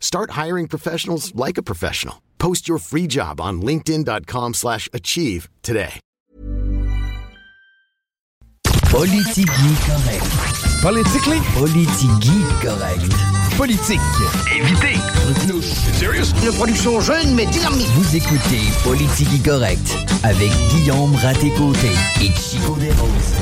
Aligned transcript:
Start 0.00 0.30
hiring 0.30 0.66
professionals 0.66 1.32
like 1.36 1.58
a 1.58 1.62
professional. 1.62 2.22
Post 2.38 2.66
your 2.66 2.78
free 2.78 3.06
job 3.06 3.40
on 3.40 3.60
linkedin.com/achieve 3.62 4.54
slash 4.54 4.88
achieve 4.92 5.48
today. 5.62 6.00
Politigui 8.90 9.74
correct. 9.86 10.80
Politically? 10.80 11.40
Politigui 11.54 12.42
correct. 12.62 13.12
Politique. 13.58 14.00
Évitez. 14.56 14.96
Serious? 15.94 16.32
Une 16.42 16.52
production 16.54 17.00
jeune 17.00 17.34
mais 17.34 17.46
dynamique. 17.46 17.88
Vous 17.96 18.16
écoutez 18.16 18.60
Politigui 18.84 19.42
correct 19.42 19.94
avec 20.22 20.50
Guillaume 20.70 21.14
Raté-Côté 21.16 21.90
et 22.22 22.30
Chico 22.40 22.76
Desroses. 22.76 23.34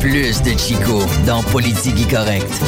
Plus 0.00 0.42
de 0.42 0.58
Chico 0.58 1.00
dans 1.24 1.42
Politigui 1.44 2.06
correct. 2.06 2.60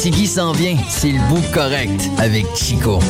Tigui 0.00 0.26
s'en 0.26 0.52
vient, 0.52 0.78
c'est 0.88 1.12
le 1.12 1.18
bout 1.28 1.42
correct 1.52 2.08
avec 2.16 2.46
Chico. 2.56 3.00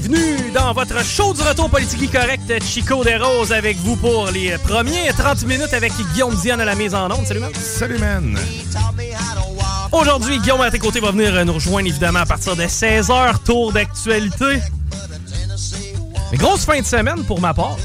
Bienvenue 0.00 0.50
dans 0.52 0.74
votre 0.74 1.02
show 1.02 1.32
du 1.32 1.40
retour 1.40 1.70
politique 1.70 2.12
correct 2.12 2.62
Chico 2.62 3.02
des 3.02 3.16
Roses 3.16 3.50
avec 3.50 3.78
vous 3.78 3.96
pour 3.96 4.26
les 4.30 4.58
premiers 4.58 5.08
30 5.16 5.46
minutes 5.46 5.72
avec 5.72 5.90
Guillaume 6.12 6.34
Diane 6.34 6.60
à 6.60 6.66
la 6.66 6.74
mise 6.74 6.94
en 6.94 7.10
onde. 7.10 7.24
Salut, 7.24 7.40
man. 7.40 7.50
Salut, 7.54 7.98
man. 7.98 8.38
Aujourd'hui, 9.92 10.38
Guillaume 10.40 10.60
à 10.60 10.70
tes 10.70 10.78
côtés 10.78 11.00
va 11.00 11.12
venir 11.12 11.42
nous 11.46 11.54
rejoindre 11.54 11.88
évidemment 11.88 12.18
à 12.18 12.26
partir 12.26 12.56
de 12.56 12.64
16h, 12.64 13.42
tour 13.42 13.72
d'actualité. 13.72 14.60
Grosse 16.34 16.66
fin 16.66 16.78
de 16.78 16.86
semaine 16.86 17.24
pour 17.24 17.40
ma 17.40 17.54
part. 17.54 17.78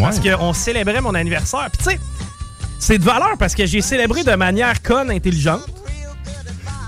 Parce 0.00 0.20
qu'on 0.20 0.54
célébrait 0.54 1.02
mon 1.02 1.14
anniversaire. 1.14 1.68
Puis 1.70 1.84
tu 1.84 1.90
sais, 1.90 2.00
c'est 2.78 2.98
de 2.98 3.04
valeur 3.04 3.36
parce 3.38 3.54
que 3.54 3.66
j'ai 3.66 3.82
célébré 3.82 4.24
de 4.24 4.34
manière 4.36 4.80
conne, 4.80 5.10
intelligente. 5.10 5.66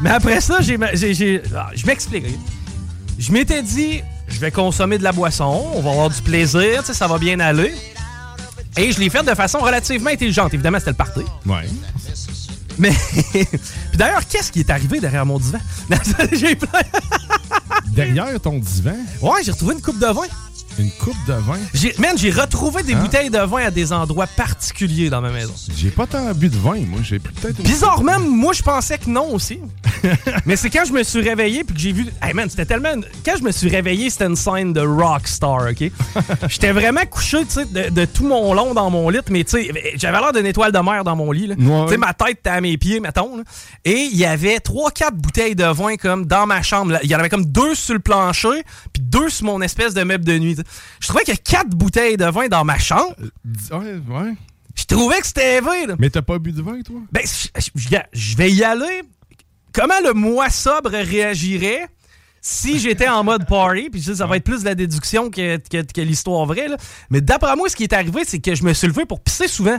Mais 0.00 0.10
après 0.10 0.40
ça, 0.40 0.62
j'ai, 0.62 0.78
ah, 1.54 1.70
je 1.74 1.86
m'explique. 1.86 2.24
Je 3.18 3.30
m'étais 3.30 3.62
dit, 3.62 4.02
je 4.28 4.38
vais 4.40 4.50
consommer 4.50 4.98
de 4.98 5.04
la 5.04 5.12
boisson, 5.12 5.66
on 5.74 5.80
va 5.80 5.90
avoir 5.90 6.10
du 6.10 6.20
plaisir, 6.22 6.80
tu 6.80 6.86
sais, 6.86 6.94
ça 6.94 7.06
va 7.06 7.18
bien 7.18 7.40
aller. 7.40 7.74
Et 8.76 8.90
je 8.90 8.98
l'ai 8.98 9.08
fait 9.10 9.22
de 9.22 9.34
façon 9.34 9.58
relativement 9.58 10.10
intelligente. 10.10 10.52
Évidemment, 10.52 10.78
c'était 10.78 10.90
le 10.90 10.96
party. 10.96 11.20
Ouais. 11.46 11.68
Mais. 12.78 12.92
Puis 13.32 13.46
d'ailleurs, 13.94 14.26
qu'est-ce 14.26 14.50
qui 14.50 14.60
est 14.60 14.70
arrivé 14.70 14.98
derrière 14.98 15.24
mon 15.24 15.38
divan? 15.38 15.60
j'ai 16.32 16.56
plein. 16.56 16.80
Derrière 17.92 18.40
ton 18.40 18.58
divan, 18.58 18.96
Ouais, 19.20 19.44
j'ai 19.44 19.52
retrouvé 19.52 19.74
une 19.74 19.82
coupe 19.82 20.00
de 20.00 20.06
vin. 20.06 20.22
Une 20.78 20.90
coupe 20.90 21.16
de 21.26 21.32
vin? 21.34 21.58
Man, 21.98 22.16
j'ai 22.16 22.30
retrouvé 22.30 22.82
des 22.82 22.94
Hein? 22.94 23.00
bouteilles 23.00 23.30
de 23.30 23.38
vin 23.38 23.64
à 23.66 23.70
des 23.70 23.92
endroits 23.92 24.26
particuliers 24.26 25.10
dans 25.10 25.20
ma 25.20 25.30
maison. 25.30 25.52
J'ai 25.76 25.90
pas 25.90 26.06
tant 26.06 26.32
bu 26.32 26.48
de 26.48 26.56
vin, 26.56 26.80
moi. 26.86 27.00
J'ai 27.02 27.18
peut-être. 27.18 27.60
Bizarrement, 27.62 28.18
moi, 28.20 28.52
je 28.52 28.62
pensais 28.62 28.98
que 28.98 29.08
non 29.10 29.32
aussi. 29.34 29.58
Mais 30.46 30.56
c'est 30.56 30.70
quand 30.70 30.84
je 30.86 30.92
me 30.92 31.02
suis 31.02 31.20
réveillé 31.20 31.64
puis 31.64 31.74
que 31.74 31.80
j'ai 31.80 31.92
vu. 31.92 32.06
Hey 32.22 32.34
man, 32.34 32.48
c'était 32.50 32.66
tellement. 32.66 32.94
Quand 33.24 33.34
je 33.38 33.42
me 33.42 33.50
suis 33.52 33.68
réveillé, 33.68 34.10
c'était 34.10 34.26
une 34.26 34.36
scène 34.36 34.72
de 34.72 34.80
rockstar, 34.80 35.68
OK? 35.70 35.90
J'étais 36.48 36.72
vraiment 36.72 37.04
couché, 37.10 37.38
tu 37.44 37.50
sais, 37.54 37.64
de, 37.64 37.90
de 37.90 38.04
tout 38.04 38.26
mon 38.26 38.52
long 38.54 38.74
dans 38.74 38.90
mon 38.90 39.08
lit, 39.08 39.18
mais 39.30 39.44
tu 39.44 39.52
sais, 39.62 39.70
j'avais 39.96 40.18
l'air 40.20 40.32
d'une 40.32 40.46
étoile 40.46 40.72
de 40.72 40.78
mer 40.78 41.04
dans 41.04 41.16
mon 41.16 41.30
lit, 41.32 41.46
là. 41.48 41.54
Ouais. 41.58 41.84
Tu 41.86 41.92
sais, 41.92 41.96
ma 41.98 42.12
tête 42.14 42.38
était 42.40 42.50
à 42.50 42.60
mes 42.60 42.76
pieds, 42.76 43.00
mettons, 43.00 43.36
là. 43.38 43.42
Et 43.84 44.08
il 44.12 44.16
y 44.16 44.24
avait 44.24 44.60
trois, 44.60 44.90
quatre 44.90 45.16
bouteilles 45.16 45.54
de 45.56 45.64
vin, 45.64 45.96
comme, 45.96 46.26
dans 46.26 46.46
ma 46.46 46.62
chambre. 46.62 46.98
Il 47.02 47.10
y 47.10 47.14
en 47.16 47.18
avait 47.18 47.28
comme 47.30 47.46
deux 47.46 47.74
sur 47.74 47.94
le 47.94 48.00
plancher, 48.00 48.62
puis 48.92 49.02
deux 49.02 49.28
sur 49.30 49.46
mon 49.46 49.60
espèce 49.62 49.94
de 49.94 50.02
meuble 50.02 50.24
de 50.24 50.38
nuit. 50.38 50.56
Je 51.00 51.08
trouvais 51.08 51.24
qu'il 51.24 51.34
y 51.34 51.36
a 51.36 51.40
quatre 51.40 51.70
bouteilles 51.70 52.16
de 52.16 52.24
vin 52.26 52.48
dans 52.48 52.64
ma 52.64 52.78
chambre. 52.78 53.14
Ouais, 53.70 53.94
ouais. 54.08 54.32
Je 54.76 54.84
trouvais 54.84 55.20
que 55.20 55.26
c'était 55.26 55.60
là. 55.60 55.94
Mais 55.98 56.10
t'as 56.10 56.22
pas 56.22 56.38
bu 56.38 56.52
de 56.52 56.60
vin, 56.62 56.80
toi? 56.82 57.00
Ben, 57.12 57.22
je- 57.24 58.36
vais 58.36 58.50
y 58.50 58.64
aller. 58.64 59.02
Comment 59.72 60.00
le 60.04 60.12
moi 60.12 60.50
sobre 60.50 60.90
réagirait 60.90 61.86
si 62.40 62.78
j'étais 62.78 63.08
en 63.08 63.22
mode 63.24 63.46
party? 63.46 63.88
Puis 63.90 64.02
ça, 64.02 64.14
ça 64.16 64.26
va 64.26 64.36
être 64.36 64.44
plus 64.44 64.60
de 64.60 64.64
la 64.66 64.74
déduction 64.74 65.30
que, 65.30 65.56
que- 65.58 65.82
que 65.92 66.00
l'histoire 66.00 66.44
vraie. 66.46 66.68
là. 66.68 66.76
Mais 67.10 67.20
d'après 67.20 67.54
moi, 67.56 67.68
ce 67.68 67.76
qui 67.76 67.84
est 67.84 67.92
arrivé, 67.92 68.22
c'est 68.26 68.38
que 68.40 68.54
je 68.54 68.62
me 68.64 68.72
suis 68.72 68.86
levé 68.88 69.04
pour 69.04 69.20
pisser 69.20 69.48
souvent. 69.48 69.78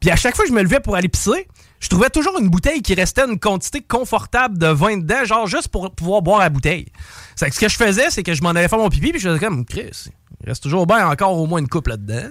Puis 0.00 0.10
à 0.10 0.16
chaque 0.16 0.34
fois 0.36 0.44
que 0.44 0.50
je 0.50 0.54
me 0.54 0.62
levais 0.62 0.80
pour 0.80 0.96
aller 0.96 1.08
pisser, 1.08 1.46
je 1.82 1.88
trouvais 1.88 2.10
toujours 2.10 2.38
une 2.38 2.48
bouteille 2.48 2.80
qui 2.80 2.94
restait 2.94 3.24
une 3.24 3.40
quantité 3.40 3.80
confortable 3.80 4.56
de 4.56 4.68
vin 4.68 4.98
dedans, 4.98 5.24
genre 5.24 5.46
juste 5.48 5.68
pour 5.68 5.90
pouvoir 5.90 6.22
boire 6.22 6.38
la 6.38 6.48
bouteille. 6.48 6.86
C'est 7.34 7.48
que 7.48 7.54
ce 7.54 7.60
que 7.60 7.68
je 7.68 7.76
faisais, 7.76 8.08
c'est 8.10 8.22
que 8.22 8.34
je 8.34 8.42
m'en 8.42 8.50
allais 8.50 8.68
faire 8.68 8.78
mon 8.78 8.88
pipi, 8.88 9.10
puis 9.10 9.20
je 9.20 9.28
faisais 9.28 9.40
comme, 9.40 9.64
Chris, 9.64 10.08
il 10.40 10.48
reste 10.48 10.62
toujours 10.62 10.86
bien 10.86 11.08
encore 11.08 11.36
au 11.36 11.46
moins 11.46 11.58
une 11.58 11.68
coupe 11.68 11.88
là-dedans. 11.88 12.30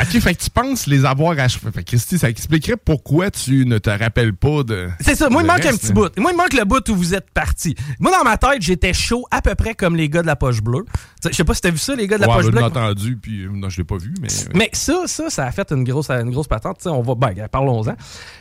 Ok, 0.00 0.18
fait 0.20 0.34
que 0.34 0.42
tu 0.42 0.50
penses 0.50 0.86
les 0.86 1.04
avoir 1.04 1.38
achevés. 1.38 1.70
Fait 1.72 1.82
que 1.82 1.88
Christy, 1.90 2.18
ça 2.18 2.30
expliquerait 2.30 2.76
pourquoi 2.76 3.30
tu 3.30 3.66
ne 3.66 3.76
te 3.78 3.90
rappelles 3.90 4.34
pas 4.34 4.62
de. 4.62 4.88
C'est 5.00 5.14
ça, 5.14 5.28
moi, 5.28 5.42
il 5.42 5.46
manque 5.46 5.66
un 5.66 5.76
petit 5.76 5.90
hein. 5.90 5.94
bout. 5.94 6.18
Moi, 6.18 6.30
il 6.32 6.36
manque 6.36 6.54
le 6.54 6.64
bout 6.64 6.88
où 6.88 6.96
vous 6.96 7.14
êtes 7.14 7.30
parti. 7.30 7.74
Moi, 7.98 8.10
dans 8.10 8.24
ma 8.24 8.38
tête, 8.38 8.62
j'étais 8.62 8.94
chaud 8.94 9.26
à 9.30 9.42
peu 9.42 9.54
près 9.54 9.74
comme 9.74 9.96
les 9.96 10.08
gars 10.08 10.22
de 10.22 10.26
la 10.26 10.36
poche 10.36 10.62
bleue. 10.62 10.86
Je 11.24 11.34
sais 11.34 11.44
pas 11.44 11.52
si 11.52 11.60
t'as 11.60 11.70
vu 11.70 11.78
ça, 11.78 11.94
les 11.94 12.06
gars 12.06 12.16
de 12.16 12.22
la 12.22 12.28
Ouais, 12.28 12.36
poche 12.36 12.46
bleue. 12.46 12.58
l'ai 12.60 12.64
entendu, 12.64 13.16
puis 13.16 13.42
euh, 13.44 13.50
non, 13.52 13.68
je 13.68 13.76
l'ai 13.76 13.84
pas 13.84 13.98
vu, 13.98 14.14
mais. 14.22 14.28
Mais 14.54 14.70
ça, 14.72 15.02
ça, 15.06 15.28
ça 15.28 15.44
a 15.44 15.52
fait 15.52 15.70
une 15.70 15.84
grosse, 15.84 16.10
une 16.10 16.30
grosse 16.30 16.48
patente. 16.48 16.78
Tu 16.78 16.84
sais, 16.84 16.88
on 16.88 17.02
va, 17.02 17.14
ben, 17.14 17.48
parlons-en. 17.48 17.94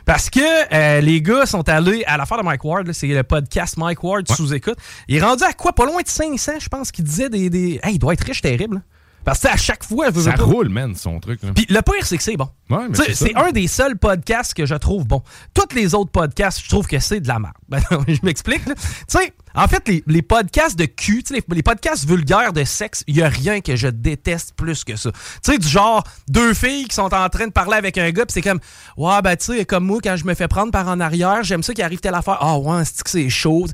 Parce 0.06 0.30
que 0.30 0.40
euh, 0.74 1.02
les 1.02 1.22
gars 1.22 1.46
sont 1.46 1.68
allés 1.68 2.04
à 2.06 2.16
l'affaire 2.16 2.38
de 2.38 2.44
Mike 2.44 2.64
Ward, 2.64 2.90
c'est 2.94 3.08
le 3.08 3.24
podcast 3.24 3.76
Mike 3.78 4.02
Ward 4.02 4.28
sous 4.32 4.54
écoute. 4.54 4.78
Il 5.10 5.18
est 5.18 5.22
rendu 5.22 5.44
à 5.44 5.52
quoi? 5.52 5.74
Pas 5.74 5.86
loin 5.86 6.02
de 6.02 6.08
500, 6.08 6.54
je 6.62 6.70
pense, 6.70 6.92
qu'il 6.92 7.04
disait 7.04 7.30
des, 7.30 7.50
des. 7.50 7.80
Hey, 7.84 7.96
il 7.96 8.00
doit 8.00 8.14
être 8.14 8.24
riche 8.24 8.42
terrible. 8.42 8.76
là. 8.76 8.82
Parce 9.26 9.40
que 9.42 9.48
à 9.50 9.58
chaque 9.58 9.84
fois, 9.84 10.08
je 10.08 10.12
veux 10.16 10.24
ça 10.24 10.34
pas- 10.34 10.44
roule, 10.44 10.70
man, 10.70 10.96
son 10.96 11.20
truc. 11.20 11.42
Puis 11.56 11.66
le 11.70 11.82
pire, 11.82 12.06
c'est 12.06 12.18
que 12.18 12.24
c'est 12.24 12.38
bon. 12.38 12.50
Ouais, 12.70 12.88
c'est 13.14 13.36
un 13.36 13.52
des 13.52 13.68
seuls 13.68 13.98
podcasts 13.98 14.54
que 14.54 14.66
je 14.66 14.76
trouve 14.76 15.06
bon. 15.06 15.22
Tous 15.54 15.76
les 15.76 15.94
autres 15.94 16.10
podcasts, 16.12 16.62
je 16.64 16.70
trouve 16.70 16.88
que 16.88 17.00
c'est 17.00 17.20
de 17.20 17.28
la 17.28 17.38
merde. 17.40 17.54
Ben, 17.70 17.80
je 18.08 18.18
m'explique. 18.24 18.64
Tu 18.66 18.74
sais, 19.08 19.34
en 19.54 19.68
fait, 19.68 19.88
les, 19.88 20.04
les 20.08 20.22
podcasts 20.22 20.78
de 20.78 20.86
cul, 20.86 21.24
les, 21.32 21.44
les 21.50 21.62
podcasts 21.64 22.08
vulgaires 22.08 22.54
de 22.54 22.64
sexe, 22.64 23.04
il 23.08 23.16
n'y 23.16 23.22
a 23.22 23.30
rien 23.30 23.62
que 23.62 23.76
je 23.76 23.88
déteste 23.88 24.54
plus 24.56 24.84
que 24.84 24.96
ça. 24.96 25.12
Tu 25.12 25.20
sais, 25.52 25.58
du 25.58 25.68
genre, 25.68 26.04
deux 26.28 26.54
filles 26.54 26.86
qui 26.88 26.96
sont 26.96 27.14
en 27.14 27.30
train 27.30 27.46
de 27.48 27.52
parler 27.52 27.76
avec 27.76 27.98
un 27.98 28.10
gars, 28.12 28.26
puis 28.26 28.34
c'est 28.34 28.42
comme, 28.42 28.60
ouais, 28.98 29.22
ben, 29.22 29.36
tu 29.36 29.46
sais, 29.58 29.66
comme 29.66 29.86
moi, 29.86 30.00
quand 30.04 30.16
je 30.16 30.26
me 30.26 30.34
fais 30.34 30.48
prendre 30.48 30.72
par 30.72 30.88
en 30.88 31.00
arrière, 31.00 31.44
j'aime 31.44 31.62
ça 31.62 31.74
qu'il 31.74 31.84
arrive 31.84 32.00
telle 32.00 32.16
affaire. 32.16 32.38
Ah, 32.42 32.58
ouais, 32.58 32.84
c'est 32.86 33.04
que 33.04 33.10
c'est 33.10 33.30
chaud? 33.30 33.66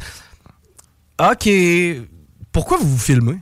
OK. 1.22 1.50
Pourquoi 2.52 2.78
vous 2.78 2.90
vous 2.90 2.98
filmez? 2.98 3.38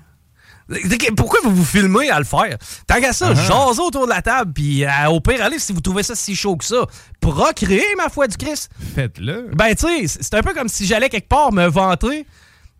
Pourquoi 1.15 1.39
vous 1.43 1.55
vous 1.55 1.65
filmez 1.65 2.09
à 2.09 2.19
le 2.19 2.25
faire? 2.25 2.57
Tant 2.87 2.99
qu'à 2.99 3.13
ça, 3.13 3.33
jasez 3.33 3.81
autour 3.81 4.05
de 4.05 4.09
la 4.09 4.21
table, 4.21 4.53
puis 4.53 4.85
euh, 4.85 4.89
au 5.09 5.19
pire, 5.19 5.43
allez, 5.43 5.59
si 5.59 5.73
vous 5.73 5.81
trouvez 5.81 6.03
ça 6.03 6.15
si 6.15 6.35
chaud 6.35 6.55
que 6.55 6.65
ça, 6.65 6.85
procréez, 7.19 7.83
ma 7.97 8.09
foi 8.09 8.27
du 8.27 8.37
Christ. 8.37 8.69
Faites-le. 8.95 9.49
Ben, 9.53 9.75
tu 9.75 10.07
sais, 10.07 10.19
c'est 10.21 10.33
un 10.35 10.41
peu 10.41 10.53
comme 10.53 10.69
si 10.69 10.85
j'allais 10.85 11.09
quelque 11.09 11.27
part 11.27 11.51
me 11.51 11.67
vanter 11.67 12.25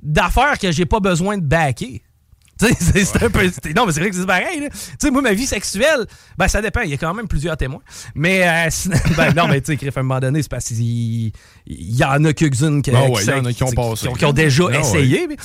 d'affaires 0.02 0.60
que 0.60 0.72
j'ai 0.72 0.86
pas 0.86 1.00
besoin 1.00 1.38
de 1.38 1.44
backer. 1.44 2.02
C'est- 2.60 3.24
un 3.24 3.30
peu. 3.30 3.44
Non, 3.76 3.86
mais 3.86 3.92
c'est 3.92 4.00
vrai 4.00 4.10
que 4.10 4.16
c'est 4.16 4.26
pareil. 4.26 4.60
là. 4.62 4.70
Tu 4.70 4.78
sais, 5.00 5.12
moi, 5.12 5.22
ma 5.22 5.34
vie 5.34 5.46
sexuelle, 5.46 6.06
ben, 6.38 6.48
ça 6.48 6.62
dépend. 6.62 6.82
Il 6.82 6.92
y 6.92 6.94
a 6.94 6.98
quand 6.98 7.14
même 7.14 7.28
plusieurs 7.28 7.58
témoins. 7.58 7.82
Mais, 8.16 8.48
euh, 8.48 8.68
sinon- 8.70 8.96
ben, 9.18 9.34
non, 9.36 9.48
mais 9.48 9.60
tu 9.62 9.78
sais, 9.78 9.88
à 9.88 10.00
un 10.00 10.04
moment 10.04 10.20
donné, 10.20 10.42
c'est 10.42 10.52
parce 10.52 10.66
qu'il 10.66 11.32
il 11.66 11.96
y 11.98 12.04
en 12.04 12.24
a 12.24 12.32
quelques-unes 12.34 12.82
qui, 12.82 12.92
Ah 12.92 13.04
ouais, 13.04 13.12
qui- 13.22 13.24
il 13.24 13.30
y 13.30 13.34
en 13.34 13.46
a 13.46 13.54
qui 13.54 13.64
ont 13.64 13.68
qui- 13.68 13.76
passé. 13.76 14.02
qui 14.04 14.08
ont- 14.10 14.14
qui 14.14 14.26
ont 14.26 14.34
déjà 14.34 14.64
Ah 14.66 14.68
ouais. 14.72 14.80
essayé. 14.80 15.28
mais- 15.28 15.38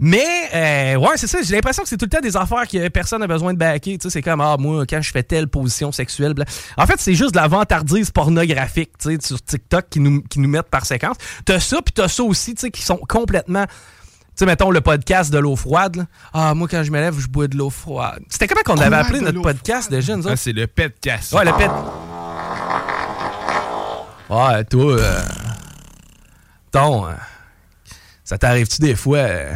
Mais, 0.00 0.24
euh, 0.54 0.96
ouais, 0.96 1.16
c'est 1.16 1.28
ça. 1.28 1.38
J'ai 1.42 1.54
l'impression 1.54 1.84
que 1.84 1.88
c'est 1.88 1.96
tout 1.96 2.06
le 2.06 2.10
temps 2.10 2.20
des 2.20 2.36
affaires 2.36 2.66
que 2.66 2.88
personne 2.88 3.20
n'a 3.20 3.28
besoin 3.28 3.52
de 3.52 3.58
backer. 3.58 3.96
Tu 3.98 4.02
sais, 4.02 4.10
c'est 4.10 4.22
comme, 4.22 4.40
ah, 4.40 4.56
moi, 4.58 4.84
quand 4.88 5.00
je 5.00 5.10
fais 5.12 5.22
telle 5.22 5.46
position 5.46 5.92
sexuelle. 5.92 6.34
bla. 6.34 6.44
En 6.76 6.86
fait, 6.86 6.96
c'est 6.98 7.14
juste 7.14 7.30
de 7.32 7.36
la 7.36 7.46
vantardise 7.46 8.10
pornographique, 8.10 8.90
tu 8.98 9.10
sais, 9.12 9.18
sur 9.24 9.40
TikTok 9.40 9.86
qui 9.90 10.00
nous, 10.00 10.20
qui 10.22 10.40
nous 10.40 10.48
mettent 10.48 10.68
par 10.70 10.84
séquence. 10.84 11.16
T'as 11.44 11.60
ça, 11.60 11.80
puis 11.80 11.92
t'as 11.94 12.08
ça 12.08 12.24
aussi, 12.24 12.54
tu 12.56 12.62
sais, 12.62 12.70
qui 12.72 12.82
sont 12.82 12.96
complètement. 13.08 13.66
Tu 14.36 14.40
sais, 14.40 14.46
mettons 14.46 14.70
le 14.72 14.80
podcast 14.80 15.32
de 15.32 15.38
l'eau 15.38 15.54
froide. 15.54 15.94
là. 15.96 16.04
Ah, 16.32 16.54
moi, 16.54 16.66
quand 16.68 16.82
je 16.82 16.90
me 16.90 16.98
lève, 16.98 17.16
je 17.18 17.28
bois 17.28 17.46
de 17.46 17.56
l'eau 17.56 17.70
froide. 17.70 18.20
C'était 18.28 18.48
comment 18.48 18.62
qu'on 18.64 18.80
avait 18.82 18.96
appelé 18.96 19.20
notre 19.20 19.40
podcast 19.40 19.88
déjà, 19.90 20.16
nous 20.16 20.26
Ah, 20.26 20.32
autres? 20.32 20.40
c'est 20.40 20.52
le 20.52 20.66
podcast. 20.66 21.32
Ouais, 21.32 21.44
le 21.44 21.52
pet. 21.52 21.70
Ouais, 24.28 24.64
toi, 24.64 24.92
euh, 24.98 25.22
ton, 26.72 27.06
euh, 27.06 27.12
ça 28.24 28.38
t'arrive-tu 28.38 28.80
des 28.80 28.96
fois? 28.96 29.18
euh, 29.18 29.52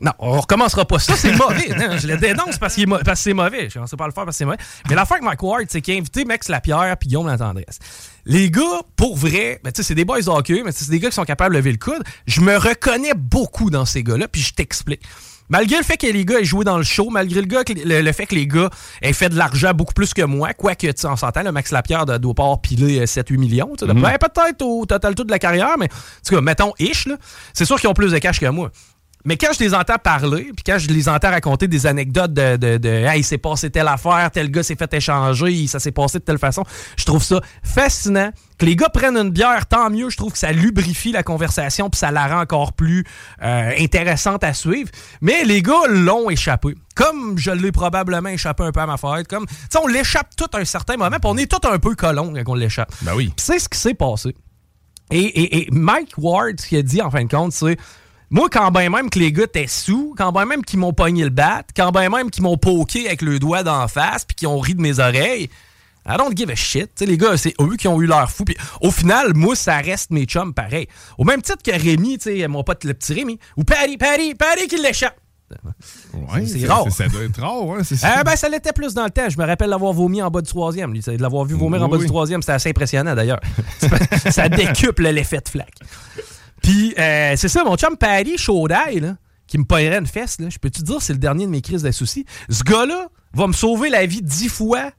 Non, 0.00 0.12
on 0.20 0.40
recommencera 0.40 0.84
pas 0.84 0.98
ça, 0.98 1.14
c'est 1.16 1.32
mauvais. 1.36 1.68
Non, 1.76 1.96
je 1.98 2.06
le 2.06 2.16
dénonce 2.16 2.56
parce, 2.58 2.76
mo- 2.78 2.98
parce 3.04 3.18
que 3.20 3.24
c'est 3.24 3.34
mauvais. 3.34 3.68
Je 3.68 3.78
ne 3.78 3.86
sais 3.86 3.96
pas 3.96 4.06
le 4.06 4.12
faire 4.12 4.24
parce 4.24 4.36
que 4.36 4.38
c'est 4.38 4.44
mauvais. 4.44 4.56
Mais 4.88 4.94
l'affaire 4.94 5.16
avec 5.16 5.24
Mike 5.24 5.42
Ward, 5.42 5.64
c'est 5.68 5.80
qu'il 5.82 5.94
a 5.94 5.98
invité 5.98 6.24
Max 6.24 6.48
Lapierre 6.48 6.96
puis 6.98 7.08
Guillaume 7.08 7.26
Lantendresse. 7.26 7.78
Les 8.30 8.50
gars, 8.50 8.82
pour 8.94 9.16
vrai, 9.16 9.58
ben, 9.64 9.72
c'est 9.74 9.94
des 9.94 10.04
boys 10.04 10.20
de 10.20 10.28
hockey, 10.28 10.62
mais 10.64 10.70
c'est 10.70 10.90
des 10.90 11.00
gars 11.00 11.08
qui 11.08 11.14
sont 11.14 11.24
capables 11.24 11.54
de 11.54 11.58
lever 11.58 11.72
le 11.72 11.78
coude. 11.78 12.02
Je 12.26 12.42
me 12.42 12.56
reconnais 12.58 13.14
beaucoup 13.16 13.70
dans 13.70 13.86
ces 13.86 14.02
gars-là, 14.04 14.28
puis 14.28 14.42
je 14.42 14.52
t'explique. 14.52 15.00
Malgré 15.48 15.78
le 15.78 15.82
fait 15.82 15.96
que 15.96 16.06
les 16.06 16.26
gars 16.26 16.38
aient 16.40 16.44
joué 16.44 16.62
dans 16.62 16.76
le 16.76 16.82
show, 16.84 17.08
malgré 17.08 17.40
le, 17.40 17.46
gars 17.46 17.64
que- 17.64 17.72
le, 17.72 18.02
le 18.02 18.12
fait 18.12 18.26
que 18.26 18.34
les 18.34 18.46
gars 18.46 18.68
aient 19.00 19.14
fait 19.14 19.30
de 19.30 19.36
l'argent 19.36 19.72
beaucoup 19.72 19.94
plus 19.94 20.12
que 20.12 20.20
moi, 20.20 20.52
quoique, 20.52 20.86
tu 20.92 21.06
on 21.06 21.16
s'entend, 21.16 21.42
le 21.42 21.52
Max 21.52 21.70
Lapierre 21.72 22.04
doit 22.04 22.18
doit 22.18 22.34
pas 22.34 22.42
avoir 22.42 22.60
pilé 22.60 22.98
euh, 23.00 23.04
7-8 23.06 23.38
millions. 23.38 23.72
tu 23.78 23.86
sais, 23.86 23.90
de- 23.94 23.98
ben, 23.98 24.18
peut-être 24.18 24.60
au 24.60 24.84
total 24.84 25.14
tout 25.14 25.24
de 25.24 25.30
la 25.30 25.38
carrière, 25.38 25.78
mais 25.78 25.86
en 25.86 26.28
tout 26.28 26.34
cas, 26.34 26.40
mettons 26.42 26.74
ish, 26.78 27.08
c'est 27.54 27.64
sûr 27.64 27.80
qu'ils 27.80 27.88
ont 27.88 27.94
plus 27.94 28.12
de 28.12 28.18
cash 28.18 28.38
que 28.40 28.46
moi. 28.46 28.70
Mais 29.28 29.36
quand 29.36 29.52
je 29.52 29.60
les 29.62 29.74
entends 29.74 29.98
parler, 30.02 30.44
puis 30.56 30.64
quand 30.64 30.78
je 30.78 30.88
les 30.88 31.06
entends 31.06 31.28
raconter 31.28 31.68
des 31.68 31.86
anecdotes 31.86 32.32
de, 32.32 32.56
de, 32.56 32.78
de 32.78 32.88
Hey, 32.88 33.20
il 33.20 33.24
s'est 33.24 33.36
passé 33.36 33.68
telle 33.68 33.86
affaire, 33.86 34.30
tel 34.32 34.50
gars 34.50 34.62
s'est 34.62 34.74
fait 34.74 34.90
échanger, 34.94 35.66
ça 35.66 35.78
s'est 35.78 35.92
passé 35.92 36.18
de 36.18 36.24
telle 36.24 36.38
façon, 36.38 36.64
je 36.96 37.04
trouve 37.04 37.22
ça 37.22 37.38
fascinant. 37.62 38.30
Que 38.56 38.64
les 38.64 38.74
gars 38.74 38.88
prennent 38.88 39.18
une 39.18 39.28
bière, 39.30 39.66
tant 39.66 39.90
mieux. 39.90 40.08
Je 40.08 40.16
trouve 40.16 40.32
que 40.32 40.38
ça 40.38 40.50
lubrifie 40.50 41.12
la 41.12 41.22
conversation, 41.22 41.90
puis 41.90 41.98
ça 41.98 42.10
la 42.10 42.26
rend 42.26 42.40
encore 42.40 42.72
plus 42.72 43.04
euh, 43.42 43.70
intéressante 43.78 44.42
à 44.44 44.54
suivre. 44.54 44.90
Mais 45.20 45.44
les 45.44 45.60
gars 45.62 45.86
l'ont 45.88 46.30
échappé. 46.30 46.74
Comme 46.96 47.36
je 47.38 47.50
l'ai 47.50 47.70
probablement 47.70 48.30
échappé 48.30 48.64
un 48.64 48.72
peu 48.72 48.80
à 48.80 48.86
ma 48.86 48.96
fête. 48.96 49.28
Comme, 49.28 49.46
tu 49.46 49.54
sais, 49.70 49.78
on 49.78 49.86
l'échappe 49.86 50.34
tout 50.36 50.48
à 50.54 50.58
un 50.58 50.64
certain 50.64 50.96
moment, 50.96 51.18
puis 51.20 51.30
on 51.30 51.36
est 51.36 51.48
tout 51.48 51.68
un 51.68 51.78
peu 51.78 51.94
colons 51.94 52.32
quand 52.32 52.50
on 52.52 52.54
l'échappe. 52.54 52.90
Ben 53.02 53.12
oui. 53.14 53.30
C'est 53.36 53.58
ce 53.58 53.68
qui 53.68 53.78
s'est 53.78 53.94
passé. 53.94 54.34
Et, 55.12 55.18
et- 55.20 55.58
et 55.58 55.68
Mike 55.70 56.14
Ward, 56.16 56.58
ce 56.60 56.66
qu'il 56.66 56.78
a 56.78 56.82
dit 56.82 57.00
en 57.02 57.10
fin 57.10 57.22
de 57.24 57.28
compte, 57.30 57.52
c'est 57.52 57.76
moi, 58.30 58.48
quand 58.50 58.70
ben 58.70 58.90
même 58.90 59.08
que 59.08 59.18
les 59.18 59.32
gars 59.32 59.44
étaient 59.44 59.66
sous, 59.66 60.14
quand 60.16 60.32
ben 60.32 60.44
même 60.44 60.64
qu'ils 60.64 60.78
m'ont 60.78 60.92
pogné 60.92 61.24
le 61.24 61.30
bat, 61.30 61.62
quand 61.74 61.92
ben 61.92 62.10
même 62.10 62.30
qu'ils 62.30 62.42
m'ont 62.42 62.58
poké 62.58 63.06
avec 63.06 63.22
le 63.22 63.38
doigt 63.38 63.62
d'en 63.62 63.88
face, 63.88 64.24
puis 64.24 64.34
qu'ils 64.34 64.48
ont 64.48 64.58
ri 64.58 64.74
de 64.74 64.82
mes 64.82 64.98
oreilles, 64.98 65.48
I 66.06 66.16
don't 66.16 66.34
give 66.34 66.50
a 66.50 66.54
shit. 66.54 66.86
Tu 66.94 67.04
sais, 67.04 67.06
les 67.06 67.18
gars, 67.18 67.36
c'est 67.36 67.54
eux 67.60 67.76
qui 67.76 67.86
ont 67.88 68.00
eu 68.00 68.06
leur 68.06 68.30
fou. 68.30 68.44
Puis 68.44 68.56
au 68.80 68.90
final, 68.90 69.34
moi, 69.34 69.54
ça 69.54 69.76
reste 69.78 70.10
mes 70.10 70.24
chums 70.24 70.54
pareil. 70.54 70.88
Au 71.18 71.24
même 71.24 71.42
titre 71.42 71.62
que 71.62 71.70
Rémi, 71.70 72.18
tu 72.18 72.38
sais, 72.38 72.48
mon 72.48 72.64
pote 72.64 72.84
le 72.84 72.94
petit 72.94 73.12
Rémi, 73.12 73.38
ou 73.56 73.64
Patty, 73.64 73.96
Patty, 73.98 74.34
Patty 74.34 74.68
qui 74.68 74.80
l'échappe. 74.80 75.16
Ouais, 76.12 76.46
C'est 76.46 76.66
rare. 76.66 76.90
Ça 76.92 77.08
doit 77.08 77.22
être 77.22 77.40
rare, 77.40 77.78
hein, 77.78 77.82
c'est. 77.82 77.96
Ah 78.02 78.22
ben, 78.24 78.36
ça 78.36 78.48
l'était 78.48 78.72
plus 78.72 78.92
dans 78.92 79.04
le 79.04 79.10
temps. 79.10 79.28
Je 79.28 79.38
me 79.38 79.46
rappelle 79.46 79.70
l'avoir 79.70 79.92
vomi 79.92 80.20
en 80.20 80.30
bas 80.30 80.42
du 80.42 80.48
troisième. 80.48 80.92
lui. 80.92 81.00
De 81.00 81.22
l'avoir 81.22 81.44
vu 81.44 81.54
vomir 81.54 81.82
en 81.82 81.88
bas 81.88 81.96
du 81.96 82.06
troisième, 82.06 82.42
c'était 82.42 82.52
assez 82.52 82.68
impressionnant 82.70 83.14
d'ailleurs. 83.14 83.40
ça 84.30 84.48
décuple 84.48 85.08
l'effet 85.08 85.40
de 85.40 85.48
flaque. 85.48 85.74
Puis, 86.62 86.94
euh, 86.98 87.34
c'est 87.36 87.48
ça, 87.48 87.64
mon 87.64 87.76
chum 87.76 87.96
Patty 87.96 88.36
Chaudaille, 88.38 89.00
là, 89.00 89.16
qui 89.46 89.58
me 89.58 89.64
paierait 89.64 89.98
une 89.98 90.06
fesse, 90.06 90.38
là, 90.40 90.48
je 90.50 90.58
peux 90.58 90.70
te 90.70 90.82
dire, 90.82 91.00
c'est 91.00 91.12
le 91.14 91.18
dernier 91.18 91.46
de 91.46 91.50
mes 91.50 91.62
crises 91.62 91.82
de 91.82 91.90
soucis? 91.90 92.24
Ce 92.50 92.62
gars-là 92.62 93.08
va 93.34 93.46
me 93.46 93.52
sauver 93.52 93.88
la 93.90 94.04
vie 94.06 94.22
dix 94.22 94.48
fois. 94.48 94.90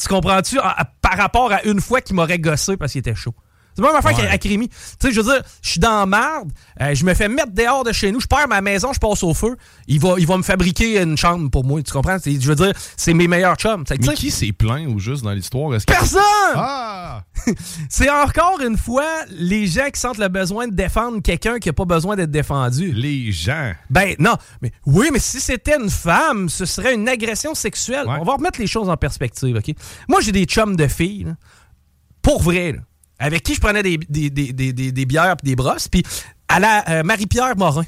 Tu 0.00 0.08
comprends-tu? 0.08 0.58
à- 0.60 0.80
à- 0.80 0.84
par 0.84 1.16
rapport 1.16 1.52
à 1.52 1.62
une 1.64 1.80
fois 1.80 2.00
qu'il 2.00 2.14
m'aurait 2.16 2.38
gossé 2.38 2.76
parce 2.76 2.92
qu'il 2.92 3.00
était 3.00 3.14
chaud. 3.14 3.34
C'est 3.74 3.82
même 3.82 3.94
affaire 3.94 4.16
Ouais. 4.18 4.26
à 4.28 4.38
Crémy. 4.38 4.68
Tu 4.68 4.76
sais, 5.00 5.12
je 5.12 5.20
veux 5.20 5.32
dire, 5.32 5.42
je 5.62 5.70
suis 5.70 5.78
dans 5.80 6.00
la 6.00 6.06
marde, 6.06 6.50
euh, 6.80 6.94
je 6.94 7.04
me 7.04 7.14
fais 7.14 7.28
mettre 7.28 7.52
dehors 7.52 7.84
de 7.84 7.92
chez 7.92 8.10
nous, 8.10 8.18
je 8.20 8.26
perds 8.26 8.48
ma 8.48 8.60
maison, 8.60 8.92
je 8.92 8.98
passe 8.98 9.22
au 9.22 9.34
feu. 9.34 9.56
Il 9.86 10.00
va, 10.00 10.14
il 10.18 10.26
va 10.26 10.36
me 10.36 10.42
fabriquer 10.42 11.00
une 11.00 11.16
chambre 11.16 11.48
pour 11.48 11.64
moi, 11.64 11.80
tu 11.82 11.92
comprends? 11.92 12.16
Je 12.24 12.30
veux 12.48 12.54
dire, 12.56 12.72
c'est 12.96 13.14
mes 13.14 13.28
meilleurs 13.28 13.54
chums. 13.56 13.84
Tu 13.84 13.94
sais, 13.94 14.00
Mais 14.04 14.14
qui 14.14 14.30
s'est 14.32 14.50
plaint 14.52 14.88
au 14.88 14.98
juste 14.98 15.22
dans 15.22 15.30
l'histoire? 15.32 15.70
Personne! 15.86 16.20
Ah! 16.56 17.17
C'est 17.88 18.10
encore 18.10 18.60
une 18.60 18.76
fois 18.76 19.06
les 19.30 19.66
gens 19.66 19.88
qui 19.92 20.00
sentent 20.00 20.18
le 20.18 20.28
besoin 20.28 20.68
de 20.68 20.74
défendre 20.74 21.20
quelqu'un 21.22 21.58
qui 21.58 21.68
n'a 21.68 21.72
pas 21.72 21.84
besoin 21.84 22.16
d'être 22.16 22.30
défendu. 22.30 22.92
Les 22.92 23.32
gens. 23.32 23.72
Ben 23.90 24.14
non, 24.18 24.34
mais 24.62 24.72
oui, 24.86 25.08
mais 25.12 25.18
si 25.18 25.40
c'était 25.40 25.76
une 25.80 25.90
femme, 25.90 26.48
ce 26.48 26.64
serait 26.64 26.94
une 26.94 27.08
agression 27.08 27.54
sexuelle. 27.54 28.06
Ouais. 28.06 28.16
On 28.20 28.24
va 28.24 28.34
remettre 28.34 28.60
les 28.60 28.66
choses 28.66 28.88
en 28.88 28.96
perspective, 28.96 29.56
OK? 29.56 29.74
Moi, 30.08 30.20
j'ai 30.20 30.32
des 30.32 30.44
chums 30.44 30.76
de 30.76 30.86
filles, 30.86 31.24
là, 31.24 31.36
pour 32.22 32.42
vrai, 32.42 32.72
là, 32.72 32.78
avec 33.18 33.42
qui 33.42 33.54
je 33.54 33.60
prenais 33.60 33.82
des, 33.82 33.96
des, 33.98 34.30
des, 34.30 34.52
des, 34.52 34.72
des- 34.72 34.92
des 34.92 35.06
bières 35.06 35.36
et 35.42 35.46
des 35.46 35.56
brosses, 35.56 35.88
puis 35.88 36.02
à 36.48 36.60
la 36.60 36.88
euh, 36.88 37.02
Marie-Pierre 37.02 37.56
Morin. 37.56 37.84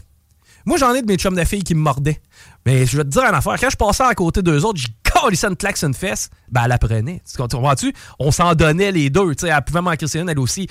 Moi, 0.67 0.76
j'en 0.76 0.93
ai 0.94 1.00
de 1.00 1.06
mes 1.06 1.17
chums 1.17 1.35
de 1.35 1.44
filles 1.44 1.64
qui 1.64 1.75
me 1.75 1.81
mordaient. 1.81 2.20
Mais 2.67 2.85
je 2.87 2.97
vais 2.97 3.05
te 3.05 3.09
dire 3.09 3.23
une 3.25 3.35
affaire. 3.35 3.57
Quand 3.59 3.71
je 3.71 3.77
passais 3.77 4.03
à 4.03 4.15
côté 4.15 4.43
d'eux 4.43 4.65
autres, 4.65 4.79
je 4.81 4.89
calissais 5.03 5.47
une 5.47 5.57
claque 5.57 5.77
sur 5.79 5.89
une 5.89 5.95
fesse. 5.95 6.29
Ben, 6.51 6.62
elle 6.65 6.69
la 6.69 6.79
prenait. 6.79 7.23
Tu 7.31 7.37
comprends-tu? 7.39 7.93
On 8.19 8.31
s'en 8.31 8.55
donnait 8.55 8.93
les 8.93 9.09
deux. 9.11 9.35
Tu 9.35 9.47
sais, 9.47 9.53
elle 9.53 9.62
pouvait 9.65 9.81
manquer 9.81 10.07
une, 10.19 10.29
elle 10.29 10.39
aussi. 10.39 10.67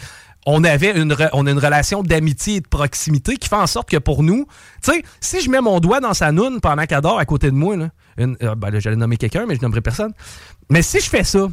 On 0.45 0.63
avait 0.63 0.97
une, 0.99 1.11
re- 1.13 1.29
on 1.33 1.45
a 1.47 1.51
une 1.51 1.59
relation 1.59 2.01
d'amitié 2.03 2.55
et 2.57 2.61
de 2.61 2.67
proximité 2.67 3.35
qui 3.37 3.49
fait 3.49 3.55
en 3.55 3.67
sorte 3.67 3.89
que 3.89 3.97
pour 3.97 4.23
nous, 4.23 4.45
tu 4.83 4.91
sais, 4.93 5.03
si 5.19 5.41
je 5.41 5.49
mets 5.49 5.61
mon 5.61 5.79
doigt 5.79 5.99
dans 5.99 6.13
sa 6.13 6.31
noune 6.31 6.61
pendant 6.61 6.85
qu'elle 6.85 7.01
dort 7.01 7.19
à 7.19 7.25
côté 7.25 7.47
de 7.47 7.55
moi, 7.55 7.75
là, 7.75 7.89
une- 8.17 8.37
euh, 8.43 8.55
ben 8.55 8.69
là, 8.69 8.79
j'allais 8.79 8.95
nommer 8.95 9.17
quelqu'un, 9.17 9.45
mais 9.47 9.55
je 9.55 9.61
nommerai 9.61 9.81
personne. 9.81 10.13
Mais 10.69 10.81
si 10.81 10.99
je 11.01 11.09
fais 11.09 11.23
ça, 11.23 11.47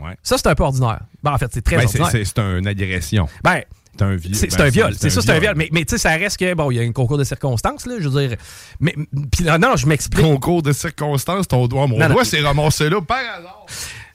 Ouais. 0.00 0.14
ça, 0.22 0.36
c'est 0.36 0.46
un 0.46 0.54
peu 0.54 0.62
ordinaire. 0.62 1.00
Ben, 1.22 1.32
en 1.32 1.38
fait, 1.38 1.50
c'est 1.52 1.62
très 1.62 1.76
Ben, 1.76 1.84
ordinaire. 1.86 2.08
c'est, 2.10 2.24
c'est 2.24 2.38
une 2.38 2.66
agression. 2.68 3.28
Ben, 3.42 3.62
C'est 3.98 4.04
un 4.04 4.16
viol. 4.16 4.34
c'est 4.34 4.50
c'est 4.50 4.58
Ben, 4.58 4.64
un 4.66 4.68
viol. 4.70 4.94
C'est 4.98 5.10
ça, 5.10 5.20
c'est 5.22 5.30
un 5.30 5.38
viol. 5.38 5.54
Mais, 5.56 5.68
mais 5.72 5.84
tu 5.84 5.92
sais, 5.92 5.98
ça 5.98 6.10
reste 6.10 6.36
que, 6.38 6.54
bon, 6.54 6.70
il 6.70 6.76
y 6.76 6.80
a 6.80 6.82
un 6.82 6.92
concours 6.92 7.18
de 7.18 7.24
circonstances, 7.24 7.86
là, 7.86 7.94
je 7.98 8.08
veux 8.08 8.28
dire. 8.28 8.36
Mais, 8.80 8.94
puis 9.32 9.44
non, 9.44 9.58
non, 9.58 9.76
je 9.76 9.86
m'explique. 9.86 10.24
Concours 10.24 10.62
de 10.62 10.72
circonstances, 10.72 11.48
ton 11.48 11.66
doigt, 11.66 11.86
mon 11.86 11.98
non. 11.98 12.08
doigt 12.08 12.24
s'est 12.24 12.40
ramassé 12.40 12.88
là 12.88 13.00
par 13.00 13.18
hasard. 13.18 13.66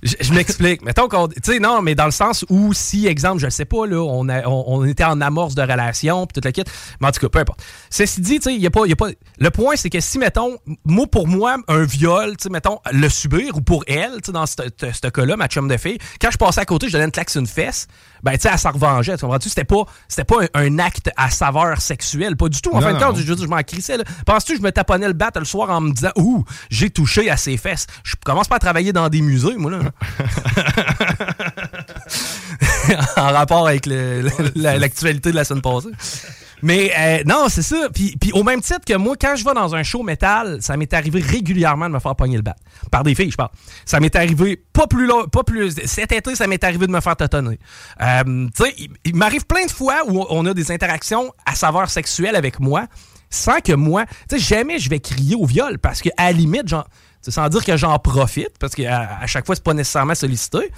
Je, 0.03 0.15
je 0.19 0.33
m'explique. 0.33 0.81
Mettons 0.83 1.07
qu'on. 1.07 1.27
Tu 1.27 1.36
sais, 1.44 1.59
non, 1.59 1.81
mais 1.81 1.94
dans 1.95 2.06
le 2.06 2.12
sens 2.12 2.44
où, 2.50 2.74
si, 2.74 3.06
exemple, 3.07 3.39
je 3.39 3.50
sais 3.50 3.65
pas, 3.65 3.86
là, 3.86 3.98
on, 4.01 4.27
a- 4.30 4.48
on, 4.48 4.63
on 4.68 4.86
était 4.86 5.03
en 5.03 5.21
amorce 5.21 5.53
de 5.53 5.62
relation, 5.62 6.25
puis 6.25 6.33
toute 6.33 6.45
la 6.45 6.51
kit. 6.51 6.63
Mais 7.00 7.08
en 7.08 7.12
tout 7.12 7.20
cas, 7.20 7.29
peu 7.29 7.39
importe. 7.39 7.63
Ceci 7.89 8.20
dit, 8.22 8.39
tu 8.39 8.43
sais, 8.50 8.55
il 8.55 8.62
y 8.62 8.65
a 8.67 8.72
pas, 8.72 8.86
y 8.88 8.93
a 8.93 8.96
pas. 8.96 9.10
Le 9.38 9.50
point, 9.51 9.75
c'est 9.75 9.89
que 9.91 10.00
si, 10.00 10.17
mettons, 10.17 10.58
moi, 10.86 11.05
pour 11.05 11.27
moi, 11.27 11.58
un 11.67 11.84
viol, 11.84 12.36
tu 12.38 12.43
sais, 12.43 12.50
mettons, 12.50 12.79
le 12.91 13.10
subir, 13.10 13.55
ou 13.58 13.62
pour 13.62 13.84
elle, 13.88 14.13
tu 14.24 14.27
sais, 14.27 14.31
dans 14.31 14.46
ce 14.48 15.08
cas-là, 15.10 15.38
ma 15.38 15.48
chum 15.48 15.67
de 15.67 15.77
fille, 15.77 16.00
quand 16.20 16.31
je 16.31 16.38
passais 16.38 16.62
à 16.62 16.65
côté, 16.65 16.88
je 16.88 16.93
donnais 16.93 17.05
une 17.05 17.12
claque 17.12 17.29
sur 17.29 17.39
une 17.41 17.48
fesse, 17.48 17.88
ben, 18.24 18.31
tu 18.34 18.39
sais, 18.41 18.50
elle 18.51 18.58
s'en 18.60 18.72
revengeait. 18.72 19.15
Tu 19.17 19.22
comprends-tu? 19.22 19.50
C'était 19.50 19.63
pas, 19.65 19.84
c'était 20.08 20.24
pas 20.25 20.38
un, 20.55 20.65
un 20.65 20.79
acte 20.79 21.12
à 21.17 21.29
saveur 21.29 21.79
sexuelle. 21.81 22.36
Pas 22.38 22.50
du 22.50 22.60
tout. 22.62 22.72
En 22.72 22.81
Non, 22.81 22.88
fin 22.88 22.93
de 22.93 23.03
compte, 23.03 23.17
je 23.17 23.34
dire, 23.34 23.38
je 23.43 23.48
m'en 23.50 23.62
crissais, 23.62 23.98
là. 23.98 24.03
Penses-tu 24.25 24.58
je 24.58 24.62
me 24.62 24.72
taponnais 24.72 25.08
le 25.08 25.13
bat 25.13 25.29
le 25.36 25.46
soir 25.46 25.70
en 25.70 25.81
me 25.81 25.91
disant, 25.91 26.12
ouh, 26.15 26.43
j'ai 26.72 26.89
touché 26.89 27.29
à 27.29 27.38
ses 27.38 27.58
fesses? 27.58 27.86
Je 28.03 28.15
commence 28.25 28.48
pas 28.48 28.55
à 28.55 28.60
travailler 28.60 28.93
dans 28.93 29.10
des 29.10 29.22
musées, 29.22 29.55
moi, 29.58 29.70
là. 29.72 29.79
en 33.17 33.31
rapport 33.31 33.67
avec 33.67 33.86
la- 33.86 34.77
l'actualité 34.77 35.31
de 35.31 35.36
la 35.36 35.43
semaine 35.43 35.62
passée. 35.62 35.89
Mais 36.63 36.91
euh, 36.95 37.24
non, 37.25 37.48
c'est 37.50 37.63
ça. 37.63 37.89
Puis, 37.93 38.15
puis 38.21 38.31
au 38.33 38.43
même 38.43 38.62
titre 38.62 38.81
que 38.86 38.95
moi, 38.95 39.15
quand 39.19 39.36
je 39.36 39.43
vais 39.43 39.53
dans 39.53 39.74
un 39.74 39.81
show 39.81 40.03
métal, 40.03 40.60
ça 40.62 40.77
m'est 40.77 40.93
arrivé 40.93 41.19
régulièrement 41.19 41.89
de 41.89 41.93
me 41.95 42.00
faire 42.00 42.15
pogner 42.15 42.36
le 42.38 42.43
bat. 42.43 42.55
Par 42.91 43.03
des 43.03 43.15
filles, 43.15 43.31
je 43.31 43.36
parle. 43.38 43.50
Ça 43.83 44.00
m'est 44.00 44.15
arrivé 44.15 44.62
pas 44.71 44.86
plus 44.86 45.07
long, 45.07 45.25
pas 45.27 45.43
plus. 45.43 45.74
Cet 45.86 46.12
été, 46.12 46.36
ça 46.36 46.45
m'est 46.45 46.63
arrivé 46.63 46.86
de 46.86 46.91
me 46.91 47.01
faire 47.01 47.15
tâtonner. 47.15 47.57
Euh, 48.01 48.48
tu 48.55 48.63
sais, 48.63 48.75
il, 48.77 48.89
il 49.05 49.15
m'arrive 49.15 49.45
plein 49.48 49.65
de 49.65 49.71
fois 49.71 50.01
où 50.07 50.24
on 50.29 50.45
a 50.45 50.53
des 50.53 50.71
interactions 50.71 51.33
à 51.48 51.55
saveur 51.55 51.89
sexuelle 51.89 52.36
avec 52.36 52.60
moi, 52.60 52.86
sans 53.31 53.60
que 53.60 53.74
moi, 53.74 54.05
tu 54.29 54.38
sais, 54.38 54.55
jamais 54.55 54.77
je 54.77 54.88
vais 54.89 55.00
crier 55.00 55.36
au 55.36 55.45
viol 55.48 55.79
parce 55.79 56.00
que 56.01 56.10
à 56.15 56.25
la 56.25 56.33
limite, 56.33 56.67
genre, 56.67 56.88
tu 57.24 57.25
sais, 57.25 57.32
sans 57.32 57.48
dire 57.50 57.63
que 57.63 57.78
j'en 57.78 57.98
profite, 58.00 58.58
parce 58.60 58.74
qu'à 58.74 59.25
chaque 59.28 59.46
fois, 59.46 59.56
c'est 59.56 59.63
pas 59.63 59.74
nécessairement 59.74 60.16
sollicité. 60.16 60.72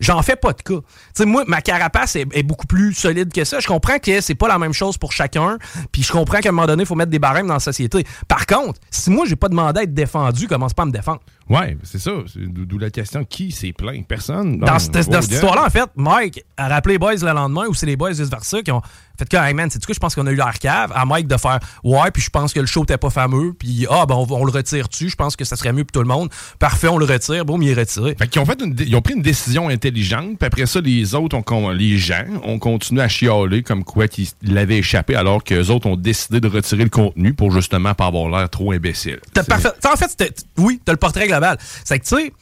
J'en 0.00 0.20
fais 0.22 0.34
pas 0.34 0.52
de 0.52 0.62
cas. 0.62 0.74
Tu 0.74 0.82
sais, 1.14 1.24
moi, 1.24 1.44
ma 1.46 1.60
carapace 1.60 2.16
est, 2.16 2.26
est 2.32 2.42
beaucoup 2.42 2.66
plus 2.66 2.92
solide 2.92 3.32
que 3.32 3.44
ça. 3.44 3.60
Je 3.60 3.68
comprends 3.68 3.98
que 3.98 4.20
c'est 4.20 4.34
pas 4.34 4.48
la 4.48 4.58
même 4.58 4.72
chose 4.72 4.98
pour 4.98 5.12
chacun. 5.12 5.58
Puis 5.92 6.02
je 6.02 6.10
comprends 6.10 6.40
qu'à 6.40 6.48
un 6.48 6.52
moment 6.52 6.66
donné, 6.66 6.82
il 6.82 6.86
faut 6.86 6.96
mettre 6.96 7.10
des 7.10 7.20
barèmes 7.20 7.46
dans 7.46 7.54
la 7.54 7.60
société. 7.60 8.04
Par 8.26 8.46
contre, 8.46 8.80
si 8.90 9.10
moi, 9.10 9.26
j'ai 9.26 9.36
pas 9.36 9.48
demandé 9.48 9.80
à 9.80 9.82
être 9.84 9.94
défendu, 9.94 10.48
commence 10.48 10.74
pas 10.74 10.82
à 10.82 10.86
me 10.86 10.90
défendre. 10.90 11.20
Ouais, 11.48 11.76
c'est 11.82 11.98
ça. 11.98 12.12
D'où 12.36 12.78
la 12.78 12.90
question 12.90 13.24
qui 13.24 13.52
s'est 13.52 13.72
plaint 13.72 14.06
Personne. 14.06 14.58
Dans 14.58 14.78
cette, 14.78 14.92
dans 14.92 15.02
cette 15.02 15.30
gars. 15.30 15.36
histoire-là, 15.36 15.66
en 15.66 15.70
fait, 15.70 15.88
Mike 15.96 16.44
a 16.56 16.68
rappelé 16.68 16.94
les 16.94 16.98
boys 16.98 17.14
le 17.14 17.32
lendemain, 17.32 17.66
ou 17.68 17.74
c'est 17.74 17.86
les 17.86 17.96
boys 17.96 18.10
vice-versa 18.10 18.62
qui 18.62 18.70
ont 18.70 18.82
fait 19.18 19.28
que, 19.28 19.36
hey 19.36 19.54
man, 19.54 19.68
c'est 19.70 19.84
quoi, 19.84 19.94
je 19.94 19.98
pense 19.98 20.14
qu'on 20.14 20.26
a 20.26 20.32
eu 20.32 20.36
l'air 20.36 20.58
cave. 20.58 20.92
À 20.94 21.04
Mike 21.04 21.26
de 21.26 21.36
faire, 21.36 21.60
ouais, 21.84 22.10
puis 22.12 22.22
je 22.22 22.30
pense 22.30 22.52
que 22.52 22.60
le 22.60 22.66
show 22.66 22.80
n'était 22.80 22.98
pas 22.98 23.10
fameux, 23.10 23.52
puis 23.52 23.86
ah, 23.90 24.06
ben 24.06 24.14
on, 24.14 24.44
le 24.44 24.50
retire-tu, 24.50 25.08
je 25.08 25.16
pense 25.16 25.36
que 25.36 25.44
ça 25.44 25.56
serait 25.56 25.72
mieux 25.72 25.84
pour 25.84 25.92
tout 25.92 26.00
le 26.00 26.08
monde. 26.08 26.30
Parfait, 26.58 26.88
on 26.88 26.98
le 26.98 27.04
retire, 27.04 27.44
bon, 27.44 27.58
mais 27.58 27.66
il 27.66 27.70
est 27.70 27.80
retiré. 27.80 28.14
Fait 28.18 28.26
qu'ils 28.26 28.40
ont, 28.40 28.46
fait 28.46 28.60
une 28.60 28.74
ils 28.78 28.96
ont 28.96 29.02
pris 29.02 29.14
une 29.14 29.22
décision 29.22 29.68
intelligente, 29.68 30.38
puis 30.38 30.46
après 30.46 30.66
ça, 30.66 30.80
les 30.80 31.14
autres, 31.14 31.36
ont, 31.52 31.70
les 31.70 31.98
gens, 31.98 32.24
ont 32.44 32.58
continué 32.58 33.02
à 33.02 33.08
chialer 33.08 33.62
comme 33.62 33.84
quoi 33.84 34.08
qu'ils 34.08 34.28
l'avaient 34.42 34.78
échappé, 34.78 35.14
alors 35.14 35.44
qu'eux 35.44 35.68
autres 35.68 35.86
ont 35.86 35.96
décidé 35.96 36.40
de 36.40 36.48
retirer 36.48 36.84
le 36.84 36.90
contenu 36.90 37.34
pour 37.34 37.52
justement 37.52 37.94
pas 37.94 38.06
avoir 38.06 38.28
l'air 38.28 38.48
trop 38.48 38.72
imbécile. 38.72 39.20
Parfait. 39.46 39.68
En 39.92 39.96
fait, 39.96 40.46
oui, 40.58 40.80
t'as 40.84 40.92
le 40.92 40.98
portrait 40.98 41.28
global. 41.32 41.58
C'est 41.84 41.98
que, 41.98 42.04
tu 42.04 42.16
sais, 42.16 42.32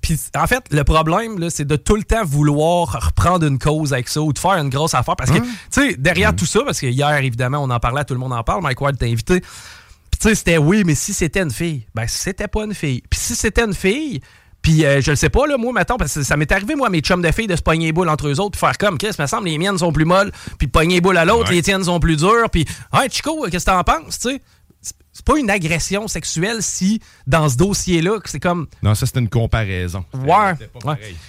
puis 0.00 0.18
en 0.34 0.46
fait, 0.46 0.64
le 0.70 0.82
problème, 0.82 1.38
là, 1.38 1.50
c'est 1.50 1.66
de 1.66 1.76
tout 1.76 1.94
le 1.96 2.04
temps 2.04 2.24
vouloir 2.24 3.04
reprendre 3.06 3.46
une 3.46 3.58
cause 3.58 3.92
avec 3.92 4.08
ça 4.08 4.22
ou 4.22 4.32
de 4.32 4.38
faire 4.38 4.52
une 4.52 4.70
grosse 4.70 4.94
affaire. 4.94 5.14
Parce 5.16 5.30
que, 5.30 5.38
Hein? 5.38 5.44
tu 5.70 5.90
sais, 5.90 5.94
derrière 5.98 6.34
tout 6.34 6.46
ça, 6.46 6.60
parce 6.64 6.80
que 6.80 6.86
hier, 6.86 7.10
évidemment, 7.18 7.58
on 7.62 7.68
en 7.70 7.78
parlait, 7.80 8.04
tout 8.04 8.14
le 8.14 8.20
monde 8.20 8.32
en 8.32 8.42
parle, 8.42 8.62
Mike 8.62 8.80
Ward 8.80 8.96
t'a 8.96 9.06
invité. 9.06 9.40
Puis, 9.40 10.18
tu 10.20 10.28
sais, 10.28 10.34
c'était 10.34 10.56
oui, 10.58 10.84
mais 10.86 10.94
si 10.94 11.12
c'était 11.12 11.42
une 11.42 11.50
fille, 11.50 11.86
ben, 11.94 12.06
c'était 12.08 12.48
pas 12.48 12.64
une 12.64 12.74
fille. 12.74 13.02
Puis, 13.10 13.20
si 13.20 13.34
c'était 13.36 13.64
une 13.64 13.74
fille, 13.74 14.20
puis 14.62 14.84
euh, 14.86 15.00
je 15.02 15.10
le 15.10 15.16
sais 15.16 15.28
pas, 15.30 15.46
là, 15.46 15.56
moi, 15.58 15.72
mettons, 15.74 15.96
parce 15.98 16.14
que 16.14 16.22
ça 16.22 16.36
m'est 16.38 16.50
arrivé, 16.50 16.74
moi, 16.76 16.88
mes 16.88 17.00
chums 17.00 17.22
de 17.22 17.30
filles, 17.30 17.46
de 17.46 17.56
se 17.56 17.62
pogner 17.62 17.86
les 17.86 17.92
boules 17.92 18.08
entre 18.08 18.26
eux 18.28 18.40
autres, 18.40 18.52
puis 18.52 18.60
faire 18.60 18.76
comme, 18.78 18.96
qu'est-ce, 18.96 19.20
me 19.20 19.26
semble, 19.26 19.48
les 19.48 19.58
miennes 19.58 19.78
sont 19.78 19.92
plus 19.92 20.04
molles, 20.06 20.32
puis 20.58 20.66
pogner 20.66 20.96
les 20.96 21.00
boules 21.02 21.16
à 21.18 21.24
l'autre, 21.26 21.50
Ouais. 21.50 21.56
les 21.56 21.62
tiennes 21.62 21.84
sont 21.84 22.00
plus 22.00 22.16
dures, 22.16 22.48
puis, 22.50 22.66
hey, 22.94 23.08
Chico, 23.10 23.46
qu'est-ce 23.50 23.66
que 23.66 23.70
t'en 23.70 23.84
penses, 23.84 24.18
tu 24.18 24.30
sais? 24.30 24.42
C'est- 24.80 24.94
C'est 25.12 25.24
pas 25.26 25.38
une 25.38 25.50
agression 25.50 26.08
sexuelle 26.08 26.62
si, 26.62 27.00
dans 27.26 27.48
ce 27.48 27.56
dossier-là, 27.56 28.18
c'est 28.24 28.40
comme, 28.40 28.68
Non, 28.82 28.94
ça, 28.94 29.04
c'était 29.04 29.18
une 29.18 29.28
comparaison. 29.28 30.04
Ouais. 30.14 30.54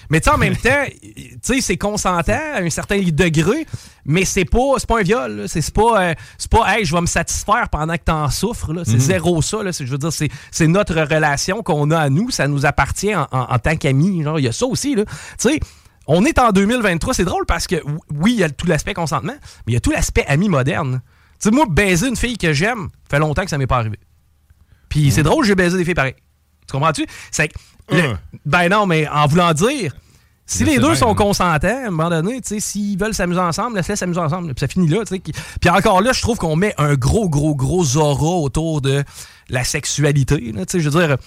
Mais 0.10 0.22
tu 0.22 0.26
sais, 0.30 0.36
en 0.36 0.38
même 0.38 0.56
temps, 0.56 0.86
tu 1.02 1.38
sais, 1.42 1.60
c'est 1.62 1.78
consentant 1.78 2.32
à 2.56 2.62
un 2.62 2.70
certain 2.70 3.00
degré, 3.02 3.66
mais 4.06 4.24
c'est 4.24 4.46
pas, 4.46 4.76
c'est 4.78 4.88
pas 4.88 5.00
un 5.00 5.04
viol. 5.04 5.46
C'est 5.48 5.60
c'est 5.62 5.74
pas, 5.74 6.04
euh, 6.12 6.14
c'est 6.38 6.50
pas, 6.50 6.74
hey, 6.78 6.86
je 6.86 6.94
vais 6.96 7.02
me 7.02 7.06
satisfaire 7.08 7.68
pendant 7.70 7.96
que 7.96 8.04
t'en 8.06 8.30
souffres. 8.30 8.72
là. 8.72 8.84
C'est 8.86 9.00
zéro 9.00 9.42
ça. 9.42 9.62
Là. 9.64 9.74
C'est- 9.74 9.86
Je 9.86 9.92
veux 9.92 9.98
dire, 9.98 10.14
c'est 10.14 10.30
c'est 10.52 10.68
notre 10.68 10.96
relation 10.96 11.62
qu'on 11.64 11.90
a 11.92 12.00
à 12.00 12.10
nous. 12.10 12.30
Ça 12.30 12.48
nous 12.48 12.66
appartient 12.66 13.14
en, 13.16 13.28
en- 13.32 13.48
en 13.54 13.60
tant 13.60 13.76
qu'amis. 13.76 14.24
Genre, 14.24 14.40
Il 14.40 14.46
y 14.46 14.48
a 14.48 14.54
ça 14.54 14.68
aussi. 14.68 14.96
là. 14.96 15.04
Tu 15.06 15.12
sais, 15.50 15.60
on 16.08 16.24
est 16.24 16.40
en 16.40 16.52
2023. 16.52 17.14
C'est 17.16 17.26
drôle 17.26 17.46
parce 17.46 17.68
que, 17.68 17.76
oui, 18.14 18.34
il 18.34 18.40
y 18.40 18.44
a 18.44 18.50
tout 18.50 18.68
l'aspect 18.68 18.94
consentement, 18.94 19.34
mais 19.66 19.72
il 19.72 19.74
y 19.74 19.78
a 19.78 19.82
tout 19.82 19.92
l'aspect 19.92 20.24
ami 20.28 20.48
moderne. 20.50 21.02
Tu 21.42 21.50
sais, 21.50 21.56
moi, 21.56 21.66
baiser 21.70 22.08
une 22.08 22.16
fille 22.16 22.38
que 22.38 22.54
j'aime, 22.54 22.90
fait 23.10 23.20
longtemps 23.20 23.44
que 23.44 23.50
ça 23.50 23.58
m'est 23.58 23.68
pas 23.68 23.78
arrivé. 23.78 23.98
Puis 24.90 25.12
c'est 25.12 25.24
drôle, 25.24 25.46
j'ai 25.46 25.56
baisé 25.56 25.78
des 25.78 25.86
filles 25.86 25.94
pareilles. 25.96 26.16
Tu 26.68 26.74
comprends-tu? 26.74 27.06
C'est 27.32 27.48
que 27.48 27.54
le- 27.90 28.02
Hum. 28.10 28.18
Ben 28.46 28.70
non, 28.70 28.86
mais 28.86 29.08
en 29.08 29.26
voulant 29.28 29.54
dire, 29.54 29.94
si 30.46 30.64
les 30.64 30.76
deux 30.78 30.88
bien, 30.88 30.96
sont 30.96 31.12
hein. 31.12 31.16
consentants, 31.16 31.68
à 31.68 31.88
un 31.88 31.92
moment 31.92 32.10
donné, 32.10 32.42
tu 32.42 32.50
sais, 32.56 32.60
s'ils 32.60 32.98
veulent 32.98 33.14
s'amuser 33.14 33.40
ensemble, 33.40 33.78
laisse-les 33.78 33.96
s'amuser 33.96 34.20
ensemble. 34.20 34.54
Puis 34.54 34.60
ça 34.60 34.68
finit 34.68 34.88
là, 34.88 35.00
tu 35.00 35.08
sais. 35.16 35.20
qui- 35.20 35.32
Puis 35.60 35.70
encore 35.70 36.02
là, 36.02 36.12
je 36.14 36.22
trouve 36.22 36.38
qu'on 36.38 36.56
met 36.56 36.74
un 36.78 36.94
gros, 36.96 37.28
gros, 37.30 37.56
gros 37.56 37.98
aura 37.98 38.36
autour 38.38 38.82
de 38.82 39.04
la 39.50 39.64
sexualité. 39.64 40.52
là, 40.54 40.66
Tu 40.66 40.74
sais, 40.74 40.80
je 40.82 40.90
veux 40.90 41.08
dire, 41.08 41.18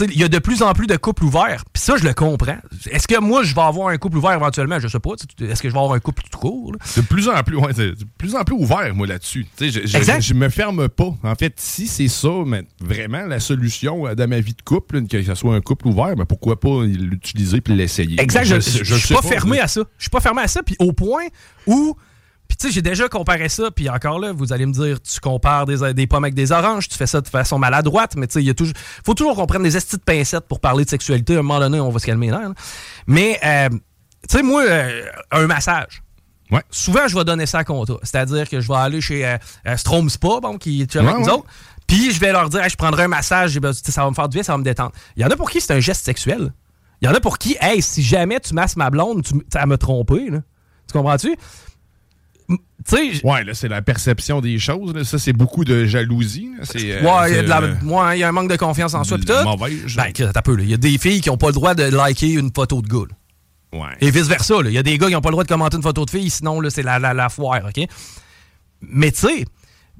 il 0.00 0.18
y 0.18 0.24
a 0.24 0.28
de 0.28 0.38
plus 0.38 0.62
en 0.62 0.72
plus 0.72 0.86
de 0.86 0.96
couples 0.96 1.24
ouverts. 1.24 1.64
Puis 1.72 1.82
ça, 1.82 1.96
je 1.96 2.04
le 2.04 2.12
comprends. 2.12 2.56
Est-ce 2.90 3.08
que 3.08 3.18
moi, 3.18 3.42
je 3.42 3.54
vais 3.54 3.62
avoir 3.62 3.88
un 3.88 3.96
couple 3.96 4.18
ouvert 4.18 4.32
éventuellement? 4.32 4.78
Je 4.78 4.88
sais 4.88 5.00
pas. 5.00 5.10
Est-ce 5.40 5.62
que 5.62 5.68
je 5.68 5.72
vais 5.72 5.78
avoir 5.78 5.94
un 5.94 6.00
couple 6.00 6.22
tout 6.30 6.38
court? 6.38 6.72
là? 6.72 6.78
De 6.96 7.00
plus 7.02 7.28
en 7.28 7.42
plus, 7.42 7.56
ouais, 7.56 7.72
de 7.72 7.96
plus 8.18 8.34
en 8.34 8.44
plus 8.44 8.54
ouvert, 8.54 8.94
moi, 8.94 9.06
là-dessus. 9.06 9.46
Je, 9.58 9.68
je, 9.68 10.20
je 10.20 10.34
me 10.34 10.48
ferme 10.48 10.88
pas. 10.88 11.14
En 11.22 11.34
fait, 11.34 11.54
si 11.56 11.86
c'est 11.86 12.08
ça, 12.08 12.30
mais 12.46 12.64
vraiment 12.80 13.26
la 13.26 13.40
solution 13.40 14.06
euh, 14.06 14.14
dans 14.14 14.28
ma 14.28 14.40
vie 14.40 14.54
de 14.54 14.62
couple, 14.62 15.06
que 15.06 15.22
ce 15.22 15.34
soit 15.34 15.54
un 15.54 15.60
couple 15.60 15.88
ouvert, 15.88 16.14
mais 16.16 16.26
pourquoi 16.26 16.60
pas 16.60 16.84
l'utiliser 16.84 17.60
puis 17.60 17.74
l'essayer? 17.74 18.20
Exact, 18.20 18.44
je, 18.44 18.60
je, 18.60 18.84
je 18.84 18.94
suis 18.94 19.14
pas, 19.14 19.22
fermé 19.22 19.60
à 19.60 19.68
ça. 19.68 19.82
Je 19.98 20.04
suis 20.04 20.10
pas 20.10 20.20
fermé 20.20 20.42
à 20.42 20.48
ça, 20.48 20.62
puis 20.62 20.76
au 20.78 20.92
point 20.92 21.24
où. 21.66 21.96
Puis 22.54 22.56
tu 22.58 22.66
sais, 22.68 22.72
j'ai 22.72 22.82
déjà 22.82 23.08
comparé 23.08 23.48
ça, 23.48 23.72
puis 23.72 23.88
encore 23.90 24.20
là, 24.20 24.30
vous 24.32 24.52
allez 24.52 24.64
me 24.64 24.72
dire, 24.72 25.00
tu 25.02 25.18
compares 25.18 25.66
des, 25.66 25.92
des 25.92 26.06
pommes 26.06 26.22
avec 26.22 26.34
des 26.34 26.52
oranges, 26.52 26.88
tu 26.88 26.96
fais 26.96 27.06
ça 27.08 27.20
de 27.20 27.26
façon 27.26 27.58
maladroite, 27.58 28.14
mais 28.16 28.28
tu 28.28 28.34
sais, 28.34 28.42
il 28.42 28.46
y 28.46 28.50
a 28.50 28.54
toujours. 28.54 28.74
faut 29.04 29.14
toujours 29.14 29.34
qu'on 29.34 29.46
prenne 29.46 29.64
des 29.64 29.76
estis 29.76 29.96
de 29.96 30.02
pincettes 30.02 30.46
pour 30.46 30.60
parler 30.60 30.84
de 30.84 30.88
sexualité. 30.90 31.34
À 31.34 31.40
un 31.40 31.42
moment 31.42 31.58
donné, 31.58 31.80
on 31.80 31.90
va 31.90 31.98
se 31.98 32.06
calmer 32.06 32.30
là. 32.30 32.42
là. 32.42 32.52
Mais, 33.08 33.40
euh, 33.44 33.70
tu 34.28 34.36
sais, 34.36 34.42
moi, 34.44 34.62
euh, 34.62 35.02
un 35.32 35.46
massage. 35.48 36.02
Ouais. 36.52 36.62
Souvent, 36.70 37.08
je 37.08 37.16
vais 37.16 37.24
donner 37.24 37.46
ça 37.46 37.58
à 37.58 37.64
contrat. 37.64 37.96
C'est-à-dire 38.04 38.48
que 38.48 38.60
je 38.60 38.68
vais 38.68 38.76
aller 38.78 39.00
chez 39.00 39.26
euh, 39.26 39.36
euh, 39.66 39.76
Strom 39.76 40.08
Spa, 40.08 40.38
bon, 40.40 40.56
qui 40.56 40.82
est 40.82 40.94
avec 40.96 41.08
Ouais, 41.10 41.18
nous 41.18 41.24
ouais. 41.26 41.32
autres, 41.32 41.46
puis 41.88 42.12
je 42.12 42.20
vais 42.20 42.30
leur 42.30 42.48
dire, 42.50 42.62
Hey, 42.62 42.70
je 42.70 42.76
prendrai 42.76 43.04
un 43.04 43.08
massage, 43.08 43.58
ça 43.82 44.02
va 44.04 44.10
me 44.10 44.14
faire 44.14 44.28
du 44.28 44.36
bien, 44.36 44.42
ça 44.44 44.52
va 44.52 44.58
me 44.58 44.64
détendre. 44.64 44.92
Il 45.16 45.22
y 45.22 45.24
en 45.24 45.30
a 45.30 45.36
pour 45.36 45.50
qui 45.50 45.60
c'est 45.60 45.72
un 45.72 45.80
geste 45.80 46.04
sexuel. 46.04 46.52
Il 47.02 47.06
y 47.06 47.08
en 47.10 47.14
a 47.14 47.20
pour 47.20 47.38
qui, 47.38 47.56
hey, 47.60 47.82
si 47.82 48.02
jamais 48.02 48.38
tu 48.40 48.54
masses 48.54 48.76
ma 48.76 48.88
blonde, 48.90 49.24
tu, 49.24 49.34
ça 49.52 49.66
me 49.66 49.76
trompé, 49.76 50.30
là. 50.30 50.38
Tu 50.86 50.92
comprends-tu? 50.92 51.34
M- 52.84 52.90
Tu 52.90 52.96
sais, 52.96 53.14
j- 53.14 53.20
Ouais, 53.24 53.44
là, 53.44 53.54
c'est 53.54 53.68
la 53.68 53.82
perception 53.82 54.40
des 54.40 54.58
choses. 54.58 54.94
là. 54.94 55.04
Ça, 55.04 55.18
c'est 55.18 55.32
beaucoup 55.32 55.64
de 55.64 55.84
jalousie. 55.86 56.50
C'est, 56.62 56.92
euh, 56.92 57.02
ouais, 57.02 57.30
il 57.30 57.34
y 57.36 57.38
euh, 57.50 57.74
ouais, 57.84 58.16
il 58.16 58.20
y 58.20 58.24
a 58.24 58.28
un 58.28 58.32
manque 58.32 58.50
de 58.50 58.56
confiance 58.56 58.94
en 58.94 59.04
soi. 59.04 59.18
pis 59.18 59.24
tout. 59.24 59.32
Ben, 59.96 60.12
t'as 60.12 60.42
peu, 60.42 60.54
là. 60.56 60.62
Il 60.62 60.70
y 60.70 60.74
a 60.74 60.78
des 60.78 60.98
filles 60.98 61.20
qui 61.20 61.28
n'ont 61.30 61.36
pas 61.38 61.48
le 61.48 61.52
droit 61.54 61.74
de 61.74 61.84
liker 61.84 62.32
une 62.32 62.50
photo 62.54 62.82
de 62.82 62.88
gars. 62.88 63.06
là. 63.72 63.78
ouais. 63.80 63.96
Et 64.00 64.10
vice-versa. 64.10 64.54
Il 64.66 64.72
y 64.72 64.78
a 64.78 64.82
des 64.82 64.98
gars 64.98 65.06
qui 65.08 65.12
n'ont 65.14 65.20
pas 65.20 65.30
le 65.30 65.34
droit 65.34 65.44
de 65.44 65.48
commenter 65.48 65.76
une 65.76 65.82
photo 65.82 66.04
de 66.04 66.10
fille, 66.10 66.30
sinon 66.30 66.60
là, 66.60 66.70
c'est 66.70 66.82
la, 66.82 66.98
la, 66.98 67.14
la 67.14 67.28
foire, 67.28 67.60
OK? 67.66 67.86
Mais 68.82 69.10
tu 69.12 69.20
sais, 69.20 69.44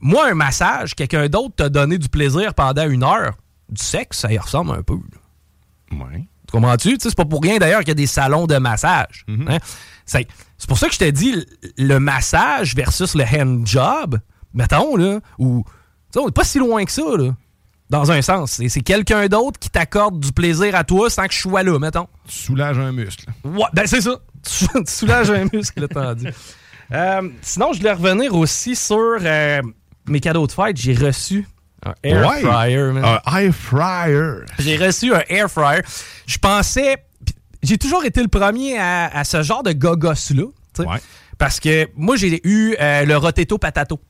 moi, 0.00 0.28
un 0.30 0.34
massage, 0.34 0.94
quelqu'un 0.94 1.28
d'autre 1.28 1.54
t'a 1.56 1.68
donné 1.70 1.96
du 1.98 2.08
plaisir 2.08 2.52
pendant 2.54 2.88
une 2.88 3.02
heure, 3.02 3.32
du 3.70 3.82
sexe, 3.82 4.18
ça 4.18 4.32
y 4.32 4.36
ressemble 4.38 4.72
un 4.72 4.82
peu. 4.82 4.94
là. 4.94 5.96
Ouais. 6.04 6.18
Tu 6.46 6.52
comprends-tu? 6.52 6.96
C'est 7.00 7.14
pas 7.14 7.24
pour 7.24 7.42
rien 7.42 7.56
d'ailleurs 7.56 7.80
qu'il 7.80 7.88
y 7.88 7.92
a 7.92 7.94
des 7.94 8.06
salons 8.06 8.46
de 8.46 8.56
massage. 8.58 9.24
Hein? 9.28 9.58
C'est 10.06 10.26
pour 10.68 10.78
ça 10.78 10.88
que 10.88 10.94
je 10.94 10.98
te 10.98 11.10
dis 11.10 11.44
le- 11.78 11.98
massage 11.98 12.74
versus 12.74 13.14
le 13.14 13.24
hand 13.24 13.66
job, 13.66 14.18
mettons, 14.52 14.96
là, 14.96 15.20
ou. 15.38 15.64
on 16.16 16.26
n'est 16.26 16.32
pas 16.32 16.44
si 16.44 16.58
loin 16.58 16.84
que 16.84 16.92
ça, 16.92 17.02
là. 17.16 17.34
Dans 17.90 18.10
un 18.10 18.22
sens. 18.22 18.52
C'est- 18.52 18.68
C'est 18.70 18.80
quelqu'un 18.80 19.26
d'autre 19.28 19.58
qui 19.58 19.68
t'accorde 19.70 20.18
du 20.18 20.32
plaisir 20.32 20.74
à 20.74 20.84
toi 20.84 21.10
sans 21.10 21.26
que 21.26 21.34
je 21.34 21.38
sois 21.40 21.62
là, 21.62 21.78
mettons. 21.78 22.08
Tu 22.26 22.34
soulages 22.38 22.78
un 22.78 22.92
muscle. 22.92 23.26
Ouais, 23.44 23.66
ben 23.72 23.86
c'est 23.86 24.00
ça. 24.00 24.18
Tu, 24.44 24.66
tu 24.66 24.82
soulages 24.92 25.30
un 25.30 25.46
muscle, 25.52 25.88
tendu. 25.88 26.28
Euh, 26.92 27.28
sinon, 27.40 27.72
je 27.72 27.78
voulais 27.78 27.92
revenir 27.92 28.34
aussi 28.34 28.76
sur 28.76 28.98
euh, 29.22 29.62
mes 30.06 30.20
cadeaux 30.20 30.46
de 30.46 30.52
fête. 30.52 30.76
J'ai 30.76 30.94
reçu 30.94 31.46
un 31.84 31.94
air 32.02 32.26
Ouais. 32.28 32.40
fryer, 32.42 32.92
man. 32.92 33.04
Un 33.26 33.38
air 33.38 33.54
fryer. 33.54 34.32
J'ai 34.58 34.76
reçu 34.76 35.14
un 35.14 35.22
air 35.28 35.50
fryer. 35.50 35.80
Je 36.26 36.36
pensais. 36.38 37.04
J'ai 37.64 37.78
toujours 37.78 38.04
été 38.04 38.22
le 38.22 38.28
premier 38.28 38.78
à, 38.78 39.06
à 39.06 39.24
ce 39.24 39.42
genre 39.42 39.62
de 39.62 39.72
gogos-là. 39.72 40.44
Ouais. 40.78 40.98
Parce 41.38 41.60
que 41.60 41.88
moi, 41.96 42.16
j'ai 42.16 42.40
eu 42.46 42.76
euh, 42.80 43.04
le 43.04 43.16
rotetto 43.16 43.58
patato. 43.58 44.00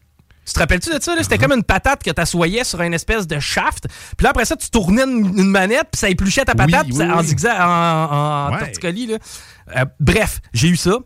Tu 0.46 0.52
te 0.52 0.58
rappelles-tu 0.58 0.90
de 0.90 1.00
ça? 1.02 1.14
là? 1.16 1.22
C'était 1.22 1.38
comme 1.38 1.52
une 1.52 1.62
patate 1.62 2.02
que 2.02 2.10
tu 2.10 2.20
assoyais 2.20 2.64
sur 2.64 2.82
une 2.82 2.92
espèce 2.92 3.26
de 3.26 3.38
shaft. 3.40 3.86
Puis 4.16 4.24
là, 4.24 4.30
après 4.30 4.44
ça, 4.44 4.56
tu 4.56 4.68
tournais 4.68 5.04
une, 5.04 5.38
une 5.38 5.48
manette, 5.50 5.88
puis 5.92 5.98
ça 5.98 6.10
épluchait 6.10 6.44
ta 6.44 6.54
patate 6.54 6.84
puis 6.84 6.92
oui, 6.92 6.98
ça- 6.98 7.16
en 7.16 7.22
zigzag, 7.22 7.56
en, 7.60 7.64
en 7.64 8.52
Ouais. 8.52 8.58
torticolis. 8.58 9.06
là. 9.06 9.18
Euh, 9.76 9.84
bref, 10.00 10.40
j'ai 10.52 10.68
eu 10.68 10.76
ça. 10.76 10.98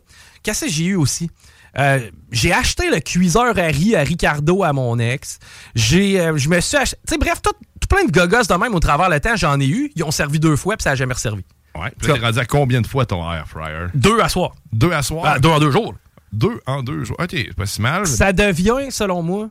Qu'est-ce 0.43 0.65
que 0.65 0.71
j'ai 0.71 0.85
eu 0.85 0.95
aussi? 0.95 1.29
Euh, 1.77 2.09
j'ai 2.31 2.51
acheté 2.51 2.89
le 2.89 2.99
cuiseur 2.99 3.57
à 3.57 3.67
riz 3.67 3.95
à 3.95 4.01
Ricardo 4.01 4.63
à 4.63 4.73
mon 4.73 4.99
ex. 4.99 5.39
J'ai, 5.75 6.19
euh, 6.19 6.35
je 6.35 6.49
me 6.49 6.59
suis 6.59 6.75
acheté. 6.75 6.97
Tu 7.07 7.13
sais, 7.13 7.17
bref, 7.17 7.41
tout, 7.41 7.53
tout 7.79 7.87
plein 7.87 8.03
de 8.05 8.11
gogos 8.11 8.43
de 8.49 8.53
même 8.55 8.75
au 8.75 8.79
travers 8.81 9.07
le 9.09 9.19
temps, 9.21 9.35
j'en 9.37 9.57
ai 9.61 9.67
eu. 9.67 9.91
Ils 9.95 10.03
ont 10.03 10.11
servi 10.11 10.39
deux 10.39 10.55
fois, 10.57 10.75
puis 10.75 10.83
ça 10.83 10.89
n'a 10.89 10.95
jamais 10.95 11.13
servi. 11.13 11.45
Ouais. 11.79 11.91
Là, 12.07 12.13
t'es 12.13 12.19
rendu 12.19 12.39
à 12.39 12.45
combien 12.45 12.81
de 12.81 12.87
fois 12.87 13.05
ton 13.05 13.21
air 13.31 13.47
fryer? 13.47 13.87
Deux 13.93 14.19
à 14.19 14.29
soir. 14.29 14.51
Deux 14.71 14.91
à 14.91 15.01
soir? 15.01 15.23
Ah, 15.25 15.39
deux 15.39 15.49
en 15.49 15.59
deux 15.59 15.71
jours. 15.71 15.93
Deux 16.31 16.59
en 16.67 16.83
deux 16.83 17.03
jours. 17.05 17.17
OK, 17.19 17.29
c'est 17.31 17.55
pas 17.55 17.65
si 17.65 17.81
mal. 17.81 18.05
Ça 18.05 18.33
devient, 18.33 18.91
selon 18.91 19.23
moi, 19.23 19.49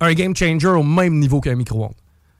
un 0.00 0.12
game 0.12 0.34
changer 0.36 0.68
au 0.68 0.82
même 0.82 1.18
niveau 1.18 1.40
qu'un 1.40 1.54
micro-ondes. 1.56 1.94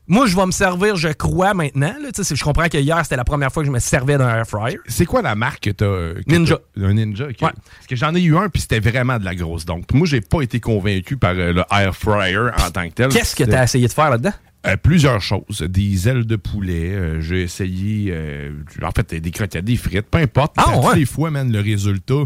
Moi, 0.08 0.26
je 0.26 0.37
vais 0.37 0.46
me 0.46 0.52
servir, 0.52 0.94
je 0.94 1.08
crois, 1.08 1.52
maintenant. 1.52 1.92
là. 2.00 2.12
Tu 2.14 2.23
je 2.37 2.44
comprends 2.44 2.68
que 2.68 2.78
hier, 2.78 3.00
c'était 3.02 3.16
la 3.16 3.25
première 3.25 3.50
fois 3.50 3.64
que 3.64 3.66
je 3.66 3.73
me 3.73 3.80
servais 3.80 4.16
d'un 4.16 4.28
air 4.37 4.46
fryer. 4.46 4.78
C'est 4.87 5.04
quoi 5.04 5.20
la 5.20 5.35
marque 5.35 5.64
que 5.64 5.70
t'as? 5.70 6.23
que 6.23 6.23
Ninja. 6.32 6.58
t'as? 6.76 6.87
Un 6.87 6.94
Ninja, 6.94 7.25
OK. 7.25 7.30
Ouais. 7.42 7.50
Parce 7.50 7.87
que 7.88 7.96
j'en 7.96 8.14
ai 8.14 8.20
eu 8.23 8.37
un, 8.37 8.49
puis 8.49 8.62
c'était 8.62 8.78
vraiment 8.78 9.18
de 9.18 9.25
la 9.25 9.35
grosse. 9.35 9.64
Donc, 9.64 9.92
moi, 9.92 10.06
j'ai 10.06 10.20
pas 10.20 10.42
été 10.42 10.61
convaincu 10.61 11.16
par 11.16 11.32
euh, 11.32 11.52
le 11.52 11.64
air 11.73 11.96
fryer 11.96 12.38
en 12.64 12.70
tant 12.70 12.88
que 12.88 12.94
tel. 12.94 13.08
Qu'est-ce 13.08 13.35
que 13.35 13.42
tu 13.42 13.50
C'était- 13.50 13.56
as 13.56 13.64
essayé 13.64 13.88
de 13.88 13.92
faire 13.92 14.11
là-dedans? 14.11 14.32
Euh, 14.66 14.76
plusieurs 14.76 15.20
choses. 15.20 15.62
Des 15.62 16.08
ailes 16.08 16.26
de 16.26 16.37
poulet. 16.37 16.90
euh, 16.92 17.20
j'ai 17.20 17.42
essayé, 17.42 18.11
euh, 18.11 18.52
en 18.82 18.90
fait, 18.90 19.14
des 19.14 19.30
croquettes, 19.30 19.64
des 19.64 19.76
frites, 19.76 20.08
peu 20.11 20.18
importe. 20.18 20.54
Ah, 20.56 20.78
ouais. 20.78 20.96
les 20.96 21.06
fois, 21.06 21.30
man, 21.30 21.50
le 21.52 21.61
résultat, 21.61 22.25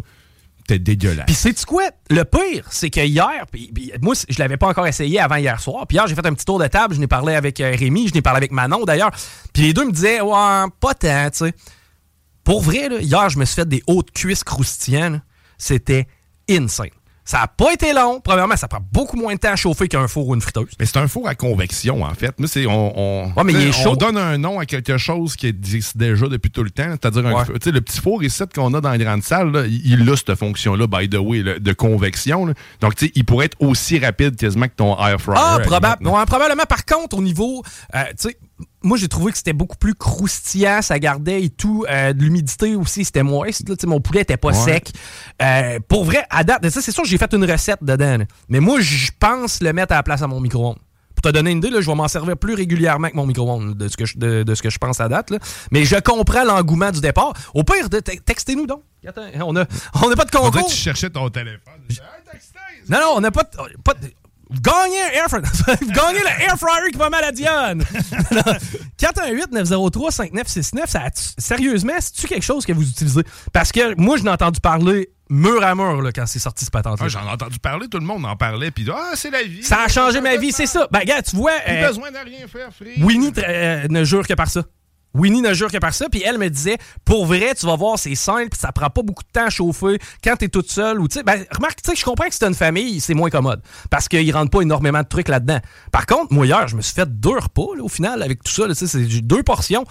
c'était 0.61 0.79
dégueulasse. 0.79 1.27
Puis 1.27 1.35
sais-tu 1.35 1.65
quoi? 1.67 1.83
Le 2.09 2.25
pire, 2.25 2.65
c'est 2.71 2.91
que 2.91 3.01
hier, 3.01 3.47
puis 3.51 3.73
moi, 4.01 4.15
je 4.29 4.39
l'avais 4.39 4.57
pas 4.57 4.69
encore 4.69 4.87
essayé 4.87 5.21
avant 5.21 5.37
hier 5.37 5.61
soir. 5.61 5.87
Puis 5.87 5.97
hier, 5.97 6.07
j'ai 6.07 6.15
fait 6.15 6.27
un 6.27 6.33
petit 6.35 6.45
tour 6.45 6.59
de 6.59 6.67
table. 6.67 6.95
Je 6.95 7.01
n'ai 7.01 7.09
parlé 7.09 7.35
avec 7.35 7.59
Rémi, 7.59 8.09
je 8.09 8.15
n'ai 8.15 8.23
parlé 8.23 8.39
avec 8.39 8.53
Manon 8.53 8.85
d'ailleurs. 8.85 9.11
Puis 9.53 9.63
les 9.65 9.73
deux 9.73 9.87
me 9.87 9.93
disaient, 9.93 10.21
ouais, 10.21 10.65
pas 10.81 10.95
tant, 10.95 11.31
tu 11.31 11.39
sais. 11.39 11.53
Pour 12.45 12.63
vrai, 12.63 12.89
là, 12.89 13.01
hier, 13.01 13.29
je 13.29 13.39
me 13.39 13.45
suis 13.45 13.57
fait 13.57 13.69
des 13.69 13.83
hautes 13.87 14.13
cuisses 14.13 14.45
croustillantes. 14.45 15.21
C'était 15.59 16.07
insane. 16.49 16.89
Ça 17.31 17.39
n'a 17.39 17.47
pas 17.47 17.73
été 17.73 17.93
long. 17.93 18.21
Premièrement, 18.21 18.57
ça 18.57 18.67
prend 18.67 18.81
beaucoup 18.91 19.17
moins 19.17 19.33
de 19.35 19.39
temps 19.39 19.53
à 19.53 19.57
chauffer 19.57 19.87
qu'un 19.87 20.09
four 20.09 20.27
ou 20.27 20.35
une 20.35 20.41
friteuse. 20.41 20.67
Mais 20.81 20.85
c'est 20.87 20.97
un 20.97 21.07
four 21.07 21.29
à 21.29 21.37
convection, 21.37 22.03
en 22.03 22.13
fait. 22.15 22.35
Mais 22.41 22.49
c'est, 22.49 22.67
on, 22.67 22.99
on, 22.99 23.33
Ouais, 23.37 23.45
mais 23.45 23.53
il 23.53 23.61
est 23.63 23.69
on 23.69 23.73
chaud. 23.85 23.95
donne 23.95 24.17
un 24.17 24.37
nom 24.37 24.59
à 24.59 24.67
quelque 24.67 24.99
chose 24.99 25.37
qui 25.37 25.47
existe 25.47 25.97
déjà 25.97 26.27
depuis 26.27 26.51
tout 26.51 26.65
le 26.65 26.71
temps. 26.71 26.91
C'est-à-dire, 26.91 27.25
un- 27.27 27.33
Ouais. 27.35 27.45
tu 27.47 27.53
sais, 27.63 27.71
le 27.71 27.81
petit 27.83 28.01
four 28.01 28.25
ici 28.25 28.43
qu'on 28.53 28.75
a 28.75 28.81
dans 28.81 28.91
la 28.91 28.99
grande 28.99 29.23
salle, 29.23 29.53
là, 29.53 29.65
il 29.65 29.81
il 30.01 30.11
a 30.11 30.17
cette 30.17 30.35
fonction-là, 30.35 30.89
by 30.89 31.09
the 31.09 31.19
way, 31.21 31.43
là, 31.45 31.61
de 31.61 31.73
convection. 31.73 32.47
là. 32.47 32.55
Donc, 32.81 32.97
tu 32.97 33.07
sais, 33.07 33.13
il 33.15 33.25
pourrait 33.25 33.47
être 33.47 33.57
aussi 33.61 34.01
rapide 34.01 34.35
quasiment 34.35 34.67
que 34.67 34.75
ton 34.75 34.99
air 34.99 35.21
fryer. 35.21 35.39
Ah, 35.41 35.59
probable. 35.65 36.09
Ouais, 36.09 36.25
probablement. 36.27 36.65
Par 36.69 36.85
contre, 36.85 37.17
au 37.17 37.23
niveau, 37.23 37.63
euh, 37.95 38.03
tu 38.19 38.29
sais, 38.31 38.39
moi 38.83 38.97
j'ai 38.99 39.09
trouvé 39.09 39.33
que 39.33 39.39
c'était 39.39 39.53
beaucoup 39.53 39.77
plus 39.77 39.95
croustillant, 39.95 40.81
ça 40.83 40.99
gardait 40.99 41.43
et 41.43 41.51
tout. 41.51 41.85
Euh, 41.91 42.13
de 42.13 42.23
l'humidité 42.23 42.75
aussi, 42.77 43.05
c'était 43.05 43.23
moist. 43.23 43.69
là. 43.69 43.77
Tu 43.77 43.83
sais, 43.83 43.87
mon 43.87 44.01
poulet 44.01 44.23
était 44.23 44.37
pas 44.37 44.49
Ouais. 44.49 44.55
sec. 44.55 44.91
Euh, 45.43 45.79
pour 45.89 46.05
vrai, 46.05 46.25
à 46.31 46.45
date, 46.45 46.69
ça 46.71 46.81
c'est 46.81 46.93
sûr, 46.93 47.05
j'ai 47.05 47.19
fait 47.19 47.33
une 47.35 47.45
recette 47.51 47.83
dedans. 47.83 48.19
là. 48.19 48.25
Mais 48.49 48.61
moi, 48.61 48.81
je 48.81 49.11
pense 49.19 49.61
le 49.63 49.73
mettre 49.73 49.93
à 49.93 49.97
la 49.97 50.03
place 50.03 50.23
à 50.23 50.27
mon 50.27 50.41
micro-ondes. 50.41 50.79
Pour 51.15 51.23
te 51.33 51.37
donner 51.37 51.51
une 51.51 51.59
idée, 51.59 51.69
là, 51.69 51.83
je 51.83 51.87
vais 51.87 51.95
m'en 51.95 52.09
servir 52.09 52.35
plus 52.39 52.55
régulièrement 52.55 53.11
que 53.11 53.17
mon 53.17 53.27
micro-ondes 53.27 53.77
de 53.77 53.89
ce 53.89 53.97
que 53.99 54.07
je, 54.07 54.17
de, 54.17 54.43
de 54.43 54.55
ce 54.55 54.63
que 54.63 54.71
je 54.71 54.79
pense 54.79 55.01
à 55.01 55.09
date. 55.09 55.31
là. 55.31 55.39
Mais 55.71 55.85
je 55.85 55.97
comprends 55.97 56.45
l'engouement 56.45 56.91
du 56.91 57.01
départ. 57.03 57.35
Au 57.53 57.63
pire, 57.63 57.89
textez-nous 58.25 58.67
donc. 58.67 58.83
Attends, 59.07 59.23
on 59.47 59.53
n'a 59.53 59.67
on 60.03 60.11
pas 60.15 60.25
de 60.25 60.31
concours. 60.31 60.65
que 60.67 60.71
tu 60.71 60.77
cherchais 60.77 61.11
ton 61.11 61.29
téléphone. 61.29 61.75
Non, 62.89 62.99
non, 63.01 63.13
on 63.17 63.21
n'a 63.21 63.31
pas, 63.31 63.43
de- 63.45 63.83
pas 63.85 63.95
de- 63.95 64.11
gagnez 64.61 65.01
un 65.03 65.11
air 65.11 65.29
fryer. 65.29 65.43
Vous 65.81 65.87
gagnez 65.93 66.19
le 66.21 66.43
air 66.45 66.57
fryer 66.59 66.91
qui 66.91 66.99
va 66.99 67.11
mal 67.11 67.25
à 67.25 67.33
Dionne. 67.33 67.85
418-903-5969, 68.99 70.87
ça 70.87 71.01
a-tu- 71.05 71.23
sérieusement, 71.39 71.93
c'est-tu 72.01 72.27
quelque 72.27 72.43
chose 72.45 72.65
que 72.67 72.73
vous 72.73 72.89
utilisez? 72.89 73.23
Parce 73.53 73.73
que 73.73 73.95
moi, 74.01 74.17
je 74.17 74.23
n'ai 74.23 74.31
entendu 74.31 74.61
parler 74.61 75.11
mur 75.29 75.63
à 75.63 75.75
mur 75.75 76.03
là, 76.03 76.11
quand 76.13 76.27
c'est 76.27 76.39
sorti 76.41 76.65
ce 76.65 76.71
patente 76.71 76.99
Ah, 77.01 77.09
J'en 77.09 77.25
ai 77.27 77.31
entendu 77.31 77.59
parler, 77.61 77.87
tout 77.89 77.99
le 77.99 78.05
monde 78.05 78.25
en 78.27 78.37
parlait, 78.37 78.71
puis 78.71 78.87
ah, 78.93 79.13
c'est 79.15 79.31
la 79.31 79.43
vie. 79.43 79.63
Ça 79.63 79.83
a 79.85 79.89
changé 79.89 80.21
ma 80.21 80.37
vie, 80.37 80.53
c'est 80.53 80.67
ça. 80.67 80.89
Ben, 80.91 81.05
gars, 81.05 81.23
tu 81.23 81.37
vois, 81.37 81.53
Plus 81.65 81.75
euh, 81.77 81.87
besoin 81.89 82.11
de 82.11 82.17
rien 82.19 82.47
faire, 82.49 82.69
free. 82.75 83.01
Winnie 83.03 83.33
euh, 83.39 83.87
ne 83.89 84.03
jure 84.05 84.27
que 84.27 84.35
par 84.35 84.49
ça. 84.49 84.63
Winnie 85.15 85.43
ne 85.43 85.53
jure 85.55 85.71
que 85.71 85.79
par 85.79 85.95
ça. 85.95 86.09
Puis 86.09 86.23
elle 86.25 86.39
me 86.39 86.49
disait, 86.49 86.79
pour 87.05 87.27
vrai, 87.27 87.55
tu 87.59 87.67
vas 87.67 87.77
voir, 87.77 87.99
c'est 87.99 88.15
simple, 88.15 88.51
puis 88.51 88.61
ça 88.61 88.73
prend 88.73 88.91
pas 88.91 89.03
beaucoup 89.03 89.23
de 89.23 89.29
temps 89.33 89.47
à 89.47 89.51
chauffer 89.51 89.99
quand 90.23 90.37
t'es 90.37 90.49
toute 90.49 90.71
seule. 90.71 91.01
Ou, 91.01 91.09
ben, 91.25 91.45
remarque, 91.51 91.83
tu 91.83 91.91
sais, 91.91 91.97
je 91.97 92.05
comprends 92.05 92.27
que 92.27 92.35
c'est 92.35 92.47
une 92.47 92.55
famille, 92.55 93.01
c'est 93.01 93.15
moins 93.15 93.31
commode. 93.31 93.63
Parce 93.91 94.09
qu'ils 94.09 94.33
rentrent 94.35 94.51
pas 94.51 94.63
énormément 94.63 95.03
de 95.03 95.09
trucs 95.09 95.29
là-dedans. 95.29 95.59
Par 95.93 96.07
contre, 96.07 96.33
moi, 96.33 96.47
hier, 96.47 96.69
je 96.69 96.77
me 96.77 96.83
suis 96.83 96.95
fait 96.95 97.09
deux 97.21 97.39
repas, 97.39 97.77
là, 97.77 97.83
au 97.83 97.89
final, 97.89 98.23
avec 98.23 98.43
tout 98.43 98.53
ça. 98.53 98.65
c'est 98.75 98.99
deux 99.23 99.43
portions. 99.43 99.85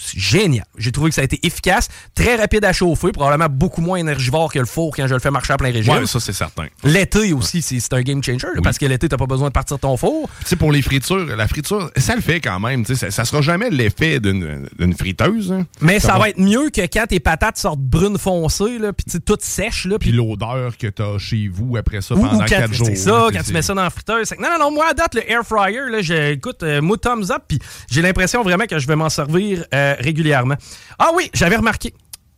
C'est 0.00 0.18
génial. 0.20 0.64
J'ai 0.78 0.92
trouvé 0.92 1.08
que 1.10 1.14
ça 1.16 1.22
a 1.22 1.24
été 1.24 1.44
efficace, 1.44 1.88
très 2.14 2.36
rapide 2.36 2.64
à 2.64 2.72
chauffer, 2.72 3.10
probablement 3.10 3.48
beaucoup 3.50 3.80
moins 3.80 3.98
énergivore 3.98 4.52
que 4.52 4.60
le 4.60 4.64
four 4.64 4.94
quand 4.94 5.08
je 5.08 5.14
le 5.14 5.18
fais 5.20 5.30
marcher 5.32 5.52
à 5.54 5.56
plein 5.56 5.72
régime. 5.72 5.92
Ouais, 5.92 6.06
ça, 6.06 6.20
c'est 6.20 6.32
certain. 6.32 6.66
L'été 6.84 7.32
aussi, 7.32 7.62
c'est 7.62 7.80
c'est 7.80 7.92
un 7.94 8.02
game 8.02 8.22
changer, 8.22 8.46
parce 8.62 8.78
que 8.78 8.86
l'été, 8.86 9.08
t'as 9.08 9.16
pas 9.16 9.26
besoin 9.26 9.48
de 9.48 9.52
partir 9.52 9.78
ton 9.78 9.96
four. 9.96 10.28
Tu 10.40 10.46
sais, 10.50 10.56
pour 10.56 10.70
les 10.72 10.82
fritures, 10.82 11.34
la 11.36 11.48
friture, 11.48 11.90
ça 11.96 12.14
le 12.14 12.20
fait 12.22 12.40
quand 12.40 12.60
même. 12.60 12.84
tu 12.86 12.94
sais, 12.94 13.06
Ça, 13.06 13.10
ça 13.10 13.24
sera 13.24 13.42
jamais 13.42 13.70
l'effet 13.70 14.20
d'une 14.20 14.94
friteuse. 14.96 15.52
hein. 15.52 15.66
Mais 15.80 15.98
ça 16.00 16.12
va 16.12 16.18
va 16.18 16.28
être 16.30 16.38
mieux 16.38 16.70
que 16.70 16.80
quand 16.82 17.06
tes 17.08 17.20
patates 17.20 17.58
sortent 17.58 17.80
brunes 17.80 18.18
foncées, 18.18 18.78
là, 18.78 18.92
puis 18.92 19.20
toutes 19.20 19.42
sèches. 19.42 19.84
Là, 19.86 19.98
Puis 19.98 20.12
l'odeur 20.12 20.76
que 20.76 20.86
t'as 20.86 21.18
chez 21.18 21.48
vous 21.52 21.76
après 21.76 22.00
ça 22.02 22.14
pendant 22.14 22.38
quand, 22.38 22.44
quatre 22.46 22.72
jours. 22.72 22.86
c'est 22.88 22.96
ça, 22.96 23.10
là, 23.10 23.28
quand 23.32 23.42
tu 23.44 23.52
mets 23.52 23.62
ça 23.62 23.74
dans 23.74 23.82
la 23.82 23.90
friteuse. 23.90 24.28
c'est 24.28 24.36
que- 24.36 24.42
Non, 24.42 24.48
non, 24.52 24.64
non, 24.66 24.70
moi, 24.72 24.86
à 24.90 24.94
date, 24.94 25.14
le 25.14 25.30
air 25.30 25.42
fryer, 25.44 25.80
là, 25.90 26.30
écoute, 26.30 26.62
euh, 26.62 26.80
moi, 26.80 26.96
thumbs 26.98 27.30
up, 27.30 27.42
puis 27.48 27.58
j'ai 27.90 28.02
l'impression 28.02 28.42
vraiment 28.42 28.66
que 28.66 28.78
je 28.78 28.86
vais 28.86 28.96
m'en 28.96 29.08
servir 29.08 29.64
euh, 29.74 29.87
régulièrement. 29.98 30.56
Ah 30.98 31.10
oui, 31.14 31.30
j'avais 31.34 31.56
remarqué 31.56 31.94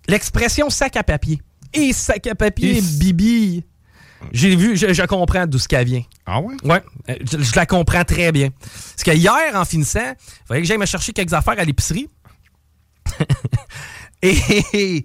l'expression 0.08 0.70
sac 0.70 0.96
à 0.96 1.02
papier. 1.02 1.40
Et 1.72 1.92
sac 1.92 2.26
à 2.26 2.34
papier, 2.34 2.78
Et- 2.78 2.82
bibi. 2.82 3.64
J'ai 4.32 4.54
vu, 4.54 4.76
je, 4.76 4.92
je 4.92 5.02
comprends 5.04 5.46
d'où 5.46 5.58
ce 5.58 5.66
qu'elle 5.66 5.86
vient. 5.86 6.02
Ah 6.26 6.40
ouais? 6.42 6.54
Ouais, 6.62 6.82
euh, 7.08 7.14
je, 7.30 7.38
je 7.42 7.56
la 7.56 7.64
comprends 7.64 8.04
très 8.04 8.30
bien. 8.32 8.50
Parce 8.60 9.02
que 9.02 9.12
hier, 9.12 9.54
en 9.54 9.64
finissant, 9.64 10.12
il 10.18 10.46
fallait 10.46 10.60
que 10.60 10.66
j'aille 10.66 10.76
me 10.76 10.84
chercher 10.84 11.12
quelques 11.14 11.32
affaires 11.32 11.58
à 11.58 11.64
l'épicerie. 11.64 12.06
Et 14.22 15.04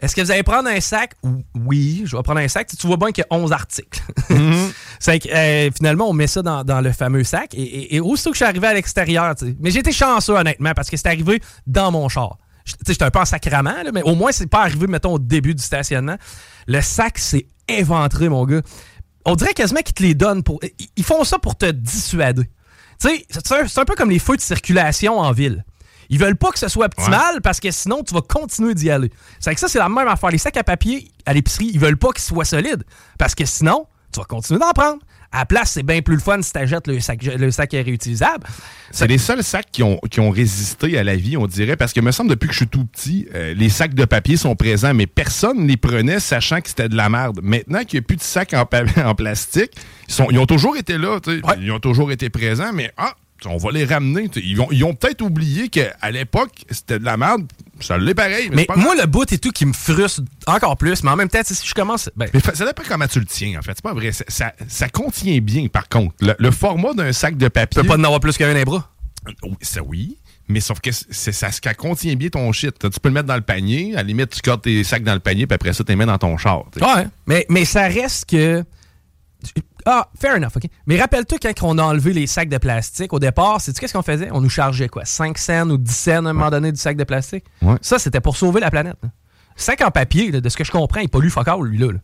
est-ce 0.00 0.14
que 0.16 0.20
vous 0.22 0.30
allez 0.30 0.42
prendre 0.42 0.68
un 0.68 0.80
sac? 0.80 1.12
Oui, 1.54 2.02
je 2.06 2.16
vais 2.16 2.22
prendre 2.22 2.40
un 2.40 2.48
sac. 2.48 2.68
Tu 2.78 2.86
vois 2.86 2.96
bien 2.96 3.12
qu'il 3.12 3.24
y 3.30 3.34
a 3.34 3.36
11 3.36 3.52
articles. 3.52 4.00
C'est 4.98 5.18
que, 5.18 5.28
euh, 5.28 5.70
finalement, 5.76 6.08
on 6.08 6.12
met 6.12 6.26
ça 6.26 6.42
dans, 6.42 6.64
dans 6.64 6.80
le 6.80 6.92
fameux 6.92 7.24
sac. 7.24 7.54
Et, 7.54 7.62
et- 7.62 7.96
et 7.96 8.00
aussitôt 8.00 8.30
que 8.30 8.34
je 8.36 8.38
suis 8.38 8.44
arrivé 8.44 8.66
à 8.66 8.74
l'extérieur, 8.74 9.34
mais 9.60 9.70
j'ai 9.70 9.80
été 9.80 9.92
chanceux, 9.92 10.34
honnêtement, 10.34 10.72
parce 10.74 10.88
que 10.90 10.96
c'est 10.96 11.06
arrivé 11.08 11.40
dans 11.66 11.90
mon 11.92 12.08
char. 12.08 12.38
Je- 12.64 12.72
tu 12.72 12.78
sais, 12.86 12.92
J'étais 12.92 13.04
un 13.04 13.10
peu 13.10 13.18
en 13.20 13.24
sacrament, 13.24 13.82
là, 13.84 13.90
mais 13.92 14.02
au 14.02 14.14
moins, 14.14 14.32
c'est 14.32 14.46
pas 14.46 14.60
arrivé, 14.62 14.86
mettons, 14.86 15.14
au 15.14 15.18
début 15.18 15.54
du 15.54 15.62
stationnement. 15.62 16.16
Le 16.66 16.80
sac 16.80 17.18
s'est 17.18 17.46
éventré, 17.68 18.28
mon 18.28 18.44
gars. 18.46 18.62
On 19.24 19.34
dirait 19.36 19.52
quasiment 19.54 19.80
qu'ils 19.80 19.94
te 19.94 20.02
les 20.02 20.14
donnent 20.14 20.42
pour. 20.42 20.60
ils- 20.96 21.04
font 21.04 21.24
ça 21.24 21.38
pour 21.38 21.56
te 21.56 21.70
dissuader. 21.70 22.44
Tu 23.00 23.08
sais, 23.08 23.26
c'est 23.30 23.52
un, 23.52 23.66
c'est 23.68 23.80
un 23.80 23.84
peu 23.84 23.94
comme 23.94 24.10
les 24.10 24.18
feux 24.18 24.36
de 24.36 24.42
circulation 24.42 25.18
en 25.18 25.32
ville. 25.32 25.64
Ils 26.10 26.18
veulent 26.18 26.36
pas 26.36 26.50
que 26.50 26.58
ce 26.58 26.68
soit 26.68 26.86
optimal 26.86 27.40
parce 27.40 27.60
que 27.60 27.70
sinon, 27.70 28.02
tu 28.02 28.12
vas 28.14 28.20
continuer 28.20 28.74
d'y 28.74 28.90
aller. 28.90 29.10
C'est 29.38 29.54
que 29.54 29.60
ça, 29.60 29.68
c'est 29.68 29.78
la 29.78 29.88
même 29.88 30.08
affaire. 30.08 30.30
Les 30.30 30.38
sacs 30.38 30.56
à 30.56 30.64
papier 30.64 31.08
à 31.24 31.32
l'épicerie, 31.32 31.70
ils 31.72 31.80
veulent 31.80 31.96
pas 31.96 32.10
qu'ils 32.10 32.22
soient 32.24 32.44
solides 32.44 32.84
parce 33.18 33.34
que 33.34 33.44
sinon, 33.46 33.86
tu 34.12 34.18
vas 34.18 34.26
continuer 34.26 34.58
d'en 34.60 34.72
prendre. 34.72 34.98
À 35.32 35.38
la 35.38 35.46
place, 35.46 35.70
c'est 35.70 35.84
bien 35.84 36.02
plus 36.02 36.16
le 36.16 36.20
fun 36.20 36.42
si 36.42 36.52
t'achètes 36.52 36.88
le 36.88 36.98
sac, 36.98 37.22
le 37.22 37.52
sac 37.52 37.70
réutilisable. 37.70 38.44
C'est 38.90 39.06
les 39.06 39.18
seuls 39.18 39.44
sacs 39.44 39.70
qui 39.70 39.84
ont, 39.84 40.00
qui 40.10 40.18
ont 40.18 40.30
résisté 40.30 40.98
à 40.98 41.04
la 41.04 41.14
vie, 41.14 41.36
on 41.36 41.46
dirait, 41.46 41.76
parce 41.76 41.92
que 41.92 42.00
me 42.00 42.10
semble 42.10 42.30
depuis 42.30 42.48
que 42.48 42.52
je 42.52 42.58
suis 42.58 42.66
tout 42.66 42.84
petit, 42.84 43.28
euh, 43.32 43.54
les 43.54 43.68
sacs 43.68 43.94
de 43.94 44.04
papier 44.04 44.36
sont 44.36 44.56
présents, 44.56 44.92
mais 44.92 45.06
personne 45.06 45.58
ne 45.60 45.68
les 45.68 45.76
prenait 45.76 46.18
sachant 46.18 46.60
que 46.60 46.68
c'était 46.68 46.88
de 46.88 46.96
la 46.96 47.08
merde. 47.08 47.38
Maintenant 47.44 47.84
qu'il 47.84 48.00
n'y 48.00 48.04
a 48.04 48.06
plus 48.08 48.16
de 48.16 48.22
sacs 48.22 48.54
en, 48.54 49.14
plastique, 49.14 49.70
ils, 50.08 50.12
sont, 50.12 50.26
ils 50.32 50.38
ont 50.40 50.46
toujours 50.46 50.76
été 50.76 50.98
là, 50.98 51.20
Ouais. 51.28 51.40
ils 51.60 51.70
ont 51.70 51.78
toujours 51.78 52.10
été 52.10 52.28
présents, 52.28 52.72
mais 52.74 52.90
ah, 52.96 53.14
on 53.46 53.56
va 53.56 53.70
les 53.72 53.84
ramener. 53.84 54.28
tu. 54.28 54.40
Ils 54.44 54.60
ont, 54.60 54.68
ils 54.70 54.84
ont 54.84 54.94
peut-être 54.94 55.22
oublié 55.22 55.68
qu'à 55.68 56.10
l'époque, 56.10 56.52
c'était 56.70 56.98
de 56.98 57.04
la 57.04 57.16
merde. 57.16 57.46
Ça 57.80 57.96
l'est 57.96 58.14
pareil. 58.14 58.48
Mais, 58.50 58.56
Mais 58.56 58.62
c'est 58.62 58.66
pas 58.66 58.76
moi, 58.76 58.94
grave. 58.94 59.06
le 59.06 59.10
bout 59.10 59.32
et 59.32 59.38
tout 59.38 59.50
qui 59.52 59.64
me 59.66 59.72
frustre 59.72 60.22
encore 60.46 60.76
plus, 60.76 61.02
mais 61.02 61.10
en 61.10 61.16
même 61.16 61.28
temps, 61.30 61.42
tu 61.46 61.54
si 61.54 61.66
je 61.66 61.74
commence. 61.74 62.10
ben, 62.16 62.28
Mais 62.34 62.40
ça 62.40 62.66
dépend 62.66 62.82
comment 62.86 63.06
tu 63.06 63.20
le 63.20 63.26
tiens, 63.26 63.58
en 63.58 63.62
fait. 63.62 63.72
C'est 63.76 63.82
pas 63.82 63.94
vrai. 63.94 64.12
Ça, 64.12 64.24
ça- 64.28 64.52
ça 64.68 64.88
contient 64.88 65.38
bien, 65.40 65.68
par 65.68 65.88
contre. 65.88 66.14
Le, 66.20 66.34
le 66.38 66.50
format 66.50 66.92
d'un 66.92 67.12
sac 67.12 67.36
de 67.38 67.46
tu 67.46 67.50
papier. 67.50 67.80
peux 67.82 67.88
pas 67.88 67.96
en 67.96 68.04
avoir 68.04 68.20
plus 68.20 68.36
qu'un 68.36 68.52
des 68.52 68.64
bras. 68.64 68.90
Oui, 69.26 69.34
Ça 69.62 69.82
oui. 69.82 70.18
Mais 70.48 70.60
sauf 70.60 70.80
que 70.80 70.90
c'est 70.92 71.30
ça, 71.32 71.50
ça 71.52 71.74
contient 71.74 72.14
bien 72.16 72.28
ton 72.28 72.50
shit. 72.52 72.76
Tu 72.78 73.00
peux 73.00 73.08
le 73.08 73.14
mettre 73.14 73.26
dans 73.28 73.36
le 73.36 73.40
panier. 73.40 73.92
À 73.94 73.98
la 73.98 74.02
limite, 74.02 74.30
tu 74.30 74.40
cordes 74.40 74.62
tes 74.62 74.82
sacs 74.82 75.04
dans 75.04 75.14
le 75.14 75.20
panier, 75.20 75.46
puis 75.46 75.54
après 75.54 75.72
ça, 75.72 75.84
tu 75.84 75.92
les 75.92 75.96
mets 75.96 76.06
dans 76.06 76.18
ton 76.18 76.36
char. 76.36 76.64
tu. 76.76 76.82
Ouais. 76.82 77.06
Mais, 77.26 77.46
mais 77.48 77.64
ça 77.64 77.82
reste 77.86 78.28
que. 78.28 78.64
Ah, 79.86 80.08
fair 80.18 80.36
enough, 80.36 80.50
OK. 80.56 80.64
Mais 80.86 81.00
rappelle-toi 81.00 81.38
quand 81.42 81.62
on 81.62 81.78
a 81.78 81.82
enlevé 81.82 82.12
les 82.12 82.26
sacs 82.26 82.48
de 82.48 82.58
plastique, 82.58 83.12
au 83.12 83.18
départ, 83.18 83.60
c'est 83.60 83.72
tu 83.72 83.80
qu'est-ce 83.80 83.92
qu'on 83.92 84.02
faisait? 84.02 84.28
On 84.32 84.40
nous 84.40 84.48
chargeait 84.50 84.88
quoi? 84.88 85.04
5 85.04 85.38
cents 85.38 85.70
ou 85.70 85.78
10 85.78 85.92
cents 85.94 86.10
à 86.12 86.30
un 86.30 86.32
moment 86.32 86.50
donné 86.50 86.72
du 86.72 86.78
sac 86.80 86.96
de 86.96 87.04
plastique? 87.04 87.44
Ouais. 87.62 87.76
Ça, 87.80 87.98
c'était 87.98 88.20
pour 88.20 88.36
sauver 88.36 88.60
la 88.60 88.70
planète. 88.70 88.96
là. 89.02 89.08
Le 89.56 89.62
sac 89.62 89.80
en 89.82 89.90
papier, 89.90 90.30
là, 90.30 90.40
de 90.40 90.48
ce 90.48 90.56
que 90.56 90.64
je 90.64 90.70
comprends, 90.72 91.00
il 91.00 91.08
pollue 91.08 91.28
fuck 91.28 91.48
all, 91.48 91.62
lui, 91.62 91.78
là. 91.78 91.92
là. 91.92 91.98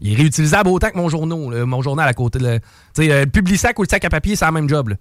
Il 0.00 0.12
est 0.12 0.16
réutilisable 0.16 0.68
autant 0.70 0.90
que 0.90 0.96
mon 0.96 1.08
journal, 1.08 1.64
mon 1.66 1.82
journal 1.82 2.08
à 2.08 2.14
côté 2.14 2.38
de. 2.38 2.56
Tu 2.94 3.04
sais, 3.04 3.12
euh, 3.12 3.20
le 3.24 3.30
Publisac 3.30 3.78
ou 3.78 3.82
le 3.82 3.88
sac 3.88 4.04
à 4.04 4.08
papier, 4.08 4.34
c'est 4.36 4.44
la 4.46 4.50
même 4.52 4.68
job, 4.68 4.88
là. 4.88 4.96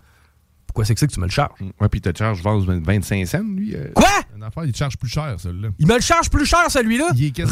Pourquoi 0.70 0.86
c'est 0.86 0.94
que 0.94 1.00
c'est 1.00 1.08
que 1.08 1.12
tu 1.14 1.20
me 1.20 1.26
le 1.26 1.32
charges? 1.32 1.50
Ouais, 1.82 1.90
puis 1.90 2.00
il 2.00 2.02
te 2.02 2.16
charge, 2.16 2.38
je 2.38 2.44
pense, 2.44 2.64
25 2.64 3.26
cents, 3.26 3.40
lui. 3.44 3.76
euh. 3.76 3.88
Quoi? 3.96 4.08
Une 4.36 4.44
affaire, 4.44 4.66
il 4.66 4.72
te 4.72 4.78
charge 4.78 4.98
plus 4.98 5.10
cher, 5.10 5.34
celui-là. 5.40 5.70
Il 5.80 5.88
me 5.88 5.96
le 5.96 6.00
charge 6.02 6.30
plus 6.30 6.46
cher, 6.46 6.70
celui-là? 6.70 7.08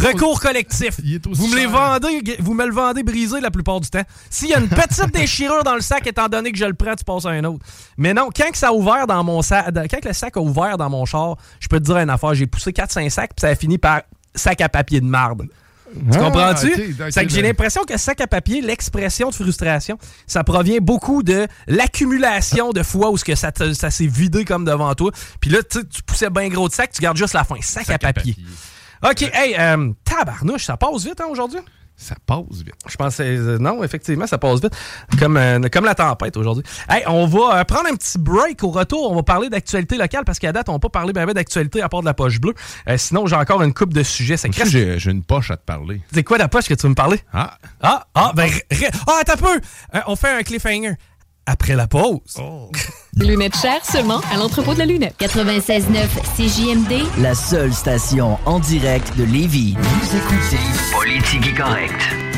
Recours 0.07 0.39
collectif. 0.39 0.99
Il 1.03 1.15
est 1.15 1.25
aussi 1.25 1.41
vous 1.41 1.47
me 1.47 1.55
les 1.55 1.65
vendez, 1.65 2.37
vous 2.39 2.53
me 2.53 2.63
le 2.67 2.71
vendez 2.71 3.01
brisé 3.01 3.41
la 3.41 3.49
plupart 3.49 3.79
du 3.81 3.89
temps. 3.89 4.03
S'il 4.29 4.49
y 4.49 4.53
a 4.53 4.59
une 4.59 4.67
petite 4.69 5.11
déchirure 5.11 5.63
dans 5.63 5.73
le 5.73 5.81
sac, 5.81 6.05
étant 6.05 6.27
donné 6.27 6.51
que 6.51 6.59
je 6.59 6.65
le 6.65 6.75
prends, 6.75 6.93
tu 6.95 7.03
passes 7.03 7.25
à 7.25 7.29
un 7.29 7.43
autre. 7.45 7.65
Mais 7.97 8.13
non, 8.13 8.29
quand 8.35 8.51
que 8.51 8.57
ça 8.57 8.67
a 8.67 8.71
ouvert 8.73 9.07
dans 9.07 9.23
mon 9.23 9.41
sac, 9.41 9.73
quand 9.73 9.99
que 9.99 10.07
le 10.07 10.13
sac 10.13 10.37
a 10.37 10.39
ouvert 10.39 10.77
dans 10.77 10.89
mon 10.91 11.03
char, 11.05 11.37
je 11.59 11.67
peux 11.67 11.79
te 11.79 11.85
dire 11.85 11.97
une 11.97 12.11
affaire, 12.11 12.35
j'ai 12.35 12.45
poussé 12.45 12.71
4-5 12.71 13.09
sacs, 13.09 13.31
puis 13.35 13.41
ça 13.41 13.47
a 13.47 13.55
fini 13.55 13.79
par 13.79 14.03
sac 14.35 14.61
à 14.61 14.69
papier 14.69 15.01
de 15.01 15.05
marde. 15.07 15.47
Tu 15.93 15.99
Ah, 16.13 16.17
comprends-tu? 16.17 16.95
c'est 17.11 17.25
que 17.25 17.31
j'ai 17.31 17.41
l'impression 17.41 17.83
que 17.83 17.97
sac 17.97 18.19
à 18.21 18.27
papier, 18.27 18.61
l'expression 18.61 19.29
de 19.29 19.35
frustration, 19.35 19.97
ça 20.25 20.43
provient 20.43 20.79
beaucoup 20.81 21.23
de 21.23 21.47
l'accumulation 21.67 22.71
de 22.71 22.83
fois 22.83 23.09
où 23.11 23.17
ce 23.17 23.23
que 23.25 23.35
ça, 23.35 23.51
te- 23.51 23.73
ça 23.73 23.89
s'est 23.89 24.07
vidé 24.07 24.43
comme 24.45 24.65
devant 24.65 24.93
toi. 24.95 25.11
Puis 25.39 25.49
là, 25.49 25.59
tu 25.63 25.79
poussais 26.05 26.29
bien 26.29 26.49
gros 26.49 26.67
de 26.67 26.73
sac, 26.73 26.91
tu 26.91 27.01
gardes 27.01 27.17
juste 27.17 27.33
la 27.33 27.43
fin. 27.43 27.55
Sac, 27.61 27.89
à 27.89 27.97
papier. 27.97 28.35
OK, 29.03 29.21
hey, 29.33 29.55
euh, 29.59 29.91
tabarnouche, 30.03 30.65
ça 30.65 30.75
passe 30.75 31.03
vite 31.05 31.21
hein, 31.21 31.27
aujourd'hui? 31.29 31.59
Ça 31.99 32.15
passe 32.27 32.59
vite. 32.63 32.75
Je 32.87 32.95
pensais. 32.95 33.23
euh, 33.25 33.57
non, 33.57 33.83
effectivement, 33.83 34.27
ça 34.27 34.37
passe 34.37 34.61
vite. 34.61 34.71
Comme, 35.19 35.35
euh, 35.35 35.59
comme 35.71 35.83
la 35.83 35.95
tempête 35.95 36.37
aujourd'hui. 36.37 36.63
Hey, 36.87 37.03
on 37.07 37.25
va 37.25 37.59
euh, 37.59 37.63
prendre 37.63 37.87
un 37.91 37.95
petit 37.95 38.19
break 38.19 38.63
au 38.63 38.69
retour. 38.69 39.11
On 39.11 39.15
va 39.15 39.23
parler 39.23 39.49
d'actualité 39.49 39.97
locale 39.97 40.23
parce 40.23 40.37
qu'à 40.37 40.51
date, 40.51 40.69
on 40.69 40.73
n'a 40.73 40.79
pas 40.79 40.89
parlé 40.89 41.11
ben, 41.11 41.25
d'actualité 41.25 41.81
à 41.81 41.89
part 41.89 42.01
de 42.01 42.05
la 42.05 42.13
poche 42.13 42.39
bleue. 42.39 42.53
Euh, 42.87 42.97
sinon, 42.97 43.25
j'ai 43.25 43.35
encore 43.35 43.63
une 43.63 43.73
coupe 43.73 43.93
de 43.93 44.03
sujets. 44.03 44.37
C'est 44.37 44.49
Aussi, 44.49 44.69
J'ai 44.69 44.99
j'ai 44.99 45.09
une 45.11 45.23
poche 45.23 45.49
à 45.49 45.57
te 45.57 45.63
parler. 45.65 46.01
C'est 46.13 46.23
quoi 46.23 46.37
la 46.37 46.47
poche 46.47 46.65
que 46.67 46.75
tu 46.75 46.83
veux 46.83 46.89
me 46.89 46.95
parler? 46.95 47.19
Ah, 47.33 47.57
Ah, 47.81 48.05
ah, 48.13 48.31
ben, 48.35 48.47
ah, 49.07 49.19
attends 49.21 49.33
un 49.33 49.37
peu! 49.37 49.61
On 50.05 50.15
fait 50.15 50.29
un 50.29 50.43
cliffhanger. 50.43 50.93
Après 51.49 51.77
la 51.77 51.87
pause. 51.87 52.35
Lunettes 53.15 53.55
chères 53.55 53.83
seulement 53.85 54.19
à 54.31 54.37
l'entrepôt 54.37 54.73
de 54.73 54.79
la 54.79 54.85
lunette. 54.85 55.15
96.9 55.17 55.85
CJMD, 56.35 57.21
La 57.21 57.33
seule 57.33 57.73
station 57.73 58.37
en 58.45 58.59
direct 58.59 59.17
de 59.17 59.23
Lévis. 59.23 59.75
Vous 59.79 60.17
écoutez 60.17 60.59
Politique 60.91 61.57
correcte. 61.57 62.36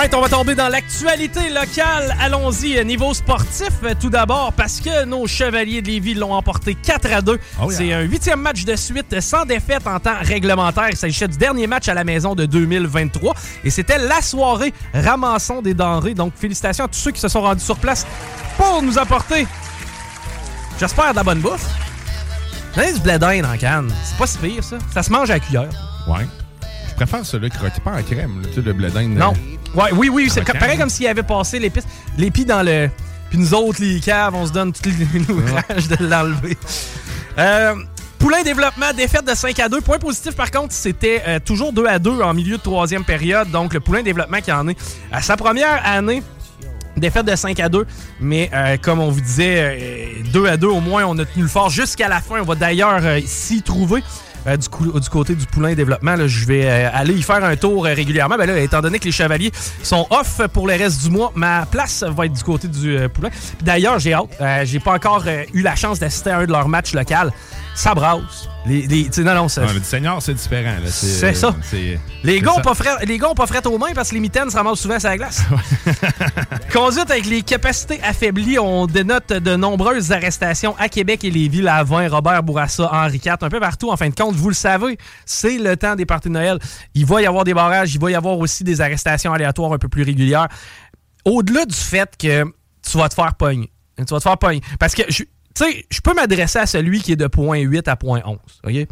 On 0.00 0.20
va 0.20 0.28
tomber 0.28 0.54
dans 0.54 0.68
l'actualité 0.68 1.50
locale. 1.50 2.16
Allons-y, 2.20 2.84
niveau 2.84 3.12
sportif, 3.14 3.72
tout 4.00 4.10
d'abord, 4.10 4.52
parce 4.52 4.80
que 4.80 5.04
nos 5.04 5.26
Chevaliers 5.26 5.82
de 5.82 5.88
Lévis 5.88 6.14
l'ont 6.14 6.34
emporté 6.34 6.76
4 6.76 7.12
à 7.12 7.20
2. 7.20 7.38
Oh 7.60 7.68
yeah. 7.68 7.76
C'est 7.76 7.92
un 7.92 8.00
huitième 8.02 8.40
match 8.40 8.64
de 8.64 8.76
suite 8.76 9.20
sans 9.20 9.44
défaite 9.44 9.88
en 9.88 9.98
temps 9.98 10.14
réglementaire. 10.22 10.86
Il 10.90 10.96
s'agissait 10.96 11.26
du 11.26 11.36
dernier 11.36 11.66
match 11.66 11.88
à 11.88 11.94
la 11.94 12.04
maison 12.04 12.36
de 12.36 12.46
2023. 12.46 13.34
Et 13.64 13.70
c'était 13.70 13.98
la 13.98 14.22
soirée 14.22 14.72
ramassons 14.94 15.62
des 15.62 15.74
denrées. 15.74 16.14
Donc, 16.14 16.32
félicitations 16.36 16.84
à 16.84 16.88
tous 16.88 17.00
ceux 17.00 17.10
qui 17.10 17.20
se 17.20 17.28
sont 17.28 17.42
rendus 17.42 17.64
sur 17.64 17.76
place 17.76 18.06
pour 18.56 18.80
nous 18.82 18.98
apporter, 18.98 19.48
j'espère, 20.78 21.10
de 21.10 21.16
la 21.16 21.24
bonne 21.24 21.40
bouffe. 21.40 21.66
Avez 22.76 22.92
du 22.92 23.00
blé 23.00 23.18
d'Inde 23.18 23.46
en 23.52 23.58
canne. 23.58 23.92
C'est 24.04 24.16
pas 24.16 24.28
si 24.28 24.38
pire, 24.38 24.62
ça. 24.62 24.78
Ça 24.94 25.02
se 25.02 25.10
mange 25.10 25.28
à 25.30 25.34
la 25.34 25.40
cuillère. 25.40 25.70
Ouais. 26.06 26.26
Je 26.88 26.94
préfère 26.94 27.26
celui 27.26 27.50
qui 27.50 27.58
rôtit 27.58 27.80
pas 27.80 27.92
en 27.92 28.02
crème, 28.04 28.42
là, 28.42 28.48
tu 28.48 28.54
sais, 28.54 28.60
le 28.60 28.72
blé 28.72 28.90
d'Inde. 28.90 29.16
Non. 29.16 29.32
Euh, 29.76 29.80
Ouais, 29.80 29.90
oui, 29.92 30.08
oui, 30.08 30.30
c'est 30.30 30.44
pareil 30.44 30.78
comme 30.78 30.90
s'il 30.90 31.06
avait 31.06 31.22
passé 31.22 31.58
l'épice, 31.58 31.84
l'épi 32.16 32.44
dans 32.44 32.62
le. 32.62 32.88
Puis 33.30 33.38
nous 33.38 33.52
autres, 33.52 33.82
les 33.82 34.00
caves, 34.00 34.34
on 34.34 34.46
se 34.46 34.52
donne 34.52 34.72
tout 34.72 34.90
l'ouvrage 35.28 35.88
de 35.98 36.06
l'enlever. 36.06 36.56
Euh, 37.38 37.74
Poulain 38.18 38.42
Développement, 38.42 38.92
défaite 38.96 39.26
de 39.26 39.34
5 39.34 39.58
à 39.60 39.68
2. 39.68 39.80
Point 39.80 39.98
positif, 39.98 40.34
par 40.34 40.50
contre, 40.50 40.72
c'était 40.72 41.22
euh, 41.26 41.38
toujours 41.38 41.72
2 41.72 41.86
à 41.86 41.98
2 41.98 42.22
en 42.22 42.34
milieu 42.34 42.56
de 42.56 42.62
troisième 42.62 43.04
période. 43.04 43.50
Donc, 43.50 43.74
le 43.74 43.80
Poulain 43.80 44.02
Développement 44.02 44.40
qui 44.40 44.50
en 44.50 44.66
est 44.68 44.78
à 45.12 45.22
sa 45.22 45.36
première 45.36 45.80
année. 45.86 46.22
Défaite 46.98 47.26
de 47.26 47.36
5 47.36 47.60
à 47.60 47.68
2, 47.68 47.86
mais 48.20 48.50
euh, 48.52 48.76
comme 48.76 48.98
on 48.98 49.10
vous 49.10 49.20
disait, 49.20 49.78
euh, 50.20 50.30
2 50.32 50.46
à 50.46 50.56
2 50.56 50.66
au 50.66 50.80
moins, 50.80 51.04
on 51.06 51.16
a 51.18 51.24
tenu 51.24 51.42
le 51.44 51.48
fort 51.48 51.70
jusqu'à 51.70 52.08
la 52.08 52.20
fin. 52.20 52.40
On 52.40 52.44
va 52.44 52.54
d'ailleurs 52.54 53.00
euh, 53.02 53.20
s'y 53.24 53.62
trouver. 53.62 54.02
Euh, 54.46 54.56
du, 54.56 55.08
côté 55.10 55.34
du 55.34 55.46
poulain 55.46 55.74
développement, 55.74 56.14
là, 56.14 56.26
je 56.26 56.46
vais 56.46 56.64
euh, 56.64 56.90
aller 56.92 57.14
y 57.14 57.22
faire 57.22 57.44
un 57.44 57.56
tour 57.56 57.86
euh, 57.86 57.94
régulièrement. 57.94 58.36
Ben 58.36 58.46
là, 58.46 58.58
étant 58.58 58.80
donné 58.80 58.98
que 58.98 59.04
les 59.04 59.12
chevaliers 59.12 59.52
sont 59.82 60.06
off 60.10 60.40
pour 60.52 60.66
le 60.66 60.74
reste 60.74 61.02
du 61.02 61.10
mois, 61.10 61.32
ma 61.34 61.66
place 61.66 62.02
va 62.02 62.26
être 62.26 62.32
du 62.32 62.42
côté 62.42 62.68
du 62.68 62.98
poulain. 63.12 63.30
D'ailleurs, 63.62 63.98
j'ai 63.98 64.14
hâte. 64.14 64.28
J'ai 64.64 64.80
pas 64.80 64.94
encore 64.94 65.24
eu 65.52 65.62
la 65.62 65.74
chance 65.74 65.98
d'assister 65.98 66.30
à 66.30 66.38
un 66.38 66.46
de 66.46 66.52
leurs 66.52 66.68
matchs 66.68 66.94
locaux. 66.94 67.30
Ça 67.78 67.94
brasse. 67.94 68.48
Les, 68.66 68.86
les- 68.88 69.04
tu 69.04 69.12
sais, 69.12 69.22
non, 69.22 69.34
non, 69.34 69.48
ça, 69.48 69.60
le 69.72 69.80
senior, 69.84 70.20
c'est 70.20 70.34
différent. 70.34 70.74
C'est 70.90 71.32
ça. 71.34 71.54
c'est- 71.62 72.00
les 72.24 72.40
gars, 72.40 72.54
pas 72.60 72.74
fret- 72.74 73.06
les 73.06 73.16
gars 73.18 73.28
ont 73.30 73.34
pas 73.34 73.46
fret 73.46 73.64
aux 73.68 73.78
mains 73.78 73.92
parce 73.94 74.08
que 74.10 74.14
les 74.14 74.20
mitaines 74.20 74.50
se 74.50 74.56
ramassent 74.56 74.80
souvent 74.80 74.98
sur 74.98 75.08
la 75.08 75.16
glace. 75.16 75.42
Conduite 76.72 77.10
avec 77.10 77.26
les 77.26 77.42
capacités 77.42 78.00
affaiblies, 78.02 78.58
on 78.58 78.86
dénote 78.86 79.28
de 79.32 79.54
nombreuses 79.56 80.10
arrestations 80.12 80.74
à 80.78 80.88
Québec 80.88 81.22
et 81.24 81.30
les 81.30 81.48
villes 81.48 81.68
à 81.68 81.84
20, 81.84 82.08
Robert 82.08 82.42
Bourassa, 82.42 82.90
Henri 82.92 83.20
IV, 83.24 83.34
un 83.42 83.48
peu 83.48 83.60
partout. 83.60 83.90
En 83.90 83.96
fin 83.96 84.08
de 84.08 84.14
compte, 84.14 84.34
vous 84.34 84.48
le 84.48 84.54
savez, 84.54 84.98
c'est 85.24 85.58
le 85.58 85.76
temps 85.76 85.94
des 85.94 86.04
parties 86.04 86.28
de 86.28 86.34
Noël. 86.34 86.58
Il 86.94 87.06
va 87.06 87.22
y 87.22 87.26
avoir 87.26 87.44
des 87.44 87.54
barrages, 87.54 87.94
il 87.94 88.00
va 88.00 88.10
y 88.10 88.14
avoir 88.16 88.38
aussi 88.38 88.64
des 88.64 88.80
arrestations 88.80 89.32
aléatoires 89.32 89.72
un 89.72 89.78
peu 89.78 89.88
plus 89.88 90.02
régulières. 90.02 90.48
Au-delà 91.24 91.64
du 91.64 91.76
fait 91.76 92.10
que 92.18 92.44
tu 92.88 92.98
vas 92.98 93.08
te 93.08 93.14
faire 93.14 93.34
pogner. 93.34 93.70
Tu 93.96 94.04
vas 94.04 94.18
te 94.18 94.22
faire 94.22 94.38
pogner. 94.38 94.62
Parce 94.78 94.94
que, 94.94 95.02
je- 95.08 95.24
tu 95.58 95.64
sais, 95.64 95.86
je 95.90 96.00
peux 96.00 96.14
m'adresser 96.14 96.58
à 96.58 96.66
celui 96.66 97.00
qui 97.02 97.12
est 97.12 97.16
de 97.16 97.26
point 97.26 97.58
8 97.58 97.88
à 97.88 97.96
point 97.96 98.22
11. 98.24 98.38
OK? 98.64 98.88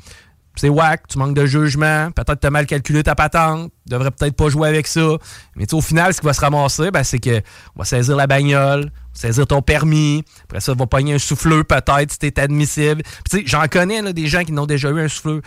c'est 0.57 0.71
whack, 0.71 1.07
tu 1.09 1.19
manques 1.19 1.37
de 1.37 1.45
jugement, 1.45 2.11
peut-être 2.13 2.41
tu 2.41 2.47
as 2.47 2.51
mal 2.51 2.67
calculé 2.67 3.03
ta 3.03 3.15
patente, 3.15 3.71
tu 3.87 3.93
devrais 3.93 4.11
peut-être 4.11 4.35
pas 4.35 4.49
jouer 4.49 4.69
avec 4.69 4.87
ça. 4.87 5.07
Mais 5.55 5.73
au 5.73 5.81
final, 5.83 6.15
ce 6.15 6.21
qui 6.21 6.27
va 6.27 6.33
se 6.33 6.41
ramasser, 6.41 6.91
ben, 6.91 7.05
c'est 7.05 7.19
que 7.19 7.43
on 7.75 7.81
va 7.81 7.85
saisir 7.85 8.17
la 8.17 8.27
bagnole, 8.27 8.91
saisir 9.13 9.47
ton 9.47 9.61
permis, 9.61 10.25
après 10.45 10.61
ça, 10.61 10.73
on 10.73 10.77
va 10.77 10.87
pogner 10.87 11.15
un 11.15 11.19
souffleur 11.19 11.65
peut-être 11.65 12.11
si 12.11 12.19
t'es 12.19 12.41
admissible. 12.41 13.03
Tu 13.31 13.39
sais, 13.39 13.43
j'en 13.47 13.67
connais 13.69 14.01
là, 14.01 14.13
des 14.13 14.27
gens 14.27 14.45
qui 14.45 14.53
n'ont 14.53 14.67
déjà 14.67 14.89
eu 14.89 15.01
un 15.01 15.09
souffleur. 15.09 15.41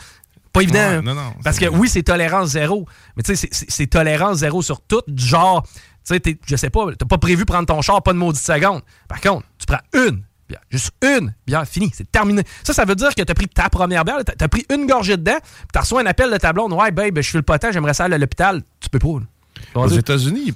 Pas 0.54 0.62
évident. 0.62 0.78
Ouais, 0.80 0.96
hein? 0.96 1.02
non, 1.04 1.16
non, 1.16 1.34
Parce 1.44 1.60
que 1.60 1.66
oui, 1.68 1.90
c'est 1.90 2.04
tolérance 2.04 2.50
zéro. 2.50 2.86
Mais 3.16 3.24
tu 3.24 3.36
sais, 3.36 3.50
c'est- 3.52 3.88
tolérance 3.88 4.38
zéro 4.38 4.62
sur 4.62 4.82
tout. 4.82 5.02
Du 5.08 5.24
genre, 5.24 5.64
tu 6.08 6.16
sais, 6.16 6.40
je 6.46 6.56
sais 6.56 6.70
pas, 6.70 6.86
t'as 6.98 7.06
pas 7.06 7.18
prévu 7.18 7.46
prendre 7.46 7.68
ton 7.68 7.82
char, 7.82 8.02
pas 8.02 8.14
de 8.14 8.18
maudite 8.18 8.44
seconde. 8.44 8.82
Par 9.08 9.22
contre, 9.22 9.46
tu 9.60 9.66
prends 9.66 9.82
une 9.94 10.24
bière, 10.50 10.62
juste 10.70 10.92
une 11.04 11.34
bière, 11.48 11.66
fini, 11.68 11.92
c'est 11.94 12.12
terminé. 12.12 12.42
Ça, 12.64 12.74
ça 12.74 12.86
veut 12.86 12.96
dire 12.96 13.14
que 13.16 13.22
t'as 13.22 13.34
pris 13.34 13.48
ta 13.48 13.70
première 13.70 14.04
bière, 14.04 14.18
t'as 14.26 14.34
t'as 14.34 14.48
pris 14.48 14.66
une 14.74 14.86
gorgée 14.88 15.16
dedans, 15.18 15.38
puis 15.42 15.68
t'as 15.72 15.82
reçu 15.82 15.96
un 15.96 16.06
appel 16.06 16.32
de 16.32 16.38
ta 16.38 16.52
blonde. 16.54 16.74
Ouais, 16.74 16.92
babe, 16.92 17.16
je 17.18 17.22
suis 17.22 17.38
le 17.38 17.44
potent, 17.44 17.68
j'aimerais 17.72 17.94
ça 17.94 18.06
aller 18.06 18.16
à 18.16 18.18
l'hôpital. 18.18 18.62
Tu 18.80 18.90
peux 18.90 19.00
pas. 19.00 19.08
là. 19.20 19.26
Tu 19.74 19.78
Aux 19.78 19.88
États-Unis, 19.90 20.54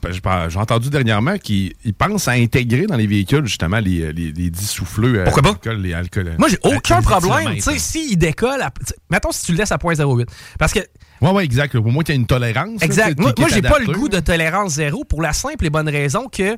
j'ai 0.49 0.57
entendu 0.59 0.89
dernièrement 0.89 1.37
qu'ils 1.37 1.73
ils 1.83 1.93
pensent 1.93 2.27
à 2.29 2.31
intégrer 2.31 2.85
dans 2.87 2.95
les 2.95 3.05
véhicules 3.05 3.45
justement 3.45 3.79
les, 3.79 4.13
les, 4.13 4.31
les 4.31 4.49
dits 4.49 4.65
souffleux. 4.65 5.19
euh, 5.19 5.23
Pourquoi 5.25 5.43
pas? 5.55 5.73
les 5.73 5.93
alcools. 5.93 6.35
Moi, 6.39 6.47
j'ai 6.47 6.55
euh, 6.65 6.75
aucun 6.77 7.01
problème. 7.01 7.53
Tu 7.55 7.61
sais, 7.61 7.77
s'il 7.77 8.17
décolle, 8.17 8.61
à- 8.61 8.71
tu 8.71 8.93
mettons 9.09 9.31
si 9.31 9.45
tu 9.45 9.51
le 9.51 9.57
laisses 9.57 9.73
à 9.73 9.77
0.08. 9.77 10.25
Parce 10.57 10.71
que 10.73 10.79
Ouais, 11.21 11.31
ouais, 11.31 11.43
exact. 11.45 11.77
Pour 11.77 11.91
moi, 11.91 12.03
tu 12.03 12.11
as 12.13 12.15
une 12.15 12.25
tolérance. 12.25 12.81
Exact. 12.81 13.19
Moi, 13.19 13.33
moi, 13.37 13.49
j'ai 13.49 13.61
pas 13.61 13.79
le 13.79 13.85
goût 13.93 14.09
de 14.09 14.19
tolérance 14.19 14.73
zéro 14.73 15.03
pour 15.03 15.21
la 15.21 15.33
simple 15.33 15.65
et 15.65 15.69
bonne 15.69 15.89
raison 15.89 16.27
que, 16.29 16.53
tu 16.55 16.57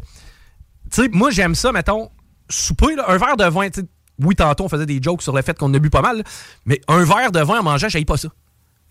sais, 0.91 1.09
moi, 1.11 1.31
j'aime 1.31 1.55
ça, 1.55 1.71
mettons, 1.71 2.09
souper, 2.49 2.95
là, 2.95 3.05
un 3.09 3.17
verre 3.17 3.37
de 3.37 3.45
vin, 3.45 3.67
oui, 4.23 4.35
tantôt, 4.35 4.65
on 4.65 4.69
faisait 4.69 4.85
des 4.85 4.99
jokes 5.01 5.21
sur 5.21 5.33
le 5.35 5.41
fait 5.41 5.57
qu'on 5.57 5.73
a 5.73 5.79
bu 5.79 5.89
pas 5.89 6.01
mal, 6.01 6.23
mais 6.65 6.79
un 6.87 7.03
verre 7.03 7.31
de 7.31 7.39
vin 7.41 7.59
en 7.59 7.63
mangeant, 7.63 7.89
j'aille 7.89 8.05
pas 8.05 8.17
ça. 8.17 8.29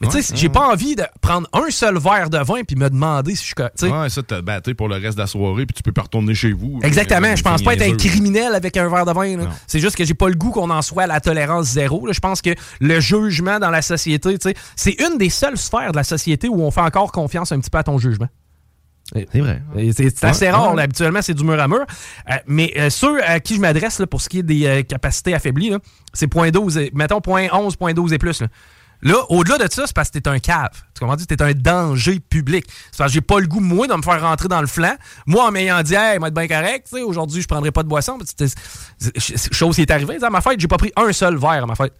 Mais 0.00 0.08
tu 0.08 0.20
sais, 0.20 0.32
Ouais, 0.32 0.38
j'ai 0.40 0.46
ouais. 0.48 0.52
pas 0.52 0.68
envie 0.72 0.96
de 0.96 1.04
prendre 1.20 1.48
un 1.52 1.70
seul 1.70 1.96
verre 1.98 2.28
de 2.28 2.38
vin 2.38 2.62
puis 2.66 2.74
me 2.74 2.90
demander 2.90 3.36
si 3.36 3.46
je 3.46 3.54
suis. 3.80 3.90
Ouais, 3.92 4.08
ça, 4.10 4.22
t'as 4.24 4.42
battu 4.42 4.74
pour 4.74 4.88
le 4.88 4.96
reste 4.96 5.16
de 5.16 5.22
la 5.22 5.28
soirée, 5.28 5.66
puis 5.66 5.74
tu 5.74 5.84
peux 5.84 5.92
pas 5.92 6.02
retourner 6.02 6.34
chez 6.34 6.52
vous. 6.52 6.80
Exactement. 6.82 7.34
Je 7.36 7.42
pense 7.44 7.62
pas 7.62 7.74
être 7.74 7.82
un 7.82 7.96
criminel 7.96 8.56
avec 8.56 8.76
un 8.76 8.88
verre 8.88 9.06
de 9.06 9.12
vin. 9.12 9.48
C'est 9.68 9.78
juste 9.78 9.94
que 9.96 10.04
j'ai 10.04 10.14
pas 10.14 10.28
le 10.28 10.34
goût 10.34 10.50
qu'on 10.50 10.68
en 10.70 10.82
soit 10.82 11.04
à 11.04 11.06
la 11.06 11.20
tolérance 11.20 11.66
zéro. 11.66 12.12
Je 12.12 12.18
pense 12.18 12.42
que 12.42 12.50
le 12.80 12.98
jugement 12.98 13.60
dans 13.60 13.70
la 13.70 13.82
société, 13.82 14.36
tu 14.36 14.48
sais, 14.50 14.56
c'est 14.74 15.00
une 15.00 15.16
des 15.16 15.30
seules 15.30 15.56
sphères 15.56 15.92
de 15.92 15.96
la 15.96 16.04
société 16.04 16.48
où 16.48 16.60
on 16.60 16.72
fait 16.72 16.80
encore 16.80 17.12
confiance 17.12 17.52
un 17.52 17.60
petit 17.60 17.70
peu 17.70 17.78
à 17.78 17.84
ton 17.84 17.96
jugement. 17.98 18.28
C'est 19.12 19.40
vrai. 19.40 19.60
C'est 19.94 20.24
assez 20.24 20.46
Ouais, 20.46 20.50
rare, 20.50 20.74
là. 20.74 20.82
habituellement, 20.84 21.20
c'est 21.22 21.34
du 21.34 21.44
mur 21.44 21.60
à 21.60 21.68
mur. 21.68 21.84
Euh, 22.30 22.34
mais 22.46 22.72
euh, 22.76 22.88
ceux 22.90 23.22
à 23.22 23.38
qui 23.38 23.54
je 23.56 23.60
m'adresse 23.60 24.00
pour 24.10 24.20
ce 24.20 24.28
qui 24.28 24.38
est 24.38 24.42
des 24.42 24.66
euh, 24.66 24.82
capacités 24.82 25.34
affaiblies, 25.34 25.72
c'est 26.12 26.26
point 26.26 26.50
12, 26.50 26.78
et- 26.78 26.90
mettons 26.94 27.20
point 27.20 27.48
11, 27.52 27.76
point 27.76 27.92
12 27.92 28.12
et 28.14 28.18
plus. 28.18 28.40
Là, 28.40 28.48
Là, 29.02 29.16
au-delà 29.28 29.58
de 29.58 29.70
ça, 29.70 29.82
c'est 29.86 29.94
parce 29.94 30.08
que 30.08 30.18
t'es 30.18 30.28
un 30.30 30.38
cave. 30.38 30.70
Tu 30.94 31.00
comprends? 31.00 31.16
T'es 31.16 31.42
un 31.42 31.52
danger 31.52 32.20
public. 32.20 32.64
C'est 32.90 32.96
parce 32.96 33.10
que 33.10 33.14
j'ai 33.14 33.20
pas 33.20 33.38
le 33.38 33.46
goût, 33.46 33.60
moi, 33.60 33.86
de 33.86 33.92
me 33.92 34.00
faire 34.00 34.22
rentrer 34.22 34.48
dans 34.48 34.62
le 34.62 34.66
flanc. 34.66 34.94
Moi, 35.26 35.44
en 35.46 35.50
m'ayant 35.50 35.82
dit, 35.82 35.94
hey, 35.94 36.18
moi, 36.18 36.28
être 36.28 36.34
bien 36.34 36.48
correct, 36.48 36.88
aujourd'hui, 37.04 37.42
je 37.42 37.46
prendrai 37.46 37.70
pas 37.70 37.82
de 37.82 37.88
boisson. 37.88 38.18
Chose 39.52 39.74
qui 39.76 39.82
est 39.82 39.90
arrivée. 39.90 40.16
À 40.22 40.30
ma 40.30 40.40
fête, 40.40 40.58
j'ai 40.58 40.68
pas 40.68 40.78
pris 40.78 40.92
un 40.96 41.12
seul 41.12 41.36
verre 41.36 41.64
à 41.64 41.66
ma 41.66 41.74
fête. 41.74 41.92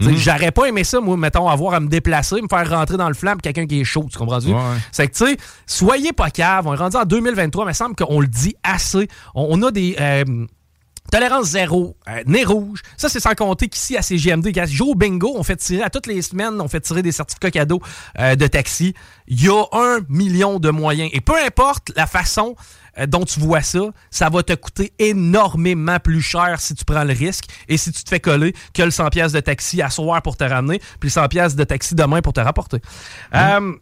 Sais, 0.00 0.16
J'aurais 0.16 0.50
pas 0.50 0.66
aimé 0.66 0.84
ça, 0.84 1.00
moi, 1.00 1.16
mettons, 1.16 1.48
avoir 1.48 1.74
à 1.74 1.80
me 1.80 1.88
déplacer, 1.88 2.40
me 2.40 2.48
faire 2.48 2.68
rentrer 2.70 2.96
dans 2.96 3.08
le 3.08 3.14
pour 3.32 3.42
quelqu'un 3.42 3.66
qui 3.66 3.80
est 3.80 3.84
chaud, 3.84 4.06
tu 4.10 4.18
comprends? 4.18 4.38
Ouais. 4.40 4.54
C'est 4.92 5.08
que, 5.08 5.12
tu 5.12 5.26
sais, 5.26 5.36
soyez 5.66 6.12
pas 6.12 6.30
cave. 6.30 6.66
On 6.66 6.74
est 6.74 6.76
rendu 6.76 6.96
en 6.96 7.04
2023, 7.04 7.64
mais 7.64 7.70
il 7.70 7.72
me 7.72 7.74
semble 7.74 7.94
qu'on 7.96 8.20
le 8.20 8.26
dit 8.28 8.54
assez. 8.62 9.08
On, 9.34 9.46
on 9.50 9.62
a 9.66 9.70
des. 9.70 9.96
euh, 10.00 10.24
Tolérance 11.10 11.48
zéro, 11.48 11.96
euh, 12.08 12.22
nez 12.26 12.44
rouge. 12.44 12.82
Ça, 12.96 13.08
c'est 13.08 13.20
sans 13.20 13.34
compter 13.34 13.68
qu'ici, 13.68 13.96
à 13.96 14.02
CGMD, 14.02 14.52
joue 14.66 14.90
au 14.90 14.94
bingo, 14.94 15.32
on 15.36 15.42
fait 15.42 15.56
tirer, 15.56 15.82
à 15.82 15.90
toutes 15.90 16.06
les 16.06 16.22
semaines, 16.22 16.60
on 16.60 16.68
fait 16.68 16.80
tirer 16.80 17.02
des 17.02 17.12
certificats 17.12 17.50
cadeaux 17.50 17.80
euh, 18.18 18.36
de 18.36 18.46
taxi. 18.46 18.94
Il 19.26 19.42
y 19.42 19.48
a 19.48 19.64
un 19.72 20.00
million 20.08 20.58
de 20.58 20.70
moyens. 20.70 21.10
Et 21.12 21.20
peu 21.20 21.36
importe 21.36 21.92
la 21.96 22.06
façon 22.06 22.54
euh, 22.98 23.06
dont 23.06 23.24
tu 23.24 23.40
vois 23.40 23.62
ça, 23.62 23.80
ça 24.10 24.28
va 24.28 24.42
te 24.42 24.52
coûter 24.54 24.92
énormément 24.98 25.98
plus 25.98 26.22
cher 26.22 26.60
si 26.60 26.74
tu 26.74 26.84
prends 26.84 27.04
le 27.04 27.12
risque 27.12 27.44
et 27.68 27.76
si 27.76 27.92
tu 27.92 28.02
te 28.02 28.08
fais 28.08 28.20
coller 28.20 28.54
que 28.74 28.82
le 28.82 28.90
100 28.90 29.10
pièces 29.10 29.32
de 29.32 29.40
taxi 29.40 29.82
à 29.82 29.90
soir 29.90 30.22
pour 30.22 30.36
te 30.36 30.44
ramener, 30.44 30.78
puis 30.98 31.08
le 31.08 31.10
100 31.10 31.28
pièces 31.28 31.56
de 31.56 31.64
taxi 31.64 31.94
demain 31.94 32.20
pour 32.22 32.32
te 32.32 32.40
rapporter. 32.40 32.78
Euh, 33.34 33.72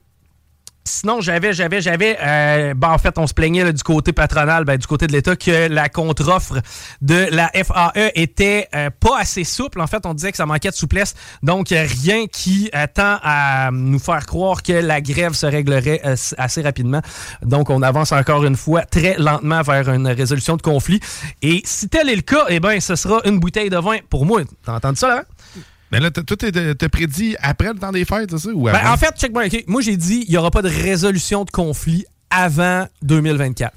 Sinon, 0.88 1.20
j'avais, 1.20 1.52
j'avais, 1.52 1.80
j'avais. 1.80 2.16
euh, 2.20 2.74
ben, 2.74 2.88
en 2.88 2.98
fait, 2.98 3.18
on 3.18 3.26
se 3.26 3.34
plaignait 3.34 3.72
du 3.72 3.82
côté 3.82 4.12
patronal, 4.12 4.64
ben, 4.64 4.76
du 4.78 4.86
côté 4.86 5.06
de 5.06 5.12
l'État, 5.12 5.36
que 5.36 5.68
la 5.68 5.88
contre-offre 5.88 6.54
de 7.02 7.26
la 7.30 7.50
FAE 7.52 8.10
était 8.14 8.68
euh, 8.74 8.88
pas 8.98 9.18
assez 9.18 9.44
souple. 9.44 9.80
En 9.80 9.86
fait, 9.86 10.06
on 10.06 10.14
disait 10.14 10.30
que 10.30 10.36
ça 10.38 10.46
manquait 10.46 10.70
de 10.70 10.74
souplesse. 10.74 11.14
Donc, 11.42 11.68
rien 11.68 12.26
qui 12.26 12.70
tend 12.94 13.18
à 13.22 13.70
nous 13.72 13.98
faire 13.98 14.24
croire 14.26 14.62
que 14.62 14.72
la 14.72 15.00
grève 15.00 15.34
se 15.34 15.46
réglerait 15.46 16.00
euh, 16.04 16.16
assez 16.38 16.62
rapidement. 16.62 17.02
Donc, 17.42 17.70
on 17.70 17.82
avance 17.82 18.12
encore 18.12 18.44
une 18.44 18.56
fois 18.56 18.82
très 18.82 19.16
lentement 19.18 19.62
vers 19.62 19.88
une 19.92 20.08
résolution 20.08 20.56
de 20.56 20.62
conflit. 20.62 21.00
Et 21.42 21.60
si 21.64 21.88
tel 21.88 22.08
est 22.08 22.16
le 22.16 22.22
cas, 22.22 22.46
eh 22.48 22.60
ben, 22.60 22.80
ce 22.80 22.96
sera 22.96 23.20
une 23.24 23.38
bouteille 23.38 23.70
de 23.70 23.78
vin 23.78 23.98
pour 24.08 24.24
moi. 24.24 24.40
T'as 24.64 24.74
entendu 24.74 24.96
ça, 24.96 25.08
là? 25.08 25.22
Mais 25.92 26.00
là, 26.00 26.10
tout 26.10 26.44
est 26.44 26.88
prédit 26.88 27.36
après 27.40 27.72
le 27.72 27.78
temps 27.78 27.92
des 27.92 28.04
fêtes, 28.04 28.30
c'est 28.30 28.38
ça? 28.38 28.50
Ou 28.50 28.64
Ben, 28.64 28.90
en 28.92 28.96
fait, 28.96 29.14
check 29.18 29.32
moi, 29.32 29.46
ok. 29.46 29.64
Moi, 29.66 29.80
j'ai 29.80 29.96
dit, 29.96 30.24
il 30.26 30.30
n'y 30.30 30.36
aura 30.36 30.50
pas 30.50 30.62
de 30.62 30.68
résolution 30.68 31.44
de 31.44 31.50
conflit 31.50 32.04
avant 32.30 32.86
2024. 33.02 33.72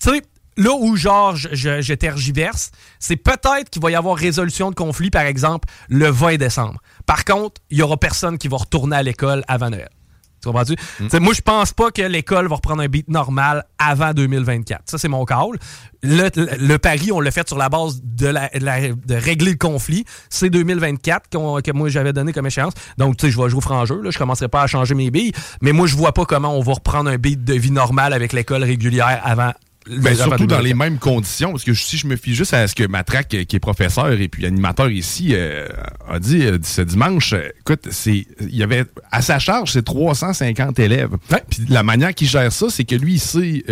Tu 0.00 0.10
sais, 0.10 0.22
là 0.56 0.70
où, 0.78 0.96
genre, 0.96 1.36
je, 1.36 1.48
je, 1.52 1.80
je 1.80 1.94
tergiverse, 1.94 2.70
c'est 2.98 3.16
peut-être 3.16 3.70
qu'il 3.70 3.82
va 3.82 3.90
y 3.90 3.94
avoir 3.94 4.16
résolution 4.16 4.70
de 4.70 4.74
conflit, 4.74 5.10
par 5.10 5.22
exemple, 5.22 5.68
le 5.88 6.08
20 6.08 6.36
décembre. 6.36 6.80
Par 7.06 7.24
contre, 7.24 7.60
il 7.70 7.78
n'y 7.78 7.82
aura 7.82 7.96
personne 7.96 8.38
qui 8.38 8.48
va 8.48 8.58
retourner 8.58 8.96
à 8.96 9.02
l'école 9.02 9.44
avant 9.48 9.70
Noël. 9.70 9.88
Tu 10.46 10.52
comprends-tu? 10.52 11.08
Sais, 11.10 11.20
Moi, 11.20 11.34
je 11.34 11.40
pense 11.40 11.72
pas 11.72 11.90
que 11.90 12.02
l'école 12.02 12.48
va 12.48 12.56
reprendre 12.56 12.82
un 12.82 12.88
beat 12.88 13.08
normal 13.08 13.64
avant 13.78 14.12
2024. 14.12 14.82
Ça, 14.86 14.98
c'est 14.98 15.08
mon 15.08 15.24
call. 15.24 15.58
Le, 16.02 16.28
le- 16.36 16.48
le 16.66 16.78
pari, 16.78 17.10
on 17.10 17.20
l'a 17.20 17.30
fait 17.30 17.46
sur 17.48 17.58
la 17.58 17.68
base 17.68 18.00
de, 18.02 18.28
la, 18.28 18.48
de 18.48 18.64
la- 18.64 18.92
de 18.92 19.14
régler 19.14 19.52
le 19.52 19.56
conflit. 19.56 20.04
C'est 20.30 20.50
2024 20.50 21.28
qu'on- 21.32 21.60
que 21.60 21.72
moi, 21.72 21.88
j'avais 21.88 22.12
donné 22.12 22.32
comme 22.32 22.46
échéance. 22.46 22.74
Donc, 22.98 23.16
tu 23.16 23.26
sais, 23.26 23.32
je 23.32 23.40
vais 23.40 23.48
jouer 23.48 23.58
au 23.58 23.60
franc 23.60 23.84
jeu. 23.86 24.00
Là. 24.02 24.10
Je 24.10 24.18
commencerai 24.18 24.48
pas 24.48 24.62
à 24.62 24.66
changer 24.66 24.94
mes 24.94 25.10
billes. 25.10 25.32
Mais 25.62 25.72
moi, 25.72 25.86
je 25.86 25.96
vois 25.96 26.12
pas 26.12 26.24
comment 26.24 26.56
on 26.56 26.60
va 26.62 26.74
reprendre 26.74 27.10
un 27.10 27.16
beat 27.16 27.42
de 27.44 27.54
vie 27.54 27.70
normale 27.72 28.12
avec 28.12 28.32
l'école 28.32 28.62
régulière 28.62 29.20
avant... 29.24 29.52
Ben, 29.88 30.14
surtout 30.16 30.46
dans 30.46 30.58
2024. 30.58 30.62
les 30.64 30.74
mêmes 30.74 30.98
conditions, 30.98 31.50
parce 31.52 31.64
que 31.64 31.72
si 31.74 31.96
je 31.96 32.06
me 32.06 32.16
fie 32.16 32.34
juste 32.34 32.52
à 32.54 32.66
ce 32.66 32.74
que 32.74 32.84
Matraque, 32.86 33.32
euh, 33.34 33.44
qui 33.44 33.56
est 33.56 33.60
professeur 33.60 34.10
et 34.12 34.28
puis 34.28 34.44
animateur 34.46 34.90
ici, 34.90 35.28
euh, 35.32 35.66
a 36.08 36.18
dit 36.18 36.42
euh, 36.44 36.58
ce 36.62 36.82
dimanche, 36.82 37.32
euh, 37.34 37.48
écoute, 37.60 37.86
c'est, 37.90 38.26
il 38.40 38.56
y 38.56 38.62
avait 38.62 38.84
à 39.12 39.22
sa 39.22 39.38
charge, 39.38 39.70
c'est 39.72 39.84
350 39.84 40.78
élèves. 40.80 41.10
Puis 41.48 41.62
la 41.68 41.82
manière 41.82 42.14
qu'il 42.14 42.28
gère 42.28 42.52
ça, 42.52 42.66
c'est 42.70 42.84
que 42.84 42.94
lui, 42.96 43.14
il 43.14 43.20
sait 43.20 43.64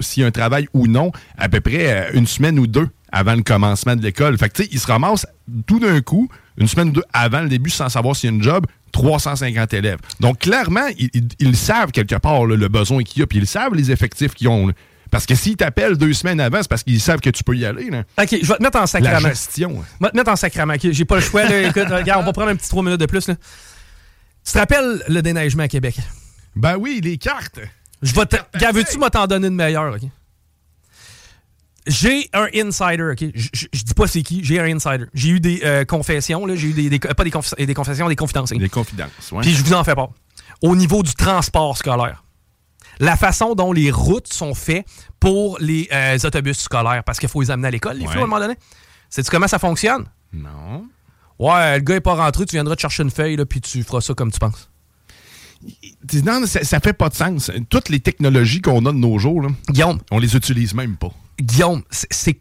s'il 0.00 0.20
y 0.20 0.24
a 0.24 0.26
un 0.26 0.30
travail 0.30 0.68
ou 0.74 0.86
non, 0.86 1.10
à 1.38 1.48
peu 1.48 1.60
près 1.60 2.10
une 2.14 2.26
semaine 2.26 2.58
ou 2.58 2.66
deux 2.66 2.88
avant 3.10 3.34
le 3.34 3.42
commencement 3.42 3.94
de 3.96 4.02
l'école. 4.02 4.36
Fait 4.38 4.48
que 4.48 4.54
tu 4.54 4.62
sais, 4.64 4.68
il 4.72 4.78
se 4.80 4.86
ramasse 4.86 5.26
tout 5.66 5.78
d'un 5.78 6.00
coup, 6.00 6.28
une 6.58 6.68
semaine 6.68 6.88
ou 6.88 6.92
deux 6.92 7.04
avant 7.12 7.40
le 7.40 7.48
début, 7.48 7.70
sans 7.70 7.88
savoir 7.88 8.14
s'il 8.16 8.30
y 8.30 8.32
a 8.32 8.36
une 8.36 8.42
job, 8.42 8.66
350 8.92 9.74
élèves. 9.74 9.98
Donc 10.20 10.38
clairement, 10.40 10.86
ils, 10.98 11.08
ils- 11.14 11.28
ils 11.40 11.56
savent 11.56 11.92
quelque 11.92 12.14
part 12.16 12.44
là, 12.46 12.56
le 12.56 12.68
besoin 12.68 13.02
qu'il 13.02 13.20
y 13.20 13.22
a, 13.22 13.26
puis 13.26 13.38
ils 13.38 13.46
savent 13.46 13.74
les 13.74 13.90
effectifs 13.90 14.34
qu'ils 14.34 14.48
ont. 14.48 14.68
là. 14.68 14.72
Parce 15.12 15.26
que 15.26 15.34
s'ils 15.36 15.56
t'appellent 15.58 15.96
deux 15.98 16.14
semaines 16.14 16.40
avant, 16.40 16.60
c'est 16.62 16.68
parce 16.68 16.82
qu'ils 16.82 17.00
savent 17.00 17.20
que 17.20 17.30
tu 17.30 17.44
peux 17.44 17.54
y 17.54 17.64
aller. 17.66 17.90
Là. 17.90 18.02
OK, 18.20 18.28
je 18.42 18.46
vais 18.48 18.56
te 18.56 18.62
mettre 18.62 18.80
en 18.80 18.86
sacrament. 18.86 19.20
La 19.20 19.28
gestion. 19.28 19.84
Je 20.00 20.04
vais 20.04 20.10
te 20.10 20.16
mettre 20.16 20.30
en 20.32 20.36
sacrament. 20.36 20.72
OK? 20.72 20.90
J'ai 20.90 21.04
pas 21.04 21.16
le 21.16 21.20
choix. 21.20 21.44
Là. 21.44 21.60
Écoute, 21.68 21.86
regarde, 21.90 22.22
on 22.22 22.26
va 22.26 22.32
prendre 22.32 22.48
un 22.48 22.56
petit 22.56 22.68
3 22.70 22.82
minutes 22.82 22.98
de 23.00 23.06
plus. 23.06 23.28
Là. 23.28 23.34
Tu 24.44 24.52
te 24.52 24.58
rappelles 24.58 25.04
le 25.06 25.20
déneigement 25.22 25.64
à 25.64 25.68
Québec? 25.68 25.96
Ben 26.56 26.76
oui, 26.76 27.00
les 27.04 27.18
cartes. 27.18 27.60
Je 28.00 28.12
vais 28.14 28.26
te. 28.26 28.36
Regarde, 28.54 28.74
veux-tu 28.74 28.96
moi 28.98 29.10
t'en 29.10 29.26
donner 29.26 29.46
une 29.48 29.54
meilleure, 29.54 29.94
OK? 29.94 30.08
J'ai 31.86 32.30
un 32.32 32.46
insider, 32.54 33.10
OK? 33.12 33.24
Je- 33.34 33.66
dis 33.72 33.94
pas 33.94 34.06
c'est 34.06 34.22
qui, 34.22 34.42
j'ai 34.44 34.60
un 34.60 34.76
insider. 34.76 35.04
J'ai 35.14 35.28
eu 35.30 35.40
des 35.40 35.60
euh, 35.64 35.84
confessions, 35.84 36.46
là. 36.46 36.54
J'ai 36.54 36.68
eu 36.68 36.72
des, 36.72 36.88
des- 36.88 36.98
Pas 37.00 37.24
des, 37.24 37.30
des 37.66 37.74
confessions, 37.74 38.08
des 38.08 38.16
confidences. 38.16 38.50
Des 38.50 38.68
confidences, 38.68 39.32
ouais. 39.32 39.42
Puis 39.42 39.52
je 39.54 39.62
vous 39.64 39.74
en 39.74 39.82
fais 39.84 39.94
pas. 39.94 40.08
Au 40.62 40.76
niveau 40.76 41.02
du 41.02 41.12
transport 41.14 41.76
scolaire, 41.76 42.22
la 43.02 43.16
façon 43.16 43.54
dont 43.54 43.72
les 43.72 43.90
routes 43.90 44.32
sont 44.32 44.54
faites 44.54 44.86
pour 45.20 45.58
les 45.60 45.88
euh, 45.92 46.16
autobus 46.24 46.58
scolaires, 46.58 47.02
parce 47.04 47.18
qu'il 47.18 47.28
faut 47.28 47.40
les 47.42 47.50
amener 47.50 47.68
à 47.68 47.70
l'école, 47.70 47.96
les 47.98 48.06
Ouais. 48.06 48.12
flots, 48.12 48.20
à 48.20 48.24
un 48.24 48.26
moment 48.26 48.40
donné. 48.40 48.54
Sais-tu 49.10 49.30
comment 49.30 49.48
ça 49.48 49.58
fonctionne? 49.58 50.06
Non. 50.32 50.86
Ouais, 51.38 51.76
le 51.78 51.82
gars 51.82 51.96
est 51.96 52.00
pas 52.00 52.14
rentré, 52.14 52.46
tu 52.46 52.56
viendras 52.56 52.76
te 52.76 52.80
chercher 52.80 53.02
une 53.02 53.10
feuille, 53.10 53.36
là, 53.36 53.44
puis 53.44 53.60
tu 53.60 53.82
feras 53.82 54.00
ça 54.00 54.14
comme 54.14 54.30
tu 54.30 54.38
penses. 54.38 54.70
Non, 56.24 56.44
ça, 56.46 56.64
ça 56.64 56.80
fait 56.80 56.92
pas 56.92 57.08
de 57.08 57.14
sens. 57.14 57.50
Toutes 57.68 57.88
les 57.88 58.00
technologies 58.00 58.60
qu'on 58.60 58.84
a 58.86 58.92
de 58.92 58.96
nos 58.98 59.18
jours, 59.18 59.42
là, 59.42 59.48
Guillaume, 59.68 60.00
on 60.10 60.18
les 60.18 60.34
utilise 60.36 60.74
même 60.74 60.96
pas. 60.96 61.10
Guillaume, 61.40 61.82
c'est- 61.90 62.08
c'est 62.10 62.34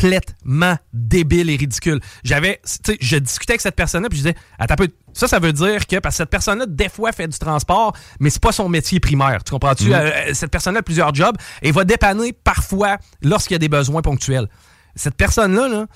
complètement 0.00 0.76
débile 0.92 1.50
et 1.50 1.56
ridicule. 1.56 2.00
J'avais, 2.24 2.60
tu 2.64 2.92
sais, 2.92 2.98
je 3.00 3.16
discutais 3.16 3.52
avec 3.52 3.60
cette 3.60 3.76
personne-là, 3.76 4.08
puis 4.08 4.18
je 4.18 4.24
disais, 4.24 4.36
attends 4.58 4.74
un 4.74 4.76
peu, 4.76 4.88
ça, 5.12 5.28
ça 5.28 5.38
veut 5.38 5.52
dire 5.52 5.86
que, 5.86 5.96
parce 5.96 6.14
que 6.14 6.18
cette 6.18 6.30
personne-là, 6.30 6.66
des 6.66 6.88
fois, 6.88 7.12
fait 7.12 7.28
du 7.28 7.38
transport, 7.38 7.94
mais 8.20 8.30
c'est 8.30 8.42
pas 8.42 8.52
son 8.52 8.68
métier 8.68 9.00
primaire. 9.00 9.42
Tu 9.44 9.52
comprends-tu? 9.52 9.88
Mhm. 9.88 9.94
Euh, 9.94 10.34
cette 10.34 10.50
personne-là 10.50 10.80
a 10.80 10.82
plusieurs 10.82 11.14
jobs 11.14 11.36
et 11.62 11.72
va 11.72 11.84
dépanner 11.84 12.32
parfois 12.32 12.98
lorsqu'il 13.22 13.54
y 13.54 13.56
a 13.56 13.58
des 13.58 13.68
besoins 13.68 14.02
ponctuels. 14.02 14.48
Cette 14.94 15.16
personne-là, 15.16 15.68
là, 15.68 15.86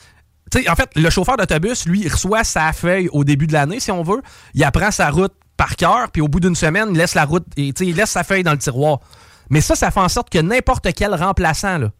tu 0.50 0.62
sais, 0.62 0.68
en 0.68 0.74
fait, 0.74 0.90
le 0.96 1.08
chauffeur 1.10 1.36
d'autobus, 1.36 1.86
lui, 1.86 2.02
il 2.02 2.08
reçoit 2.08 2.44
sa 2.44 2.72
feuille 2.72 3.08
au 3.12 3.24
début 3.24 3.46
de 3.46 3.52
l'année, 3.52 3.80
si 3.80 3.90
on 3.90 4.02
veut. 4.02 4.22
Il 4.54 4.64
apprend 4.64 4.90
sa 4.90 5.10
route 5.10 5.32
par 5.56 5.76
cœur, 5.76 6.10
puis 6.10 6.20
au 6.20 6.28
bout 6.28 6.40
d'une 6.40 6.54
semaine, 6.54 6.88
il 6.90 6.98
laisse 6.98 7.14
la 7.14 7.24
route, 7.24 7.46
et, 7.56 7.72
tu 7.72 7.84
sais, 7.84 7.90
il 7.90 7.96
laisse 7.96 8.10
sa 8.10 8.24
feuille 8.24 8.42
dans 8.42 8.52
le 8.52 8.58
tiroir. 8.58 9.00
Mais 9.50 9.60
ça, 9.60 9.74
ça 9.74 9.90
fait 9.90 10.00
en 10.00 10.08
sorte 10.08 10.30
que 10.30 10.38
n'importe 10.38 10.92
quel 10.94 11.14
remplaçant, 11.14 11.78
là, 11.78 11.90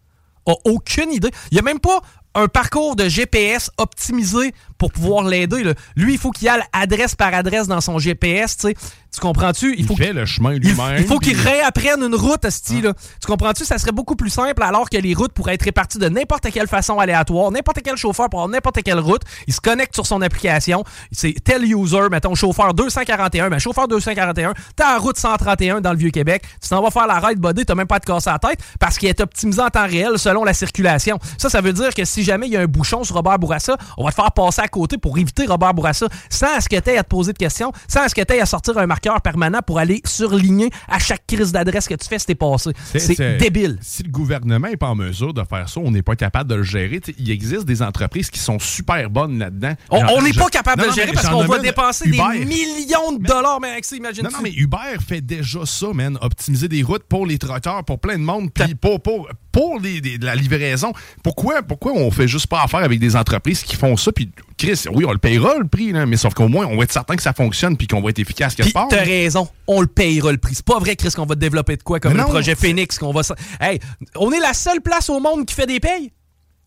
aucune 0.65 1.11
idée. 1.11 1.31
Il 1.51 1.55
n'y 1.55 1.59
a 1.59 1.63
même 1.63 1.79
pas 1.79 2.01
un 2.35 2.47
parcours 2.47 2.95
de 2.95 3.07
GPS 3.07 3.69
optimisé 3.77 4.53
pour 4.83 4.91
pouvoir 4.91 5.23
l'aider. 5.23 5.63
là. 5.63 5.73
Lui, 5.95 6.11
il 6.15 6.19
faut 6.19 6.31
qu'il 6.31 6.49
aille 6.49 6.61
adresse 6.73 7.15
par 7.15 7.33
adresse 7.33 7.67
dans 7.67 7.79
son 7.79 7.99
GPS. 7.99 8.57
tu 8.57 8.67
sais. 8.67 8.75
Tu 9.13 9.19
comprends-tu? 9.21 9.75
Il, 9.77 9.85
faut 9.85 9.95
fait 9.95 10.11
le 10.11 10.25
chemin 10.25 10.53
lui-même. 10.53 10.95
il 10.97 11.05
faut 11.05 11.19
qu'il 11.19 11.37
puis- 11.37 11.47
réapprenne 11.47 12.01
une 12.01 12.15
route, 12.15 12.43
esti, 12.45 12.81
là. 12.81 12.93
Tu 13.21 13.27
comprends-tu? 13.27 13.63
Ça 13.63 13.77
serait 13.77 13.91
beaucoup 13.91 14.15
plus 14.15 14.31
simple 14.31 14.63
alors 14.63 14.89
que 14.89 14.97
les 14.97 15.13
routes 15.13 15.33
pourraient 15.33 15.53
être 15.53 15.61
réparties 15.65 15.99
de 15.99 16.09
n'importe 16.09 16.49
quelle 16.51 16.67
façon 16.67 16.97
aléatoire. 16.97 17.51
N'importe 17.51 17.81
quel 17.83 17.95
chauffeur 17.95 18.27
pour 18.27 18.39
avoir 18.39 18.49
n'importe 18.51 18.81
quelle 18.81 18.97
route. 18.99 19.21
Il 19.45 19.53
se 19.53 19.61
connecte 19.61 19.93
sur 19.93 20.07
son 20.07 20.19
application. 20.23 20.83
C'est 21.11 21.35
tel 21.43 21.63
user, 21.63 22.09
mettons, 22.09 22.33
chauffeur 22.33 22.73
241. 22.73 23.51
Ben, 23.51 23.59
chauffeur 23.59 23.87
241, 23.87 24.55
t'as 24.75 24.93
la 24.93 24.97
route 24.97 25.17
131 25.17 25.79
dans 25.79 25.91
le 25.91 25.97
Vieux-Québec. 25.97 26.41
Tu 26.59 26.69
t'en 26.69 26.81
vas 26.81 26.89
faire 26.89 27.05
la 27.05 27.19
ride 27.19 27.39
body, 27.39 27.65
t'as 27.65 27.75
même 27.75 27.85
pas 27.87 27.97
à 27.97 27.99
te 27.99 28.07
casser 28.07 28.31
la 28.31 28.39
tête 28.39 28.59
parce 28.79 28.97
qu'il 28.97 29.09
est 29.09 29.21
optimisé 29.21 29.61
en 29.61 29.69
temps 29.69 29.85
réel 29.85 30.17
selon 30.17 30.43
la 30.43 30.55
circulation. 30.55 31.19
Ça, 31.37 31.49
ça 31.51 31.61
veut 31.61 31.73
dire 31.73 31.93
que 31.93 32.03
si 32.03 32.23
jamais 32.23 32.47
il 32.47 32.53
y 32.53 32.57
a 32.57 32.61
un 32.61 32.65
bouchon 32.65 33.03
sur 33.03 33.15
Robert 33.15 33.37
Bourassa, 33.37 33.77
on 33.97 34.05
va 34.05 34.09
te 34.09 34.15
faire 34.15 34.31
passer 34.31 34.61
à 34.63 34.67
côté 34.73 34.97
pour 34.97 35.17
éviter 35.17 35.45
Robert 35.45 35.73
Bourassa 35.73 36.07
sans 36.29 36.59
ce 36.59 36.67
que 36.67 36.79
t'aies 36.79 36.97
à 36.97 37.03
te 37.03 37.09
poser 37.09 37.31
de 37.33 37.37
questions, 37.37 37.71
sans 37.87 38.07
ce 38.09 38.15
que 38.15 38.21
t'aies 38.21 38.41
à 38.41 38.45
sortir 38.45 38.77
un 38.77 38.87
marqueur 38.87 39.21
permanent 39.21 39.59
pour 39.65 39.79
aller 39.79 40.01
surligner 40.05 40.69
à 40.89 40.99
chaque 40.99 41.25
crise 41.27 41.51
d'adresse 41.51 41.87
que 41.87 41.93
tu 41.95 42.07
fais 42.07 42.19
si 42.19 42.25
t'es 42.25 42.35
passé. 42.35 42.71
C'est 42.97 43.37
débile. 43.37 43.77
Si 43.81 44.03
le 44.03 44.09
gouvernement 44.09 44.67
n'est 44.67 44.77
pas 44.77 44.87
en 44.89 44.95
mesure 44.95 45.33
de 45.33 45.43
faire 45.43 45.69
ça, 45.69 45.79
on 45.79 45.91
n'est 45.91 46.01
pas 46.01 46.15
capable 46.15 46.49
de 46.49 46.55
le 46.55 46.63
gérer. 46.63 46.99
Tu 46.99 47.13
il 47.19 47.29
existe 47.31 47.65
des 47.65 47.81
entreprises 47.81 48.29
qui 48.29 48.39
sont 48.39 48.59
super 48.59 49.09
bonnes 49.09 49.37
là-dedans. 49.39 49.73
On 49.91 50.21
n'est 50.21 50.33
pas 50.33 50.49
capable 50.49 50.81
Non, 50.81 50.87
de 50.87 50.89
le 50.89 50.95
gérer 50.95 51.11
parce 51.13 51.29
qu'on 51.29 51.45
va 51.45 51.59
dépenser 51.59 52.09
Uber. 52.09 52.17
des 52.39 52.45
millions 52.45 53.13
de 53.17 53.25
dollars, 53.25 53.59
mais 53.61 53.69
avec 53.69 53.85
ça, 53.85 53.95
imagine 53.95 54.23
Non, 54.23 54.31
non, 54.31 54.39
mais 54.41 54.51
Uber 54.51 54.97
fait 55.07 55.21
déjà 55.21 55.65
ça, 55.65 55.87
man. 55.93 56.17
Optimiser 56.21 56.67
des 56.67 56.81
routes 56.83 57.03
pour 57.03 57.25
les 57.25 57.37
trotteurs, 57.37 57.83
pour 57.85 57.99
plein 57.99 58.17
de 58.17 58.23
monde, 58.23 58.51
puis 58.53 58.75
pour, 58.75 59.01
pour, 59.01 59.29
pour 59.51 59.79
les, 59.79 60.01
la 60.21 60.35
livraison. 60.35 60.91
Pourquoi, 61.23 61.61
pourquoi 61.61 61.93
on 61.93 62.09
fait 62.11 62.27
juste 62.27 62.47
pas 62.47 62.63
affaire 62.63 62.81
avec 62.81 62.99
des 62.99 63.15
entreprises 63.15 63.63
qui 63.63 63.75
font 63.75 63.95
ça? 63.97 64.11
Puis, 64.11 64.31
Chris, 64.63 64.85
oui, 64.93 65.03
on 65.05 65.11
le 65.11 65.17
payera 65.17 65.57
le 65.57 65.67
prix, 65.67 65.91
là, 65.91 66.05
mais 66.05 66.15
sauf 66.15 66.33
qu'au 66.33 66.47
moins, 66.47 66.65
on 66.67 66.77
va 66.77 66.83
être 66.85 66.93
certain 66.93 67.17
que 67.17 67.21
ça 67.21 67.33
fonctionne 67.33 67.75
puis 67.75 67.85
qu'on 67.85 68.01
va 68.01 68.11
être 68.11 68.19
efficace 68.19 68.55
quelque 68.55 68.71
part. 68.71 68.87
t'as 68.87 69.03
raison, 69.03 69.49
on 69.67 69.81
le 69.81 69.87
payera 69.87 70.31
le 70.31 70.37
prix. 70.37 70.55
C'est 70.55 70.65
pas 70.65 70.79
vrai, 70.79 70.95
Chris, 70.95 71.09
qu'on 71.13 71.25
va 71.25 71.35
développer 71.35 71.75
de 71.75 71.83
quoi 71.83 71.99
comme 71.99 72.15
le 72.15 72.23
projet 72.23 72.55
Phoenix, 72.55 72.97
qu'on 72.97 73.11
va. 73.11 73.23
Hey, 73.59 73.79
on 74.15 74.31
est 74.31 74.39
la 74.39 74.53
seule 74.53 74.79
place 74.79 75.09
au 75.09 75.19
monde 75.19 75.45
qui 75.45 75.53
fait 75.53 75.65
des 75.65 75.81
payes. 75.81 76.13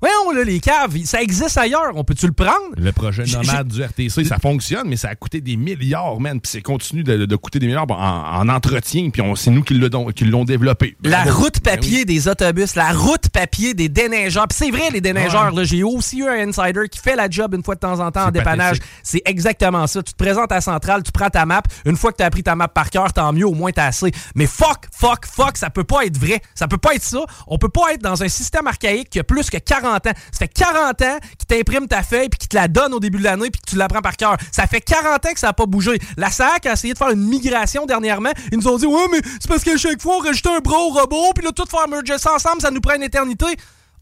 Voyons, 0.01 0.31
là, 0.33 0.45
les 0.45 0.61
caves, 0.61 0.95
ça 1.05 1.23
existe 1.23 1.57
ailleurs. 1.57 1.93
On 1.95 2.05
peut-tu 2.05 2.27
le 2.27 2.33
prendre? 2.33 2.53
Le 2.77 2.93
projet 2.93 3.25
nomade 3.25 3.69
du 3.69 3.83
RTC, 3.83 4.25
ça 4.25 4.39
fonctionne, 4.39 4.87
mais 4.89 4.97
ça 4.97 5.09
a 5.09 5.15
coûté 5.15 5.41
des 5.41 5.57
milliards, 5.57 6.21
man. 6.21 6.39
Puis 6.39 6.51
c'est 6.53 6.61
continue 6.61 7.03
de, 7.03 7.25
de 7.25 7.37
coûter 7.37 7.59
des 7.59 7.67
milliards 7.67 7.91
en, 7.91 8.41
en 8.43 8.49
entretien, 8.51 9.09
puis 9.11 9.23
on- 9.23 9.35
c'est 9.35 9.51
nous 9.51 9.63
qui 9.63 9.75
l'ont 9.75 10.45
développé. 10.45 10.97
La 11.03 11.25
Bravo. 11.25 11.45
route 11.45 11.63
Ben 11.65 11.77
papier 11.77 12.05
des 12.05 12.29
autobus, 12.29 12.75
la 12.75 12.93
route 12.93 13.31
papier 13.31 13.73
des 13.73 13.89
déneigeurs. 13.89 14.47
Puis 14.49 14.59
c'est 14.59 14.71
vrai, 14.71 14.91
les 14.93 15.01
déneigeurs, 15.01 15.51
là, 15.53 15.65
j'ai 15.65 15.83
aussi 15.83 16.19
eu 16.19 16.29
un 16.29 16.47
insider 16.49 16.89
qui 16.91 16.99
fait 17.01 17.17
la 17.17 17.31
job 17.31 17.55
une 17.55 17.63
fois 17.65 17.75
de 17.75 17.81
temps 17.81 17.99
en 17.99 18.11
temps 18.11 18.27
en 18.27 18.31
dépannage. 18.31 18.79
C'est 19.03 19.23
exactement 19.25 19.87
ça. 19.87 20.03
Tu 20.03 20.13
te 20.13 20.23
présentes 20.23 20.53
à 20.53 20.57
la 20.57 20.61
centrale, 20.61 21.03
tu 21.05 21.11
prends 21.13 21.31
ta 21.31 21.47
map. 21.47 21.63
Une 21.87 21.97
fois 21.97 22.13
que 22.13 22.19
tu 22.19 22.23
as 22.23 22.27
appris 22.27 22.43
ta 22.43 22.55
map 22.55 22.69
par 22.69 22.91
cœur, 22.91 23.13
tant 23.15 23.33
mieux, 23.33 23.47
au 23.47 23.55
moins 23.55 23.73
t'as 23.73 23.87
assez. 23.87 24.13
Mais 24.35 24.47
fuck, 24.47 24.87
fuck, 24.93 25.25
fuck, 25.27 25.57
ça 25.57 25.71
peut 25.71 25.85
pas 25.85 26.05
être 26.05 26.19
vrai. 26.19 26.43
Ça 26.55 26.69
peut 26.69 26.77
pas 26.79 26.95
être 26.95 27.03
ça. 27.05 27.21
On 27.47 27.57
peut 27.57 27.71
pas 27.71 27.95
être 27.95 28.03
dans 28.03 28.23
un 28.23 28.29
système 28.29 28.67
archaïque 28.67 29.09
qui 29.09 29.19
a 29.21 29.25
plus 29.25 29.49
que 29.49 29.57
40 29.57 29.86
ans. 29.95 29.99
Ça 30.05 30.39
fait 30.39 30.49
40 30.49 31.03
ans 31.03 31.19
qu'il 31.39 31.47
t'imprime 31.47 31.89
ta 31.89 32.03
feuille 32.03 32.29
puis 32.29 32.39
qu'il 32.39 32.49
te 32.49 32.57
la 32.57 32.69
donne 32.69 32.93
au 32.95 33.01
début 33.01 33.19
de 33.19 33.25
l'année 33.25 33.51
puis 33.51 33.61
que 33.61 33.71
tu 33.71 33.77
l'apprends 33.77 34.03
par 34.03 34.17
cœur. 34.17 34.37
Ça 34.53 34.67
fait 34.67 34.81
40 34.81 35.27
ans 35.27 35.33
que 35.33 35.41
ça 35.41 35.49
a 35.49 35.53
pas 35.53 35.67
bougé. 35.67 35.99
La 36.17 36.31
SAC 36.31 36.67
a 36.67 36.73
essayé 36.73 36.93
de 36.93 36.99
faire 36.99 37.11
une 37.11 37.27
migration 37.27 37.87
dernièrement. 37.87 38.33
Ils 38.53 38.59
nous 38.59 38.69
ont 38.69 38.77
dit, 38.77 38.87
ouais, 38.87 39.07
mais 39.11 39.21
c'est 39.41 39.49
parce 39.49 39.65
qu'à 39.65 39.77
chaque 39.77 40.01
fois, 40.01 40.17
on 40.17 40.21
rajoutait 40.21 40.51
un 40.51 40.61
bras 40.61 40.79
au 40.79 40.91
robot 40.91 41.33
puis 41.35 41.45
là, 41.45 41.53
tout 41.53 41.67
faire 41.69 41.89
merger 41.89 42.19
ça 42.19 42.35
ensemble, 42.35 42.61
ça 42.61 42.71
nous 42.71 42.81
prend 42.81 42.95
une 42.95 43.03
éternité. 43.03 43.47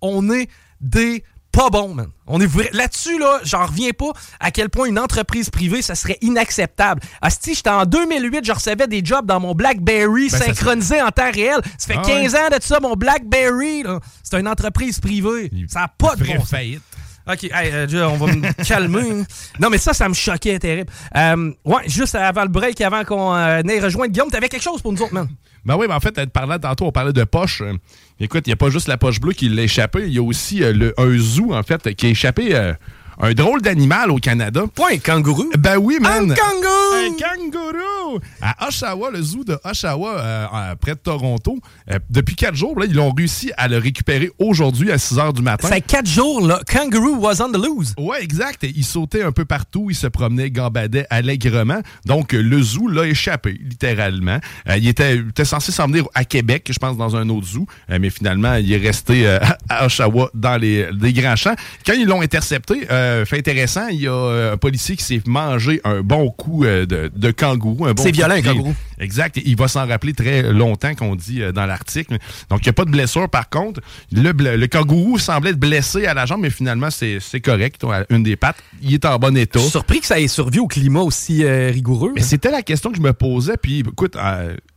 On 0.01 0.31
est 0.31 0.49
des 0.81 1.25
pas 1.55 1.71
bons, 1.71 1.95
man. 1.95 2.09
On 2.27 2.41
est 2.41 2.73
là-dessus 2.73 3.19
là, 3.19 3.41
j'en 3.45 3.67
reviens 3.67 3.91
pas 3.91 4.13
à 4.41 4.51
quel 4.51 4.71
point 4.71 4.87
une 4.87 4.99
entreprise 4.99 5.51
privée 5.51 5.83
ça 5.83 5.95
serait 5.95 6.19
inacceptable. 6.21 7.01
Asti, 7.21 7.55
j'étais 7.55 7.71
en 7.71 7.85
2008, 7.85 8.45
je 8.45 8.53
recevais 8.53 8.87
des 8.87 9.05
jobs 9.05 9.27
dans 9.27 9.41
mon 9.41 9.55
BlackBerry 9.55 10.31
Ben, 10.31 10.39
synchronisé 10.39 11.03
en 11.03 11.11
temps 11.11 11.31
réel. 11.31 11.61
Ça 11.79 11.95
fait 11.95 11.99
Ah 11.99 12.07
15 12.07 12.35
ans 12.35 12.49
de 12.51 12.63
ça 12.63 12.81
mon 12.81 12.95
BlackBerry. 12.95 13.85
C'est 14.23 14.39
une 14.39 14.49
entreprise 14.49 15.01
privée. 15.01 15.51
Ça 15.69 15.83
a 15.83 15.89
pas 15.89 16.17
de 16.17 16.25
bon 16.25 16.45
faillite. 16.45 16.83
OK, 17.27 17.45
hey, 17.45 17.71
euh, 17.73 18.09
on 18.09 18.17
va 18.17 18.35
me 18.35 18.65
calmer. 18.65 19.25
Non, 19.59 19.71
mais 19.71 19.79
ça, 19.79 19.95
ça 19.95 20.09
me 20.09 20.15
choquait 20.15 20.59
terrible. 20.59 20.91
Euh, 21.17 21.53
ouais, 21.65 21.83
juste 21.87 22.15
avant 22.15 22.43
le 22.43 22.49
break, 22.49 22.81
avant 22.83 23.05
qu'on 23.05 23.35
euh, 23.35 23.63
ait 23.63 23.81
rejoint 23.81 24.09
Guillaume, 24.09 24.31
t'avais 24.31 24.49
quelque 24.49 24.63
chose 24.63 24.83
pour 24.83 24.93
nous 24.93 25.01
autres, 25.01 25.15
man? 25.15 25.29
Ben 25.65 25.77
oui, 25.77 25.87
ben 25.89 25.97
en 25.97 26.01
fait, 26.01 26.13
tantôt, 26.61 26.87
on 26.87 26.93
parlait 26.93 27.15
de 27.15 27.25
poche. 27.25 27.63
Euh, 27.63 27.73
Écoute, 28.21 28.47
il 28.47 28.51
n'y 28.51 28.55
a 28.55 28.57
pas 28.57 28.71
juste 28.71 28.87
la 28.87 28.97
poche 28.97 29.21
bleue 29.21 29.33
qui 29.33 29.49
l'a 29.49 29.63
échappé, 29.63 30.05
il 30.07 30.13
y 30.13 30.19
a 30.19 30.23
aussi 30.23 30.63
euh, 30.63 30.73
le, 30.73 30.95
un 30.99 31.19
zoo, 31.19 31.53
en 31.53 31.63
fait, 31.63 31.95
qui 31.95 32.07
a 32.07 32.09
échappé 32.11 32.55
euh, 32.55 32.73
un 33.21 33.33
drôle 33.33 33.63
d'animal 33.63 34.11
au 34.11 34.17
Canada. 34.17 34.65
Point, 34.75 34.99
kangourou. 34.99 35.51
Ben 35.59 35.77
oui, 35.77 35.99
man. 36.01 36.31
Un 36.31 36.35
kangourou! 36.35 36.95
un 36.95 37.11
kangourou! 37.13 38.21
À 38.41 38.69
Oshawa, 38.69 39.11
le 39.11 39.23
zoo 39.23 39.45
de 39.45 39.59
Oshawa, 39.65 40.19
euh, 40.19 40.47
euh, 40.53 40.75
près 40.77 40.93
de 40.93 40.99
Toronto, 40.99 41.59
euh, 41.91 41.99
depuis 42.11 42.37
quatre 42.37 42.55
jours, 42.55 42.79
là, 42.79 42.87
ils 42.89 42.99
ont 42.99 43.13
réussi 43.13 43.53
à 43.57 43.69
le 43.69 43.79
récupérer 43.79 44.31
aujourd'hui 44.39 44.91
à 44.91 44.99
6 44.99 45.17
h 45.17 45.33
du 45.33 45.43
matin. 45.43 45.69
Ça 45.69 45.75
fait 45.75 45.81
quatre 45.81 46.09
jours, 46.09 46.47
là. 46.47 46.61
Kangaroo 46.71 47.17
was 47.17 47.41
on 47.41 47.51
the 47.51 47.57
loose. 47.57 47.95
Ouais, 47.99 48.23
exact. 48.23 48.65
Il 48.65 48.85
sautait 48.85 49.23
un 49.23 49.33
peu 49.33 49.45
partout, 49.45 49.89
il 49.91 49.97
se 49.97 50.07
promenait, 50.07 50.51
gambadait 50.51 51.07
allègrement. 51.11 51.81
Donc, 52.05 52.33
le 52.33 52.63
zoo 52.63 52.89
l'a 52.89 53.07
échappé, 53.07 53.59
littéralement. 53.63 54.39
Euh, 54.69 54.77
il 54.77 54.89
était, 54.89 55.17
il 55.17 55.29
était 55.29 55.45
censé 55.45 55.73
s'en 55.73 55.87
venir 55.87 56.05
à 56.15 56.25
Québec, 56.25 56.69
je 56.71 56.79
pense, 56.79 56.97
dans 56.97 57.17
un 57.17 57.29
autre 57.29 57.47
zoo, 57.47 57.67
mais 57.89 58.11
finalement, 58.11 58.55
il 58.55 58.73
est 58.73 58.79
resté 58.79 59.27
à 59.69 59.87
Oshawa 59.87 60.31
dans 60.35 60.57
les, 60.57 60.91
les 60.93 61.13
grands 61.13 61.37
champs. 61.37 61.55
Quand 61.87 61.95
ils 61.95 62.07
l'ont 62.07 62.21
intercepté, 62.21 62.87
euh, 63.05 63.25
fait 63.25 63.39
intéressant, 63.39 63.89
il 63.89 64.01
y 64.01 64.07
a 64.07 64.13
euh, 64.13 64.55
un 64.55 64.57
policier 64.57 64.97
qui 64.97 65.05
s'est 65.05 65.21
mangé 65.27 65.81
un 65.85 66.01
bon 66.01 66.31
coup 66.31 66.65
euh, 66.65 66.87
de, 66.87 67.11
de 67.15 67.31
kangourou. 67.31 67.87
bon 67.93 68.03
C'est 68.03 68.13
violent, 68.13 68.35
un 68.35 68.43
kangourou. 68.43 68.75
Exact. 68.99 69.41
Il 69.45 69.57
va 69.57 69.69
s'en 69.69 69.87
rappeler 69.87 70.13
très 70.13 70.43
longtemps, 70.43 70.95
qu'on 70.95 71.17
dit 71.17 71.41
dans 71.53 71.67
l'article. 71.67 72.19
Donc, 72.51 72.61
il 72.61 72.67
n'y 72.67 72.71
a 72.71 72.73
pas 72.73 72.85
de 72.85 72.91
blessure. 72.91 73.29
Par 73.29 73.49
contre, 73.49 73.81
le, 74.13 74.67
kangourou 74.67 75.19
semblait 75.19 75.51
être 75.51 75.59
blessé 75.59 76.07
à 76.07 76.15
la 76.15 76.27
jambe, 76.27 76.41
mais 76.43 76.51
finalement, 76.51 76.89
c'est 76.91 77.41
correct. 77.41 77.85
Une 78.11 78.23
des 78.23 78.37
pattes, 78.37 78.59
il 78.83 78.95
est 78.95 79.05
en 79.05 79.19
bon 79.19 79.37
état. 79.37 79.59
Je 79.59 79.65
suis 79.65 79.71
surpris 79.71 80.01
que 80.01 80.07
ça 80.07 80.21
ait 80.21 80.29
survécu 80.29 80.61
au 80.61 80.67
climat 80.67 81.01
aussi 81.01 81.45
euh, 81.45 81.71
rigoureux. 81.71 82.13
Mais 82.15 82.23
c'était 82.23 82.51
la 82.51 82.63
question 82.63 82.91
que 82.91 82.97
je 82.97 83.03
me 83.03 83.13
posais. 83.13 83.57
Puis, 83.57 83.81
écoute, 83.81 84.17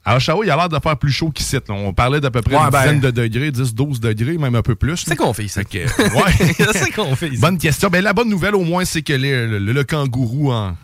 à 0.08 0.15
Oshawa, 0.15 0.46
il 0.46 0.50
a 0.52 0.56
l'air 0.56 0.70
de 0.70 0.80
faire 0.82 0.98
plus 0.98 1.12
chaud 1.12 1.32
qu'ici. 1.32 1.58
On 1.70 1.93
parlait 1.93 2.22
d'à 2.22 2.32
peu 2.32 2.41
près 2.41 2.56
Ouais, 2.56 2.62
une 2.63 2.70
ben- 2.70 2.82
dizaine 2.82 3.00
de 3.02 3.12
degrés, 3.12 3.52
10, 3.52 3.74
12 3.76 4.00
degrés, 4.00 4.38
même 4.38 4.56
un 4.56 4.62
peu 4.62 4.76
plus. 4.76 5.04
C'est 5.06 5.15
qu'on 5.17 5.34
fait. 5.34 5.48
Fait 5.48 5.65
que, 5.65 5.78
ouais. 5.80 6.54
C'est 6.74 6.91
qu'on 6.91 7.15
fait 7.15 7.28
ici. 7.30 7.41
Bonne 7.41 7.58
question. 7.58 7.89
Ben, 7.89 8.04
la 8.04 8.13
bonne 8.13 8.30
nouvelle, 8.30 8.56
au 8.56 8.63
moins, 8.63 8.86
c'est 8.86 9.02
que 9.02 9.13
les- 9.13 9.46
le- 9.48 9.60
le 9.60 9.84
kangourou 9.84 10.52
en. 10.52 10.76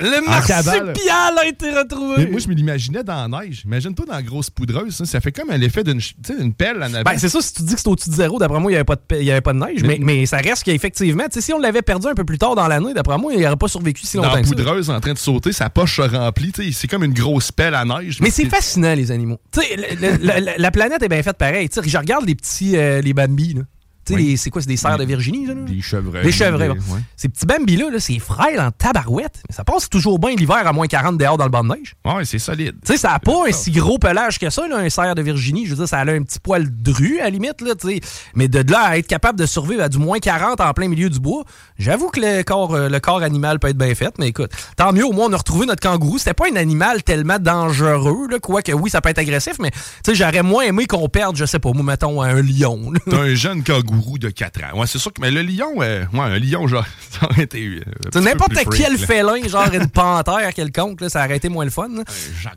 Le 0.00 0.24
marsupial 0.24 1.38
a 1.38 1.46
été 1.46 1.70
retrouvé. 1.72 2.14
Mais 2.18 2.26
moi, 2.30 2.38
je 2.40 2.48
me 2.48 2.54
l'imaginais 2.54 3.02
dans 3.02 3.28
la 3.28 3.40
neige. 3.42 3.62
Imagine-toi 3.64 4.06
dans 4.06 4.14
la 4.14 4.22
grosse 4.22 4.48
poudreuse. 4.48 4.94
Ça, 4.94 5.04
ça 5.04 5.20
fait 5.20 5.32
comme 5.32 5.50
l'effet 5.50 5.82
d'une 5.82 6.54
pelle 6.54 6.78
en 6.82 6.94
avant. 6.94 7.02
Ben, 7.02 7.18
c'est 7.18 7.28
ça, 7.28 7.40
si 7.40 7.52
tu 7.54 7.62
dis 7.62 7.74
que 7.74 7.80
c'est 7.80 7.88
au-dessus 7.88 8.10
de 8.10 8.14
zéro, 8.14 8.38
d'après 8.38 8.60
moi, 8.60 8.70
il 8.70 8.74
n'y 8.74 8.76
avait, 8.76 8.84
pas 8.84 8.94
de 8.94 9.30
avait 9.30 9.40
pas 9.40 9.52
neige. 9.52 9.82
Mais, 9.82 9.98
mais 10.00 10.24
ça 10.26 10.36
reste 10.36 10.62
qu'effectivement, 10.62 11.24
si 11.30 11.52
on 11.52 11.58
l'avait 11.58 11.82
perdu 11.82 12.06
un 12.06 12.14
peu 12.14 12.24
plus 12.24 12.38
tard 12.38 12.54
dans 12.54 12.68
l'année, 12.68 12.94
d'après 12.94 13.18
moi, 13.18 13.32
il 13.34 13.40
n'aurait 13.40 13.56
pas 13.56 13.66
survécu 13.68 14.06
si 14.06 14.16
dans 14.16 14.22
longtemps 14.22 14.36
la 14.36 14.42
que 14.42 14.48
ça. 14.48 14.54
poudreuse 14.54 14.90
en 14.90 15.00
train 15.00 15.14
de 15.14 15.18
sauter, 15.18 15.52
sa 15.52 15.68
poche 15.68 15.96
se 15.96 16.02
remplit. 16.02 16.52
C'est 16.72 16.86
comme 16.88 17.02
une 17.02 17.14
grosse 17.14 17.50
pelle 17.50 17.74
à 17.74 17.84
neige. 17.84 18.18
Mais 18.20 18.30
c'est 18.30 18.46
fascinant, 18.46 18.94
les 18.94 19.10
animaux. 19.10 19.38
Le- 19.56 19.94
le- 20.16 20.24
la, 20.24 20.38
la- 20.40 20.58
la 20.58 20.70
planète 20.70 21.02
est 21.02 21.08
bien 21.08 21.22
faite 21.24 21.38
pareil. 21.38 21.68
Je 21.84 21.98
regarde 21.98 22.24
les 22.24 22.34
petits, 22.36 22.76
euh, 22.76 23.00
les 23.00 23.14
Bambi, 23.14 23.54
là. 23.54 23.62
Tu 24.08 24.14
sais, 24.14 24.20
Oui. 24.20 24.26
les- 24.30 24.36
c'est 24.38 24.50
quoi, 24.50 24.62
c'est 24.62 24.68
des 24.68 24.76
cerfs 24.76 24.96
de 24.98 25.04
Virginie, 25.04 25.46
là? 25.46 25.54
Des 25.54 25.82
chevreuils. 25.82 26.22
Des 26.24 26.32
chevreuils, 26.32 26.68
des- 26.72 26.78
bon. 26.78 26.94
ouais. 26.94 27.00
Ces 27.16 27.28
petits 27.28 27.44
Bambi-là, 27.46 27.90
là, 27.90 28.00
c'est 28.00 28.18
frêle 28.18 28.58
en 28.60 28.70
tabarouette. 28.70 29.42
Mais 29.48 29.54
ça 29.54 29.64
passe 29.64 29.88
toujours 29.90 30.18
bien 30.18 30.34
l'hiver 30.34 30.66
à 30.66 30.72
moins 30.72 30.86
40 30.86 31.18
dehors 31.18 31.36
dans 31.36 31.44
le 31.44 31.50
banc 31.50 31.62
de 31.62 31.68
neige. 31.74 31.94
Ouais, 32.04 32.24
c'est 32.24 32.38
solide. 32.38 32.76
Tu 32.84 32.92
sais, 32.92 32.98
ça 32.98 33.10
n'a 33.10 33.18
pas 33.18 33.48
un 33.48 33.52
si 33.52 33.70
gros 33.70 33.98
pelage 33.98 34.38
que 34.38 34.48
ça, 34.50 34.66
là, 34.66 34.78
un 34.78 34.88
cerf 34.88 35.14
de 35.14 35.22
Virginie. 35.22 35.66
Je 35.66 35.70
veux 35.70 35.76
dire, 35.76 35.88
ça 35.88 35.98
a 35.98 36.10
un 36.10 36.22
petit 36.22 36.38
poil 36.40 36.66
dru, 36.70 37.18
à 37.20 37.24
la 37.24 37.30
limite, 37.30 37.60
là, 37.60 37.74
tu 37.74 37.88
sais. 37.88 38.00
Mais 38.34 38.48
de 38.48 38.70
là 38.72 38.80
à 38.82 38.96
être 38.98 39.06
capable 39.06 39.38
de 39.38 39.46
survivre 39.46 39.82
à 39.82 39.88
du 39.88 39.98
moins 39.98 40.18
40 40.18 40.60
en 40.60 40.72
plein 40.72 40.88
milieu 40.88 41.10
du 41.10 41.20
bois, 41.20 41.44
j'avoue 41.78 42.08
que 42.08 42.20
le 42.20 42.42
corps, 42.42 42.74
euh, 42.74 42.88
le 42.88 43.00
corps 43.00 43.22
animal 43.22 43.58
peut 43.58 43.68
être 43.68 43.76
bien 43.78 43.94
fait. 43.94 44.14
Mais 44.18 44.28
écoute, 44.28 44.50
tant 44.76 44.92
mieux, 44.92 45.04
au 45.04 45.12
moins, 45.12 45.26
on 45.28 45.32
a 45.32 45.36
retrouvé 45.36 45.66
notre 45.66 45.82
kangourou. 45.86 46.18
C'était 46.18 46.34
pas 46.34 46.44
un 46.50 46.56
animal 46.56 47.02
tellement 47.02 47.38
dangereux, 47.38 48.28
là, 48.30 48.38
quoique 48.40 48.72
oui, 48.72 48.88
ça 48.90 49.00
peut 49.00 49.08
être 49.10 49.18
agressif, 49.18 49.54
mais 49.58 49.70
tu 49.70 49.78
sais, 50.06 50.14
j'aurais 50.14 50.42
moins 50.42 50.62
aimé 50.64 50.86
qu'on 50.86 51.08
perde, 51.08 51.36
je 51.36 51.44
sais 51.44 51.58
pas, 51.58 51.70
moi, 51.72 51.82
mettons, 51.82 52.22
un 52.22 52.40
lion. 52.42 52.92
T'as 53.10 53.18
un 53.18 53.34
jeune 53.34 53.62
kangourou 53.62 53.97
de 54.18 54.30
4 54.30 54.64
ans. 54.64 54.80
Ouais, 54.80 54.86
c'est 54.86 54.98
sûr 54.98 55.12
que. 55.12 55.20
Mais 55.20 55.30
le 55.30 55.42
lion, 55.42 55.74
euh, 55.80 56.04
ouais, 56.12 56.20
un 56.20 56.38
lion, 56.38 56.66
genre, 56.66 56.84
ça 57.10 57.26
aurait 57.26 57.42
été. 57.42 57.80
euh, 58.14 58.20
n'importe 58.20 58.54
freak, 58.54 58.68
quel 58.70 58.92
là. 58.98 59.06
félin, 59.06 59.48
genre 59.48 59.72
une 59.72 59.88
panthère 59.90 60.52
quelconque, 60.54 61.00
là, 61.00 61.08
ça 61.08 61.24
aurait 61.24 61.36
été 61.36 61.48
moins 61.48 61.64
le 61.64 61.70
fun. 61.70 61.88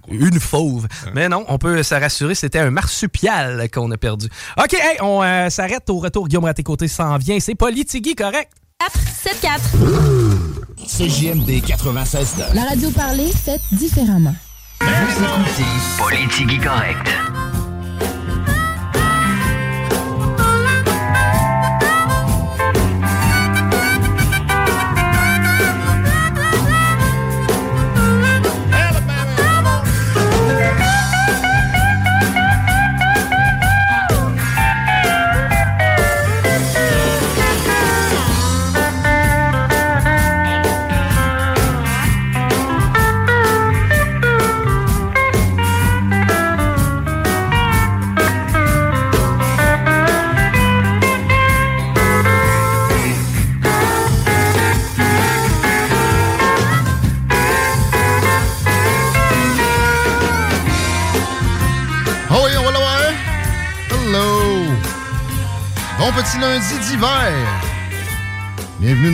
Une 0.09 0.39
fauve. 0.39 0.87
Mais 1.13 1.29
non, 1.29 1.45
on 1.47 1.57
peut 1.57 1.83
se 1.83 1.95
rassurer, 1.95 2.35
c'était 2.35 2.59
un 2.59 2.71
marsupial 2.71 3.69
qu'on 3.71 3.91
a 3.91 3.97
perdu. 3.97 4.27
OK, 4.57 4.73
hey, 4.73 4.97
on 5.01 5.21
euh, 5.23 5.49
s'arrête 5.49 5.89
au 5.89 5.99
retour. 5.99 6.27
Guillaume 6.27 6.45
Raté-Côté 6.45 6.87
s'en 6.87 7.17
vient. 7.17 7.39
C'est 7.39 7.55
Politigui, 7.55 8.15
correct? 8.15 8.51
7-4. 9.23 9.59
CJMD 10.87 11.63
96 11.65 12.35
La 12.53 12.63
radio 12.63 12.89
parlée, 12.89 13.31
faite 13.31 13.61
différemment. 13.71 14.35
Politigui 15.99 16.57
correct. 16.57 17.07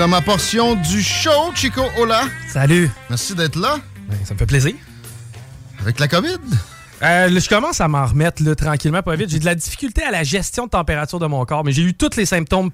Ma 0.07 0.21
portion 0.21 0.75
du 0.75 1.01
show, 1.03 1.51
Chico 1.53 1.81
Hola. 1.97 2.23
Salut. 2.47 2.89
Merci 3.09 3.35
d'être 3.35 3.57
là. 3.57 3.77
Ben, 4.09 4.17
ça 4.23 4.33
me 4.33 4.39
fait 4.39 4.45
plaisir. 4.45 4.73
Avec 5.81 5.99
la 5.99 6.07
COVID? 6.07 6.37
Euh, 7.03 7.39
je 7.39 7.49
commence 7.49 7.81
à 7.81 7.89
m'en 7.89 8.05
remettre 8.05 8.41
là, 8.41 8.55
tranquillement, 8.55 9.01
pas 9.03 9.15
vite. 9.17 9.29
J'ai 9.29 9.39
de 9.39 9.45
la 9.45 9.53
difficulté 9.55 10.03
à 10.03 10.11
la 10.11 10.23
gestion 10.23 10.65
de 10.65 10.69
température 10.69 11.19
de 11.19 11.25
mon 11.27 11.43
corps, 11.45 11.63
mais 11.65 11.73
j'ai 11.73 11.81
eu 11.81 11.93
tous 11.93 12.15
les 12.15 12.25
symptômes 12.25 12.71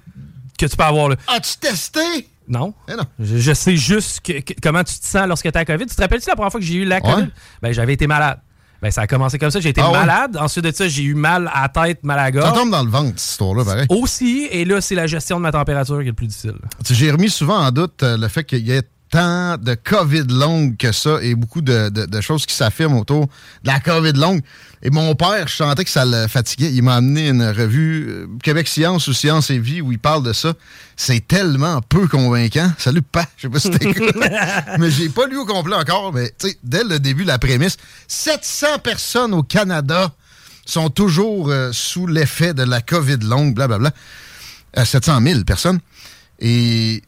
que 0.58 0.66
tu 0.66 0.76
peux 0.76 0.84
avoir. 0.84 1.08
Là. 1.08 1.16
As-tu 1.26 1.56
testé? 1.58 2.28
Non. 2.46 2.72
Eh 2.88 2.92
non. 2.94 3.04
Je, 3.18 3.38
je 3.38 3.52
sais 3.52 3.76
juste 3.76 4.20
que- 4.20 4.40
que- 4.40 4.54
comment 4.62 4.84
tu 4.84 4.96
te 4.98 5.04
sens 5.04 5.26
lorsque 5.26 5.42
tu 5.50 5.58
as 5.58 5.60
la 5.60 5.64
COVID. 5.64 5.86
Tu 5.86 5.96
te 5.96 6.00
rappelles-tu 6.00 6.28
la 6.28 6.36
première 6.36 6.52
fois 6.52 6.60
que 6.60 6.66
j'ai 6.66 6.74
eu 6.76 6.84
la 6.84 7.00
COVID? 7.00 7.14
Ouais. 7.22 7.28
Ben, 7.62 7.72
j'avais 7.72 7.94
été 7.94 8.06
malade. 8.06 8.38
Ben, 8.82 8.90
ça 8.90 9.02
a 9.02 9.06
commencé 9.06 9.38
comme 9.38 9.50
ça. 9.50 9.60
J'ai 9.60 9.70
été 9.70 9.80
Ah 9.80 9.90
ouais? 9.90 9.98
malade. 9.98 10.36
Ensuite 10.38 10.64
de 10.64 10.70
ça, 10.72 10.86
j'ai 10.88 11.02
eu 11.04 11.14
mal 11.14 11.50
à 11.54 11.62
la 11.62 11.68
tête, 11.68 12.04
mal 12.04 12.18
à 12.18 12.30
la 12.30 12.42
Ça 12.42 12.48
gorge. 12.48 12.58
tombe 12.60 12.70
dans 12.70 12.82
le 12.84 12.90
ventre, 12.90 13.18
cette 13.18 13.30
histoire-là, 13.30 13.64
pareil. 13.64 13.86
Aussi, 13.88 14.46
et 14.50 14.64
là, 14.64 14.80
c'est 14.80 14.94
la 14.94 15.06
gestion 15.06 15.36
de 15.38 15.42
ma 15.42 15.52
température 15.52 15.96
qui 15.96 16.02
est 16.02 16.06
le 16.06 16.12
plus 16.12 16.26
difficile. 16.26 16.54
J'ai 16.90 17.10
remis 17.10 17.30
souvent 17.30 17.58
en 17.58 17.70
doute 17.70 18.02
euh, 18.02 18.16
le 18.18 18.28
fait 18.28 18.44
qu'il 18.44 18.66
y 18.66 18.72
ait 18.72 18.82
tant 19.10 19.56
de 19.58 19.74
COVID 19.74 20.24
longue 20.28 20.76
que 20.76 20.90
ça 20.92 21.18
et 21.22 21.34
beaucoup 21.34 21.60
de, 21.60 21.88
de- 21.88 22.06
de 22.06 22.20
choses 22.20 22.46
qui 22.46 22.54
s'affirment 22.54 22.98
autour 22.98 23.26
de 23.26 23.68
la 23.68 23.78
COVID 23.80 24.12
longue. 24.14 24.40
Et 24.82 24.90
mon 24.90 25.14
père, 25.14 25.46
je 25.48 25.54
sentais 25.54 25.84
que 25.84 25.90
ça 25.90 26.04
le 26.04 26.26
fatiguait. 26.26 26.72
Il 26.72 26.82
m'a 26.82 26.96
amené 26.96 27.28
une 27.28 27.42
revue 27.44 28.06
euh, 28.08 28.26
Québec 28.42 28.68
Science 28.68 29.06
ou 29.08 29.12
Science 29.14 29.50
et 29.50 29.58
Vie 29.58 29.80
où 29.80 29.92
il 29.92 29.98
parle 29.98 30.22
de 30.24 30.32
ça. 30.32 30.52
C'est 30.96 31.26
tellement 31.26 31.80
peu 31.80 32.06
convaincant. 32.08 32.70
Salut, 32.78 33.02
pas. 33.02 33.26
Je 33.36 33.42
sais 33.42 33.48
pas 33.48 33.60
si 33.60 33.70
t'écoutes. 33.70 34.14
mais 34.78 34.90
j'ai 34.90 35.08
pas 35.08 35.26
lu 35.26 35.38
au 35.38 35.46
complet 35.46 35.76
encore. 35.76 36.12
Mais 36.12 36.32
tu 36.38 36.48
sais, 36.48 36.58
dès 36.62 36.84
le 36.84 36.98
début, 36.98 37.24
la 37.24 37.38
prémisse 37.38 37.76
700 38.08 38.78
personnes 38.82 39.32
au 39.32 39.42
Canada 39.42 40.12
sont 40.66 40.90
toujours 40.90 41.50
euh, 41.50 41.70
sous 41.72 42.06
l'effet 42.06 42.52
de 42.52 42.62
la 42.62 42.80
COVID 42.80 43.18
longue, 43.22 43.54
blablabla. 43.54 43.90
Euh, 44.76 44.84
700 44.84 45.20
000 45.22 45.44
personnes. 45.44 45.78
Et 46.40 47.02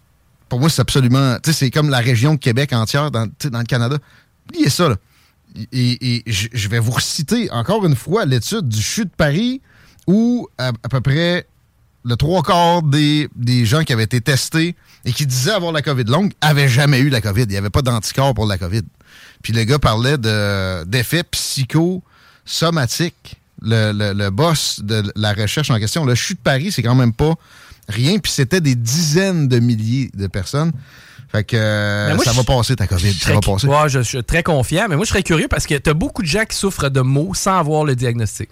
pour 0.49 0.61
moi, 0.61 0.69
c'est 0.69 0.81
absolument. 0.81 1.39
Tu 1.43 1.51
sais, 1.51 1.59
c'est 1.59 1.71
comme 1.71 1.91
la 1.91 1.99
région 1.99 2.35
de 2.35 2.39
Québec 2.39 2.73
entière 2.73 3.11
dans, 3.11 3.27
le 3.27 3.65
Canada. 3.65 3.99
Oubliez 4.49 4.71
ça, 4.71 4.89
là. 4.89 4.97
Et, 5.73 6.23
je 6.27 6.69
vais 6.69 6.79
vous 6.79 6.93
reciter 6.93 7.51
encore 7.51 7.85
une 7.87 7.97
fois 7.97 8.27
l'étude 8.27 8.69
du 8.69 8.83
CHU 8.83 9.07
de 9.07 9.11
Paris 9.17 9.63
où 10.07 10.47
à, 10.59 10.73
peu 10.91 11.01
près 11.01 11.47
le 12.05 12.17
trois 12.17 12.43
quarts 12.43 12.83
des, 12.83 13.31
gens 13.65 13.83
qui 13.83 13.95
avaient 13.95 14.05
été 14.05 14.21
testés 14.21 14.77
et 15.05 15.13
qui 15.13 15.27
disaient 15.27 15.53
avoir 15.53 15.73
la 15.73 15.83
COVID 15.83 16.05
longue 16.05 16.33
avaient 16.43 16.69
jamais 16.69 16.99
eu 16.99 17.09
la 17.09 17.23
COVID. 17.23 17.45
Il 17.45 17.49
n'y 17.49 17.57
avait 17.57 17.71
pas 17.71 17.83
d'anticorps 17.83 18.35
pour 18.35 18.47
la 18.47 18.59
COVID. 18.59 18.83
Puis 19.43 19.55
le 19.55 19.65
gars 19.65 19.79
parlait 19.79 20.19
de, 20.19 20.85
d'effets 20.85 21.25
psychosomatiques. 21.25 23.41
Le, 23.63 23.93
le, 23.93 24.13
le 24.13 24.29
boss 24.29 24.81
de 24.83 25.11
la 25.17 25.33
recherche 25.33 25.71
en 25.71 25.79
question, 25.79 26.05
le 26.05 26.15
CHU 26.15 26.35
de 26.35 26.41
Paris, 26.41 26.71
c'est 26.71 26.83
quand 26.83 26.95
même 26.95 27.15
pas 27.15 27.35
rien. 27.89 28.19
Puis 28.19 28.33
c'était 28.33 28.61
des 28.61 28.75
dizaines 28.75 29.49
de 29.49 29.59
milliers 29.59 30.11
de 30.15 30.27
personnes. 30.27 30.73
Fait 31.33 31.43
que 31.45 31.57
euh, 31.57 32.15
moi, 32.15 32.25
ça 32.25 32.33
je- 32.33 32.37
va 32.37 32.45
passer 32.45 32.77
ta 32.77 32.87
COVID. 32.87 33.13
Je 33.13 33.25
Ça 33.25 33.33
va 33.35 33.41
passer. 33.41 33.67
Ouais, 33.67 33.89
je, 33.89 33.99
je 33.99 34.05
suis 34.09 34.25
très 34.25 34.43
confiant, 34.43 34.87
mais 34.89 34.97
moi, 34.97 35.05
je 35.05 35.11
serais 35.11 35.23
curieux 35.25 35.49
parce 35.49 35.67
que 35.67 35.75
tu 35.77 35.91
as 35.91 35.95
beaucoup 35.95 36.23
de 36.23 36.29
gens 36.29 36.45
qui 36.45 36.57
souffrent 36.57 36.89
de 36.89 37.01
maux 37.01 37.33
sans 37.35 37.59
avoir 37.59 37.85
le 37.85 37.97
diagnostic. 37.97 38.49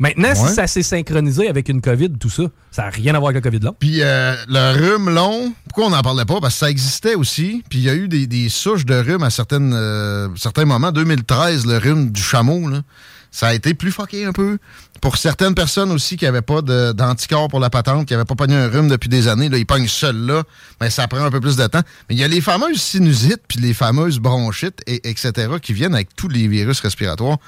Maintenant, 0.00 0.28
Ouais. 0.28 0.34
si 0.48 0.54
ça 0.54 0.68
s'est 0.68 0.84
synchronisé 0.84 1.48
avec 1.48 1.68
une 1.68 1.80
COVID, 1.80 2.10
tout 2.20 2.30
ça, 2.30 2.44
ça 2.70 2.82
n'a 2.82 2.90
rien 2.90 3.14
à 3.16 3.18
voir 3.18 3.30
avec 3.30 3.42
la 3.42 3.50
COVID 3.50 3.64
long. 3.64 3.74
Puis 3.80 4.00
euh, 4.02 4.36
le 4.46 4.72
rhume 4.78 5.10
long, 5.10 5.52
pourquoi 5.64 5.86
on 5.86 5.90
n'en 5.90 6.02
parlait 6.02 6.24
pas? 6.24 6.38
Parce 6.40 6.54
que 6.54 6.60
ça 6.60 6.70
existait 6.70 7.16
aussi. 7.16 7.64
Puis 7.68 7.80
il 7.80 7.84
y 7.86 7.90
a 7.90 7.94
eu 7.94 8.06
des, 8.06 8.28
des 8.28 8.48
souches 8.48 8.84
de 8.86 8.94
rhume 8.94 9.24
à 9.24 9.30
certaines, 9.30 9.72
euh, 9.74 10.28
certains 10.36 10.66
moments. 10.66 10.92
2013, 10.92 11.66
le 11.66 11.78
rhume 11.78 12.12
du 12.12 12.22
chameau, 12.22 12.68
là, 12.68 12.82
ça 13.30 13.48
a 13.48 13.54
été 13.54 13.74
plus 13.74 13.92
fucké 13.92 14.24
un 14.24 14.32
peu. 14.32 14.58
Pour 15.00 15.16
certaines 15.16 15.54
personnes 15.54 15.92
aussi 15.92 16.16
qui 16.16 16.24
n'avaient 16.24 16.42
pas 16.42 16.60
d'anticorps 16.62 17.48
pour 17.48 17.60
la 17.60 17.70
patente, 17.70 18.06
qui 18.06 18.14
n'avaient 18.14 18.24
pas 18.24 18.34
pogné 18.34 18.56
un 18.56 18.68
rhume 18.68 18.88
depuis 18.88 19.08
des 19.08 19.28
années, 19.28 19.48
là, 19.48 19.58
ils 19.58 19.66
pognent 19.66 19.86
seul 19.86 20.16
là, 20.16 20.42
ben, 20.80 20.90
ça 20.90 21.06
prend 21.06 21.22
un 21.24 21.30
peu 21.30 21.40
plus 21.40 21.56
de 21.56 21.66
temps. 21.66 21.82
Mais 22.08 22.16
il 22.16 22.18
y 22.18 22.24
a 22.24 22.28
les 22.28 22.40
fameuses 22.40 22.80
sinusites, 22.80 23.42
puis 23.46 23.60
les 23.60 23.74
fameuses 23.74 24.18
bronchites, 24.18 24.80
et, 24.86 25.08
etc., 25.08 25.52
qui 25.62 25.72
viennent 25.72 25.94
avec 25.94 26.16
tous 26.16 26.28
les 26.28 26.48
virus 26.48 26.80
respiratoires. 26.80 27.38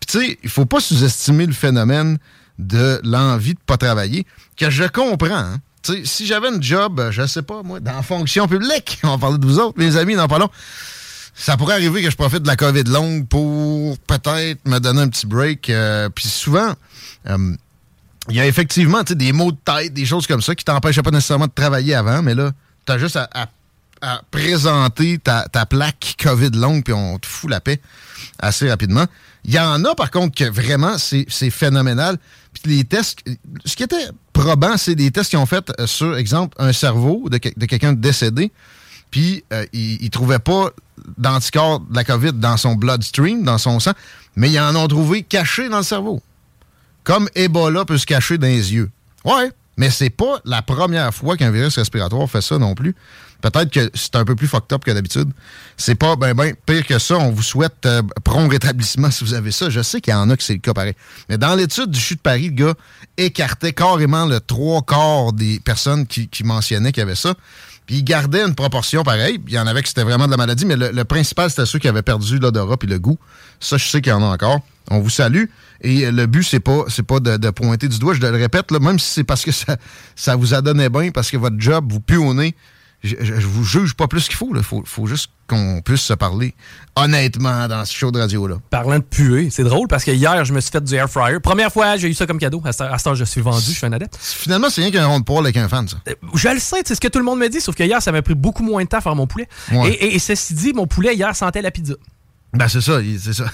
Puis 0.00 0.06
tu 0.06 0.18
sais, 0.18 0.38
il 0.42 0.48
faut 0.48 0.64
pas 0.66 0.80
sous-estimer 0.80 1.46
le 1.46 1.52
phénomène 1.52 2.18
de 2.58 3.00
l'envie 3.04 3.54
de 3.54 3.60
pas 3.66 3.76
travailler, 3.76 4.26
que 4.56 4.70
je 4.70 4.84
comprends. 4.84 5.34
hein. 5.34 5.60
Si 6.04 6.26
j'avais 6.26 6.48
un 6.48 6.60
job, 6.60 7.10
je 7.10 7.26
sais 7.26 7.42
pas, 7.42 7.62
moi, 7.62 7.78
dans 7.78 7.92
la 7.92 8.02
fonction 8.02 8.48
publique, 8.48 8.98
on 9.04 9.18
parler 9.18 9.38
de 9.38 9.46
vous 9.46 9.58
autres, 9.58 9.78
mes 9.78 9.96
amis, 9.96 10.16
dans 10.16 10.28
pas 10.28 10.38
long, 10.38 10.48
ça 11.36 11.56
pourrait 11.58 11.74
arriver 11.74 12.02
que 12.02 12.10
je 12.10 12.16
profite 12.16 12.42
de 12.42 12.48
la 12.48 12.56
COVID 12.56 12.84
longue 12.84 13.28
pour 13.28 13.98
peut-être 13.98 14.66
me 14.66 14.78
donner 14.78 15.02
un 15.02 15.08
petit 15.08 15.26
break. 15.26 15.68
euh, 15.68 16.08
Puis 16.08 16.28
souvent, 16.28 16.72
euh, 17.28 17.54
il 18.30 18.36
y 18.36 18.40
a 18.40 18.46
effectivement 18.46 19.02
des 19.02 19.32
maux 19.32 19.52
de 19.52 19.58
tête, 19.62 19.92
des 19.92 20.06
choses 20.06 20.26
comme 20.26 20.40
ça 20.40 20.54
qui 20.54 20.64
t'empêchaient 20.64 21.02
pas 21.02 21.10
nécessairement 21.10 21.46
de 21.46 21.52
travailler 21.54 21.94
avant, 21.94 22.22
mais 22.22 22.34
là, 22.34 22.52
tu 22.86 22.92
as 22.92 22.98
juste 22.98 23.16
à, 23.16 23.48
présenter 24.30 25.18
ta, 25.18 25.66
plaque 25.66 26.16
COVID 26.22 26.50
longue, 26.50 26.84
puis 26.84 26.94
on 26.94 27.18
te 27.18 27.26
fout 27.26 27.50
la 27.50 27.60
paix 27.60 27.80
assez 28.38 28.68
rapidement. 28.68 29.04
Il 29.44 29.54
y 29.54 29.58
en 29.58 29.84
a, 29.84 29.94
par 29.94 30.10
contre, 30.10 30.34
que 30.36 30.44
vraiment, 30.44 30.96
c'est 30.98 31.50
phénoménal. 31.50 32.16
Puis 32.52 32.76
les 32.76 32.84
tests, 32.84 33.18
ce 33.64 33.76
qui 33.76 33.82
était 33.82 34.08
probant, 34.32 34.76
c'est 34.76 34.94
des 34.94 35.10
tests 35.10 35.30
qu'ils 35.30 35.38
ont 35.38 35.46
fait 35.46 35.70
euh, 35.78 35.86
sur, 35.86 36.16
exemple, 36.16 36.56
un 36.58 36.72
cerveau 36.72 37.28
de, 37.28 37.38
de 37.56 37.66
quelqu'un 37.66 37.92
décédé, 37.92 38.50
puis 39.10 39.44
euh, 39.52 39.64
trouvaient 40.10 40.38
pas 40.38 40.70
d'anticorps 41.18 41.80
de 41.80 41.94
la 41.94 42.04
COVID 42.04 42.32
dans 42.34 42.56
son 42.56 42.74
bloodstream, 42.74 43.44
dans 43.44 43.58
son 43.58 43.80
sang, 43.80 43.92
mais 44.34 44.50
ils 44.50 44.60
en 44.60 44.74
ont 44.76 44.88
trouvé 44.88 45.22
caché 45.22 45.68
dans 45.68 45.78
le 45.78 45.82
cerveau. 45.82 46.22
Comme 47.04 47.28
Ebola 47.34 47.84
peut 47.84 47.98
se 47.98 48.06
cacher 48.06 48.38
dans 48.38 48.46
les 48.46 48.74
yeux. 48.74 48.90
Ouais, 49.24 49.50
mais 49.76 49.90
c'est 49.90 50.10
pas 50.10 50.40
la 50.44 50.62
première 50.62 51.14
fois 51.14 51.36
qu'un 51.36 51.50
virus 51.50 51.76
respiratoire 51.76 52.28
fait 52.28 52.40
ça 52.40 52.58
non 52.58 52.74
plus. 52.74 52.94
Peut-être 53.42 53.70
que 53.70 53.90
c'est 53.94 54.16
un 54.16 54.24
peu 54.24 54.34
plus 54.34 54.48
fucked 54.48 54.72
up 54.72 54.84
que 54.84 54.90
d'habitude. 54.90 55.30
C'est 55.76 55.94
pas 55.94 56.16
ben 56.16 56.34
ben 56.34 56.54
pire 56.64 56.86
que 56.86 56.98
ça. 56.98 57.16
On 57.18 57.30
vous 57.30 57.42
souhaite 57.42 57.84
euh, 57.84 58.02
prompt 58.24 58.48
rétablissement 58.48 59.10
si 59.10 59.24
vous 59.24 59.34
avez 59.34 59.52
ça. 59.52 59.68
Je 59.68 59.82
sais 59.82 60.00
qu'il 60.00 60.12
y 60.12 60.16
en 60.16 60.30
a 60.30 60.36
que 60.36 60.42
c'est 60.42 60.54
le 60.54 60.60
cas 60.60 60.72
pareil. 60.72 60.94
Mais 61.28 61.36
dans 61.36 61.54
l'étude 61.54 61.90
du 61.90 62.00
CHU 62.00 62.16
de 62.16 62.20
Paris, 62.20 62.48
le 62.48 62.64
gars 62.64 62.74
écartait 63.18 63.72
carrément 63.72 64.24
le 64.24 64.40
trois 64.40 64.82
quarts 64.82 65.32
des 65.32 65.60
personnes 65.60 66.06
qui, 66.06 66.28
qui 66.28 66.44
mentionnaient 66.44 66.92
qu'il 66.92 67.02
y 67.02 67.06
avait 67.06 67.14
ça. 67.14 67.34
Puis 67.86 67.96
il 67.96 68.04
gardait 68.04 68.42
une 68.42 68.54
proportion 68.54 69.04
pareille. 69.04 69.40
Il 69.46 69.54
y 69.54 69.58
en 69.58 69.66
avait 69.66 69.82
que 69.82 69.88
c'était 69.88 70.02
vraiment 70.02 70.26
de 70.26 70.32
la 70.32 70.36
maladie, 70.36 70.66
mais 70.66 70.76
le, 70.76 70.90
le 70.90 71.04
principal, 71.04 71.48
c'était 71.50 71.66
ceux 71.66 71.78
qui 71.78 71.88
avaient 71.88 72.02
perdu 72.02 72.38
l'odorat 72.38 72.76
puis 72.76 72.88
le 72.88 72.98
goût. 72.98 73.18
Ça, 73.60 73.76
je 73.76 73.86
sais 73.86 74.00
qu'il 74.00 74.10
y 74.10 74.14
en 74.14 74.22
a 74.22 74.26
encore. 74.26 74.60
On 74.90 75.00
vous 75.00 75.10
salue. 75.10 75.44
Et 75.80 76.06
euh, 76.06 76.10
le 76.10 76.26
but, 76.26 76.42
c'est 76.42 76.60
pas, 76.60 76.84
c'est 76.88 77.02
pas 77.02 77.20
de, 77.20 77.50
pointer 77.50 77.88
du 77.88 77.98
doigt. 77.98 78.14
Je 78.14 78.20
le 78.20 78.30
répète, 78.30 78.70
là, 78.70 78.78
même 78.78 78.98
si 78.98 79.12
c'est 79.12 79.24
parce 79.24 79.44
que 79.44 79.52
ça, 79.52 79.76
ça 80.14 80.36
vous 80.36 80.54
a 80.54 80.62
donné 80.62 80.88
bien, 80.88 81.10
parce 81.10 81.30
que 81.30 81.36
votre 81.36 81.56
job 81.58 81.90
vous 81.90 82.00
pue 82.00 82.16
je, 83.06 83.16
je- 83.20 83.34
je 83.40 83.46
vous 83.46 83.64
juge 83.64 83.94
pas 83.94 84.06
plus 84.08 84.26
qu'il 84.26 84.36
faut. 84.36 84.50
Il 84.54 84.62
faut, 84.62 84.82
faut 84.84 85.06
juste 85.06 85.30
qu'on 85.48 85.80
puisse 85.84 86.00
se 86.02 86.12
parler 86.12 86.54
honnêtement 86.96 87.68
dans 87.68 87.84
ce 87.84 87.94
show 87.94 88.10
de 88.10 88.18
radio-là. 88.18 88.56
Parlant 88.70 88.96
de 88.98 89.04
puer, 89.04 89.48
c'est 89.50 89.62
drôle 89.64 89.86
parce 89.88 90.02
que 90.04 90.10
hier, 90.10 90.44
je 90.44 90.52
me 90.52 90.60
suis 90.60 90.70
fait 90.70 90.82
du 90.82 90.94
air 90.94 91.08
fryer. 91.08 91.38
Première 91.40 91.72
fois, 91.72 91.96
j'ai 91.96 92.08
eu 92.08 92.14
ça 92.14 92.26
comme 92.26 92.38
cadeau. 92.38 92.60
À 92.64 92.72
ce 92.72 93.04
temps, 93.04 93.14
je 93.14 93.24
suis 93.24 93.40
vendu, 93.40 93.64
je 93.66 93.76
suis 93.76 93.86
un 93.86 93.92
adepte. 93.92 94.16
Finalement, 94.20 94.68
c'est 94.70 94.80
rien 94.82 94.90
qu'un 94.90 95.06
rond 95.06 95.20
de 95.20 95.24
poil 95.24 95.44
avec 95.44 95.56
un 95.56 95.68
fan, 95.68 95.86
ça. 95.88 95.98
Je 96.34 96.48
le 96.48 96.58
sais, 96.58 96.82
c'est 96.84 96.94
ce 96.94 97.00
que 97.00 97.08
tout 97.08 97.18
le 97.18 97.24
monde 97.24 97.38
me 97.38 97.48
dit, 97.48 97.60
sauf 97.60 97.74
que 97.74 97.82
hier, 97.84 98.02
ça 98.02 98.12
m'a 98.12 98.22
pris 98.22 98.34
beaucoup 98.34 98.62
moins 98.64 98.82
de 98.82 98.88
temps 98.88 98.98
à 98.98 99.00
faire 99.02 99.14
mon 99.14 99.26
poulet. 99.26 99.48
Ouais. 99.72 99.90
Et, 99.90 100.06
et- 100.06 100.14
et 100.16 100.18
ceci 100.18 100.54
dit, 100.54 100.72
mon 100.72 100.86
poulet 100.86 101.14
hier 101.14 101.34
sentait 101.36 101.62
la 101.62 101.70
pizza. 101.70 101.94
Ben, 102.56 102.68
c'est 102.68 102.80
ça, 102.80 102.98
c'est 103.20 103.32
ça. 103.34 103.44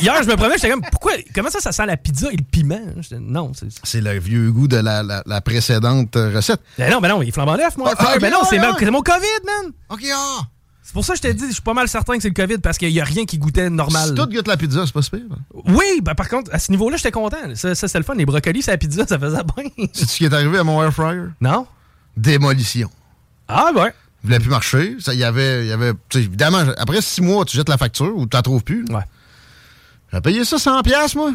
hier, 0.00 0.22
je 0.22 0.28
me 0.28 0.36
promets, 0.36 0.54
j'étais 0.56 0.70
comme, 0.70 0.82
pourquoi, 0.90 1.12
comment 1.34 1.50
ça, 1.50 1.60
ça 1.60 1.72
sent 1.72 1.86
la 1.86 1.96
pizza 1.96 2.28
et 2.32 2.36
le 2.36 2.42
piment? 2.44 2.80
Non, 3.20 3.52
c'est. 3.54 3.68
C'est 3.84 4.00
le 4.00 4.18
vieux 4.18 4.50
goût 4.52 4.68
de 4.68 4.76
la, 4.76 5.02
la- 5.02 5.22
la 5.26 5.40
précédente 5.40 6.16
euh, 6.16 6.32
recette. 6.34 6.60
Ben 6.78 6.90
non, 6.90 7.00
ben 7.00 7.08
non, 7.08 7.22
il 7.22 7.28
est 7.28 7.32
flambant 7.32 7.56
neuf, 7.56 7.76
moi. 7.76 7.92
Ah, 7.96 8.02
frère. 8.02 8.16
ok, 8.16 8.20
ben 8.20 8.30
non, 8.32 8.38
c'est 8.48 8.56
ouais, 8.56 8.62
ma- 8.62 8.70
ouais. 8.72 8.76
c'est 8.78 8.90
mon 8.90 9.02
COVID, 9.02 9.44
man. 9.46 9.72
OK, 9.90 10.00
ah! 10.14 10.40
C'est 10.84 10.92
pour 10.94 11.04
ça 11.04 11.12
que 11.12 11.18
je 11.18 11.22
t'ai 11.22 11.32
dit, 11.34 11.46
je 11.48 11.52
suis 11.52 11.62
pas 11.62 11.72
mal 11.74 11.88
certain 11.88 12.16
que 12.16 12.22
c'est 12.22 12.28
le 12.28 12.34
COVID 12.34 12.58
parce 12.58 12.76
qu'il 12.76 12.90
y 12.90 13.00
a 13.00 13.04
rien 13.04 13.24
qui 13.24 13.38
goûtait 13.38 13.70
normal. 13.70 14.08
Si 14.08 14.14
tout 14.14 14.26
goûte 14.26 14.48
la 14.48 14.56
pizza, 14.58 14.84
c'est 14.84 14.92
pas 14.92 15.00
super. 15.00 15.20
Oui, 15.66 16.00
ben 16.02 16.14
par 16.14 16.28
contre, 16.28 16.52
à 16.52 16.58
ce 16.58 16.70
niveau-là, 16.72 16.96
j'étais 16.98 17.12
content. 17.12 17.36
Ça, 17.54 17.74
ça 17.74 17.86
c'était 17.86 18.00
le 18.00 18.04
fun. 18.04 18.14
Les 18.14 18.26
brocolis, 18.26 18.62
c'est 18.62 18.72
la 18.72 18.76
pizza, 18.78 19.06
ça 19.06 19.18
faisait 19.18 19.38
bien. 19.56 19.86
C'est 19.94 20.06
ce 20.08 20.16
qui 20.16 20.24
est 20.26 20.34
arrivé 20.34 20.58
à 20.58 20.64
mon 20.64 20.82
air 20.82 20.92
fryer? 20.92 21.22
Non. 21.40 21.66
Démolition. 22.16 22.90
Ah, 23.48 23.70
ouais. 23.74 23.92
Il 24.22 24.26
voulait 24.28 24.38
plus 24.38 24.50
marcher. 24.50 24.96
Ça, 25.00 25.14
y 25.14 25.24
avait, 25.24 25.66
y 25.66 25.72
avait 25.72 25.92
évidemment, 26.14 26.58
après 26.78 27.00
six 27.02 27.20
mois, 27.22 27.44
tu 27.44 27.56
jettes 27.56 27.68
la 27.68 27.76
facture 27.78 28.16
ou 28.16 28.26
tu 28.26 28.36
la 28.36 28.42
trouves 28.42 28.62
plus. 28.62 28.84
Ouais. 28.90 29.02
J'ai 30.12 30.20
payé 30.20 30.44
ça 30.44 30.56
100$, 30.58 30.82
piastres, 30.84 31.16
moi. 31.16 31.32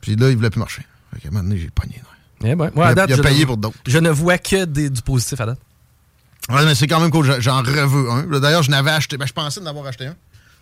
Puis 0.00 0.16
là, 0.16 0.30
il 0.30 0.36
voulait 0.36 0.50
plus 0.50 0.58
marcher. 0.58 0.82
Fait 1.14 1.20
qu'à 1.20 1.28
un 1.28 1.30
moment 1.30 1.44
donné, 1.44 1.58
j'ai 1.58 1.70
pogné. 1.70 2.00
Eh 2.42 2.54
ben, 2.54 2.70
Il 2.74 2.78
ouais, 2.78 2.86
a- 2.86 2.88
à 2.88 2.94
date, 2.94 3.10
il 3.10 3.12
a 3.12 3.16
je 3.16 3.22
payé 3.22 3.40
ne- 3.42 3.44
pour 3.46 3.56
d'autres. 3.58 3.76
Je 3.86 3.98
ne 3.98 4.08
vois 4.10 4.38
que 4.38 4.64
des- 4.64 4.88
du 4.90 5.02
positif 5.02 5.38
à 5.40 5.46
date. 5.46 5.58
Ouais, 6.48 6.64
mais 6.64 6.74
c'est 6.74 6.86
quand 6.86 6.98
même 7.00 7.10
cool. 7.10 7.36
J'en- 7.40 7.58
reveux 7.62 8.10
un. 8.10 8.40
D'ailleurs, 8.40 8.62
je 8.62 8.70
n'avais 8.70 8.90
acheté. 8.90 9.16
Ben, 9.18 9.26
je 9.26 9.32
pensais 9.34 9.60
d'en 9.60 9.66
avoir 9.66 9.86
acheté 9.86 10.06
un. 10.06 10.16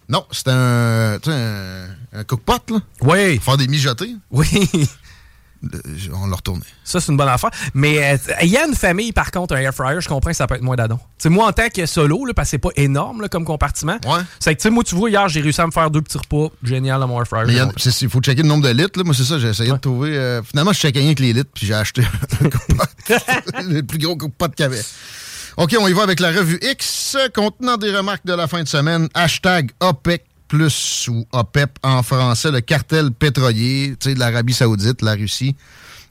Non, 0.09 0.26
c'était 0.32 0.51
un, 0.51 1.18
un, 1.24 1.86
un 2.14 2.24
cookpot, 2.24 2.55
là. 2.70 2.78
Oui. 3.03 3.36
Pour 3.36 3.44
faire 3.44 3.57
des 3.59 3.68
mijotés. 3.68 4.16
Oui. 4.32 4.49
On 6.14 6.26
l'a 6.26 6.36
retourné. 6.36 6.62
Ça, 6.84 7.00
c'est 7.00 7.11
une 7.11 7.18
bonne 7.18 7.28
affaire. 7.28 7.50
Mais 7.74 8.12
euh, 8.12 8.16
il 8.42 8.48
y 8.48 8.56
a 8.56 8.66
une 8.66 8.74
famille, 8.74 9.12
par 9.12 9.30
contre, 9.30 9.54
un 9.54 9.59
air 9.59 9.74
fryer, 9.74 10.00
je 10.00 10.09
comprends 10.09 10.30
que 10.30 10.36
ça 10.36 10.46
peut 10.46 10.54
être 10.54 10.62
moins 10.62 10.76
d'adon. 10.76 10.98
Moi, 11.26 11.46
en 11.46 11.52
tant 11.52 11.68
que 11.68 11.84
solo, 11.86 12.24
là, 12.24 12.34
parce 12.34 12.46
que 12.46 12.50
c'est 12.52 12.59
pas 12.59 12.70
énorme 12.76 13.22
là, 13.22 13.28
comme 13.28 13.44
compartiment, 13.44 13.98
c'est 14.38 14.54
que, 14.54 14.61
tu 14.61 14.62
sais, 14.64 14.70
moi, 14.70 14.84
tu 14.84 14.94
vois, 14.94 15.11
hier, 15.11 15.28
j'ai 15.28 15.40
réussi 15.40 15.61
à 15.61 15.66
me 15.66 15.72
faire 15.72 15.90
deux 15.90 16.02
petits 16.02 16.18
repas. 16.18 16.54
Génial, 16.62 17.02
à 17.02 17.06
mon 17.06 17.20
air 17.20 17.26
fryer. 17.26 17.62
Il 18.00 18.09
faut 18.09 18.20
checker 18.20 18.42
le 18.42 18.48
nombre 18.48 18.64
de 18.64 18.72
litres. 18.72 18.98
Là. 18.98 19.04
Moi, 19.04 19.14
c'est 19.14 19.24
ça, 19.24 19.38
j'ai 19.38 19.48
essayé 19.48 19.72
de 19.72 19.76
trouver. 19.76 20.16
euh, 20.16 20.42
finalement, 20.42 20.72
je 20.72 20.78
checkais 20.78 21.00
rien 21.00 21.14
que 21.14 21.22
les 21.22 21.32
litres, 21.32 21.50
puis 21.52 21.66
j'ai 21.66 21.74
acheté 21.74 22.02
le 23.68 23.80
plus 23.82 23.98
gros 23.98 24.16
qu'il 24.16 24.30
y 24.61 24.62
avait. 24.62 24.82
OK, 25.56 25.74
on 25.80 25.88
y 25.88 25.92
va 25.92 26.04
avec 26.04 26.20
la 26.20 26.30
revue 26.30 26.61
X 26.62 27.16
contenant 27.34 27.76
des 27.76 27.94
remarques 27.94 28.24
de 28.24 28.32
la 28.32 28.46
fin 28.46 28.62
de 28.62 28.68
semaine. 28.68 29.09
Hashtag 29.12 29.72
OPEC 29.80 30.24
plus 30.49 31.07
ou 31.09 31.26
OPEP 31.32 31.78
en 31.82 32.03
français, 32.03 32.51
le 32.51 32.61
cartel 32.61 33.11
pétrolier, 33.12 33.94
de 34.05 34.18
l'Arabie 34.18 34.55
Saoudite, 34.55 35.03
la 35.03 35.12
Russie. 35.12 35.55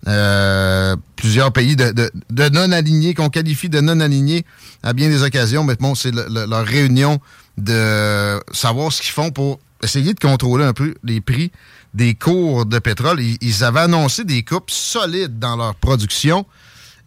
euh, 0.07 0.95
plusieurs 1.15 1.51
pays 1.51 1.75
de, 1.75 2.09
non-alignés, 2.49 3.15
qu'on 3.15 3.29
qualifie 3.29 3.67
de 3.67 3.81
non-alignés 3.81 4.45
à 4.83 4.93
bien 4.93 5.09
des 5.09 5.23
occasions. 5.23 5.63
Mais 5.63 5.75
bon, 5.75 5.95
c'est 5.95 6.11
le- 6.11 6.27
le- 6.29 6.45
leur 6.45 6.63
réunion 6.65 7.19
de 7.57 8.39
savoir 8.53 8.93
ce 8.93 9.01
qu'ils 9.01 9.11
font 9.11 9.31
pour 9.31 9.59
essayer 9.83 10.13
de 10.13 10.19
contrôler 10.19 10.63
un 10.65 10.73
peu 10.73 10.93
les 11.03 11.19
prix 11.19 11.51
des 11.95 12.13
cours 12.13 12.65
de 12.67 12.77
pétrole. 12.79 13.19
Ils, 13.19 13.37
ils 13.41 13.63
avaient 13.63 13.81
annoncé 13.81 14.23
des 14.23 14.43
coupes 14.43 14.69
solides 14.69 15.39
dans 15.39 15.55
leur 15.55 15.73
production. 15.75 16.45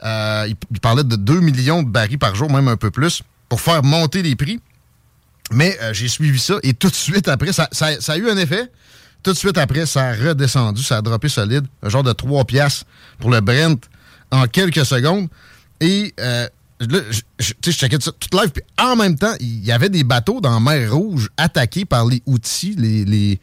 Euh, 0.03 0.47
ils, 0.49 0.57
ils 0.73 0.81
parlaient 0.81 1.05
de 1.05 1.17
2 1.17 1.41
millions 1.41 1.83
de 1.85 1.89
barils 1.89 2.19
par 2.19 2.35
jour, 2.35 2.51
même 2.51 2.67
un 2.69 2.77
peu 2.77 2.91
plus, 2.91 3.23
pour 3.49 3.61
faire 3.61 3.85
monter 3.85 4.23
les 4.23 4.35
prix. 4.35 4.59
Mais 5.53 5.77
euh, 5.83 5.93
j'ai 5.93 6.09
suivi 6.09 6.39
ça 6.39 6.55
et 6.63 6.75
tout 6.75 6.89
de 6.91 6.95
suite 6.95 7.29
après, 7.29 7.53
ça, 7.53 7.69
ça- 7.73 8.01
ça 8.01 8.13
a 8.13 8.17
eu 8.17 8.29
un 8.31 8.37
effet. 8.37 8.71
Tout 9.23 9.33
de 9.33 9.37
suite 9.37 9.59
après, 9.59 9.85
ça 9.85 10.09
a 10.09 10.13
redescendu, 10.15 10.83
ça 10.83 10.99
a 10.99 11.03
droppé 11.03 11.29
solide, 11.29 11.67
un 11.83 11.89
genre 11.89 12.03
de 12.03 12.13
3 12.13 12.45
piastres 12.45 12.87
pour 13.19 13.31
le 13.31 13.41
Brent 13.41 13.77
en 14.31 14.47
quelques 14.47 14.85
secondes. 14.87 15.29
Et 15.81 16.15
euh, 16.21 16.47
là, 16.81 16.99
je, 17.11 17.21
je, 17.39 17.71
checkais 17.73 17.99
ça 18.01 18.13
toute 18.13 18.33
live, 18.33 18.51
puis 18.51 18.63
en 18.79 18.97
même 18.97 19.17
temps, 19.19 19.35
il 19.41 19.65
y 19.65 19.73
avait 19.73 19.89
des 19.91 20.05
bateaux 20.05 20.41
dans 20.41 20.55
la 20.55 20.61
mer 20.61 20.95
Rouge 20.95 21.29
attaqués 21.37 21.85
par 21.85 22.07
les 22.07 22.23
outils, 22.27 22.75
les, 22.79 23.05
les, 23.05 23.41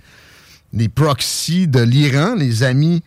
les 0.74 0.89
proxys 0.89 1.68
de 1.68 1.82
l'Iran, 1.82 2.34
les 2.36 2.64
amis 2.64 3.03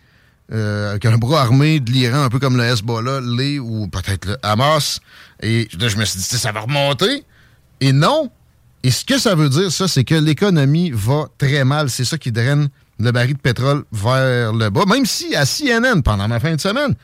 euh, 0.53 0.91
avec 0.91 1.07
un 1.07 1.17
bras 1.19 1.43
armé 1.43 1.81
de 1.81 1.91
l'Iran, 1.91 2.23
un 2.23 2.29
peu 2.29 2.39
comme 2.39 2.57
le 2.57 2.65
Hezbollah, 2.65 3.21
les 3.21 3.59
ou 3.59 3.89
peut-être 3.89 4.27
le 4.27 4.37
Hamas. 4.45 5.01
Et 5.43 5.69
là, 5.79 5.89
je 5.89 5.97
me 5.97 6.05
suis 6.05 6.19
dit, 6.19 6.25
ça 6.25 6.53
va 6.53 6.61
remonter. 6.61 7.25
Et 7.81 7.93
non. 7.93 8.31
Et 8.83 8.91
ce 8.91 9.05
que 9.05 9.19
ça 9.19 9.35
veut 9.35 9.49
dire, 9.49 9.71
ça, 9.71 9.89
c'est 9.89 10.05
que 10.05 10.15
l'économie 10.15 10.91
va 10.93 11.27
très 11.39 11.65
mal. 11.65 11.91
C'est 11.91 12.05
ça 12.05 12.17
qui 12.19 12.33
draine 12.33 12.69
le 12.99 13.13
baril 13.13 13.35
de 13.35 13.41
pétrole 13.41 13.85
vers 13.93 14.53
le 14.53 14.71
bas. 14.71 14.85
Même 14.87 15.05
si 15.07 15.35
à 15.37 15.45
CNN, 15.45 16.03
pendant 16.03 16.29
ma 16.29 16.41
fin 16.41 16.55
de 16.55 16.61
semaine, 16.61 16.95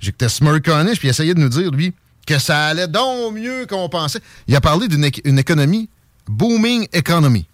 j'écoutais 0.00 0.28
Smirconish, 0.28 0.98
puis 0.98 1.08
il 1.08 1.10
essayait 1.10 1.34
de 1.34 1.40
nous 1.40 1.48
dire, 1.48 1.70
lui, 1.70 1.94
que 2.26 2.38
ça 2.38 2.66
allait 2.66 2.88
donc 2.88 3.34
mieux 3.34 3.66
qu'on 3.66 3.88
pensait. 3.88 4.20
Il 4.46 4.56
a 4.56 4.60
parlé 4.60 4.88
d'une 4.88 5.04
éc- 5.06 5.20
une 5.24 5.38
économie, 5.38 5.88
booming 6.28 6.86
economy. 6.92 7.46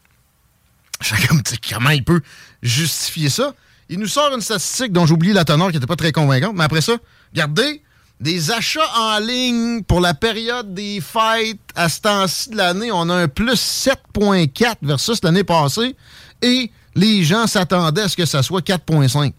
Comme, 1.28 1.42
comment 1.68 1.90
il 1.90 2.04
peut 2.04 2.20
justifier 2.62 3.28
ça? 3.28 3.54
Il 3.88 3.98
nous 3.98 4.06
sort 4.06 4.32
une 4.34 4.40
statistique 4.40 4.92
dont 4.92 5.04
j'oublie 5.06 5.32
la 5.32 5.44
teneur 5.44 5.68
qui 5.68 5.74
n'était 5.74 5.86
pas 5.86 5.96
très 5.96 6.12
convaincante, 6.12 6.54
mais 6.56 6.64
après 6.64 6.80
ça, 6.80 6.94
regardez, 7.32 7.82
des 8.22 8.52
achats 8.52 8.80
en 8.96 9.18
ligne 9.18 9.82
pour 9.82 10.00
la 10.00 10.14
période 10.14 10.72
des 10.72 11.00
fêtes 11.00 11.58
à 11.74 11.88
ce 11.88 12.00
temps-ci 12.00 12.50
de 12.50 12.56
l'année, 12.56 12.92
on 12.92 13.08
a 13.10 13.14
un 13.14 13.28
plus 13.28 13.54
7,4 13.54 14.76
versus 14.82 15.18
l'année 15.24 15.42
passée, 15.42 15.96
et 16.40 16.70
les 16.94 17.24
gens 17.24 17.48
s'attendaient 17.48 18.02
à 18.02 18.08
ce 18.08 18.16
que 18.16 18.24
ça 18.24 18.44
soit 18.44 18.64
4,5. 18.64 19.32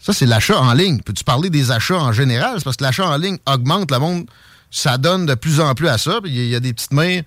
Ça, 0.00 0.12
c'est 0.12 0.26
l'achat 0.26 0.60
en 0.60 0.74
ligne. 0.74 1.00
Peux-tu 1.00 1.22
parler 1.22 1.48
des 1.48 1.70
achats 1.70 2.00
en 2.00 2.10
général? 2.10 2.54
C'est 2.58 2.64
parce 2.64 2.76
que 2.76 2.82
l'achat 2.82 3.06
en 3.06 3.16
ligne 3.16 3.38
augmente, 3.46 3.92
le 3.92 3.98
monde, 4.00 4.26
ça 4.68 4.98
donne 4.98 5.24
de 5.24 5.34
plus 5.36 5.60
en 5.60 5.72
plus 5.76 5.86
à 5.86 5.96
ça. 5.96 6.18
Il 6.24 6.46
y, 6.48 6.56
a 6.56 6.60
des 6.60 6.72
petites 6.72 6.92
mères 6.92 7.22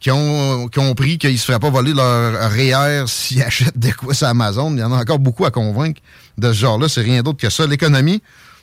qui 0.00 0.10
ont 0.10 0.68
compris 0.68 1.16
qu'ils 1.16 1.32
ne 1.32 1.36
se 1.38 1.46
feraient 1.46 1.58
pas 1.58 1.70
voler 1.70 1.94
leur 1.94 2.50
REER 2.50 3.04
s'ils 3.06 3.42
achètent 3.42 3.78
des 3.78 3.92
quoi 3.92 4.12
sur 4.12 4.26
Amazon. 4.26 4.70
Il 4.72 4.80
y 4.80 4.82
en 4.82 4.92
a 4.92 5.00
encore 5.00 5.18
beaucoup 5.18 5.46
à 5.46 5.50
convaincre 5.50 6.02
de 6.36 6.52
ce 6.52 6.58
genre-là. 6.58 6.90
C'est 6.90 7.00
rien 7.00 7.22
d'autre 7.22 7.38
que 7.38 7.48
ça. 7.48 7.66
L'économie 7.66 8.22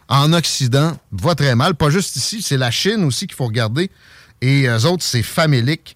en 0.09 0.33
Occident 0.33 0.97
va 1.11 1.35
très 1.35 1.55
mal. 1.55 1.75
Pas 1.75 1.89
juste 1.89 2.15
ici, 2.15 2.41
c'est 2.41 2.57
la 2.57 2.71
Chine 2.71 3.03
aussi 3.03 3.27
qu'il 3.27 3.35
faut 3.35 3.47
regarder. 3.47 3.89
Et 4.41 4.67
eux 4.67 4.85
autres, 4.85 5.03
c'est 5.03 5.23
famélique 5.23 5.95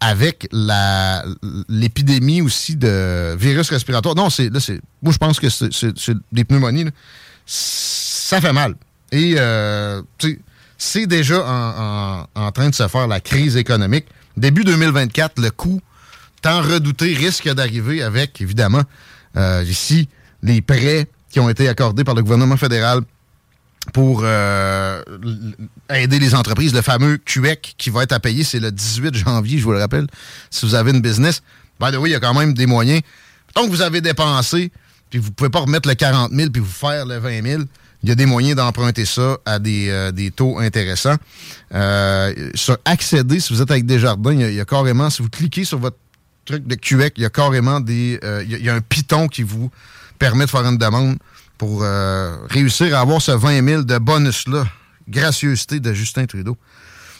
avec 0.00 0.48
la 0.52 1.24
l'épidémie 1.68 2.42
aussi 2.42 2.76
de 2.76 3.34
virus 3.38 3.70
respiratoire. 3.70 4.14
Non, 4.14 4.28
c'est 4.28 4.50
là, 4.50 4.60
c'est 4.60 4.80
moi 5.02 5.12
je 5.12 5.18
pense 5.18 5.40
que 5.40 5.48
c'est 5.48 6.16
des 6.30 6.44
pneumonies. 6.44 6.86
Ça 7.46 8.40
fait 8.40 8.52
mal. 8.52 8.74
Et 9.10 9.34
euh, 9.38 10.02
c'est 10.78 11.06
déjà 11.06 11.44
en, 11.46 12.26
en, 12.34 12.52
train 12.52 12.70
de 12.70 12.74
se 12.74 12.86
faire 12.88 13.06
la 13.06 13.20
crise 13.20 13.56
économique. 13.56 14.06
Début 14.36 14.64
2024, 14.64 15.40
le 15.40 15.50
coût 15.50 15.80
tant 16.42 16.60
redouté 16.60 17.14
risque 17.14 17.48
d'arriver 17.52 18.02
avec, 18.02 18.40
évidemment, 18.40 18.82
euh, 19.36 19.64
ici, 19.66 20.08
les 20.42 20.60
prêts 20.60 21.06
qui 21.30 21.40
ont 21.40 21.48
été 21.48 21.68
accordés 21.68 22.04
par 22.04 22.14
le 22.14 22.22
gouvernement 22.22 22.56
fédéral 22.56 23.00
pour 23.92 24.22
euh, 24.24 25.02
aider 25.90 26.18
les 26.18 26.34
entreprises. 26.34 26.74
Le 26.74 26.82
fameux 26.82 27.18
QEC 27.18 27.74
qui 27.78 27.90
va 27.90 28.04
être 28.04 28.12
à 28.12 28.20
payer, 28.20 28.44
c'est 28.44 28.60
le 28.60 28.70
18 28.70 29.14
janvier, 29.14 29.58
je 29.58 29.64
vous 29.64 29.72
le 29.72 29.78
rappelle, 29.78 30.06
si 30.50 30.66
vous 30.66 30.74
avez 30.74 30.92
une 30.92 31.00
business. 31.00 31.42
By 31.80 31.90
the 31.90 31.96
way, 31.96 32.10
il 32.10 32.12
y 32.12 32.16
a 32.16 32.20
quand 32.20 32.34
même 32.34 32.54
des 32.54 32.66
moyens. 32.66 33.02
Tant 33.54 33.66
que 33.66 33.70
vous 33.70 33.82
avez 33.82 34.00
dépensé, 34.00 34.70
puis 35.10 35.18
vous 35.18 35.28
ne 35.28 35.34
pouvez 35.34 35.50
pas 35.50 35.60
remettre 35.60 35.88
le 35.88 35.94
40 35.94 36.32
000 36.32 36.50
puis 36.50 36.62
vous 36.62 36.68
faire 36.68 37.04
le 37.06 37.18
20 37.18 37.42
000, 37.42 37.62
il 38.02 38.08
y 38.08 38.12
a 38.12 38.14
des 38.14 38.26
moyens 38.26 38.56
d'emprunter 38.56 39.04
ça 39.04 39.38
à 39.44 39.58
des, 39.58 39.88
euh, 39.88 40.30
taux 40.34 40.58
intéressants. 40.58 41.16
Euh, 41.74 42.50
sur 42.54 42.76
accéder, 42.84 43.38
si 43.38 43.52
vous 43.52 43.62
êtes 43.62 43.70
avec 43.70 43.86
Desjardins, 43.86 44.32
il 44.32 44.40
y, 44.40 44.44
a, 44.44 44.48
il 44.50 44.56
y 44.56 44.60
a 44.60 44.64
carrément, 44.64 45.08
si 45.10 45.22
vous 45.22 45.28
cliquez 45.28 45.64
sur 45.64 45.78
votre 45.78 45.98
truc 46.44 46.66
de 46.66 46.74
QEC, 46.74 47.14
il 47.16 47.22
y 47.22 47.26
a 47.26 47.30
carrément 47.30 47.80
des. 47.80 48.18
Euh, 48.24 48.44
il, 48.44 48.62
y 48.62 48.68
a, 48.68 48.74
un 48.74 48.80
piton 48.80 49.28
qui 49.28 49.42
vous 49.42 49.70
permet 50.18 50.46
de 50.46 50.50
faire 50.50 50.64
une 50.66 50.78
demande 50.78 51.16
pour 51.58 51.82
réussir 52.50 52.96
à 52.96 53.00
avoir 53.00 53.22
ce 53.22 53.32
20 53.32 53.66
000 53.66 53.82
de 53.82 53.98
bonus-là. 53.98 54.66
Gracieuseté 55.08 55.80
de 55.80 55.92
Justin 55.92 56.26
Trudeau. 56.26 56.56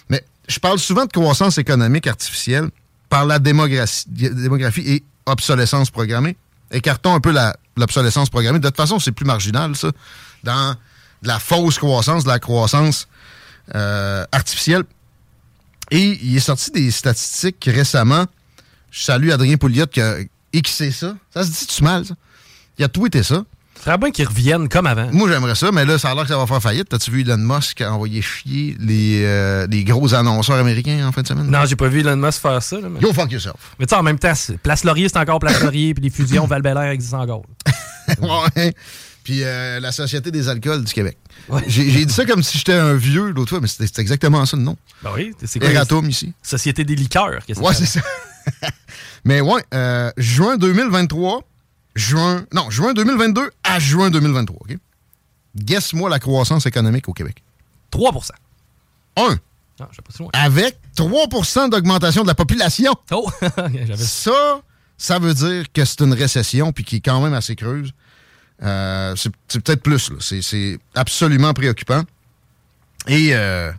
Mais 0.09 0.25
je 0.49 0.59
parle 0.59 0.79
souvent 0.79 1.05
de 1.05 1.13
croissance 1.13 1.59
économique 1.59 2.07
artificielle 2.07 2.71
par 3.09 3.27
la 3.27 3.39
démographie, 3.39 4.83
et 4.87 5.05
obsolescence 5.27 5.91
programmée. 5.91 6.37
Écartons 6.71 7.15
un 7.15 7.21
peu 7.21 7.35
l'obsolescence 7.77 8.31
programmée. 8.31 8.59
De 8.59 8.69
toute 8.69 8.77
façon, 8.77 8.99
c'est 8.99 9.13
plus 9.13 9.27
marginal, 9.27 9.77
ça 9.77 9.91
dans 10.43 10.75
de 11.23 11.29
la 11.29 11.39
fausse 11.39 11.79
croissance, 11.79 12.25
de 12.25 12.29
la 12.29 12.39
croissance 12.39 13.09
euh, 13.75 14.25
artificielle. 14.33 14.83
Et 15.91 16.19
il 16.23 16.37
est 16.37 16.41
sorti 16.41 16.71
des 16.71 16.91
statistiques 16.91 17.65
récemment. 17.73 18.27
Je 18.91 19.05
salue 19.05 19.31
Adrien 19.31 19.57
Pouliot 19.57 19.87
qui 19.87 20.01
a 20.01 20.17
xé 20.55 20.91
ça. 20.91 21.17
Ça 21.33 21.45
se 21.45 21.51
dit-tu 21.51 21.85
mal, 21.85 22.05
ça? 22.05 22.15
Il 22.79 22.85
a 22.85 22.89
tweeté 22.89 23.23
ça. 23.23 23.45
Serait 23.83 23.99
bien 23.99 24.11
qu'ils 24.13 24.29
reviennent 24.29 24.69
comme 24.69 24.87
avant. 24.87 25.09
Moi, 25.13 25.29
j'aimerais 25.29 25.57
ça, 25.57 25.73
mais 25.73 25.85
là, 25.85 25.99
ça 25.99 26.11
a 26.11 26.15
l'air 26.15 26.23
que 26.23 26.29
ça 26.29 26.39
va 26.39 26.47
faire 26.47 26.63
faillite. 26.63 26.89
T'as-tu 26.89 27.11
vu 27.11 27.23
Elon 27.23 27.37
Musk 27.39 27.81
envoyer 27.81 28.23
chier 28.23 28.77
les, 28.79 29.23
euh, 29.25 29.67
les, 29.69 29.83
gros 29.83 30.15
annonceurs 30.15 30.57
américains 30.57 31.05
en 31.07 31.11
fin 31.11 31.23
de 31.23 31.27
semaine? 31.27 31.51
Non, 31.51 31.65
j'ai 31.67 31.75
pas 31.75 31.89
vu 31.89 32.01
Elon 32.01 32.17
Musk 32.17 32.41
faire 32.41 32.63
ça. 32.63 32.77
mais... 32.81 33.01
Go 33.01 33.13
fuck 33.13 33.33
yourself. 33.33 33.57
Mais 33.81 33.87
tu 33.87 33.91
sais, 33.91 33.97
en 33.99 34.05
même 34.05 34.21
temps, 34.21 34.35
Place 34.63 34.85
Laurier, 34.85 35.09
c'est 35.09 35.19
encore 35.19 35.41
Place 35.41 35.61
Laurier, 35.63 35.95
puis 35.95 36.05
les 36.05 36.11
fusions 36.11 36.47
val 36.47 36.65
existent 36.93 37.21
encore. 37.21 37.43
ouais 38.57 38.73
puis 39.25 39.45
euh, 39.45 39.81
la 39.81 39.93
Société 39.93 40.31
des 40.31 40.49
alcools 40.49 40.85
du 40.85 40.93
Québec. 40.93 41.17
J'ai 41.67 42.05
dit 42.05 42.13
ça 42.13 42.25
comme 42.25 42.43
si 42.43 42.59
j'étais 42.59 42.73
un 42.73 42.95
vieux 42.95 43.31
l'autre 43.31 43.51
fois, 43.51 43.61
mais 43.61 43.69
c'est 43.69 43.99
exactement 43.99 44.45
ça 44.47 44.57
le 44.57 44.63
nom. 44.63 44.77
Ben 45.03 45.11
oui, 45.15 45.33
c'est 45.45 45.59
quoi? 45.59 45.71
Eratom 45.71 46.09
ici. 46.09 46.33
Société 46.43 46.85
des 46.85 46.97
liqueurs. 46.97 47.41
Ouais, 47.57 47.75
c'est 47.75 47.87
ça. 47.87 48.01
mais 49.25 49.41
ouais, 49.41 49.63
euh, 49.75 50.11
juin 50.17 50.57
2023, 50.57 51.43
juin, 51.95 52.45
non, 52.53 52.71
juin 52.71 52.95
2022 52.95 53.51
à 53.65 53.79
juin 53.79 54.11
2023, 54.11 54.61
OK? 54.61 54.79
Guess-moi 55.57 56.09
la 56.09 56.19
croissance 56.19 56.67
économique 56.67 57.09
au 57.09 57.13
Québec. 57.13 57.43
3 57.91 58.13
1. 59.17 59.23
Non, 59.81 59.87
je 59.91 60.01
pas 60.01 60.13
si 60.13 60.19
loin. 60.21 60.31
Avec 60.33 60.79
3% 60.97 61.71
d'augmentation 61.71 62.23
de 62.23 62.29
la 62.29 62.35
population. 62.35 62.95
Oh! 63.11 63.31
ça, 63.97 64.63
ça 64.97 65.19
veut 65.19 65.35
dire 65.35 65.65
que 65.73 65.85
c'est 65.85 66.01
une 66.01 66.15
récession 66.15 66.73
puis 66.73 66.85
qui 66.85 66.97
est 66.97 67.01
quand 67.01 67.21
même 67.21 67.35
assez 67.35 67.57
creuse. 67.57 67.93
Euh, 68.63 69.15
c'est 69.17 69.63
peut-être 69.63 69.83
plus. 69.83 70.11
C'est 70.21 70.79
absolument 70.95 71.53
préoccupant. 71.53 72.03
Et 73.09 73.31
euh, 73.35 73.73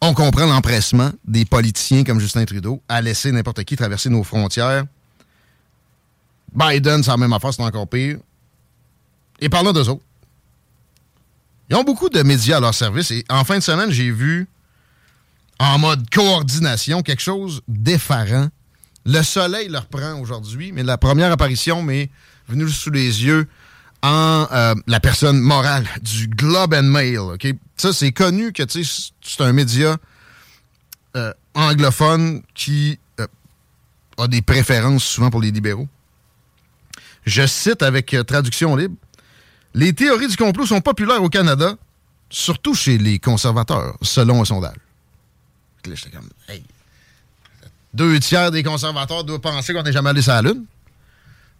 on 0.00 0.14
comprend 0.14 0.46
l'empressement 0.46 1.10
des 1.24 1.44
politiciens 1.44 2.04
comme 2.04 2.20
Justin 2.20 2.44
Trudeau 2.44 2.82
à 2.88 3.00
laisser 3.00 3.32
n'importe 3.32 3.64
qui 3.64 3.76
traverser 3.76 4.10
nos 4.10 4.22
frontières. 4.22 4.84
Biden, 6.54 7.02
c'est 7.02 7.10
la 7.10 7.16
même 7.16 7.32
affaire, 7.32 7.52
c'est 7.52 7.62
encore 7.62 7.88
pire. 7.88 8.18
Et 9.40 9.48
parlons 9.48 9.72
d'eux 9.72 9.88
autres. 9.88 10.04
Ils 11.70 11.76
ont 11.76 11.84
beaucoup 11.84 12.08
de 12.08 12.22
médias 12.22 12.58
à 12.58 12.60
leur 12.60 12.74
service 12.74 13.10
et 13.10 13.24
en 13.30 13.44
fin 13.44 13.58
de 13.58 13.62
semaine, 13.62 13.90
j'ai 13.90 14.10
vu 14.10 14.46
en 15.58 15.78
mode 15.78 16.08
coordination 16.10 17.02
quelque 17.02 17.22
chose 17.22 17.62
d'effarant. 17.68 18.48
Le 19.06 19.22
soleil 19.22 19.68
leur 19.68 19.86
prend 19.86 20.18
aujourd'hui, 20.20 20.72
mais 20.72 20.82
la 20.82 20.98
première 20.98 21.32
apparition 21.32 21.82
m'est 21.82 22.10
venue 22.48 22.68
sous 22.68 22.90
les 22.90 23.24
yeux 23.24 23.48
en 24.02 24.46
euh, 24.52 24.74
la 24.86 25.00
personne 25.00 25.40
morale 25.40 25.86
du 26.02 26.28
Globe 26.28 26.74
and 26.74 26.84
Mail. 26.84 27.18
Ça, 27.76 27.92
c'est 27.92 28.12
connu 28.12 28.52
que 28.52 28.62
c'est 28.68 29.40
un 29.40 29.52
média 29.52 29.96
euh, 31.16 31.32
anglophone 31.54 32.42
qui 32.54 32.98
euh, 33.20 33.26
a 34.18 34.28
des 34.28 34.42
préférences 34.42 35.04
souvent 35.04 35.30
pour 35.30 35.40
les 35.40 35.50
libéraux. 35.50 35.88
Je 37.24 37.46
cite 37.46 37.82
avec 37.82 38.14
traduction 38.26 38.76
libre. 38.76 38.96
Les 39.74 39.92
théories 39.92 40.28
du 40.28 40.36
complot 40.36 40.66
sont 40.66 40.80
populaires 40.80 41.22
au 41.22 41.28
Canada, 41.28 41.74
surtout 42.30 42.74
chez 42.74 42.98
les 42.98 43.18
conservateurs, 43.18 43.96
selon 44.02 44.42
un 44.42 44.44
sondage. 44.44 44.76
deux 47.92 48.20
tiers 48.20 48.50
des 48.50 48.62
conservateurs 48.62 49.24
doivent 49.24 49.40
penser 49.40 49.72
qu'on 49.72 49.82
n'est 49.82 49.92
jamais 49.92 50.10
allé 50.10 50.22
sur 50.22 50.32
la 50.32 50.42
Lune 50.42 50.64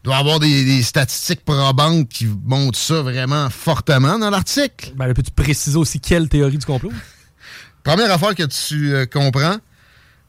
doit 0.05 0.19
avoir 0.19 0.39
des, 0.39 0.83
statistiques 0.83 1.45
probantes 1.45 2.09
qui 2.11 2.29
montrent 2.45 2.79
ça 2.79 3.01
vraiment 3.01 3.49
fortement 3.49 4.19
dans 4.19 4.29
l'article. 4.29 4.93
Ben, 4.97 5.15
peux-tu 5.15 5.31
préciser 5.31 5.79
aussi 5.79 5.99
quelle 5.99 6.29
théorie 6.29 6.59
du 6.59 6.67
complot? 6.67 6.93
Première 7.83 8.13
affaire 8.13 8.35
que 8.35 8.43
tu 8.43 8.95
euh, 8.95 9.07
comprends, 9.07 9.57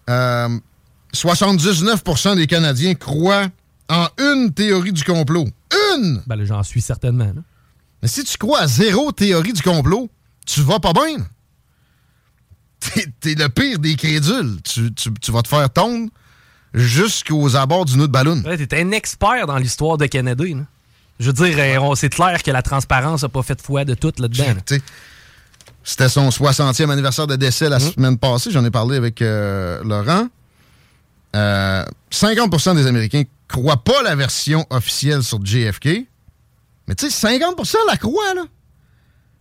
79% 0.07 2.27
euh, 2.27 2.36
des 2.36 2.47
Canadiens 2.47 2.95
croient 2.95 3.47
en 3.89 4.07
une 4.17 4.53
théorie 4.53 4.93
du 4.93 5.03
complot. 5.03 5.47
Une! 5.95 6.21
Ben, 6.25 6.43
j'en 6.43 6.63
suis 6.63 6.81
certainement. 6.81 7.31
Mais 8.01 8.07
si 8.07 8.23
tu 8.23 8.38
crois 8.38 8.61
à 8.61 8.67
zéro 8.67 9.11
théorie 9.11 9.53
du 9.53 9.61
complot, 9.61 10.09
tu 10.45 10.61
vas 10.61 10.79
pas 10.79 10.93
bien. 10.93 11.25
T'es, 13.19 13.36
le 13.36 13.47
pire 13.49 13.79
des 13.79 13.95
crédules. 13.95 14.61
Tu, 14.63 14.93
tu 14.93 15.31
vas 15.31 15.41
te 15.41 15.47
faire 15.47 15.69
tondre 15.69 16.09
jusqu'aux 16.73 17.55
abords 17.55 17.86
du 17.86 17.97
nœud 17.97 18.07
de 18.07 18.11
ballon. 18.11 18.41
Ouais, 18.45 18.57
t'es 18.57 18.81
un 18.81 18.91
expert 18.91 19.47
dans 19.47 19.57
l'histoire 19.57 19.97
de 19.97 20.05
Kennedy. 20.05 20.57
Je 21.19 21.31
veux 21.31 21.33
dire, 21.33 21.55
euh, 21.57 21.95
c'est 21.95 22.09
clair 22.09 22.43
que 22.43 22.51
la 22.51 22.61
transparence 22.61 23.23
n'a 23.23 23.29
pas 23.29 23.41
fait 23.41 23.55
de 23.55 23.61
foi 23.61 23.86
de 23.86 23.93
tout 23.93 24.13
là-dedans. 24.19 24.81
C'était 25.83 26.09
son 26.09 26.29
60e 26.29 26.89
anniversaire 26.89 27.27
de 27.27 27.36
décès 27.36 27.69
la 27.69 27.77
hum. 27.77 27.91
semaine 27.91 28.17
passée. 28.17 28.51
J'en 28.51 28.65
ai 28.65 28.71
parlé 28.71 28.97
avec 28.97 29.21
euh, 29.21 29.81
Laurent. 29.83 30.27
50% 31.36 32.69
euh, 32.69 32.73
des 32.75 32.88
Américains 32.88 33.23
croient 33.47 33.83
pas 33.83 34.01
la 34.03 34.15
version 34.15 34.65
officielle 34.69 35.23
sur 35.23 35.43
JFK. 35.45 36.07
Mais 36.88 36.95
tu 36.95 37.09
sais, 37.09 37.27
50% 37.38 37.75
la 37.88 37.97
croient, 37.97 38.33
là. 38.36 38.43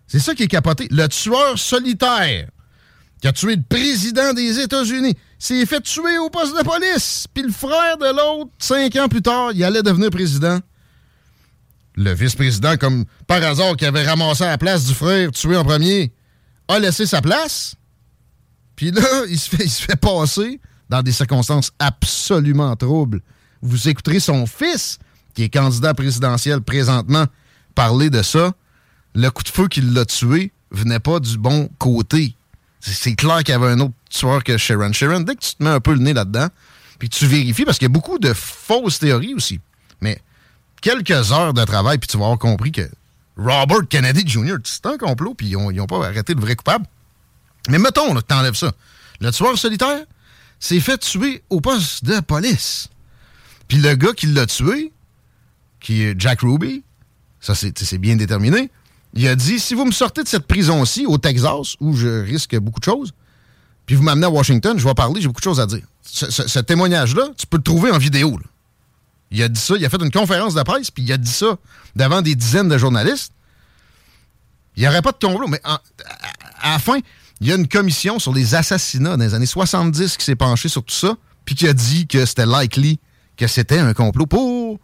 C'est 0.06 0.18
ça 0.18 0.34
qui 0.34 0.42
est 0.42 0.48
capoté. 0.48 0.86
Le 0.90 1.06
tueur 1.08 1.58
solitaire 1.58 2.48
qui 3.24 3.28
a 3.28 3.32
tué 3.32 3.56
le 3.56 3.62
président 3.62 4.34
des 4.34 4.60
États-Unis, 4.60 5.16
s'est 5.38 5.64
fait 5.64 5.80
tuer 5.80 6.18
au 6.18 6.28
poste 6.28 6.54
de 6.58 6.62
police. 6.62 7.26
Puis 7.32 7.42
le 7.42 7.52
frère 7.52 7.96
de 7.96 8.14
l'autre, 8.14 8.50
cinq 8.58 8.96
ans 8.96 9.08
plus 9.08 9.22
tard, 9.22 9.52
il 9.54 9.64
allait 9.64 9.82
devenir 9.82 10.10
président. 10.10 10.60
Le 11.94 12.12
vice-président, 12.12 12.76
comme 12.76 13.06
par 13.26 13.42
hasard, 13.42 13.76
qui 13.76 13.86
avait 13.86 14.06
ramassé 14.06 14.44
la 14.44 14.58
place 14.58 14.84
du 14.84 14.92
frère 14.92 15.30
tué 15.30 15.56
en 15.56 15.64
premier, 15.64 16.12
a 16.68 16.78
laissé 16.78 17.06
sa 17.06 17.22
place. 17.22 17.76
Puis 18.76 18.90
là, 18.90 19.02
il 19.30 19.38
se 19.38 19.82
fait 19.82 19.96
passer 19.96 20.60
dans 20.88 21.02
des 21.02 21.12
circonstances 21.12 21.72
absolument 21.78 22.74
troubles. 22.76 23.20
Vous 23.62 23.88
écouterez 23.88 24.20
son 24.20 24.46
fils, 24.46 24.98
qui 25.34 25.44
est 25.44 25.48
candidat 25.48 25.94
présidentiel 25.94 26.60
présentement, 26.60 27.26
parler 27.74 28.10
de 28.10 28.22
ça. 28.22 28.52
Le 29.14 29.30
coup 29.30 29.42
de 29.42 29.48
feu 29.48 29.68
qui 29.68 29.80
l'a 29.80 30.04
tué 30.04 30.52
venait 30.70 31.00
pas 31.00 31.20
du 31.20 31.38
bon 31.38 31.68
côté 31.78 32.36
c'est 32.92 33.14
clair 33.14 33.38
qu'il 33.38 33.50
y 33.50 33.52
avait 33.52 33.68
un 33.68 33.80
autre 33.80 33.94
tueur 34.10 34.44
que 34.44 34.56
Sharon. 34.56 34.92
Sharon, 34.92 35.20
dès 35.20 35.34
que 35.34 35.40
tu 35.40 35.54
te 35.54 35.62
mets 35.62 35.70
un 35.70 35.80
peu 35.80 35.92
le 35.92 36.00
nez 36.00 36.12
là-dedans, 36.12 36.48
puis 36.98 37.08
tu 37.08 37.26
vérifies, 37.26 37.64
parce 37.64 37.78
qu'il 37.78 37.86
y 37.86 37.90
a 37.90 37.92
beaucoup 37.92 38.18
de 38.18 38.32
fausses 38.32 38.98
théories 38.98 39.34
aussi. 39.34 39.60
Mais 40.00 40.20
quelques 40.80 41.32
heures 41.32 41.54
de 41.54 41.64
travail, 41.64 41.98
puis 41.98 42.08
tu 42.08 42.18
vas 42.18 42.24
avoir 42.24 42.38
compris 42.38 42.72
que 42.72 42.88
Robert 43.36 43.88
Kennedy 43.88 44.26
Jr. 44.26 44.56
C'est 44.64 44.86
un 44.86 44.98
complot, 44.98 45.34
puis 45.34 45.48
ils 45.48 45.56
n'ont 45.56 45.86
pas 45.86 46.06
arrêté 46.06 46.34
le 46.34 46.40
vrai 46.40 46.56
coupable. 46.56 46.86
Mais 47.68 47.78
mettons 47.78 48.12
là, 48.12 48.20
que 48.20 48.26
tu 48.26 48.34
enlèves 48.34 48.54
ça. 48.54 48.72
Le 49.20 49.30
tueur 49.32 49.56
solitaire 49.58 50.04
s'est 50.64 50.80
fait 50.80 50.98
tuer 50.98 51.42
au 51.50 51.60
poste 51.60 52.04
de 52.04 52.20
police. 52.20 52.88
Puis 53.68 53.78
le 53.78 53.94
gars 53.96 54.12
qui 54.14 54.26
l'a 54.26 54.46
tué, 54.46 54.92
qui 55.80 56.02
est 56.02 56.18
Jack 56.18 56.40
Ruby, 56.40 56.82
ça 57.40 57.54
c'est 57.54 57.98
bien 57.98 58.16
déterminé, 58.16 58.70
il 59.12 59.28
a 59.28 59.36
dit 59.36 59.60
si 59.60 59.74
vous 59.74 59.84
me 59.84 59.92
sortez 59.92 60.22
de 60.22 60.28
cette 60.28 60.46
prison-ci, 60.46 61.04
au 61.06 61.18
Texas, 61.18 61.76
où 61.80 61.94
je 61.94 62.08
risque 62.08 62.56
beaucoup 62.56 62.80
de 62.80 62.84
choses, 62.84 63.12
puis 63.84 63.94
vous 63.94 64.02
m'amenez 64.02 64.26
à 64.26 64.30
Washington, 64.30 64.78
je 64.78 64.84
vais 64.84 64.94
parler, 64.94 65.20
j'ai 65.20 65.28
beaucoup 65.28 65.42
de 65.42 65.44
choses 65.44 65.60
à 65.60 65.66
dire. 65.66 65.82
Ce, 66.02 66.58
témoignage-là, 66.60 67.28
tu 67.36 67.46
peux 67.46 67.58
le 67.58 67.62
trouver 67.62 67.90
en 67.90 67.98
vidéo. 67.98 68.38
Il 69.30 69.42
a 69.42 69.48
dit 69.48 69.60
ça, 69.60 69.74
il 69.76 69.84
a 69.84 69.90
fait 69.90 70.00
une 70.00 70.10
conférence 70.10 70.54
de 70.54 70.62
presse, 70.62 70.90
puis 70.90 71.04
il 71.04 71.12
a 71.12 71.18
dit 71.18 71.30
ça 71.30 71.58
devant 71.94 72.22
des 72.22 72.34
dizaines 72.34 72.68
de 72.68 72.78
journalistes. 72.78 73.32
Il 74.76 74.80
n'y 74.82 74.88
aurait 74.88 75.02
pas 75.02 75.12
de 75.12 75.18
complot, 75.18 75.46
mais 75.46 75.60
à, 75.62 75.82
la 76.62 76.78
fin, 76.78 76.98
il 77.44 77.50
y 77.50 77.52
a 77.52 77.56
une 77.56 77.68
commission 77.68 78.18
sur 78.18 78.32
les 78.32 78.54
assassinats 78.54 79.18
dans 79.18 79.24
les 79.24 79.34
années 79.34 79.44
70 79.44 80.16
qui 80.16 80.24
s'est 80.24 80.34
penchée 80.34 80.70
sur 80.70 80.82
tout 80.82 80.94
ça, 80.94 81.14
puis 81.44 81.54
qui 81.54 81.68
a 81.68 81.74
dit 81.74 82.06
que 82.06 82.24
c'était 82.24 82.46
likely 82.46 82.98
que 83.36 83.46
c'était 83.46 83.78
un 83.78 83.92
complot 83.92 84.24
pour 84.24 84.80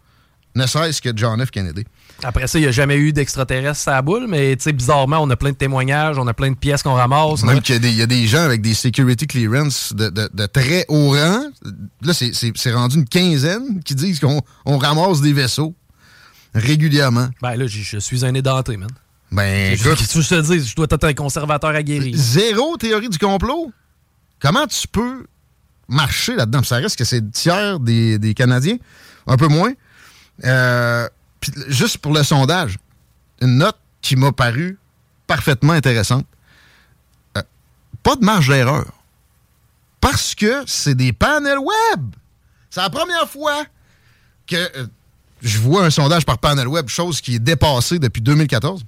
ne 0.54 0.66
serait-ce 0.66 1.00
que 1.00 1.08
John 1.16 1.42
F. 1.42 1.50
Kennedy. 1.50 1.84
Après 2.22 2.46
ça, 2.46 2.58
il 2.58 2.62
n'y 2.62 2.68
a 2.68 2.70
jamais 2.70 2.96
eu 2.96 3.14
d'extraterrestres 3.14 3.88
à 3.88 3.92
la 3.92 4.02
boule, 4.02 4.26
mais 4.28 4.56
bizarrement, 4.56 5.20
on 5.20 5.30
a 5.30 5.36
plein 5.36 5.52
de 5.52 5.56
témoignages, 5.56 6.18
on 6.18 6.26
a 6.26 6.34
plein 6.34 6.50
de 6.50 6.56
pièces 6.56 6.82
qu'on 6.82 6.92
ramasse. 6.92 7.44
Même 7.44 7.62
qu'il 7.62 7.82
y, 7.82 8.02
a 8.02 8.06
des 8.06 8.26
gens 8.26 8.42
avec 8.42 8.60
des 8.60 8.74
security 8.74 9.26
clearance 9.26 9.94
de, 9.94 10.46
très 10.46 10.84
haut 10.88 11.12
rang. 11.12 11.44
Là, 12.02 12.12
c'est 12.12 12.72
rendu 12.72 12.96
une 12.96 13.08
quinzaine 13.08 13.82
qui 13.84 13.94
disent 13.94 14.20
qu'on 14.20 14.42
ramasse 14.66 15.22
des 15.22 15.32
vaisseaux 15.32 15.74
régulièrement. 16.54 17.30
Ben 17.40 17.56
là, 17.56 17.66
je 17.66 17.98
suis 17.98 18.26
un 18.26 18.34
édenté, 18.34 18.76
man. 18.76 18.90
Ben, 19.30 19.72
écoute. 19.72 19.96
Qu'est-ce 19.96 20.14
que 20.14 20.22
je 20.22 20.28
te 20.28 20.40
dis? 20.40 20.66
Je 20.66 20.74
dois 20.74 20.86
être 20.90 21.04
un 21.04 21.14
conservateur 21.14 21.70
aguerri. 21.70 22.12
Zéro 22.14 22.76
théorie 22.76 23.08
du 23.08 23.18
complot? 23.18 23.72
Comment 24.40 24.66
tu 24.66 24.88
peux 24.88 25.26
marcher 25.88 26.34
là-dedans? 26.34 26.62
Ça 26.62 26.76
reste 26.76 26.96
que 26.96 27.04
c'est 27.04 27.20
le 27.20 27.30
tiers 27.30 27.78
des, 27.78 28.18
des 28.18 28.34
Canadiens, 28.34 28.76
un 29.26 29.36
peu 29.36 29.48
moins. 29.48 29.72
Euh, 30.44 31.08
juste 31.68 31.98
pour 31.98 32.12
le 32.12 32.22
sondage, 32.22 32.78
une 33.40 33.58
note 33.58 33.78
qui 34.00 34.16
m'a 34.16 34.32
paru 34.32 34.78
parfaitement 35.26 35.74
intéressante. 35.74 36.26
Euh, 37.36 37.42
pas 38.02 38.16
de 38.16 38.24
marge 38.24 38.48
d'erreur. 38.48 38.86
Parce 40.00 40.34
que 40.34 40.64
c'est 40.66 40.94
des 40.94 41.12
panels 41.12 41.58
web. 41.58 42.14
C'est 42.70 42.80
la 42.80 42.90
première 42.90 43.28
fois 43.28 43.64
que 44.46 44.56
euh, 44.56 44.86
je 45.42 45.58
vois 45.58 45.84
un 45.84 45.90
sondage 45.90 46.24
par 46.24 46.38
panel 46.38 46.66
web, 46.66 46.88
chose 46.88 47.20
qui 47.20 47.36
est 47.36 47.40
dépassée 47.40 47.98
depuis 47.98 48.22
2014, 48.22 48.84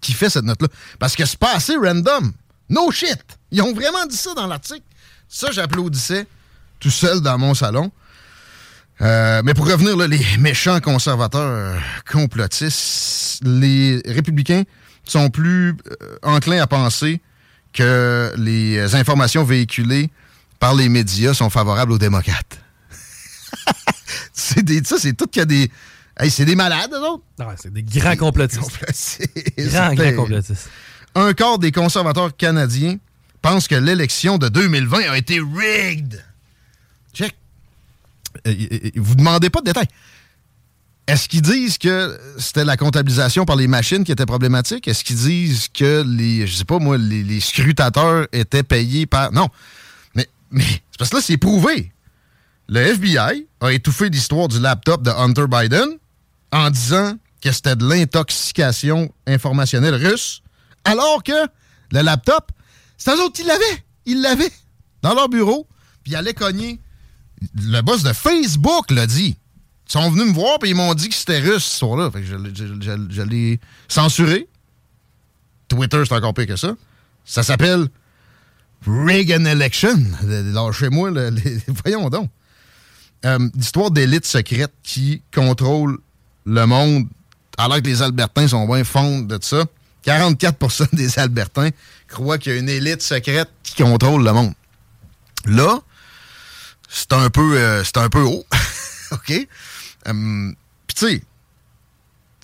qui 0.00 0.12
fait 0.12 0.30
cette 0.30 0.44
note-là. 0.44 0.68
Parce 0.98 1.16
que 1.16 1.24
c'est 1.24 1.38
pas 1.38 1.54
assez 1.54 1.76
random. 1.76 2.32
No 2.68 2.90
shit. 2.90 3.18
Ils 3.50 3.62
ont 3.62 3.72
vraiment 3.72 4.06
dit 4.06 4.16
ça 4.16 4.34
dans 4.34 4.46
l'article. 4.46 4.82
Ça, 5.28 5.50
j'applaudissais 5.52 6.26
tout 6.80 6.90
seul 6.90 7.20
dans 7.20 7.38
mon 7.38 7.54
salon. 7.54 7.90
Euh, 9.00 9.42
mais 9.44 9.54
pour 9.54 9.66
revenir, 9.66 9.96
là, 9.96 10.06
les 10.06 10.24
méchants 10.38 10.80
conservateurs 10.80 11.80
complotistes, 12.10 13.40
les 13.44 14.00
républicains 14.06 14.62
sont 15.04 15.28
plus 15.30 15.76
euh, 16.02 16.18
enclins 16.22 16.60
à 16.62 16.66
penser 16.66 17.20
que 17.72 18.32
les 18.36 18.94
informations 18.94 19.44
véhiculées 19.44 20.10
par 20.58 20.74
les 20.74 20.88
médias 20.88 21.34
sont 21.34 21.50
favorables 21.50 21.92
aux 21.92 21.98
démocrates. 21.98 22.58
ça, 24.32 24.96
c'est 24.98 25.12
tout 25.12 25.26
qu'il 25.26 25.40
y 25.40 25.42
a 25.42 25.46
des. 25.46 25.70
C'est 26.28 26.44
des 26.44 26.56
malades, 26.56 26.92
non? 26.92 27.20
Non, 27.38 27.46
c'est 27.56 27.72
des 27.72 27.82
grands 27.82 28.16
complotistes. 28.16 29.22
grands, 29.58 29.94
grands 29.94 30.12
complotistes. 30.14 30.68
Un 31.14 31.32
quart 31.32 31.58
des 31.58 31.72
conservateurs 31.72 32.36
canadiens 32.36 32.96
pensent 33.42 33.68
que 33.68 33.74
l'élection 33.74 34.38
de 34.38 34.48
2020 34.48 35.10
a 35.10 35.16
été 35.16 35.40
rigged. 35.40 36.22
Check. 37.12 37.34
Euh, 38.46 38.54
vous 38.96 39.14
ne 39.14 39.18
demandez 39.18 39.50
pas 39.50 39.60
de 39.60 39.66
détails. 39.66 39.88
Est-ce 41.06 41.28
qu'ils 41.28 41.42
disent 41.42 41.78
que 41.78 42.18
c'était 42.38 42.64
la 42.64 42.76
comptabilisation 42.76 43.44
par 43.44 43.56
les 43.56 43.68
machines 43.68 44.02
qui 44.02 44.10
était 44.10 44.26
problématique? 44.26 44.88
Est-ce 44.88 45.04
qu'ils 45.04 45.16
disent 45.16 45.68
que 45.68 46.02
les, 46.04 46.46
je 46.46 46.56
sais 46.56 46.64
pas 46.64 46.78
moi, 46.78 46.98
les, 46.98 47.40
scrutateurs 47.40 48.26
étaient 48.32 48.64
payés 48.64 49.06
par. 49.06 49.32
Non. 49.32 49.48
Mais, 50.16 50.26
mais 50.50 50.64
c'est 50.64 50.98
parce 50.98 51.10
que 51.10 51.16
là, 51.16 51.22
c'est 51.22 51.36
prouvé. 51.36 51.92
Le 52.68 52.80
FBI 52.80 53.46
a 53.60 53.72
étouffé 53.72 54.08
l'histoire 54.08 54.48
du 54.48 54.58
laptop 54.58 55.02
de 55.02 55.10
Hunter 55.10 55.44
Biden 55.48 55.88
en 56.52 56.70
disant 56.70 57.16
que 57.40 57.52
c'était 57.52 57.76
de 57.76 57.88
l'intoxication 57.88 59.12
informationnelle 59.26 59.94
russe, 59.94 60.42
alors 60.84 61.22
que 61.22 61.46
le 61.92 62.00
laptop, 62.00 62.50
c'est 62.96 63.14
eux 63.14 63.22
autres 63.22 63.34
qui 63.34 63.44
l'avaient. 63.44 63.84
Ils 64.06 64.20
l'avaient 64.20 64.52
dans 65.02 65.14
leur 65.14 65.28
bureau, 65.28 65.66
puis 66.02 66.12
ils 66.12 66.16
allaient 66.16 66.34
cogner 66.34 66.80
le 67.54 67.80
boss 67.80 68.02
de 68.02 68.12
Facebook 68.12 68.90
l'a 68.90 69.06
dit. 69.06 69.36
Ils 69.88 69.92
sont 69.92 70.10
venus 70.10 70.28
me 70.28 70.32
voir 70.32 70.58
et 70.64 70.70
ils 70.70 70.74
m'ont 70.74 70.94
dit 70.94 71.08
que 71.08 71.14
c'était 71.14 71.38
russe 71.38 71.64
ce 71.64 71.78
soir-là. 71.78 72.10
Fait 72.10 72.20
que 72.20 72.26
je, 72.26 73.22
l'ai 73.22 73.60
censuré. 73.88 74.48
Twitter, 75.68 76.02
c'est 76.06 76.14
encore 76.14 76.34
pire 76.34 76.46
que 76.46 76.56
ça. 76.56 76.74
Ça 77.24 77.42
s'appelle 77.42 77.88
Reagan 78.86 79.44
Election. 79.44 79.96
Lâchez-moi, 80.22 81.10
voyons 81.84 82.08
donc. 82.10 82.30
Euh, 83.24 83.38
L'histoire 83.54 83.90
d'élites 83.90 84.26
secrètes 84.26 84.74
qui 84.82 85.22
contrôlent 85.32 85.98
le 86.46 86.66
monde, 86.66 87.06
alors 87.58 87.78
que 87.78 87.86
les 87.86 88.02
Albertains 88.02 88.48
sont 88.48 88.66
bien 88.66 88.84
fonds 88.84 89.20
de 89.20 89.38
ça. 89.42 89.64
44% 90.06 90.88
des 90.94 91.18
Albertains 91.18 91.70
croient 92.08 92.38
qu'il 92.38 92.52
y 92.52 92.56
a 92.56 92.58
une 92.58 92.68
élite 92.68 93.02
secrète 93.02 93.50
qui 93.62 93.82
contrôle 93.82 94.24
le 94.24 94.32
monde. 94.32 94.54
Là, 95.44 95.80
c'est 96.88 97.12
un 97.12 97.28
peu 97.30 97.58
euh, 97.58 97.84
c'est 97.84 97.98
un 97.98 98.08
peu 98.08 98.22
haut. 98.22 98.44
OK? 99.10 99.48
Hum, 100.06 100.54
puis 100.86 100.94
tu 100.94 101.06
sais, 101.06 101.22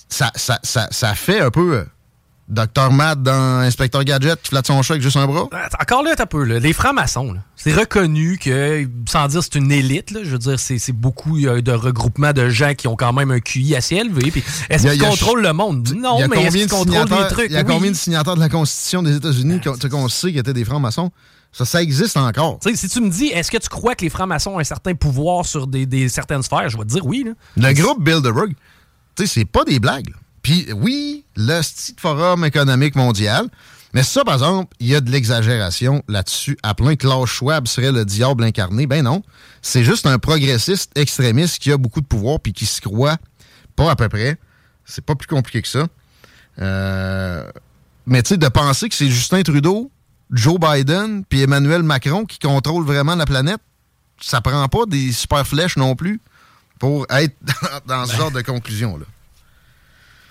ça, 0.08 0.32
ça, 0.34 0.58
ça, 0.62 0.88
ça, 0.90 1.14
fait 1.14 1.40
un 1.40 1.50
peu 1.50 1.86
Dr. 2.52 2.92
Matt 2.92 3.22
dans 3.22 3.60
Inspecteur 3.60 4.04
Gadget 4.04 4.42
qui 4.42 4.50
flatte 4.50 4.66
son 4.66 4.82
chat 4.82 4.94
avec 4.94 5.02
juste 5.02 5.16
un 5.16 5.26
bras? 5.26 5.48
Encore 5.80 6.02
là, 6.02 6.14
un 6.18 6.26
peu. 6.26 6.44
Là. 6.44 6.58
Les 6.58 6.74
francs-maçons, 6.74 7.34
c'est 7.56 7.72
reconnu 7.72 8.38
que, 8.38 8.86
sans 9.08 9.26
dire 9.28 9.42
c'est 9.42 9.54
une 9.54 9.72
élite, 9.72 10.10
là, 10.10 10.20
je 10.22 10.30
veux 10.30 10.38
dire, 10.38 10.60
c'est 10.60 10.92
beaucoup 10.92 11.40
de 11.40 11.72
regroupements 11.72 12.32
de 12.32 12.50
gens 12.50 12.74
qui 12.74 12.88
ont 12.88 12.96
quand 12.96 13.12
même 13.14 13.30
un 13.30 13.40
QI 13.40 13.74
assez 13.74 13.96
élevé. 13.96 14.32
Est-ce 14.68 14.86
qu'ils 14.86 15.00
contrôlent 15.00 15.42
le 15.42 15.52
monde? 15.52 15.88
Non, 15.96 16.18
mais 16.28 16.42
est-ce 16.42 16.56
qu'ils 16.56 16.68
contrôlent 16.68 17.08
les 17.08 17.28
trucs? 17.28 17.50
Il 17.50 17.54
y 17.54 17.56
a 17.56 17.64
combien 17.64 17.90
de 17.90 17.96
signataires 17.96 18.34
de 18.34 18.40
la 18.40 18.48
Constitution 18.48 19.02
des 19.02 19.16
États-Unis 19.16 19.60
qu'on 19.90 20.08
sait 20.08 20.28
qu'ils 20.28 20.38
étaient 20.38 20.52
des 20.52 20.64
francs-maçons? 20.64 21.10
Ça, 21.52 21.66
ça 21.66 21.82
existe 21.82 22.16
encore. 22.16 22.58
si 22.74 22.88
tu 22.88 23.00
me 23.00 23.10
dis, 23.10 23.26
est-ce 23.26 23.50
que 23.50 23.58
tu 23.58 23.68
crois 23.68 23.94
que 23.94 24.04
les 24.04 24.10
francs-maçons 24.10 24.52
ont 24.52 24.58
un 24.58 24.64
certain 24.64 24.94
pouvoir 24.94 25.44
sur 25.44 25.66
des, 25.66 26.08
certaines 26.08 26.42
sphères, 26.42 26.68
je 26.68 26.78
vais 26.78 26.84
te 26.84 26.88
dire 26.88 27.04
oui. 27.04 27.26
Le 27.56 27.72
groupe 27.74 28.02
Bilderberg, 28.02 28.54
tu 29.14 29.26
sais, 29.26 29.26
c'est 29.26 29.44
pas 29.44 29.64
des 29.64 29.78
blagues. 29.78 30.12
Puis 30.42 30.66
oui, 30.74 31.24
le 31.36 31.62
Site 31.62 32.00
Forum 32.00 32.44
économique 32.44 32.96
mondial, 32.96 33.48
mais 33.94 34.02
ça, 34.02 34.24
par 34.24 34.34
exemple, 34.34 34.74
il 34.80 34.88
y 34.88 34.94
a 34.94 35.00
de 35.00 35.10
l'exagération 35.10 36.02
là-dessus. 36.08 36.56
À 36.62 36.74
plein, 36.74 36.96
Klaus 36.96 37.28
Schwab 37.28 37.66
serait 37.68 37.92
le 37.92 38.04
diable 38.04 38.42
incarné. 38.42 38.86
Ben 38.86 39.02
non, 39.02 39.22
c'est 39.60 39.84
juste 39.84 40.06
un 40.06 40.18
progressiste 40.18 40.96
extrémiste 40.98 41.58
qui 41.58 41.70
a 41.70 41.76
beaucoup 41.76 42.00
de 42.00 42.06
pouvoir 42.06 42.40
puis 42.40 42.52
qui 42.52 42.66
se 42.66 42.80
croit 42.80 43.18
pas 43.76 43.90
à 43.90 43.96
peu 43.96 44.08
près. 44.08 44.38
C'est 44.84 45.04
pas 45.04 45.14
plus 45.14 45.28
compliqué 45.28 45.62
que 45.62 45.68
ça. 45.68 45.86
Euh, 46.58 47.50
mais 48.06 48.22
tu 48.22 48.30
sais, 48.30 48.36
de 48.36 48.48
penser 48.48 48.88
que 48.88 48.94
c'est 48.94 49.08
Justin 49.08 49.42
Trudeau 49.42 49.90
Joe 50.32 50.58
Biden 50.58 51.24
puis 51.28 51.42
Emmanuel 51.42 51.82
Macron 51.82 52.24
qui 52.24 52.38
contrôlent 52.38 52.84
vraiment 52.84 53.14
la 53.14 53.26
planète, 53.26 53.60
ça 54.20 54.40
prend 54.40 54.66
pas 54.68 54.86
des 54.86 55.12
super 55.12 55.46
flèches 55.46 55.76
non 55.76 55.94
plus 55.94 56.20
pour 56.78 57.06
être 57.10 57.36
dans, 57.86 58.06
ce 58.06 58.12
ben. 58.12 58.18
genre 58.18 58.30
de 58.30 58.40
conclusion-là. 58.40 59.04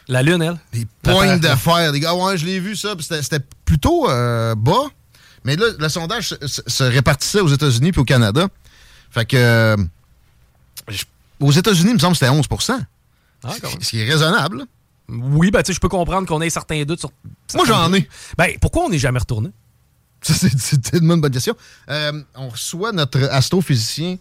La 0.08 0.24
Lune, 0.24 0.42
elle? 0.42 0.60
Des 0.74 0.88
points 1.02 1.38
d'affaires. 1.38 1.92
Des 1.92 2.00
gars, 2.00 2.14
ouais, 2.14 2.38
je 2.38 2.46
l'ai 2.46 2.60
vu 2.60 2.76
ça, 2.76 2.96
c'était 3.00 3.40
plutôt 3.66 4.10
euh, 4.10 4.56
bas. 4.56 4.90
Mais 5.44 5.56
là, 5.56 5.68
le 5.78 5.90
sondage 5.90 6.36
se, 6.46 6.84
répartissait 6.84 7.40
aux 7.40 7.48
États-Unis 7.48 7.92
puis 7.92 8.02
au 8.02 8.06
Canada. 8.06 8.48
Fait 9.10 9.26
que. 9.26 9.38
Euh, 9.38 9.78
aux 11.40 11.52
États-Unis, 11.52 11.90
il 11.90 11.94
me 11.96 12.00
semble 12.00 12.14
que 12.14 12.20
c'était 12.20 12.30
11 12.30 12.46
ah, 13.44 13.54
Ce 13.80 13.90
qui 13.90 14.00
est 14.00 14.10
raisonnable. 14.10 14.66
Oui, 15.10 15.52
ben, 15.52 15.62
tu 15.64 15.68
sais, 15.68 15.74
je 15.74 15.80
peux 15.80 15.90
comprendre 15.90 16.28
qu'on 16.28 16.42
ait 16.42 16.50
certains 16.50 16.84
doutes 16.84 17.00
sur. 17.00 17.12
Moi, 17.56 17.66
j'en 17.66 17.92
ai. 17.94 18.08
Ben, 18.38 18.52
pourquoi 18.62 18.86
on 18.86 18.90
n'est 18.90 19.00
jamais 19.00 19.20
retourné? 19.20 19.50
Ça, 20.22 20.34
c'est 20.36 20.94
une 20.94 21.20
bonne 21.20 21.32
question. 21.32 21.56
Euh, 21.90 22.22
on 22.36 22.50
reçoit 22.50 22.92
notre 22.92 23.24
astrophysicien 23.32 24.18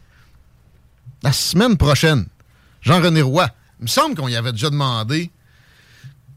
la 1.23 1.33
semaine 1.33 1.77
prochaine, 1.77 2.27
Jean-René 2.81 3.21
Roy. 3.21 3.49
Il 3.81 3.83
me 3.83 3.89
semble 3.89 4.17
qu'on 4.17 4.29
y 4.29 4.37
avait 4.37 4.53
déjà 4.53 4.71
demandé 4.71 5.31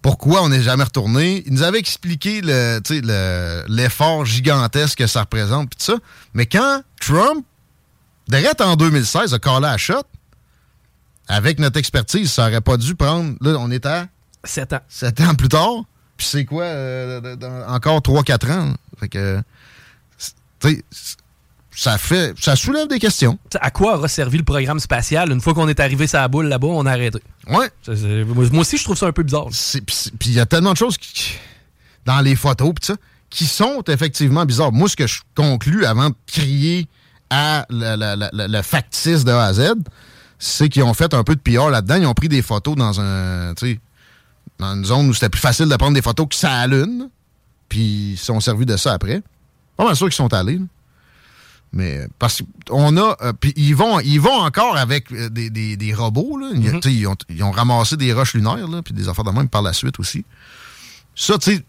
pourquoi 0.04 0.44
on 0.44 0.50
n'est 0.50 0.62
jamais 0.62 0.84
retourné. 0.84 1.42
Il 1.48 1.54
nous 1.54 1.64
avait 1.64 1.80
expliqué 1.80 2.42
l'effort 2.42 4.20
le, 4.20 4.26
gigantesque 4.26 5.00
que 5.00 5.08
ça 5.08 5.22
représente, 5.22 5.70
puis 5.70 5.78
tout 5.80 5.94
ça. 5.94 6.00
Mais 6.36 6.46
quand 6.46 6.84
Trump, 7.00 7.44
direct 8.28 8.62
en 8.62 8.76
2016, 8.76 9.34
a 9.34 9.40
collé 9.40 9.66
à 9.66 9.78
shot, 9.78 10.04
avec 11.28 11.58
notre 11.58 11.80
expertise, 11.80 12.32
ça 12.32 12.48
aurait 12.48 12.62
pas 12.62 12.78
dû 12.78 12.94
prendre. 12.96 13.36
Là, 13.42 13.56
on 13.60 13.72
est 13.72 13.86
à 13.86 14.08
Sept 14.44 14.74
ans. 14.74 14.82
Sept 14.90 15.22
ans 15.22 15.36
plus 15.36 15.48
tard. 15.48 15.86
Puis 16.18 16.28
c'est 16.28 16.44
quoi, 16.46 16.64
euh, 16.66 17.36
dans- 17.38 17.74
encore 17.74 18.02
3-4 18.02 18.52
ans? 18.52 18.66
là. 18.66 18.74
Fait 19.00 19.08
que, 19.08 19.42
c'est- 20.18 20.34
tu 20.60 20.70
sais, 20.70 20.84
ça 21.76 21.98
fait, 21.98 22.34
ça 22.40 22.56
soulève 22.56 22.88
des 22.88 23.00
questions. 23.00 23.38
À 23.60 23.72
quoi 23.72 23.98
aura 23.98 24.08
servi 24.08 24.38
le 24.38 24.44
programme 24.44 24.80
spatial? 24.80 25.32
Une 25.32 25.42
fois 25.42 25.54
qu'on 25.54 25.68
est 25.68 25.80
arrivé 25.80 26.08
sur 26.08 26.20
la 26.20 26.28
boule 26.28 26.48
là-bas, 26.48 26.68
on 26.68 26.86
a 26.86 26.92
arrêté. 26.92 27.20
Ouais. 27.48 27.70
Moi 27.88 28.46
moi 28.52 28.62
aussi, 28.62 28.78
je 28.78 28.84
trouve 28.84 28.98
ça 28.98 29.08
un 29.08 29.12
peu 29.12 29.24
bizarre. 29.24 29.48
Puis 29.50 30.30
il 30.30 30.34
y 30.34 30.40
a 30.40 30.46
tellement 30.46 30.74
de 30.74 30.78
choses 30.78 30.98
qui- 30.98 31.36
dans 32.06 32.20
les 32.22 32.36
photos 32.36 32.74
pis 32.80 32.88
ça, 32.88 32.96
qui 33.30 33.46
sont 33.46 33.82
effectivement 33.88 34.46
bizarres. 34.46 34.72
Moi, 34.72 34.88
ce 34.90 34.96
que 34.96 35.08
je 35.08 35.22
conclus 35.36 35.86
avant 35.86 36.10
de 36.10 36.16
crier 36.28 36.88
à 37.30 37.66
le, 37.70 38.62
factice 38.62 39.24
de 39.24 39.32
A 39.32 39.46
à 39.46 39.54
Z, 39.54 39.74
c'est 40.38 40.70
qu'ils 40.70 40.84
ont 40.84 40.94
fait 40.94 41.14
un 41.14 41.24
peu 41.24 41.36
de 41.36 41.42
PR 41.42 41.70
là-dedans. 41.70 41.96
Ils 41.96 42.06
ont 42.06 42.14
pris 42.14 42.30
des 42.30 42.42
photos 42.44 42.76
dans 42.76 43.00
un, 43.02 43.54
dans 44.60 44.76
une 44.76 44.86
zone 44.86 45.10
où 45.10 45.14
c'était 45.14 45.30
plus 45.30 45.40
facile 45.42 45.68
de 45.68 45.76
prendre 45.76 45.94
des 45.96 46.02
photos 46.02 46.28
que 46.30 46.36
ça 46.36 46.52
à 46.52 46.68
la 46.68 46.78
lune. 46.78 47.10
Puis 47.70 48.12
ils 48.12 48.18
se 48.18 48.26
sont 48.26 48.40
servis 48.40 48.68
de 48.68 48.78
ça 48.78 48.94
après. 48.94 49.24
Pas 49.78 49.86
mal 49.86 49.96
sûr 49.96 50.06
qu'ils 50.08 50.16
sont 50.16 50.32
allés. 50.34 50.58
là. 50.58 50.66
Mais 51.76 51.98
euh, 51.98 52.08
parce 52.20 52.42
qu'on 52.70 52.96
a. 52.98 53.18
euh, 53.22 53.34
puis 53.34 53.52
ils 53.56 53.76
vont, 53.76 54.00
ils 54.00 54.20
vont 54.22 54.32
encore 54.42 54.78
avec 54.78 55.12
euh, 55.12 55.30
des, 55.30 55.50
des- 55.50 55.76
des 55.76 55.94
robots. 55.94 56.38
Là. 56.38 56.52
Sais, 56.84 56.94
ils, 56.94 57.08
ont, 57.08 57.16
ils 57.30 57.44
ont 57.44 57.50
ramassé 57.52 57.98
des 57.98 58.14
roches 58.14 58.36
lunaires, 58.36 58.68
là, 58.68 58.82
puis 58.84 58.94
des 58.94 59.10
affaires 59.10 59.24
de 59.26 59.32
même 59.32 59.50
par 59.50 59.64
la 59.64 59.74
suite 59.74 60.00
aussi. 60.00 60.24
Ça, 61.16 61.38
tu 61.40 61.56
sais, 61.56 61.64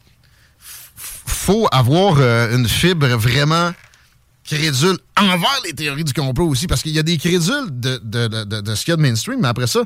faut 0.97 1.67
avoir 1.73 2.17
euh, 2.19 2.55
une 2.57 2.69
fibre 2.69 3.07
vraiment 3.09 3.73
crédule 4.45 4.99
envers 5.19 5.61
les 5.65 5.73
théories 5.73 6.05
du 6.05 6.13
complot 6.13 6.49
aussi, 6.49 6.67
parce 6.67 6.83
qu'il 6.83 6.93
y 6.93 6.99
a 6.99 7.03
des 7.03 7.17
crédules 7.17 7.69
de, 7.71 7.99
de, 8.05 8.29
de, 8.29 8.45
de- 8.45 8.61
de 8.61 8.75
ce 8.75 8.85
qu'il 8.85 8.93
y 8.93 8.95
a 8.95 8.97
de 8.97 9.03
mainstream, 9.03 9.41
mais 9.41 9.49
après 9.49 9.67
ça, 9.67 9.81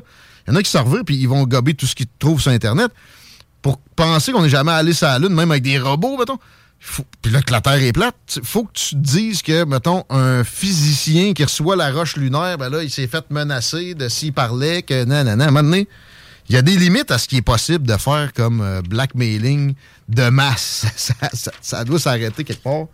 il 0.47 0.51
y 0.51 0.53
en 0.53 0.59
a 0.59 0.63
qui 0.63 0.69
s'en 0.69 0.83
revirent, 0.83 1.05
puis 1.05 1.15
ils 1.15 1.29
vont 1.29 1.43
gober 1.45 1.73
tout 1.75 1.85
ce 1.85 1.95
qu'ils 1.95 2.07
trouvent 2.19 2.41
sur 2.41 2.51
Internet 2.51 2.91
pour 3.61 3.77
penser 3.95 4.31
qu'on 4.33 4.41
n'est 4.41 4.49
jamais 4.49 4.71
allé 4.73 4.91
sur 4.93 5.07
la 5.07 5.17
Lune, 5.19 5.33
même 5.33 5.51
avec 5.51 5.63
des 5.63 5.79
robots, 5.79 6.17
mettons. 6.17 6.39
Puis 7.21 7.31
là, 7.31 7.41
que 7.41 7.51
la 7.51 7.61
Terre 7.61 7.81
est 7.81 7.91
plate, 7.91 8.39
faut 8.43 8.63
que 8.63 8.71
tu 8.73 8.95
te 8.95 8.99
dises 8.99 9.41
que, 9.41 9.65
mettons, 9.65 10.05
un 10.09 10.43
physicien 10.43 11.33
qui 11.33 11.43
reçoit 11.43 11.75
la 11.75 11.91
roche 11.91 12.15
lunaire, 12.15 12.57
ben 12.57 12.69
là, 12.69 12.83
il 12.83 12.89
s'est 12.89 13.07
fait 13.07 13.29
menacer 13.29 13.95
de 13.95 14.07
s'il 14.07 14.33
parlait, 14.33 14.81
que 14.81 15.03
nanana. 15.03 15.45
À 15.45 15.47
un 15.49 15.51
moment 15.51 15.83
il 16.49 16.55
y 16.55 16.57
a 16.57 16.63
des 16.63 16.75
limites 16.75 17.11
à 17.11 17.19
ce 17.19 17.27
qui 17.27 17.37
est 17.37 17.43
possible 17.43 17.85
de 17.85 17.95
faire 17.95 18.33
comme 18.33 18.61
euh, 18.61 18.81
blackmailing 18.81 19.75
de 20.07 20.29
masse. 20.29 20.85
ça, 21.61 21.85
doit 21.85 21.99
s'arrêter 21.99 22.43
quelque 22.43 22.63
part. 22.63 22.87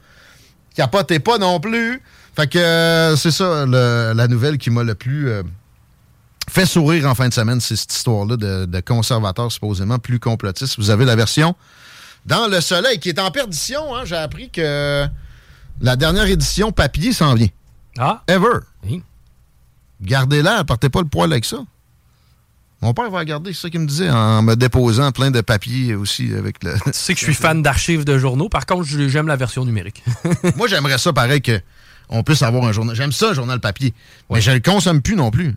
Capotez 0.76 1.20
pas 1.20 1.38
non 1.38 1.62
plus. 1.62 2.02
Fait 2.36 2.48
que 2.48 2.60
euh, 2.60 3.16
c'est 3.16 3.32
ça, 3.32 3.66
la 3.66 4.28
nouvelle 4.28 4.58
qui 4.58 4.70
m'a 4.70 4.84
le 4.84 4.94
plus 4.94 5.30
euh, 5.30 5.44
fait 6.50 6.66
sourire 6.66 7.06
en 7.06 7.16
fin 7.16 7.30
de 7.30 7.34
semaine, 7.34 7.62
c'est 7.62 7.78
cette 7.78 7.94
histoire-là 7.94 8.36
de, 8.36 8.66
de 8.66 8.80
conservateurs 8.82 9.50
supposément 9.50 10.00
plus 10.00 10.20
complotistes. 10.20 10.76
Vous 10.78 10.90
avez 10.90 11.06
la 11.06 11.16
version 11.16 11.56
dans 12.26 12.48
le 12.48 12.62
soleil 12.62 13.00
qui 13.00 13.10
est 13.10 13.20
en 13.20 13.32
perdition. 13.32 13.96
hein. 13.96 14.04
J'ai 14.06 14.16
appris 14.16 14.50
que 14.50 15.06
la 15.82 15.96
dernière 15.96 16.26
édition 16.26 16.72
papier 16.72 17.14
s'en 17.14 17.34
vient. 17.36 17.50
Ah? 17.98 18.24
Ever. 18.28 18.60
Oui. 18.86 19.02
Gardez-la, 20.02 20.64
partez 20.64 20.90
pas 20.90 21.02
le 21.02 21.08
poil 21.08 21.32
avec 21.32 21.46
ça. 21.46 21.58
Mon 22.82 22.94
père 22.94 23.10
va 23.10 23.20
la 23.20 23.26
garder, 23.26 23.54
c'est 23.54 23.62
ça 23.62 23.70
qu'il 23.70 23.80
me 23.80 23.88
disait, 23.88 24.10
en 24.10 24.42
me 24.42 24.56
déposant 24.56 25.12
plein 25.12 25.32
de 25.32 25.42
papiers 25.42 25.96
aussi 25.96 26.34
avec 26.34 26.62
le. 26.64 26.74
Tu 26.86 26.92
sais 26.94 27.14
que 27.14 27.20
je 27.20 27.26
suis 27.26 27.34
fan 27.34 27.62
d'archives 27.64 28.04
de 28.04 28.18
journaux. 28.18 28.50
Par 28.50 28.66
contre, 28.66 28.84
j'aime 28.86 29.28
la 29.28 29.38
version 29.38 29.66
numérique. 29.66 30.04
Moi, 30.58 30.68
j'aimerais 30.68 30.98
ça 30.98 31.14
pareil 31.14 31.42
que 31.42 31.60
on 32.10 32.22
puisse 32.22 32.44
avoir 32.44 32.66
un 32.66 32.72
journal. 32.74 32.96
J'aime 32.96 33.14
ça, 33.14 33.30
un 33.30 33.34
journal 33.34 33.60
papier. 33.60 33.94
Mais 34.30 34.42
je 34.42 34.52
le 34.52 34.60
consomme 34.60 35.02
plus 35.02 35.16
non 35.16 35.32
plus. 35.32 35.56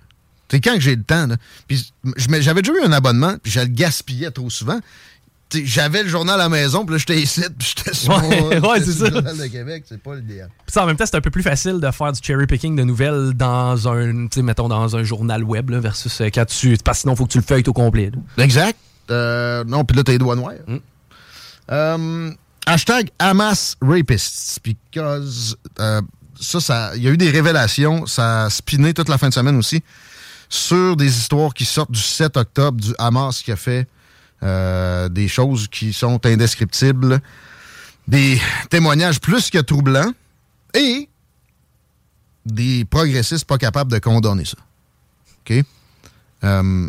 C'est 0.50 0.60
quand 0.60 0.74
que 0.74 0.80
j'ai 0.80 0.96
le 0.96 1.02
temps. 1.02 1.26
là. 1.26 1.36
Puis 1.66 1.92
j'avais 2.40 2.62
déjà 2.62 2.72
eu 2.80 2.84
un 2.86 2.92
abonnement, 2.92 3.34
puis 3.42 3.52
je 3.52 3.60
le 3.60 3.66
gaspillais 3.66 4.30
trop 4.30 4.48
souvent. 4.48 4.78
J'avais 5.64 6.02
le 6.02 6.08
journal 6.08 6.38
à 6.38 6.44
la 6.44 6.48
maison, 6.48 6.84
puis 6.84 6.94
là, 6.94 6.98
j'étais 6.98 7.20
ici, 7.20 7.40
puis 7.58 7.74
j'étais 7.76 7.94
sur, 7.94 8.10
Ouais, 8.10 8.58
ouais, 8.68 8.84
sur 8.84 9.04
le 9.06 9.10
journal 9.12 9.36
de 9.36 9.46
Québec. 9.46 9.84
C'est 9.88 10.02
pas 10.02 10.14
l'idéal. 10.14 10.50
Puis 10.66 10.72
ça, 10.72 10.82
en 10.82 10.86
même 10.86 10.96
temps, 10.96 11.06
c'est 11.06 11.16
un 11.16 11.22
peu 11.22 11.30
plus 11.30 11.42
facile 11.42 11.80
de 11.80 11.90
faire 11.90 12.12
du 12.12 12.20
cherry 12.22 12.46
picking 12.46 12.76
de 12.76 12.82
nouvelles 12.82 13.32
dans 13.34 13.88
un, 13.88 14.26
tu 14.26 14.28
sais, 14.34 14.42
mettons, 14.42 14.68
dans 14.68 14.94
un 14.96 15.02
journal 15.04 15.42
web, 15.42 15.70
là, 15.70 15.80
versus 15.80 16.20
euh, 16.20 16.26
quand 16.26 16.44
tu. 16.46 16.76
Parce 16.84 16.98
que 16.98 17.00
sinon, 17.02 17.14
il 17.14 17.16
faut 17.16 17.26
que 17.26 17.32
tu 17.32 17.38
le 17.38 17.44
feuilles 17.44 17.64
au 17.66 17.72
complet. 17.72 18.10
là. 18.36 18.44
Exact. 18.44 18.76
Euh, 19.10 19.64
non, 19.64 19.84
puis 19.84 19.96
là, 19.96 20.04
t'as 20.04 20.12
les 20.12 20.18
doigts 20.18 20.36
noirs. 20.36 20.54
Euh, 21.70 22.30
hashtag 22.66 23.10
Hamas 23.18 23.76
Rapists. 23.80 24.60
Because 24.62 25.56
euh, 25.80 26.02
ça, 26.40 26.60
ça, 26.60 26.92
il 26.96 27.02
y 27.02 27.08
a 27.08 27.10
eu 27.10 27.16
des 27.16 27.30
révélations. 27.30 28.06
Ça 28.06 28.44
a 28.44 28.50
spiné 28.50 28.92
toute 28.94 29.08
la 29.08 29.18
fin 29.18 29.28
de 29.28 29.34
semaine 29.34 29.56
aussi 29.56 29.82
sur 30.50 30.96
des 30.96 31.18
histoires 31.18 31.52
qui 31.52 31.64
sortent 31.64 31.90
du 31.90 32.00
7 32.00 32.36
octobre 32.36 32.80
du 32.80 32.94
Hamas 32.98 33.42
qui 33.42 33.52
a 33.52 33.56
fait 33.56 33.86
euh, 34.42 35.08
des 35.08 35.28
choses 35.28 35.68
qui 35.68 35.92
sont 35.92 36.24
indescriptibles. 36.26 37.20
Des 38.06 38.40
témoignages 38.70 39.20
plus 39.20 39.50
que 39.50 39.58
troublants. 39.58 40.12
Et 40.74 41.08
des 42.46 42.84
progressistes 42.84 43.44
pas 43.44 43.58
capables 43.58 43.90
de 43.90 43.98
condamner 43.98 44.44
ça. 44.44 44.56
OK? 45.40 45.64
Euh, 46.44 46.88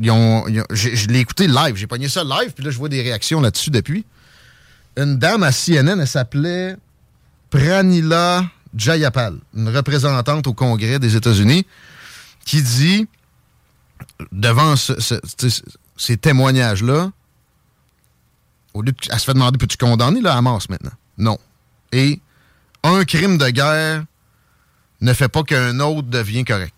ils 0.00 0.10
ont, 0.10 0.44
je 0.70 1.06
l'ai 1.08 1.20
écouté 1.20 1.46
live. 1.48 1.76
J'ai 1.76 1.86
pogné 1.86 2.08
ça 2.08 2.22
live, 2.22 2.52
puis 2.54 2.64
là, 2.64 2.70
je 2.70 2.78
vois 2.78 2.88
des 2.88 3.02
réactions 3.02 3.40
là-dessus 3.40 3.70
depuis. 3.70 4.04
Une 4.96 5.18
dame 5.18 5.42
à 5.42 5.52
CNN, 5.52 5.98
elle 6.00 6.06
s'appelait 6.06 6.76
Pranila 7.50 8.44
Jayapal, 8.74 9.38
une 9.54 9.68
représentante 9.68 10.46
au 10.46 10.52
Congrès 10.54 10.98
des 10.98 11.16
États-Unis, 11.16 11.66
qui 12.44 12.62
dit, 12.62 13.06
devant 14.32 14.76
ce- 14.76 14.94
ces 15.96 16.16
témoignages-là, 16.16 17.10
au 18.74 18.82
lieu 18.82 18.92
de, 18.92 18.96
elle 19.10 19.18
se 19.18 19.24
fait 19.24 19.34
demander, 19.34 19.58
peux-tu 19.58 19.76
condamner 19.76 20.20
le 20.20 20.28
Hamas 20.30 20.68
maintenant? 20.68 20.92
Non. 21.18 21.38
Et 21.92 22.20
un 22.82 23.04
crime 23.04 23.38
de 23.38 23.48
guerre 23.48 24.04
ne 25.00 25.12
fait 25.12 25.28
pas 25.28 25.42
qu'un 25.42 25.80
autre 25.80 26.08
devient 26.08 26.44
correct. 26.44 26.74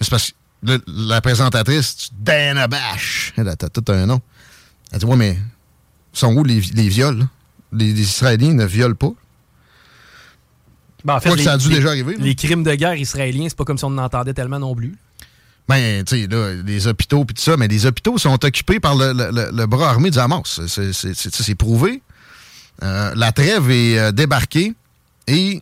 C'est 0.00 0.10
parce 0.10 0.30
que 0.30 0.36
le- 0.62 0.82
la 0.86 1.20
présentatrice, 1.20 2.10
Dana 2.18 2.66
Bash, 2.68 3.32
elle 3.36 3.48
a 3.48 3.56
tout 3.56 3.84
un 3.92 4.06
nom. 4.06 4.20
Elle 4.92 4.98
dit 5.00 5.04
Ouais, 5.04 5.16
mais 5.16 5.38
sont 6.12 6.34
où 6.34 6.44
les, 6.44 6.60
les 6.60 6.88
viols? 6.88 7.26
Les, 7.72 7.92
les 7.92 8.00
Israéliens 8.00 8.54
ne 8.54 8.64
violent 8.64 8.94
pas? 8.94 9.10
Ben, 11.04 11.16
en 11.16 11.20
fait, 11.20 11.28
Quoi 11.28 11.36
que 11.36 11.38
les- 11.40 11.44
ça 11.44 11.52
a 11.52 11.58
dû 11.58 11.68
les- 11.68 11.76
déjà 11.76 11.88
arriver. 11.90 12.16
là. 12.16 12.24
Les 12.24 12.34
crimes 12.34 12.62
de 12.62 12.74
guerre 12.74 12.94
israéliens, 12.96 13.46
c'est 13.48 13.56
pas 13.56 13.64
comme 13.64 13.78
si 13.78 13.84
on 13.84 13.88
en 13.88 13.98
entendait 13.98 14.34
tellement 14.34 14.58
non 14.58 14.74
plus. 14.74 14.96
Ben, 15.68 16.04
tu 16.04 16.22
sais, 16.22 16.26
là, 16.28 16.52
les 16.64 16.86
hôpitaux 16.86 17.24
puis 17.24 17.34
tout 17.34 17.42
ça, 17.42 17.56
mais 17.56 17.66
les 17.66 17.86
hôpitaux 17.86 18.18
sont 18.18 18.44
occupés 18.44 18.78
par 18.78 18.94
le, 18.94 19.12
le- 19.12 19.50
le- 19.52 19.66
bras 19.66 19.90
armé 19.90 20.10
du 20.10 20.18
Hamas. 20.18 20.60
C'est- 20.68 21.54
prouvé. 21.56 22.02
Euh, 22.82 23.12
la 23.16 23.32
trêve 23.32 23.70
est 23.70 23.98
euh, 23.98 24.12
débarquée 24.12 24.74
et 25.26 25.60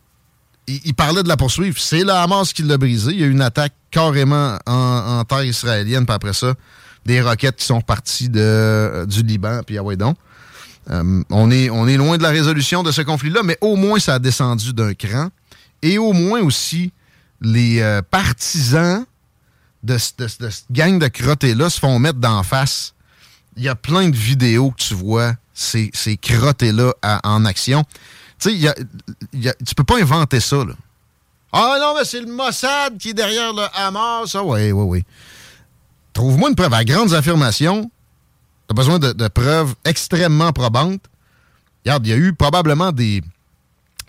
il, 0.66 0.94
parlait 0.94 1.22
de 1.22 1.28
la 1.28 1.36
poursuivre. 1.36 1.78
C'est 1.78 2.02
le 2.02 2.11
Hamas 2.11 2.52
qui 2.52 2.62
l'a 2.64 2.76
brisé. 2.76 3.12
Il 3.12 3.20
y 3.20 3.22
a 3.22 3.26
eu 3.26 3.30
une 3.30 3.40
attaque 3.40 3.72
carrément 3.90 4.59
en, 4.66 5.18
en 5.20 5.24
terre 5.24 5.44
israélienne, 5.44 6.05
puis 6.05 6.14
après 6.14 6.32
ça, 6.34 6.55
des 7.07 7.22
roquettes 7.22 7.57
qui 7.57 7.64
sont 7.64 7.80
parties 7.80 8.28
de, 8.28 8.40
euh, 8.40 9.07
du 9.07 9.22
Liban, 9.22 9.61
puis 9.66 9.78
ah 9.78 9.82
ouais 9.82 9.96
donc. 9.96 10.16
Euh, 10.90 11.22
on, 11.30 11.50
est, 11.50 11.70
on 11.70 11.86
est 11.88 11.96
loin 11.96 12.18
de 12.18 12.22
la 12.22 12.28
résolution 12.30 12.82
de 12.82 12.92
ce 12.92 13.00
conflit-là, 13.00 13.42
mais 13.42 13.57
au 13.62 13.76
moins 13.76 13.98
ça 13.98 14.14
a 14.14 14.18
descendu 14.18 14.74
d'un 14.74 14.92
cran. 14.92 15.28
Et 15.80 15.96
au 15.96 16.12
moins 16.12 16.40
aussi, 16.42 16.92
les 17.40 17.82
partisans 18.11 19.05
de, 19.85 19.99
ce- 19.99 20.12
de 20.18 20.26
ce- 20.28 20.39
de 20.43 20.51
cette 20.51 20.70
gang 20.72 20.99
de 20.99 21.07
crottés-là 21.09 21.70
se 21.70 21.78
font 21.78 21.99
mettre 21.99 22.18
d'en 22.18 22.43
face. 22.43 22.95
Il 23.57 23.62
y 23.62 23.68
a 23.68 23.74
plein 23.76 24.09
de 24.09 24.16
vidéos 24.16 24.70
que 24.72 24.82
tu 24.82 24.95
vois, 24.95 25.35
ces, 25.53 25.91
ces 25.95 26.16
crottés-là 26.16 26.93
en 27.22 27.45
action. 27.45 27.85
Tu 28.41 28.61
sais, 28.61 28.74
tu 29.64 29.74
peux 29.76 29.85
pas 29.85 30.01
inventer 30.01 30.41
ça, 30.41 30.57
là. 30.57 30.74
Ah 31.53 31.76
non, 31.80 31.95
mais 31.97 32.05
c'est 32.05 32.20
le 32.20 32.26
Mossad 32.26 32.99
qui 32.99 33.11
est 33.11 33.14
derrière 33.14 33.53
le 33.53 33.62
Hamas. 33.74 34.35
Ah 34.35 34.43
oui, 34.43 34.72
oui, 34.72 34.85
oui. 34.85 35.05
Trouve-moi 36.12 36.49
une 36.49 36.57
preuve 36.57 36.74
à 36.74 36.85
grandes 36.85 37.12
affirmations. 37.14 37.91
T'as 38.66 38.74
besoin 38.74 38.99
de, 38.99 39.28
preuves 39.28 39.74
extrêmement 39.85 40.53
probantes. 40.53 41.03
Regarde, 41.85 42.07
il 42.07 42.11
y 42.11 42.12
a 42.12 42.16
eu 42.16 42.32
probablement 42.32 42.91
des 42.91 43.22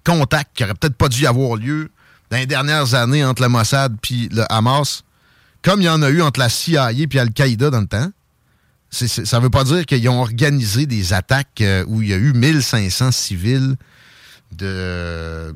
contacts 0.03 0.55
qui 0.55 0.63
auraient 0.63 0.73
peut-être 0.73 0.95
pas 0.95 1.09
dû 1.09 1.27
avoir 1.27 1.55
lieu 1.57 1.91
dans 2.31 2.37
les 2.37 2.45
dernières 2.47 2.95
années 2.95 3.23
entre 3.23 3.43
le 3.43 3.49
Mossad 3.49 3.95
puis 4.01 4.27
le 4.31 4.43
Hamas, 4.51 5.03
comme 5.65 5.81
il 5.81 5.85
y 5.85 5.89
en 5.89 6.03
a 6.03 6.09
eu 6.09 6.21
entre 6.21 6.39
la 6.39 6.47
CIA 6.47 6.91
et 6.91 7.19
Al-Qaïda 7.19 7.71
dans 7.71 7.81
le 7.81 7.87
temps. 7.87 8.11
Ça 8.91 9.39
veut 9.39 9.49
pas 9.49 9.63
dire 9.63 9.85
qu'ils 9.87 10.07
ont 10.07 10.21
organisé 10.21 10.85
des 10.85 11.11
attaques 11.11 11.59
euh, 11.59 11.83
où 11.87 12.03
il 12.03 12.09
y 12.09 12.13
a 12.13 12.17
eu 12.17 12.33
1500 12.33 13.11
civils 13.11 13.75
de 14.51 15.53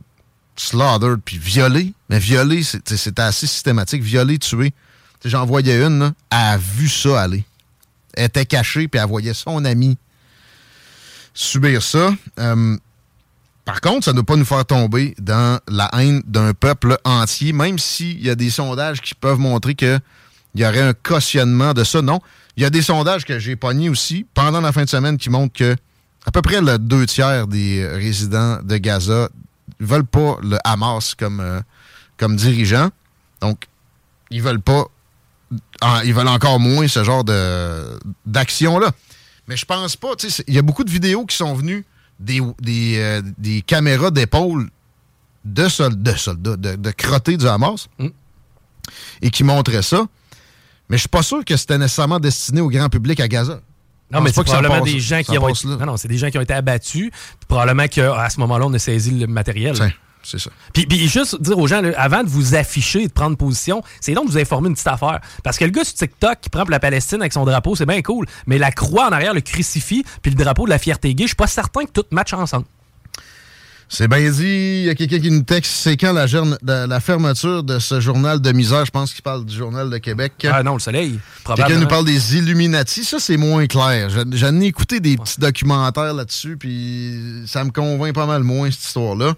slaughtered 0.56 1.22
puis 1.24 1.38
violés. 1.38 1.94
Mais 2.10 2.18
violés, 2.18 2.64
c'était 2.64 3.22
assez 3.22 3.46
systématique. 3.46 4.02
Violés, 4.02 4.40
tués. 4.40 4.74
J'en 5.24 5.46
voyais 5.46 5.80
une, 5.86 6.12
elle 6.32 6.38
a 6.38 6.58
vu 6.58 6.90
ça 6.90 7.22
aller. 7.22 7.46
Elle 8.16 8.26
était 8.26 8.48
cachée, 8.48 8.88
puis 8.88 9.00
elle 9.00 9.08
voyait 9.08 9.36
son 9.36 9.64
ami 9.64 9.96
subir 11.36 11.84
ça. 11.84 12.16
Euh, 12.40 12.76
par 13.70 13.82
contre, 13.82 14.06
ça 14.06 14.14
ne 14.14 14.16
doit 14.16 14.26
pas 14.26 14.36
nous 14.36 14.46
faire 14.46 14.66
tomber 14.66 15.14
dans 15.20 15.60
la 15.68 15.92
haine 15.94 16.24
d'un 16.26 16.56
peuple 16.56 16.98
entier, 17.06 17.54
même 17.54 17.78
s'il 17.78 18.20
y 18.20 18.28
a 18.32 18.34
des 18.34 18.50
sondages 18.50 19.00
qui 19.00 19.14
peuvent 19.14 19.38
montrer 19.38 19.76
qu'il 19.76 20.02
y 20.56 20.66
aurait 20.66 20.82
un 20.82 20.94
cautionnement 20.94 21.76
de 21.76 21.84
ça. 21.84 22.02
Non. 22.02 22.20
Il 22.58 22.64
y 22.64 22.66
a 22.66 22.72
des 22.72 22.82
sondages 22.82 23.26
que 23.26 23.38
j'ai 23.38 23.56
pognés 23.56 23.88
aussi 23.88 24.26
pendant 24.34 24.60
la 24.60 24.72
fin 24.72 24.86
de 24.86 24.90
semaine 24.90 25.20
qui 25.20 25.30
montrent 25.30 25.54
que 25.54 25.76
à 26.26 26.32
peu 26.32 26.42
près 26.42 26.62
le 26.62 26.80
deux 26.80 27.06
tiers 27.06 27.46
des 27.46 27.88
résidents 27.88 28.58
de 28.64 28.78
Gaza 28.78 29.30
ne 29.80 29.86
veulent 29.86 30.04
pas 30.04 30.40
le 30.42 30.58
Hamas 30.64 31.14
comme, 31.14 31.40
euh, 31.40 31.62
comme 32.18 32.38
dirigeant. 32.38 32.90
Donc, 33.40 33.68
ils 34.32 34.42
veulent 34.42 34.62
pas. 34.64 34.86
ils 36.06 36.14
veulent 36.16 36.28
encore 36.28 36.60
moins 36.60 36.88
ce 36.88 37.04
genre 37.04 37.24
d'action-là. 38.26 38.90
Mais 39.48 39.58
je 39.58 39.66
pense 39.66 39.96
pas. 39.96 40.14
Il 40.48 40.56
y 40.56 40.58
a 40.58 40.64
beaucoup 40.64 40.84
de 40.84 40.90
vidéos 40.92 41.28
qui 41.28 41.36
sont 41.36 41.54
venues 41.54 41.86
des, 42.20 42.42
des, 42.60 42.96
euh, 42.98 43.22
des 43.38 43.62
caméras 43.62 44.12
d'épaule 44.12 44.70
de, 45.46 45.68
sol- 45.70 46.02
de 46.02 46.12
soldats, 46.12 46.58
de, 46.58 46.76
de 46.76 46.92
crottés 46.92 47.38
du 47.38 47.48
Hamas, 47.48 47.88
et 49.22 49.30
qui 49.30 49.44
montraient 49.44 49.82
ça. 49.82 50.06
Mais 50.90 50.98
je 50.98 51.02
suis 51.02 51.10
pas 51.10 51.24
sûr 51.24 51.46
que 51.46 51.56
c'était 51.56 51.78
nécessairement 51.78 52.20
destiné 52.20 52.62
au 52.62 52.70
grand 52.70 52.90
public 52.90 53.20
à 53.20 53.28
Gaza. 53.28 53.62
Non, 54.12 54.22
mais 54.22 54.32
c'est 54.34 54.44
probablement 54.44 54.80
passe- 54.84 54.92
des 54.92 55.00
gens 55.00 55.22
qui 55.22 55.38
ont 55.38 55.46
là. 55.48 55.54
Non, 55.80 55.86
non, 55.86 55.98
c'est 55.98 56.08
des 56.08 56.18
gens 56.18 56.30
qui 56.32 56.38
ont 56.40 56.42
été 56.42 56.54
abattus. 56.54 57.12
Probablement 57.48 57.88
qu'à 57.88 58.30
ce 58.30 58.40
moment-là, 58.40 58.66
on 58.66 58.74
a 58.74 58.80
saisi 58.80 59.12
le 59.12 59.28
matériel. 59.28 59.76
Tiens, 59.76 59.92
c'est 60.30 60.40
ça. 60.40 60.50
Puis, 60.74 60.86
puis 60.86 61.08
juste 61.08 61.42
dire 61.42 61.58
aux 61.58 61.68
gens, 61.68 61.82
là, 61.82 61.92
avant 61.98 62.24
de 62.24 62.30
vous 62.30 62.56
afficher 62.56 63.04
et 63.04 63.08
de 63.08 63.12
prendre 63.14 63.36
position, 63.38 63.82
c'est 64.02 64.14
donc 64.14 64.28
de 64.28 64.32
vous 64.32 64.38
informer 64.38 64.70
une 64.70 64.76
petite 64.76 64.88
affaire. 64.88 65.20
Parce 65.44 65.58
que 65.58 65.66
le 65.66 65.72
gars 65.72 65.84
sur 65.84 65.94
TikTok 65.96 66.40
qui 66.42 66.50
prend 66.50 66.62
pour 66.62 66.72
la 66.72 66.80
Palestine 66.80 67.22
avec 67.22 67.34
son 67.34 67.46
drapeau, 67.46 67.76
c'est 67.76 67.86
bien 67.86 68.02
cool. 68.02 68.26
Mais 68.48 68.58
la 68.58 68.72
croix 68.72 69.08
en 69.10 69.12
arrière, 69.12 69.34
le 69.34 69.42
crucifix, 69.42 70.04
puis 70.22 70.32
le 70.32 70.38
drapeau 70.38 70.66
de 70.66 70.70
la 70.70 70.80
fierté 70.80 71.14
gay, 71.16 71.24
je 71.24 71.30
suis 71.30 71.36
pas 71.36 71.48
certain 71.48 71.86
que 71.86 71.92
tout 71.92 72.06
match 72.12 72.34
ensemble. 72.34 72.66
C'est 73.92 74.08
bien 74.08 74.30
dit. 74.30 74.82
Il 74.82 74.84
y 74.84 74.90
a 74.90 74.94
quelqu'un 74.94 75.18
qui 75.20 75.32
nous 75.32 75.42
texte. 75.42 75.72
C'est 75.72 75.98
quand 75.98 76.14
la, 76.14 76.28
gerne- 76.28 76.60
de- 76.62 76.86
la 76.88 77.00
fermeture 77.00 77.64
de 77.64 77.80
ce 77.80 78.00
journal 78.00 78.40
de 78.40 78.52
misère? 78.52 78.86
Je 78.86 78.92
pense 78.92 79.12
qu'il 79.14 79.24
parle 79.24 79.44
du 79.46 79.56
Journal 79.58 79.90
de 79.90 79.98
Québec. 79.98 80.34
Ah 80.48 80.62
non, 80.62 80.74
le 80.74 80.80
soleil. 80.80 81.20
Quelqu'un 81.56 81.80
nous 81.80 81.88
parle 81.88 82.06
des 82.06 82.38
Illuminati. 82.38 83.04
Ça, 83.04 83.18
c'est 83.20 83.36
moins 83.38 83.66
clair. 83.66 84.12
Je- 84.12 84.38
J'en 84.38 84.62
ai 84.62 84.66
écouté 84.66 85.00
des 85.00 85.18
petits 85.18 85.40
documentaires 85.40 86.14
là-dessus, 86.14 86.56
puis 86.56 87.42
ça 87.48 87.64
me 87.64 87.72
convainc 87.72 88.14
pas 88.14 88.28
mal 88.28 88.44
moins, 88.44 88.70
cette 88.70 88.84
histoire-là. 88.84 89.34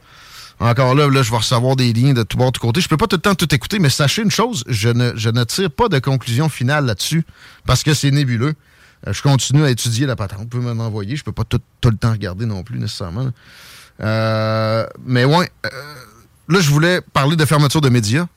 Encore 0.62 0.94
là, 0.96 1.10
là, 1.10 1.24
je 1.24 1.32
vais 1.32 1.38
recevoir 1.38 1.76
des 1.76 1.92
liens 1.92 2.14
de 2.14 2.22
tout 2.24 2.38
bord, 2.38 2.52
de 2.52 2.58
côté. 2.60 2.82
Je 2.82 2.88
peux 2.88 2.96
pas 2.98 3.08
tout 3.08 3.16
le 3.16 3.22
temps 3.22 3.34
tout 3.36 3.54
écouter, 3.54 3.80
mais 3.80 3.90
sachez 3.90 4.22
une 4.22 4.30
chose, 4.30 4.64
je 4.68 4.90
ne, 4.90 5.12
je 5.16 5.30
ne 5.30 5.44
tire 5.44 5.72
pas 5.72 5.90
de 5.90 5.98
conclusion 6.00 6.50
finale 6.50 6.86
là-dessus, 6.86 7.26
parce 7.66 7.82
que 7.84 7.94
c'est 7.96 8.12
nébuleux. 8.12 8.54
Euh, 9.08 9.14
je 9.14 9.22
continue 9.24 9.64
à 9.64 9.72
étudier 9.72 10.06
la 10.06 10.16
patente. 10.16 10.40
Vous 10.40 10.46
pouvez 10.46 10.72
m'en 10.74 10.86
envoyer. 10.86 11.16
Je 11.16 11.24
peux 11.24 11.32
pas 11.32 11.44
tout, 11.46 11.60
tout 11.82 11.90
le 11.90 11.98
temps 11.98 12.12
regarder 12.12 12.46
non 12.46 12.62
plus, 12.64 12.78
nécessairement. 12.78 13.32
Euh, 14.02 14.86
mais 15.04 15.26
ouais, 15.26 15.50
euh, 15.66 15.70
là, 16.48 16.60
je 16.60 16.70
voulais 16.70 17.02
parler 17.02 17.36
de 17.36 17.46
fermeture 17.46 17.82
de 17.82 17.90
médias. 17.90 18.28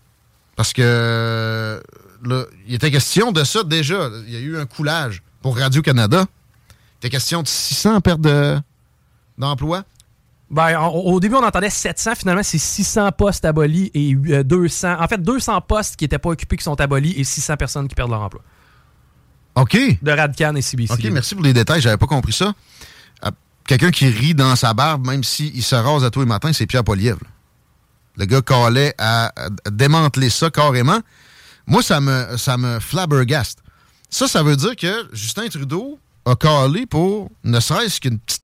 Parce 0.57 0.73
que 0.73 1.83
là, 2.25 2.45
il 2.67 2.75
était 2.75 2.91
question 2.91 3.33
de 3.33 3.45
ça 3.45 3.65
déjà. 3.65 4.09
Il 4.27 4.33
y 4.33 4.37
a 4.37 4.41
eu 4.41 4.57
un 4.57 4.65
coulage 4.67 5.23
pour 5.43 5.59
Radio-Canada. 5.59 6.25
Il 6.71 6.97
était 7.07 7.11
question 7.11 7.43
de 7.43 7.49
600 7.49 8.01
pertes 8.01 8.21
de- 8.23 8.57
d'emplois. 9.37 9.83
Ben, 10.51 10.79
en- 10.79 10.89
au 10.91 11.19
début, 11.21 11.35
on 11.37 11.43
entendait 11.45 11.71
700. 11.71 12.15
Finalement, 12.17 12.43
c'est 12.43 12.59
600 12.59 13.11
postes 13.13 13.45
abolis 13.45 13.91
et 13.95 14.15
euh, 14.33 14.43
200. 14.45 14.97
En 15.01 15.09
fait, 15.09 15.21
200 15.23 15.61
postes 15.63 15.97
qui 15.97 16.05
n'étaient 16.05 16.19
pas 16.19 16.31
occupés 16.31 16.57
qui 16.57 16.65
sont 16.65 16.81
abolis 16.81 17.13
et 17.17 17.25
600 17.25 17.57
personnes 17.57 17.89
qui 17.89 17.95
perdent 17.95 18.11
leur 18.11 18.21
emploi. 18.23 18.43
OK. 19.57 19.77
De 20.03 20.11
Radcan 20.11 20.55
et 20.57 20.63
CBC. 20.63 20.93
OK, 20.93 21.05
merci 21.13 21.35
pour 21.35 21.45
les 21.45 21.53
détails. 21.53 21.81
J'avais 21.81 21.97
pas 21.97 22.07
compris 22.07 22.33
ça. 22.33 22.53
Euh, 23.25 23.31
Quelqu'un 23.67 23.91
qui 23.91 24.07
rit 24.09 24.35
dans 24.35 24.55
sa 24.57 24.75
barbe, 24.75 25.07
même 25.07 25.25
s'il 25.25 25.63
se 25.63 25.75
rase 25.75 26.05
à 26.05 26.11
tous 26.11 26.21
les 26.21 26.27
matins, 26.27 26.53
c'est 26.53 26.67
Pierre 26.67 26.85
Poliev. 26.85 27.17
là. 27.23 27.29
Le 28.17 28.27
gars 28.27 28.43
calait 28.43 28.95
à, 28.99 29.33
à 29.37 29.49
démanteler 29.71 30.31
ça 30.31 30.51
carrément. 30.51 31.01
Moi, 31.67 31.83
ça 31.83 32.01
me, 32.01 32.37
ça 32.37 32.57
me 32.57 32.79
flabbergaste. 32.79 33.59
Ça, 34.11 34.29
ça 34.29 34.43
veut 34.45 34.55
dire 34.57 34.77
que 34.77 35.09
Justin 35.13 35.49
Trudeau 35.49 35.99
a 36.27 36.37
calé 36.37 36.87
pour 36.87 37.31
ne 37.43 37.59
serait-ce 37.59 38.01
qu'une 38.01 38.19
petite 38.21 38.44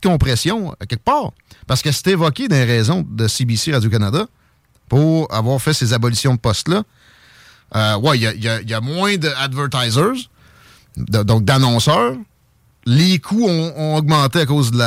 Compression 0.00 0.72
à 0.80 0.86
quelque 0.86 1.04
part. 1.04 1.32
Parce 1.66 1.82
que 1.82 1.92
c'est 1.92 2.08
évoqué 2.08 2.48
des 2.48 2.64
raisons 2.64 3.06
de 3.08 3.28
CBC 3.28 3.72
Radio-Canada 3.72 4.26
pour 4.88 5.32
avoir 5.32 5.60
fait 5.60 5.72
ces 5.72 5.92
abolitions 5.92 6.34
de 6.34 6.40
postes-là. 6.40 6.82
Euh, 7.76 7.96
ouais, 7.98 8.18
il 8.18 8.42
y 8.42 8.74
a, 8.74 8.80
moins 8.80 9.16
d'advertisers, 9.16 10.28
donc 10.96 11.44
d'annonceurs. 11.44 12.16
Les 12.86 13.20
coûts 13.20 13.46
ont, 13.46 13.72
ont 13.76 13.96
augmenté 13.96 14.40
à 14.40 14.46
cause 14.46 14.72
de 14.72 14.78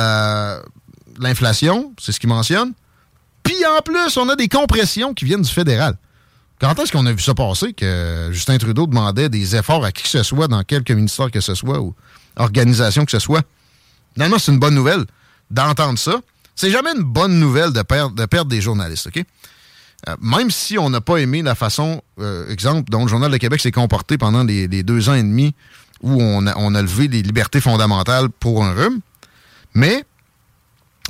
l'inflation, 1.18 1.94
c'est 1.98 2.12
ce 2.12 2.20
qu'ils 2.20 2.28
mentionnent. 2.28 2.74
Puis 3.42 3.64
en 3.66 3.80
plus, 3.80 4.16
on 4.16 4.28
a 4.28 4.36
des 4.36 4.48
compressions 4.48 5.14
qui 5.14 5.24
viennent 5.24 5.42
du 5.42 5.50
fédéral. 5.50 5.96
Quand 6.60 6.78
est-ce 6.78 6.92
qu'on 6.92 7.06
a 7.06 7.12
vu 7.12 7.20
ça 7.20 7.34
passer 7.34 7.72
que 7.72 8.28
Justin 8.32 8.58
Trudeau 8.58 8.86
demandait 8.86 9.28
des 9.28 9.56
efforts 9.56 9.84
à 9.84 9.92
qui 9.92 10.04
que 10.04 10.08
ce 10.08 10.22
soit, 10.22 10.48
dans 10.48 10.62
quelque 10.62 10.92
ministère 10.92 11.30
que 11.30 11.40
ce 11.40 11.54
soit 11.54 11.80
ou 11.80 11.94
organisation 12.36 13.04
que 13.04 13.10
ce 13.10 13.18
soit? 13.18 13.42
Finalement, 14.14 14.38
c'est 14.38 14.52
une 14.52 14.60
bonne 14.60 14.74
nouvelle 14.74 15.04
d'entendre 15.50 15.98
ça. 15.98 16.20
C'est 16.54 16.70
jamais 16.70 16.90
une 16.96 17.02
bonne 17.02 17.40
nouvelle 17.40 17.72
de 17.72 17.82
perdre, 17.82 18.14
de 18.14 18.26
perdre 18.26 18.50
des 18.50 18.60
journalistes, 18.60 19.08
OK? 19.08 19.24
Euh, 20.08 20.16
même 20.20 20.50
si 20.50 20.78
on 20.78 20.90
n'a 20.90 21.00
pas 21.00 21.16
aimé 21.16 21.42
la 21.42 21.54
façon, 21.54 22.02
euh, 22.20 22.48
exemple, 22.50 22.90
dont 22.90 23.02
le 23.02 23.08
Journal 23.08 23.30
de 23.30 23.36
Québec 23.38 23.60
s'est 23.60 23.72
comporté 23.72 24.18
pendant 24.18 24.44
les, 24.44 24.68
deux 24.82 25.08
ans 25.08 25.14
et 25.14 25.22
demi 25.22 25.54
où 26.02 26.22
on 26.22 26.46
a, 26.46 26.82
levé 26.82 27.08
les 27.08 27.22
libertés 27.22 27.62
fondamentales 27.62 28.28
pour 28.28 28.62
un 28.62 28.74
rhume, 28.74 29.00
mais, 29.72 30.04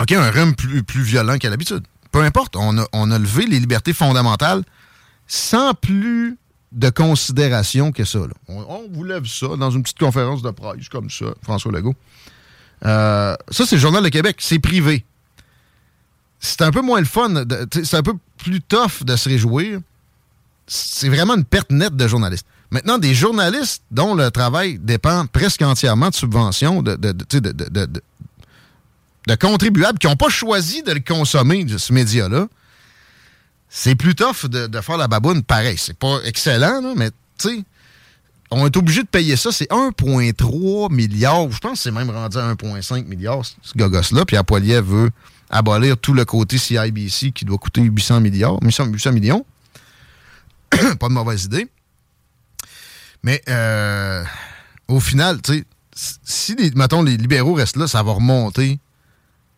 OK, 0.01 0.13
un 0.13 0.31
rhume 0.31 0.55
plus, 0.55 1.03
violent 1.03 1.37
qu'à 1.39 1.51
l'habitude. 1.51 1.83
Peu 2.13 2.23
importe, 2.23 2.55
on 2.57 3.11
a 3.11 3.19
levé 3.19 3.47
les 3.47 3.59
libertés 3.59 3.93
fondamentales 3.93 4.63
sans 5.27 5.75
plus 5.75 6.39
de 6.73 6.91
considération 6.91 7.93
que 7.93 8.05
ça. 8.05 8.21
On, 8.49 8.87
vous 8.91 9.05
lève 9.05 9.27
ça 9.27 9.49
dans 9.57 9.71
une 9.71 9.83
petite 9.83 9.99
conférence 9.99 10.43
de 10.43 10.51
presse 10.51 10.89
comme 10.89 11.09
ça, 11.11 11.27
François 11.43 11.71
Legault. 11.73 11.95
Euh, 12.85 13.35
ça, 13.51 13.65
c'est 13.67 13.77
le 13.77 13.81
Journal 13.81 14.03
de 14.03 14.09
Québec. 14.09 14.37
C'est 14.41 14.59
privé. 14.59 15.05
C'est 16.41 16.63
un 16.63 16.71
peu 16.71 16.83
moins 16.83 16.99
le 17.01 17.07
fun. 17.07 17.33
C'est 17.73 17.97
un 17.97 18.03
peu 18.03 18.15
plus 18.39 18.61
tough 18.61 19.05
de 19.05 19.17
se 19.17 19.29
réjouir. 19.29 19.81
C'est 20.67 21.09
vraiment 21.09 21.37
une 21.37 21.45
perte 21.45 21.71
nette 21.71 21.97
de 21.97 22.09
journalistes. 22.09 22.47
Maintenant, 22.71 22.99
des 22.99 23.15
journalistes 23.15 23.83
dont 23.91 24.15
le 24.15 24.31
travail 24.31 24.79
dépend 24.79 25.27
presque 25.27 25.63
entièrement 25.63 26.09
de 26.09 26.15
subventions, 26.15 26.83
de- 26.83 26.97
de 29.27 29.35
contribuables 29.37 29.99
qui 29.99 30.07
n'ont 30.07 30.17
pas 30.17 30.29
choisi 30.29 30.83
de 30.83 30.93
le 30.93 31.01
consommer, 31.01 31.67
ce 31.79 31.93
média-là, 31.93 32.49
c'est 33.77 33.97
plus 33.97 34.15
tough 34.15 34.47
de, 34.47 34.69
de 34.69 34.81
faire 34.81 34.97
la 34.97 35.09
baboune 35.09 35.43
pareil. 35.43 35.77
C'est 35.77 35.99
pas 35.99 36.21
excellent, 36.25 36.81
là, 36.81 36.93
mais 36.97 37.11
tu 37.37 37.49
sais, 37.49 37.65
on 38.53 38.65
est 38.67 38.77
obligé 38.77 39.03
de 39.03 39.09
payer 39.09 39.35
ça. 39.35 39.51
C'est 39.51 39.69
1,3 39.69 40.95
milliard. 40.95 41.51
Je 41.51 41.59
pense 41.59 41.73
que 41.73 41.79
c'est 41.79 41.91
même 41.91 42.09
rendu 42.09 42.37
à 42.37 42.55
1,5 42.55 43.05
milliard, 43.07 43.43
ce 43.45 43.77
gogos-là. 43.77 44.25
Puis 44.27 44.37
Apoiliev 44.37 44.85
veut 44.85 45.11
abolir 45.51 45.99
tout 45.99 46.15
le 46.15 46.25
côté 46.25 46.57
CIBC 46.57 47.33
qui 47.33 47.45
doit 47.45 47.59
coûter 47.59 47.83
800 47.83 48.21
milliards, 48.21 48.61
800, 48.63 48.87
800 48.87 49.11
millions. 49.11 49.45
pas 50.71 51.09
de 51.09 51.13
mauvaise 51.13 51.47
idée. 51.47 51.67
Mais 53.25 53.43
euh, 53.49 54.23
au 54.87 55.01
final, 55.01 55.43
tu 55.43 55.53
sais, 55.53 55.65
si, 56.23 56.55
les, 56.55 56.71
mettons, 56.77 57.03
les 57.03 57.17
libéraux 57.17 57.55
restent 57.55 57.77
là, 57.77 57.89
ça 57.89 58.05
va 58.05 58.13
remonter 58.13 58.79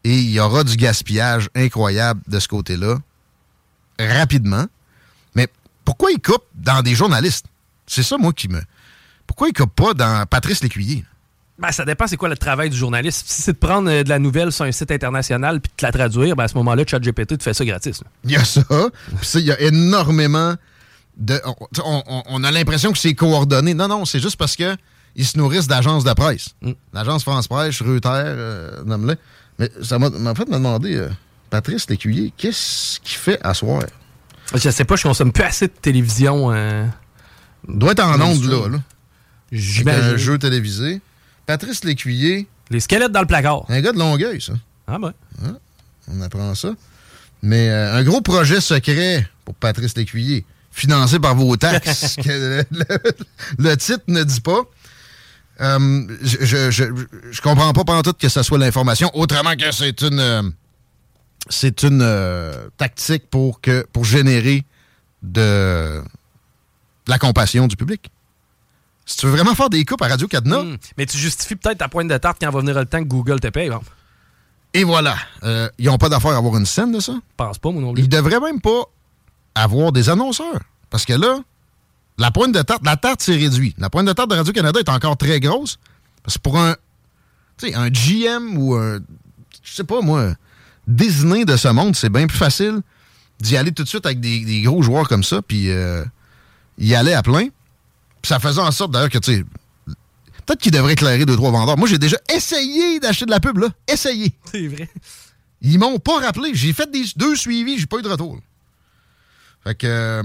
et 0.04 0.18
il 0.18 0.30
y 0.30 0.40
aura 0.40 0.64
du 0.64 0.76
gaspillage 0.76 1.50
incroyable 1.54 2.22
de 2.28 2.38
ce 2.40 2.48
côté-là 2.48 2.96
rapidement. 3.98 4.66
Mais 5.34 5.48
Pourquoi 5.84 6.10
il 6.12 6.20
coupe 6.20 6.44
dans 6.54 6.82
des 6.82 6.94
journalistes? 6.94 7.46
C'est 7.86 8.02
ça, 8.02 8.16
moi, 8.18 8.32
qui 8.32 8.48
me... 8.48 8.60
Pourquoi 9.26 9.48
il 9.48 9.52
coupe 9.52 9.74
pas 9.74 9.94
dans 9.94 10.24
Patrice 10.26 10.62
Lécuyer? 10.62 11.04
Ben, 11.58 11.72
ça 11.72 11.84
dépend 11.84 12.06
c'est 12.06 12.16
quoi 12.18 12.28
le 12.28 12.36
travail 12.36 12.68
du 12.70 12.76
journaliste. 12.76 13.24
Si 13.28 13.42
c'est 13.42 13.52
de 13.54 13.58
prendre 13.58 13.90
euh, 13.90 14.02
de 14.02 14.08
la 14.10 14.18
nouvelle 14.18 14.52
sur 14.52 14.64
un 14.66 14.72
site 14.72 14.90
international 14.90 15.60
puis 15.60 15.72
de 15.78 15.82
la 15.86 15.90
traduire, 15.92 16.36
ben, 16.36 16.44
à 16.44 16.48
ce 16.48 16.54
moment-là, 16.58 16.84
ChatGPT 16.86 17.38
te 17.38 17.42
fait 17.42 17.54
ça 17.54 17.64
gratis. 17.64 18.02
là. 18.02 18.08
Il 18.24 18.30
y 18.32 18.36
a 18.36 18.44
ça. 18.44 18.62
Puis 19.16 19.26
ça, 19.26 19.40
il 19.40 19.46
y 19.46 19.52
a 19.52 19.60
énormément 19.60 20.54
de... 21.16 21.40
On, 21.82 22.02
on- 22.06 22.22
on 22.26 22.44
a 22.44 22.50
l'impression 22.50 22.92
que 22.92 22.98
c'est 22.98 23.14
coordonné. 23.14 23.72
Non, 23.74 23.88
non, 23.88 24.04
c'est 24.04 24.20
juste 24.20 24.36
parce 24.36 24.54
que 24.54 24.76
ils 25.14 25.24
se 25.24 25.38
nourrissent 25.38 25.66
d'agences 25.66 26.04
de 26.04 26.12
presse. 26.12 26.50
L'agence 26.92 27.22
France 27.22 27.48
Presse, 27.48 27.80
Reuters, 27.80 28.10
euh, 28.12 28.84
nomme-le. 28.84 29.16
Mais 29.58 29.70
ça 29.82 29.98
m'a 29.98 30.10
m'a 30.10 30.34
fait 30.34 30.46
me 30.46 30.54
demander, 30.54 30.94
euh, 30.96 31.08
Patrice 31.50 31.88
Lécuyer, 31.88 32.32
qu'est-ce 32.36 33.00
qu'il 33.00 33.16
fait 33.16 33.38
à 33.42 33.54
soir? 33.54 33.82
Je 34.54 34.70
sais 34.70 34.84
pas, 34.84 34.96
je 34.96 35.02
consomme 35.04 35.32
plus 35.32 35.44
assez 35.44 35.66
de 35.66 35.72
télévision. 35.72 36.52
euh, 36.52 36.84
doit 37.68 37.92
être 37.92 38.04
en 38.04 38.20
ondes, 38.20 38.44
là. 38.44 38.68
là. 38.68 38.78
Avec 39.52 39.86
un 39.88 40.16
jeu 40.16 40.38
télévisé. 40.38 41.00
Patrice 41.46 41.84
Lécuyer. 41.84 42.46
Les 42.70 42.80
squelettes 42.80 43.12
dans 43.12 43.20
le 43.20 43.26
placard. 43.26 43.64
Un 43.68 43.80
gars 43.80 43.92
de 43.92 43.98
Longueuil, 43.98 44.40
ça. 44.40 44.52
Ah 44.88 44.98
ben. 44.98 45.12
Hein? 45.44 45.56
On 46.08 46.20
apprend 46.20 46.54
ça. 46.54 46.74
Mais 47.42 47.70
euh, 47.70 47.94
un 47.96 48.02
gros 48.04 48.20
projet 48.20 48.60
secret 48.60 49.28
pour 49.44 49.54
Patrice 49.54 49.96
Lécuyer, 49.96 50.44
financé 50.72 51.18
par 51.20 51.34
vos 51.36 51.56
taxes, 51.56 52.16
que 52.22 52.28
le, 52.28 52.64
le- 52.70 53.12
le 53.58 53.76
titre 53.76 54.02
ne 54.08 54.22
dit 54.24 54.40
pas. 54.40 54.60
Euh, 55.60 56.06
je, 56.22 56.36
je, 56.44 56.70
je, 56.70 56.84
je 57.30 57.40
comprends 57.40 57.72
pas 57.72 57.84
pendant 57.84 58.02
tout 58.02 58.12
que 58.12 58.28
ça 58.28 58.42
soit 58.42 58.58
l'information, 58.58 59.10
autrement 59.14 59.54
que 59.56 59.70
c'est 59.72 60.02
une 60.02 60.52
c'est 61.48 61.82
une 61.82 62.02
euh, 62.02 62.68
tactique 62.76 63.28
pour 63.30 63.60
que 63.60 63.86
pour 63.92 64.04
générer 64.04 64.64
de, 65.22 66.00
de 66.00 67.10
la 67.10 67.18
compassion 67.18 67.66
du 67.66 67.76
public. 67.76 68.10
Si 69.04 69.18
tu 69.18 69.26
veux 69.26 69.32
vraiment 69.32 69.54
faire 69.54 69.70
des 69.70 69.84
coupes 69.84 70.02
à 70.02 70.08
Radio 70.08 70.26
Cadena, 70.26 70.62
Hmm. 70.62 70.76
Mais 70.98 71.06
tu 71.06 71.16
justifies 71.16 71.54
peut-être 71.56 71.78
ta 71.78 71.88
pointe 71.88 72.08
de 72.08 72.16
tarte 72.18 72.38
quand 72.40 72.50
va 72.50 72.60
venir 72.60 72.74
le 72.76 72.86
temps 72.86 72.98
que 72.98 73.08
Google 73.08 73.38
te 73.40 73.48
paye. 73.48 73.70
Bon. 73.70 73.80
et 74.74 74.82
voilà. 74.84 75.16
Euh, 75.44 75.68
ils 75.78 75.86
n'ont 75.86 75.98
pas 75.98 76.08
d'affaire 76.08 76.32
à 76.32 76.36
avoir 76.38 76.56
une 76.56 76.66
scène 76.66 76.90
de 76.92 76.98
ça. 77.00 77.14
Pense 77.36 77.58
pas, 77.58 77.70
plus. 77.70 77.92
Ils 77.96 78.08
devraient 78.08 78.40
même 78.40 78.60
pas 78.60 78.82
avoir 79.54 79.92
des 79.92 80.10
annonceurs. 80.10 80.60
Parce 80.90 81.04
que 81.04 81.12
là, 81.12 81.38
la 82.18 82.30
pointe 82.32 82.52
de 82.52 82.62
tarte, 82.62 82.84
la 82.84 82.96
tarte 82.96 83.22
s'est 83.22 83.36
réduite. 83.36 83.76
La 83.78 83.90
pointe 83.90 84.06
de 84.06 84.12
tarte 84.12 84.30
de 84.30 84.34
Radio-Canada 84.36 84.80
est 84.80 84.88
encore 84.88 85.16
très 85.16 85.38
grosse. 85.40 85.78
Parce 86.24 86.36
que 86.38 86.42
pour 86.42 86.58
un, 86.58 86.74
tu 87.58 87.68
sais, 87.68 87.74
un 87.74 87.88
GM 87.90 88.56
ou 88.58 88.74
un, 88.74 88.98
je 89.62 89.72
sais 89.72 89.84
pas 89.84 90.00
moi, 90.00 90.34
Disney 90.86 91.44
de 91.44 91.56
ce 91.56 91.68
monde, 91.68 91.96
c'est 91.96 92.10
bien 92.10 92.26
plus 92.26 92.38
facile 92.38 92.80
d'y 93.40 93.56
aller 93.56 93.72
tout 93.72 93.82
de 93.82 93.88
suite 93.88 94.06
avec 94.06 94.20
des, 94.20 94.44
des 94.44 94.62
gros 94.62 94.82
joueurs 94.82 95.08
comme 95.08 95.24
ça, 95.24 95.42
puis 95.42 95.70
euh, 95.70 96.04
y 96.78 96.94
aller 96.94 97.12
à 97.12 97.22
plein. 97.22 97.48
Puis 98.22 98.28
ça 98.28 98.38
faisait 98.38 98.60
en 98.60 98.70
sorte 98.70 98.92
d'ailleurs 98.92 99.10
que, 99.10 99.18
tu 99.18 99.34
sais, 99.34 99.44
peut-être 100.46 100.60
qu'ils 100.60 100.72
devraient 100.72 100.94
éclairer 100.94 101.26
deux, 101.26 101.36
trois 101.36 101.50
vendeurs. 101.50 101.76
Moi, 101.76 101.88
j'ai 101.88 101.98
déjà 101.98 102.16
essayé 102.34 102.98
d'acheter 103.00 103.26
de 103.26 103.30
la 103.30 103.40
pub, 103.40 103.58
là. 103.58 103.68
Essayé. 103.86 104.32
C'est 104.50 104.66
vrai. 104.68 104.88
Ils 105.60 105.78
m'ont 105.78 105.98
pas 105.98 106.20
rappelé. 106.20 106.54
J'ai 106.54 106.72
fait 106.72 106.90
des, 106.90 107.04
deux 107.16 107.36
suivis, 107.36 107.78
j'ai 107.78 107.86
pas 107.86 107.98
eu 107.98 108.02
de 108.02 108.08
retour. 108.08 108.38
Fait 109.64 109.74
que. 109.74 109.86
euh, 109.86 110.22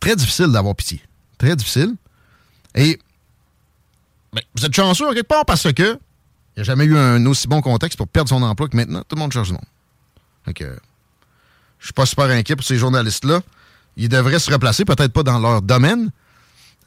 très 0.00 0.14
difficile 0.14 0.48
d'avoir 0.48 0.74
pitié. 0.74 1.00
Très 1.38 1.56
difficile. 1.56 1.94
Et. 2.74 2.98
ben, 4.32 4.42
vous 4.54 4.64
êtes 4.64 4.74
chanceux, 4.74 5.06
en 5.06 5.12
quelque 5.12 5.26
part, 5.26 5.46
parce 5.46 5.72
que. 5.72 5.98
Il 6.58 6.62
n'y 6.62 6.70
a 6.70 6.74
jamais 6.74 6.86
eu 6.86 6.98
un 6.98 7.24
aussi 7.26 7.46
bon 7.46 7.60
contexte 7.60 7.96
pour 7.96 8.08
perdre 8.08 8.28
son 8.28 8.42
emploi 8.42 8.66
que 8.66 8.76
maintenant. 8.76 9.04
Tout 9.06 9.14
le 9.14 9.20
monde 9.20 9.32
cherche 9.32 9.46
du 9.46 9.52
monde. 9.52 9.64
Fait 10.44 10.52
que. 10.52 10.76
Je 11.78 11.86
suis 11.86 11.92
pas 11.92 12.04
super 12.04 12.24
inquiet 12.24 12.56
pour 12.56 12.64
ces 12.64 12.76
journalistes-là. 12.76 13.42
Ils 13.96 14.08
devraient 14.08 14.40
se 14.40 14.50
replacer, 14.50 14.84
peut-être 14.84 15.12
pas 15.12 15.22
dans 15.22 15.38
leur 15.38 15.62
domaine. 15.62 16.10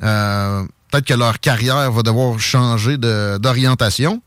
Euh, 0.03 0.65
peut-être 0.89 1.05
que 1.05 1.13
leur 1.13 1.39
carrière 1.39 1.89
va 1.89 2.03
devoir 2.03 2.37
changer 2.37 2.97
d'orientation. 2.97 4.21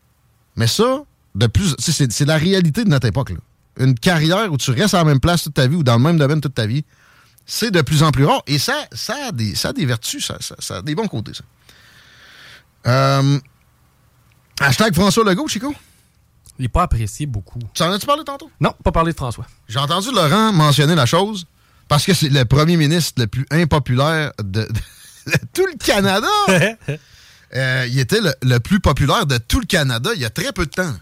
Mais 0.57 0.67
ça, 0.67 1.03
de 1.35 1.47
plus, 1.47 1.77
c'est 1.79 2.25
la 2.25 2.39
réalité 2.39 2.83
de 2.83 2.89
notre 2.89 3.07
époque. 3.07 3.35
Une 3.79 3.99
carrière 3.99 4.51
où 4.51 4.57
tu 4.57 4.71
restes 4.71 4.95
à 4.95 4.99
la 4.99 5.05
même 5.05 5.21
place 5.21 5.43
toute 5.43 5.53
ta 5.53 5.67
vie 5.67 5.77
ou 5.77 5.83
dans 5.83 5.99
le 5.99 6.03
même 6.05 6.17
domaine 6.17 6.41
toute 6.41 6.55
ta 6.55 6.67
vie, 6.67 6.87
c'est 7.45 7.71
de 7.71 7.83
plus 7.83 8.03
en 8.03 8.13
plus 8.13 8.25
rare. 8.25 8.43
Et 8.47 8.59
ça, 8.59 8.87
ça, 8.93 9.15
a, 9.29 9.33
des, 9.33 9.55
ça 9.55 9.69
a 9.69 9.73
des 9.75 9.85
vertus, 9.85 10.33
ça 10.41 10.77
a 10.77 10.81
des 10.81 10.95
bons 10.95 11.07
côtés, 11.07 11.35
ça. 11.35 11.45
Euh, 12.87 13.39
hashtag 14.61 14.95
François 14.95 15.25
Legault, 15.25 15.49
Chico. 15.49 15.75
Il 16.59 16.63
n'est 16.63 16.69
pas 16.69 16.83
apprécié 16.85 17.27
beaucoup. 17.27 17.59
Tu 17.73 17.83
en 17.83 17.91
as-tu 17.91 18.07
parlé 18.07 18.23
tantôt? 18.25 18.51
Non, 18.61 18.73
pas 18.85 18.93
parler 18.93 19.13
de 19.13 19.17
François. 19.17 19.47
J'ai 19.69 19.79
entendu 19.79 20.09
Laurent 20.13 20.53
mentionner 20.53 20.95
la 20.95 21.07
chose 21.07 21.47
parce 21.89 22.05
que 22.07 22.15
c'est 22.15 22.29
le 22.29 22.45
premier 22.45 22.77
ministre 22.77 23.21
le 23.21 23.27
plus 23.27 23.47
impopulaire 23.51 24.33
de, 24.39 24.63
de 24.63 25.33
tout 25.53 25.67
le 25.67 25.77
Canada. 25.79 26.29
Euh, 27.57 27.87
il 27.89 28.01
était 28.01 28.21
le, 28.21 28.33
le 28.43 28.59
plus 28.59 28.81
populaire 28.81 29.27
de 29.27 29.39
tout 29.39 29.61
le 29.61 29.67
Canada 29.67 30.11
il 30.17 30.21
y 30.21 30.25
a 30.25 30.31
très 30.31 30.51
peu 30.51 30.67
de 30.67 30.71
temps. 30.73 30.93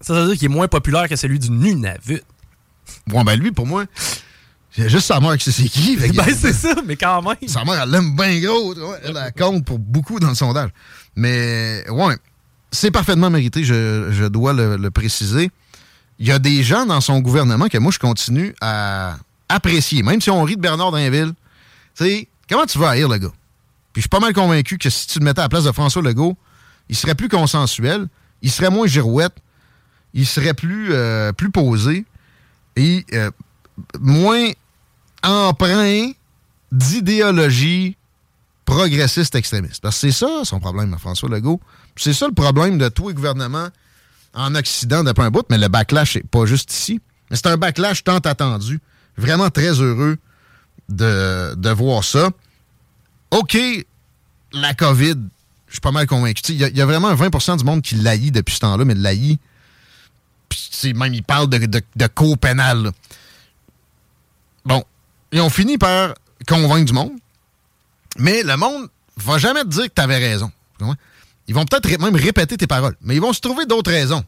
Ça 0.00 0.14
veut 0.14 0.26
dire 0.28 0.34
qu'il 0.38 0.44
est 0.44 0.54
moins 0.54 0.68
populaire 0.68 1.08
que 1.08 1.16
celui 1.16 1.40
du 1.40 1.50
Nunavut. 1.50 2.22
Bon, 3.08 3.24
ben 3.24 3.34
lui, 3.34 3.50
pour 3.50 3.66
moi, 3.66 3.84
j'ai 4.76 4.88
juste 4.88 5.06
sa 5.06 5.18
mère 5.18 5.36
qui 5.36 5.50
sait 5.50 5.62
c'est 5.62 5.68
qui. 5.68 5.96
ben, 6.14 6.26
c'est 6.32 6.52
ça, 6.52 6.74
mais 6.84 6.96
quand 6.96 7.22
même. 7.22 7.48
Sa 7.48 7.64
mère, 7.64 7.82
elle 7.82 7.90
l'aime 7.90 8.14
bien 8.14 8.38
gros. 8.40 8.74
Elle, 9.02 9.16
elle 9.16 9.32
compte 9.32 9.64
pour 9.64 9.78
beaucoup 9.78 10.20
dans 10.20 10.28
le 10.28 10.34
sondage. 10.34 10.70
Mais, 11.16 11.84
ouais, 11.88 12.16
c'est 12.74 12.90
parfaitement 12.90 13.30
mérité, 13.30 13.64
je, 13.64 14.26
dois 14.28 14.52
le, 14.52 14.76
le 14.76 14.90
préciser. 14.90 15.50
Il 16.18 16.26
y 16.26 16.32
a 16.32 16.38
des 16.38 16.62
gens 16.62 16.86
dans 16.86 17.00
son 17.00 17.20
gouvernement 17.20 17.68
que 17.68 17.78
moi, 17.78 17.92
je 17.92 17.98
continue 17.98 18.54
à 18.60 19.16
apprécier. 19.48 20.02
Même 20.02 20.20
si 20.20 20.30
on 20.30 20.42
rit 20.42 20.56
de 20.56 20.60
Bernard 20.60 20.92
Dainville, 20.92 21.32
tu 21.96 22.04
sais, 22.04 22.28
comment 22.48 22.66
tu 22.66 22.78
vas 22.78 22.90
haïr 22.90 23.08
le 23.08 23.18
gars? 23.18 23.32
Puis 23.92 24.00
je 24.00 24.02
suis 24.02 24.08
pas 24.08 24.20
mal 24.20 24.32
convaincu 24.32 24.76
que 24.76 24.90
si 24.90 25.06
tu 25.06 25.20
le 25.20 25.24
mettais 25.24 25.40
à 25.40 25.44
la 25.44 25.48
place 25.48 25.64
de 25.64 25.72
François 25.72 26.02
Legault, 26.02 26.36
il 26.88 26.96
serait 26.96 27.14
plus 27.14 27.28
consensuel, 27.28 28.08
il 28.42 28.50
serait 28.50 28.70
moins 28.70 28.86
girouette, 28.86 29.36
il 30.12 30.26
serait 30.26 30.54
plus, 30.54 30.88
euh, 30.92 31.32
plus 31.32 31.50
posé 31.50 32.04
et 32.76 33.06
euh, 33.12 33.30
moins 34.00 34.50
empreint 35.22 36.10
d'idéologie 36.72 37.96
progressiste 38.64 39.34
extrémiste. 39.34 39.82
Parce 39.82 39.96
que 40.00 40.10
c'est 40.10 40.26
ça 40.26 40.44
son 40.44 40.60
problème, 40.60 40.96
François 40.98 41.28
Legault. 41.28 41.60
C'est 41.96 42.12
ça 42.12 42.26
le 42.26 42.34
problème 42.34 42.78
de 42.78 42.88
tous 42.88 43.08
les 43.08 43.14
gouvernements 43.14 43.68
en 44.34 44.54
Occident 44.54 45.04
depuis 45.04 45.22
un 45.22 45.30
bout, 45.30 45.44
mais 45.50 45.58
le 45.58 45.68
backlash, 45.68 46.14
c'est 46.14 46.26
pas 46.28 46.46
juste 46.46 46.72
ici. 46.72 47.00
Mais 47.30 47.36
c'est 47.36 47.46
un 47.46 47.56
backlash 47.56 48.02
tant 48.04 48.18
attendu. 48.18 48.80
Vraiment 49.16 49.48
très 49.50 49.80
heureux 49.80 50.16
de, 50.88 51.54
de 51.56 51.70
voir 51.70 52.02
ça. 52.04 52.30
OK, 53.30 53.56
la 54.52 54.74
COVID, 54.74 55.14
je 55.68 55.72
suis 55.72 55.80
pas 55.80 55.92
mal 55.92 56.06
convaincu. 56.06 56.40
Il 56.52 56.56
y, 56.58 56.80
a- 56.80 56.86
vraiment 56.86 57.08
un 57.08 57.14
20% 57.14 57.58
du 57.58 57.64
monde 57.64 57.82
qui 57.82 57.94
l'haït 57.96 58.30
depuis 58.32 58.54
ce 58.54 58.60
temps-là, 58.60 58.84
mais 58.84 58.94
l'haït. 58.94 59.40
Même, 60.84 61.14
il 61.14 61.22
parle 61.22 61.48
de, 61.48 61.58
de, 61.58 61.80
de 61.96 62.06
cours 62.08 62.36
pénal. 62.38 62.90
Bon, 64.64 64.84
ils 65.32 65.40
ont 65.40 65.50
fini 65.50 65.78
par 65.78 66.14
convaincre 66.46 66.84
du 66.86 66.92
monde, 66.92 67.12
mais 68.18 68.42
le 68.42 68.56
monde 68.56 68.88
va 69.16 69.38
jamais 69.38 69.62
te 69.62 69.68
dire 69.68 69.84
que 69.84 69.94
tu 69.94 70.02
avais 70.02 70.18
raison. 70.18 70.50
Ils 71.46 71.54
vont 71.54 71.64
peut-être 71.64 72.00
même 72.00 72.16
répéter 72.16 72.56
tes 72.56 72.66
paroles, 72.66 72.96
mais 73.00 73.16
ils 73.16 73.20
vont 73.20 73.32
se 73.32 73.40
trouver 73.40 73.66
d'autres 73.66 73.90
raisons. 73.90 74.24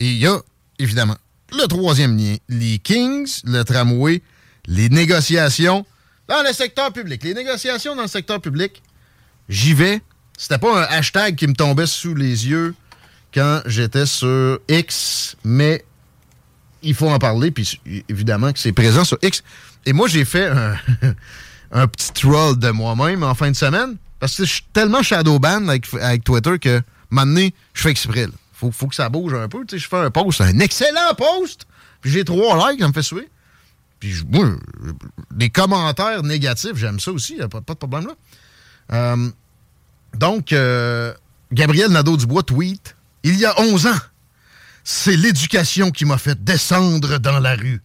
Et 0.00 0.06
il 0.06 0.18
y 0.18 0.26
a, 0.26 0.38
évidemment, 0.78 1.16
le 1.52 1.66
troisième 1.66 2.16
lien, 2.16 2.36
les 2.48 2.78
Kings, 2.78 3.40
le 3.44 3.62
tramway, 3.62 4.22
les 4.66 4.88
négociations 4.88 5.84
dans 6.28 6.42
le 6.42 6.52
secteur 6.52 6.92
public. 6.92 7.22
Les 7.22 7.34
négociations 7.34 7.94
dans 7.94 8.02
le 8.02 8.08
secteur 8.08 8.40
public, 8.40 8.82
j'y 9.48 9.74
vais. 9.74 10.00
C'était 10.36 10.58
pas 10.58 10.82
un 10.82 10.96
hashtag 10.96 11.36
qui 11.36 11.46
me 11.46 11.54
tombait 11.54 11.86
sous 11.86 12.14
les 12.14 12.48
yeux 12.48 12.74
quand 13.32 13.62
j'étais 13.66 14.06
sur 14.06 14.58
X, 14.68 15.36
mais 15.44 15.84
il 16.82 16.94
faut 16.94 17.08
en 17.08 17.18
parler, 17.18 17.50
puis 17.50 17.80
évidemment 18.08 18.52
que 18.52 18.58
c'est 18.58 18.72
présent 18.72 19.04
sur 19.04 19.18
X. 19.22 19.42
Et 19.84 19.92
moi, 19.92 20.08
j'ai 20.08 20.24
fait 20.24 20.46
un, 20.46 20.76
un 21.72 21.86
petit 21.86 22.12
troll 22.12 22.58
de 22.58 22.70
moi-même 22.70 23.22
en 23.22 23.34
fin 23.34 23.50
de 23.50 23.56
semaine, 23.56 23.96
parce 24.20 24.36
que 24.36 24.44
je 24.44 24.52
suis 24.54 24.66
tellement 24.72 25.02
shadowban 25.02 25.68
avec, 25.68 25.92
avec 25.94 26.24
Twitter 26.24 26.58
que, 26.58 26.82
maintenant, 27.10 27.48
je 27.74 27.82
fais 27.82 27.90
exprès. 27.90 28.26
Faut, 28.52 28.70
faut 28.70 28.86
que 28.86 28.94
ça 28.94 29.08
bouge 29.08 29.34
un 29.34 29.48
peu. 29.48 29.64
Je 29.70 29.86
fais 29.86 29.96
un 29.96 30.10
post, 30.10 30.40
un 30.40 30.58
excellent 30.60 31.14
post, 31.16 31.66
puis 32.00 32.10
j'ai 32.10 32.24
trois 32.24 32.70
likes, 32.70 32.80
ça 32.80 32.88
me 32.88 32.92
fait 32.92 33.02
suer. 33.02 33.28
Puis 34.00 34.14
moi, 34.30 34.50
des 35.30 35.50
commentaires 35.50 36.22
négatifs, 36.22 36.76
j'aime 36.76 37.00
ça 37.00 37.12
aussi, 37.12 37.36
pas, 37.50 37.60
pas 37.60 37.74
de 37.74 37.78
problème 37.78 38.06
là. 38.06 38.14
Euh, 38.92 39.30
donc, 40.14 40.52
euh, 40.52 41.12
Gabriel 41.52 41.90
Nadeau-Dubois 41.90 42.42
tweet 42.42 42.96
Il 43.22 43.38
y 43.38 43.44
a 43.44 43.58
11 43.60 43.86
ans, 43.86 43.98
c'est 44.84 45.16
l'éducation 45.16 45.90
qui 45.90 46.04
m'a 46.04 46.18
fait 46.18 46.42
descendre 46.42 47.18
dans 47.18 47.38
la 47.38 47.56
rue. 47.56 47.82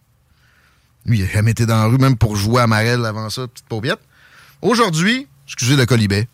Lui, 1.04 1.18
il 1.18 1.24
a 1.24 1.28
jamais 1.28 1.50
été 1.50 1.66
dans 1.66 1.76
la 1.76 1.86
rue, 1.86 1.98
même 1.98 2.16
pour 2.16 2.36
jouer 2.36 2.62
à 2.62 2.66
Marelle 2.66 3.04
avant 3.04 3.28
ça, 3.28 3.48
petite 3.48 3.66
paupiette. 3.66 4.00
Aujourd'hui, 4.60 5.26
excusez 5.46 5.76
le 5.76 5.84
colibet. 5.86 6.28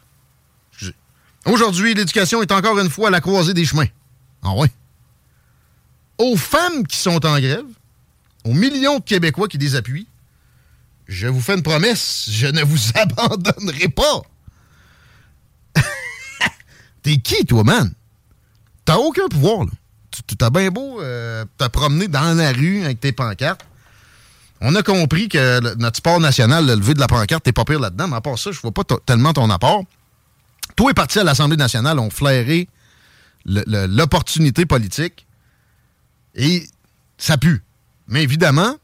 Excusez. 0.72 0.94
Aujourd'hui, 1.46 1.94
l'éducation 1.94 2.42
est 2.42 2.52
encore 2.52 2.78
une 2.78 2.90
fois 2.90 3.08
à 3.08 3.10
la 3.10 3.20
croisée 3.20 3.54
des 3.54 3.64
chemins. 3.64 3.86
Ah 4.42 4.54
ouais. 4.54 4.70
Aux 6.18 6.36
femmes 6.36 6.86
qui 6.86 6.98
sont 6.98 7.24
en 7.24 7.38
grève, 7.40 7.64
aux 8.44 8.52
millions 8.52 8.98
de 8.98 9.04
Québécois 9.04 9.48
qui 9.48 9.56
les 9.56 9.74
appuient, 9.74 10.08
je 11.06 11.26
vous 11.26 11.40
fais 11.40 11.54
une 11.54 11.62
promesse, 11.62 12.28
je 12.30 12.46
ne 12.46 12.62
vous 12.62 12.78
abandonnerai 12.94 13.88
pas. 13.88 14.22
T'es 17.02 17.16
qui, 17.16 17.46
toi, 17.46 17.64
man? 17.64 17.92
T'as 18.84 18.96
aucun 18.96 19.28
pouvoir, 19.28 19.64
là. 19.64 19.70
T'as 20.38 20.50
bien 20.50 20.70
beau 20.70 21.00
euh, 21.00 21.44
te 21.56 21.66
promener 21.68 22.08
dans 22.08 22.36
la 22.36 22.52
rue 22.52 22.84
avec 22.84 23.00
tes 23.00 23.12
pancartes. 23.12 23.64
On 24.60 24.74
a 24.74 24.82
compris 24.82 25.28
que 25.28 25.74
notre 25.76 25.98
sport 25.98 26.20
national, 26.20 26.66
le 26.66 26.74
lever 26.74 26.94
de 26.94 27.00
la 27.00 27.06
pancarte, 27.06 27.44
t'es 27.44 27.52
pas 27.52 27.64
pire 27.64 27.80
là-dedans, 27.80 28.08
mais 28.08 28.16
à 28.16 28.20
part 28.20 28.38
ça, 28.38 28.50
je 28.50 28.60
vois 28.60 28.72
pas 28.72 28.82
tellement 29.06 29.32
ton 29.32 29.48
apport. 29.50 29.84
Toi 30.76 30.90
et 30.90 30.94
parti 30.94 31.18
à 31.18 31.24
l'Assemblée 31.24 31.56
nationale 31.56 31.98
ont 31.98 32.10
flairé 32.10 32.68
l'opportunité 33.44 34.66
politique 34.66 35.26
et 36.34 36.66
ça 37.16 37.36
pue. 37.38 37.62
Mais 38.08 38.22
évidemment, 38.22 38.76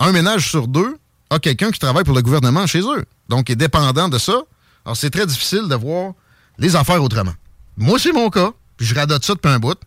un 0.00 0.12
ménage 0.12 0.48
sur 0.50 0.68
deux 0.68 0.96
a 1.30 1.38
quelqu'un 1.38 1.70
qui 1.70 1.78
travaille 1.78 2.04
pour 2.04 2.14
le 2.14 2.22
gouvernement 2.22 2.66
chez 2.66 2.80
eux. 2.80 3.04
Donc, 3.28 3.50
est 3.50 3.56
dépendant 3.56 4.08
de 4.08 4.18
ça. 4.18 4.42
Alors, 4.84 4.96
c'est 4.96 5.10
très 5.10 5.26
difficile 5.26 5.68
de 5.68 5.74
voir 5.74 6.12
les 6.58 6.76
affaires 6.76 7.02
autrement. 7.02 7.34
Moi, 7.76 7.98
c'est 7.98 8.12
mon 8.12 8.30
cas. 8.30 8.52
Puis 8.76 8.86
je 8.86 8.94
radote 8.94 9.24
ça 9.24 9.34
depuis 9.34 9.48
un 9.48 9.58
bout. 9.58 9.78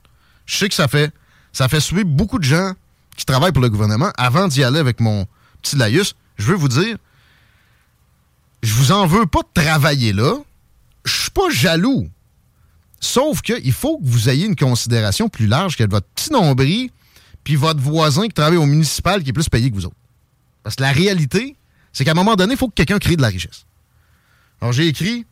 Je 0.46 0.58
sais 0.58 0.70
que 0.70 0.76
ça 0.76 0.88
fait, 0.88 1.14
ça 1.52 1.68
fait 1.68 1.80
suivre 1.80 2.06
beaucoup 2.06 2.40
de 2.40 2.44
gens 2.44 2.74
qui 3.18 3.26
travaillent 3.26 3.52
pour 3.52 3.62
le 3.62 3.70
gouvernement. 3.70 4.12
Avant 4.18 4.48
d'y 4.48 4.64
aller 4.64 4.80
avec 4.80 5.02
mon 5.02 5.28
petit 5.62 5.76
laïus, 5.76 6.16
je 6.38 6.46
veux 6.46 6.56
vous 6.56 6.70
dire, 6.70 6.98
je 8.64 8.74
vous 8.74 8.94
en 8.94 9.06
veux 9.06 9.26
pas 9.26 9.42
de 9.42 9.62
travailler 9.62 10.14
là. 10.14 10.36
Je 11.04 11.22
suis 11.24 11.32
pas 11.32 11.50
jaloux. 11.50 12.10
Sauf 13.00 13.42
qu'il 13.42 13.74
faut 13.74 13.98
que 13.98 14.06
vous 14.06 14.30
ayez 14.30 14.46
une 14.46 14.56
considération 14.56 15.30
plus 15.30 15.48
large 15.48 15.76
que 15.76 15.84
votre 15.84 16.08
petit 16.08 16.32
nombril 16.32 16.90
puis 17.44 17.56
votre 17.56 17.80
voisin 17.80 18.24
qui 18.24 18.34
travaille 18.34 18.58
au 18.58 18.66
municipal 18.66 19.24
qui 19.24 19.30
est 19.30 19.34
plus 19.34 19.50
payé 19.50 19.70
que 19.70 19.76
vous 19.76 19.86
autres. 19.86 19.96
Parce 20.64 20.76
que 20.76 20.84
la 20.84 20.92
réalité, 20.92 21.56
c'est 21.94 22.04
qu'à 22.04 22.12
un 22.12 22.16
moment 22.16 22.36
donné, 22.36 22.54
il 22.54 22.58
faut 22.58 22.68
que 22.68 22.74
quelqu'un 22.74 23.00
crée 23.00 23.16
de 23.16 23.22
la 23.22 23.30
richesse. 23.30 23.66
Alors, 24.60 24.74
j'ai 24.74 24.88
écrit 24.88 25.26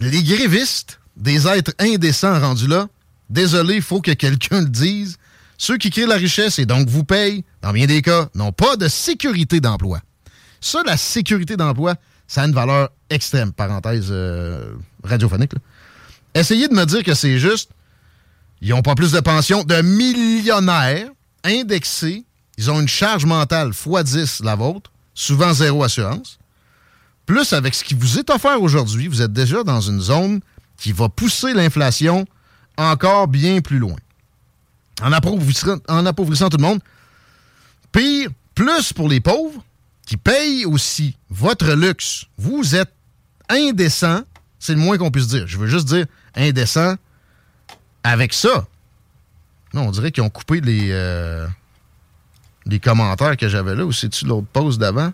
Les 0.00 0.22
grévistes, 0.22 1.00
des 1.16 1.48
êtres 1.48 1.72
indécents 1.78 2.38
rendus 2.38 2.66
là, 2.66 2.88
désolé, 3.30 3.76
il 3.76 3.82
faut 3.82 4.00
que 4.00 4.12
quelqu'un 4.12 4.60
le 4.60 4.68
dise. 4.68 5.16
Ceux 5.58 5.76
qui 5.76 5.90
créent 5.90 6.06
la 6.06 6.14
richesse 6.14 6.60
et 6.60 6.66
donc 6.66 6.88
vous 6.88 7.04
payent, 7.04 7.44
dans 7.62 7.72
bien 7.72 7.86
des 7.86 8.00
cas, 8.00 8.28
n'ont 8.34 8.52
pas 8.52 8.76
de 8.76 8.86
sécurité 8.86 9.60
d'emploi. 9.60 10.00
Ça, 10.60 10.82
la 10.86 10.96
sécurité 10.96 11.56
d'emploi, 11.56 11.96
ça 12.28 12.42
a 12.42 12.46
une 12.46 12.54
valeur 12.54 12.90
extrême. 13.10 13.52
Parenthèse 13.52 14.06
euh, 14.10 14.74
radiophonique. 15.02 15.52
Essayez 16.34 16.68
de 16.68 16.74
me 16.74 16.84
dire 16.84 17.02
que 17.02 17.14
c'est 17.14 17.38
juste. 17.40 17.70
Ils 18.60 18.70
n'ont 18.70 18.82
pas 18.82 18.94
plus 18.94 19.12
de 19.12 19.20
pension 19.20 19.64
de 19.64 19.82
millionnaires 19.82 21.08
indexés. 21.44 22.24
Ils 22.56 22.70
ont 22.70 22.80
une 22.80 22.88
charge 22.88 23.24
mentale 23.24 23.70
x 23.70 24.04
10 24.04 24.40
la 24.44 24.54
vôtre, 24.54 24.92
souvent 25.14 25.52
zéro 25.52 25.82
assurance. 25.82 26.38
Plus 27.26 27.52
avec 27.52 27.74
ce 27.74 27.84
qui 27.84 27.94
vous 27.94 28.18
est 28.18 28.30
offert 28.30 28.62
aujourd'hui, 28.62 29.08
vous 29.08 29.22
êtes 29.22 29.32
déjà 29.32 29.62
dans 29.64 29.80
une 29.80 30.00
zone 30.00 30.40
qui 30.76 30.92
va 30.92 31.08
pousser 31.08 31.52
l'inflation 31.52 32.26
encore 32.76 33.28
bien 33.28 33.60
plus 33.60 33.78
loin. 33.78 33.96
En 35.02 35.12
appauvrissant, 35.12 35.76
en 35.88 36.06
appauvrissant 36.06 36.48
tout 36.48 36.56
le 36.56 36.62
monde. 36.62 36.80
Pire, 37.92 38.28
plus 38.54 38.92
pour 38.92 39.08
les 39.08 39.20
pauvres 39.20 39.62
qui 40.06 40.16
payent 40.16 40.64
aussi 40.64 41.16
votre 41.30 41.72
luxe. 41.74 42.24
Vous 42.36 42.74
êtes 42.74 42.92
indécent, 43.48 44.20
c'est 44.58 44.74
le 44.74 44.80
moins 44.80 44.98
qu'on 44.98 45.10
puisse 45.10 45.28
dire. 45.28 45.46
Je 45.46 45.56
veux 45.58 45.66
juste 45.68 45.86
dire 45.88 46.06
indécent 46.34 46.94
avec 48.02 48.32
ça. 48.32 48.66
Non, 49.74 49.82
on 49.88 49.90
dirait 49.90 50.10
qu'ils 50.12 50.22
ont 50.22 50.30
coupé 50.30 50.60
les, 50.60 50.88
euh, 50.90 51.46
les 52.66 52.80
commentaires 52.80 53.36
que 53.36 53.48
j'avais 53.48 53.74
là. 53.76 53.84
Ou 53.84 53.92
c'est-tu 53.92 54.24
l'autre 54.24 54.46
pause 54.52 54.78
d'avant? 54.78 55.12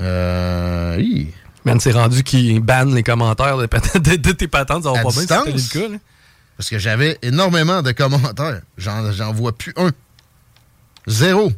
Euh. 0.00 0.96
hi. 1.00 1.28
Man, 1.64 1.78
c'est 1.80 1.92
rendu 1.92 2.22
qu'ils 2.22 2.60
bannent 2.60 2.94
les 2.94 3.02
commentaires 3.02 3.58
de, 3.58 3.66
de- 3.66 4.16
de 4.16 4.32
tes 4.32 4.48
patentes. 4.48 4.84
Ça 4.84 4.92
va 4.92 5.00
À 5.00 5.02
pas 5.02 5.10
bien 5.10 5.58
si 5.58 5.78
le 5.78 5.80
cas. 5.82 5.88
là. 5.92 5.98
Parce 6.60 6.68
que 6.68 6.78
j'avais 6.78 7.18
énormément 7.22 7.80
de 7.80 7.90
commentaires. 7.92 8.60
J'en, 8.76 9.32
vois 9.32 9.56
plus 9.56 9.72
un. 9.76 9.92
Zéro. 11.06 11.50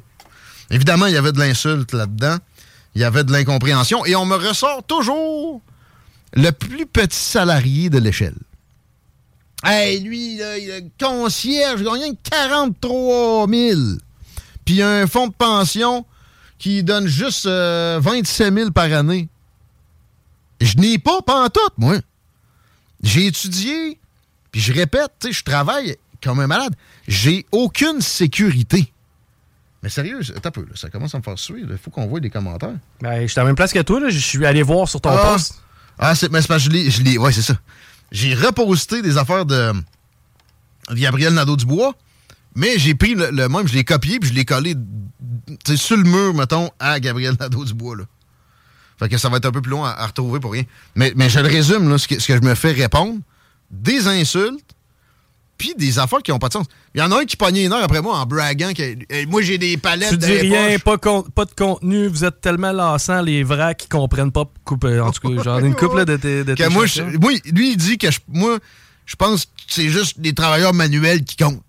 Évidemment, 0.70 1.06
il 1.06 1.14
y 1.14 1.16
avait 1.16 1.32
de 1.32 1.40
l'insulte 1.40 1.92
là-dedans. 1.92 2.36
Il 2.94 3.00
y 3.00 3.04
avait 3.04 3.24
de 3.24 3.32
l'incompréhension. 3.32 4.06
Et 4.06 4.14
on 4.14 4.24
me 4.24 4.36
ressort 4.36 4.84
toujours 4.84 5.60
le 6.34 6.50
plus 6.52 6.86
petit 6.86 7.18
salarié 7.18 7.90
de 7.90 7.98
l'échelle. 7.98 8.36
Hey, 9.64 9.98
lui, 9.98 10.36
là, 10.36 10.56
il 10.56 10.70
est 10.70 10.84
concierge, 11.00 11.80
il 11.80 11.84
gagne 11.84 12.14
43 12.22 13.48
000. 13.48 13.80
Puis 14.64 14.76
il 14.76 14.82
a 14.82 14.88
un 14.88 15.08
fonds 15.08 15.26
de 15.26 15.34
pension 15.34 16.06
qui 16.60 16.84
donne 16.84 17.08
juste 17.08 17.46
euh, 17.46 17.98
27 18.00 18.54
000 18.54 18.70
par 18.70 18.84
année. 18.92 19.28
Je 20.60 20.76
n'ai 20.76 20.98
pas 20.98 21.22
pantoute, 21.22 21.74
moi. 21.76 21.96
J'ai 23.02 23.26
étudié, 23.26 23.98
puis 24.52 24.60
je 24.60 24.72
répète, 24.72 25.10
tu 25.18 25.28
sais, 25.28 25.32
je 25.32 25.42
travaille 25.42 25.96
comme 26.22 26.38
un 26.38 26.46
malade. 26.46 26.74
J'ai 27.08 27.44
aucune 27.50 28.00
sécurité. 28.00 28.92
Mais 29.82 29.88
sérieux, 29.88 30.20
attends 30.36 30.50
un 30.50 30.52
peu, 30.52 30.60
là, 30.60 30.76
ça 30.76 30.88
commence 30.90 31.12
à 31.14 31.18
me 31.18 31.24
faire 31.24 31.36
suer. 31.38 31.62
Il 31.68 31.76
faut 31.76 31.90
qu'on 31.90 32.06
voit 32.06 32.20
des 32.20 32.30
commentaires. 32.30 32.76
Ben, 33.00 33.22
je 33.22 33.26
suis 33.26 33.40
à 33.40 33.42
la 33.42 33.48
même 33.48 33.56
place 33.56 33.72
que 33.72 33.80
toi. 33.80 33.98
là. 33.98 34.10
Je 34.10 34.18
suis 34.18 34.46
allé 34.46 34.62
voir 34.62 34.88
sur 34.88 35.00
ton 35.00 35.10
Ah, 35.10 35.32
post. 35.32 35.60
Ah, 35.98 36.14
c'est, 36.14 36.30
mais 36.30 36.40
c'est 36.40 36.46
parce 36.46 36.68
que 36.68 36.72
je 36.90 37.02
l'ai, 37.02 37.18
ouais, 37.18 37.32
c'est 37.32 37.42
ça. 37.42 37.54
J'ai 38.12 38.34
reposté 38.34 39.02
des 39.02 39.16
affaires 39.18 39.44
de, 39.44 39.72
de 40.90 40.94
Gabriel 40.94 41.34
Nadeau-Dubois, 41.34 41.94
mais 42.54 42.78
j'ai 42.78 42.94
pris 42.94 43.14
le, 43.16 43.30
le 43.30 43.48
même, 43.48 43.66
je 43.66 43.74
l'ai 43.74 43.84
copié, 43.84 44.20
puis 44.20 44.28
je 44.30 44.34
l'ai 44.34 44.44
collé 44.44 44.74
tu 44.76 45.56
sais, 45.66 45.76
sur 45.76 45.96
le 45.96 46.04
mur, 46.04 46.34
mettons, 46.34 46.70
à 46.78 47.00
Gabriel 47.00 47.34
Nadeau-Dubois, 47.40 47.96
là. 47.96 48.04
Fait 48.98 49.08
que 49.08 49.18
ça 49.18 49.28
va 49.28 49.38
être 49.38 49.46
un 49.46 49.50
peu 49.52 49.62
plus 49.62 49.70
long 49.70 49.84
à, 49.84 49.90
à 49.90 50.06
retrouver 50.06 50.38
pour 50.38 50.52
rien. 50.52 50.62
Mais, 50.94 51.12
mais 51.16 51.28
je 51.28 51.40
le 51.40 51.48
résume, 51.48 51.88
là, 51.90 51.98
ce 51.98 52.06
que, 52.06 52.20
ce 52.20 52.28
que 52.28 52.36
je 52.36 52.42
me 52.42 52.54
fais 52.54 52.70
répondre. 52.72 53.18
Des 53.72 54.06
insultes, 54.06 54.60
puis 55.58 55.74
des 55.76 55.98
affaires 55.98 56.18
qui 56.22 56.30
n'ont 56.30 56.38
pas 56.38 56.48
de 56.48 56.52
sens. 56.54 56.66
Il 56.94 57.00
y 57.00 57.02
en 57.02 57.10
a 57.10 57.20
un 57.20 57.24
qui 57.24 57.36
pognait 57.36 57.64
une 57.64 57.72
heure 57.72 57.82
après 57.82 58.02
moi 58.02 58.18
en 58.18 58.26
braguant 58.26 58.72
que 58.74 58.82
hey, 58.82 59.26
moi 59.26 59.40
j'ai 59.42 59.56
des 59.58 59.76
palettes 59.78 60.10
Tu 60.10 60.18
dis 60.18 60.26
rien, 60.32 60.78
pas, 60.78 60.98
con- 60.98 61.22
pas 61.34 61.44
de 61.46 61.52
contenu, 61.54 62.06
vous 62.08 62.24
êtes 62.24 62.40
tellement 62.40 62.72
lassants, 62.72 63.22
les 63.22 63.42
vrais 63.44 63.74
qui 63.74 63.88
comprennent 63.88 64.32
pas. 64.32 64.44
Coupe, 64.64 64.84
euh, 64.84 65.00
en 65.02 65.10
tout 65.10 65.26
cas, 65.36 65.42
j'en 65.42 65.58
ai 65.60 65.66
une 65.66 65.74
couple 65.74 65.98
là, 65.98 66.04
de 66.04 66.16
tes 66.16 66.44
de 66.44 66.54
Que 66.54 66.64
tes 66.64 66.68
moi, 66.68 66.84
je- 66.86 66.94
chansons. 67.02 67.18
moi, 67.20 67.32
lui, 67.46 67.70
il 67.72 67.76
dit 67.76 67.96
que 67.96 68.10
je, 68.10 68.18
moi, 68.28 68.58
je 69.06 69.16
pense 69.16 69.46
que 69.46 69.50
c'est 69.68 69.88
juste 69.88 70.20
des 70.20 70.34
travailleurs 70.34 70.74
manuels 70.74 71.24
qui 71.24 71.36
comptent. 71.36 71.62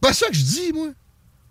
Pas 0.00 0.12
ça 0.12 0.28
que 0.28 0.34
je 0.36 0.42
dis, 0.42 0.72
moi. 0.72 0.88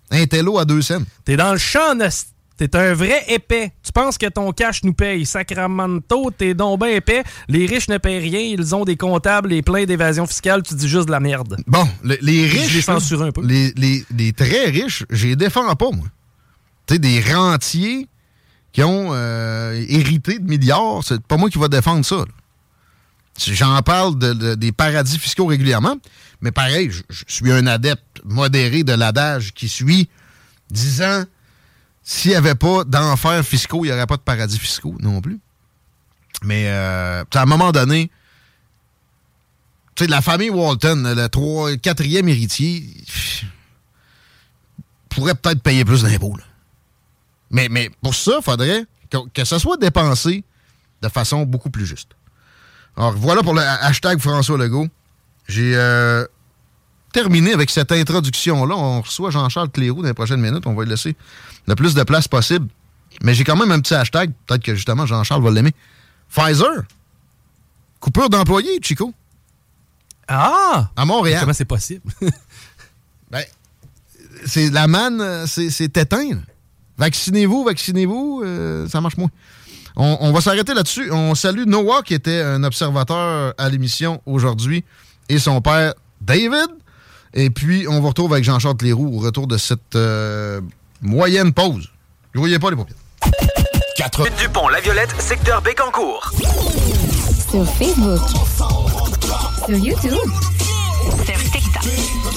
Un 0.10 0.26
télo 0.26 0.58
à 0.58 0.64
deux 0.64 0.82
cents. 0.82 1.02
T'es 1.26 1.36
dans 1.36 1.52
le 1.52 1.58
champ, 1.58 1.94
Nost- 1.96 2.28
T'es 2.58 2.76
un 2.76 2.94
vrai 2.96 3.24
épais. 3.28 3.72
Tu 3.84 3.92
penses 3.92 4.18
que 4.18 4.26
ton 4.28 4.52
cash 4.52 4.84
nous 4.84 4.94
paye. 4.94 5.26
Sacramento, 5.28 6.32
t'es 6.36 6.56
donc 6.56 6.80
ben 6.80 6.88
épais. 6.88 7.24
Les 7.48 7.68
riches 7.68 7.88
ne 7.88 8.00
payent 8.00 8.18
rien. 8.18 8.40
Ils 8.40 8.74
ont 8.74 8.84
des 8.84 8.98
comptables 8.98 9.54
et 9.54 9.62
plein 9.62 9.86
d'évasion 9.86 10.26
fiscale. 10.26 10.64
Tu 10.64 10.74
dis 10.74 10.90
juste 10.90 11.06
de 11.06 11.12
la 11.12 11.20
merde. 11.20 11.56
Bon, 11.68 11.88
le- 12.04 12.18
les 12.22 12.48
Je 12.48 12.58
riches. 12.58 12.72
les 12.72 12.78
là, 12.78 12.82
censure 12.82 13.22
un 13.22 13.32
peu. 13.32 13.46
Les, 13.46 13.72
les- 13.76 14.04
les 14.16 14.34
très 14.34 14.66
riches, 14.72 15.04
je 15.12 15.28
les 15.28 15.36
défends 15.36 15.76
pas, 15.76 15.92
moi. 15.92 16.08
Tu 16.88 16.96
sais, 16.96 17.00
des 17.00 17.22
rentiers 17.22 18.08
qui 18.74 18.82
ont 18.84 19.10
euh, 19.12 19.86
hérité 19.88 20.40
de 20.40 20.50
milliards, 20.50 21.04
c'est 21.04 21.22
pas 21.22 21.38
moi 21.38 21.50
qui 21.52 21.60
va 21.60 21.68
défendre 21.68 22.04
ça. 22.04 22.26
J'en 23.40 23.80
parle 23.84 24.18
de- 24.18 24.34
de- 24.34 24.56
des 24.56 24.72
paradis 24.72 25.20
fiscaux 25.20 25.46
régulièrement, 25.46 25.96
mais 26.42 26.52
pareil, 26.52 26.90
je, 26.90 27.04
je 27.10 27.24
suis 27.28 27.52
un 27.52 27.68
adepte 27.68 28.22
modéré 28.26 28.84
de 28.84 28.94
l'adage 28.94 29.54
qui 29.54 29.70
suit 29.70 30.10
disant 30.72 31.24
s'il 32.10 32.32
n'y 32.32 32.38
avait 32.38 32.56
pas 32.56 32.86
d'enfer 32.86 33.44
fiscaux, 33.44 33.84
il 33.84 33.90
n'y 33.90 33.94
aurait 33.94 34.08
pas 34.08 34.16
de 34.16 34.22
paradis 34.22 34.58
fiscaux 34.58 34.96
non 35.02 35.20
plus. 35.20 35.42
Mais 36.42 36.70
euh, 36.70 37.26
à 37.36 37.42
un 37.42 37.46
moment 37.46 37.74
donné, 37.74 38.10
tu 39.94 40.06
sais, 40.06 40.10
la 40.10 40.22
famille 40.22 40.50
Walton, 40.50 41.04
le 41.06 41.76
quatrième 41.76 42.30
héritier, 42.30 42.86
pourrait 45.10 45.36
peut-être 45.36 45.62
payer 45.62 45.84
plus 45.84 46.04
d'impôts. 46.04 46.38
Mais, 47.52 47.68
mais 47.68 47.90
pour 48.02 48.16
ça, 48.16 48.38
il 48.40 48.44
faudrait 48.44 48.86
que, 49.10 49.18
que 49.34 49.44
ça 49.44 49.60
soit 49.60 49.76
dépensé 49.76 50.46
de 51.02 51.10
façon 51.10 51.44
beaucoup 51.44 51.70
plus 51.70 51.86
juste. 51.86 52.12
Alors, 52.96 53.12
voilà 53.18 53.44
pour 53.44 53.54
le 53.54 53.62
ha- 53.62 53.84
hashtag 53.86 54.20
François 54.20 54.58
Legault. 54.58 54.88
J'ai 55.50 55.76
euh, 55.76 56.26
terminé 57.18 57.52
avec 57.52 57.72
cette 57.72 57.92
introduction-là. 57.92 58.76
On 58.76 59.02
reçoit 59.02 59.32
Jean-Charles 59.32 59.72
Cléroux 59.72 60.04
dans 60.04 60.08
les 60.08 60.14
prochaines 60.14 60.40
minutes. 60.40 60.68
On 60.68 60.76
va 60.76 60.84
lui 60.84 60.92
laisser 60.92 61.16
le 61.66 61.74
plus 61.74 61.96
de 61.96 62.04
place 62.04 62.28
possible. 62.28 62.68
Mais 63.24 63.34
j'ai 63.34 63.44
quand 63.44 63.56
même 63.56 63.72
un 63.72 63.80
petit 63.80 63.96
hashtag. 63.96 64.32
Peut-être 64.46 64.62
que 64.62 64.76
justement, 64.76 65.08
Jean-Charles 65.08 65.42
va 65.42 65.50
l'aimer. 65.50 65.74
Pfizer. 66.30 66.84
Coupure 68.00 68.30
d'employés, 68.30 68.78
Chico. 68.84 69.12
Ah! 70.28 70.92
À 70.96 71.06
Montréal. 71.06 71.40
Comment 71.42 71.54
c'est 71.54 71.66
possible? 71.66 72.04
Ben, 73.30 73.44
c'est 74.46 74.70
la 74.70 74.88
manne, 74.88 75.46
c'est 75.48 75.98
éteint. 75.98 76.40
Vaccinez-vous, 76.98 77.66
vaccinez-vous, 77.66 78.42
euh, 78.46 78.88
ça 78.88 79.02
marche 79.02 79.18
moins. 79.18 79.32
On, 79.98 80.18
on 80.22 80.32
va 80.32 80.40
s'arrêter 80.40 80.74
là-dessus. 80.74 81.12
On 81.12 81.36
salue 81.36 81.66
Noah, 81.68 82.04
qui 82.04 82.14
était 82.14 82.40
un 82.42 82.64
observateur 82.64 83.54
à 83.58 83.68
l'émission 83.68 84.22
aujourd'hui, 84.26 84.86
et 85.28 85.40
son 85.40 85.60
père 85.60 85.94
David. 86.22 86.70
Et 87.34 87.50
puis, 87.50 87.88
on 87.88 88.00
vous 88.00 88.08
retrouve 88.08 88.34
avec 88.34 88.44
Jean-Charles 88.44 88.78
Leroux 88.82 89.18
au 89.18 89.20
retour 89.20 89.48
de 89.48 89.58
cette 89.58 89.96
euh, 89.96 90.62
moyenne 91.02 91.54
pause. 91.54 91.90
Ne 92.34 92.40
voyez 92.40 92.60
pas 92.60 92.70
les 92.70 92.76
paupières. 92.76 92.98
4. 93.98 94.28
Dupont, 94.38 94.68
La 94.70 94.80
Violette, 94.80 95.14
secteur 95.20 95.62
Bécancourt. 95.62 96.32
Sur 97.50 97.66
Facebook. 97.66 98.20
Sur 99.66 99.78
YouTube. 99.78 100.14
Sur 101.26 101.52
TikTok. 101.52 101.84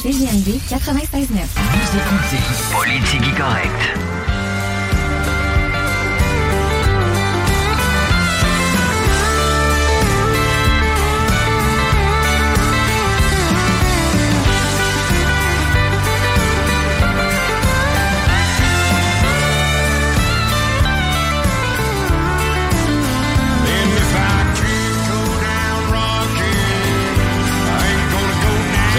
CGMD 0.02 0.58
96.9. 0.68 1.28
Vous 1.56 1.98
écoutez 1.98 2.40
Politique 2.72 3.36
correcte. 3.36 4.09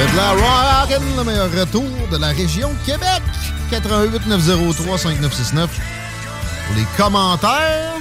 C'est 0.01 0.11
de 0.13 0.17
la 0.17 1.15
le 1.15 1.23
meilleur 1.23 1.51
retour 1.51 1.85
de 2.11 2.17
la 2.17 2.29
région 2.29 2.71
Québec. 2.87 3.21
88 3.69 4.25
903 4.25 4.97
5969. 4.97 5.79
Pour 6.65 6.75
les 6.75 6.85
commentaires. 6.97 7.93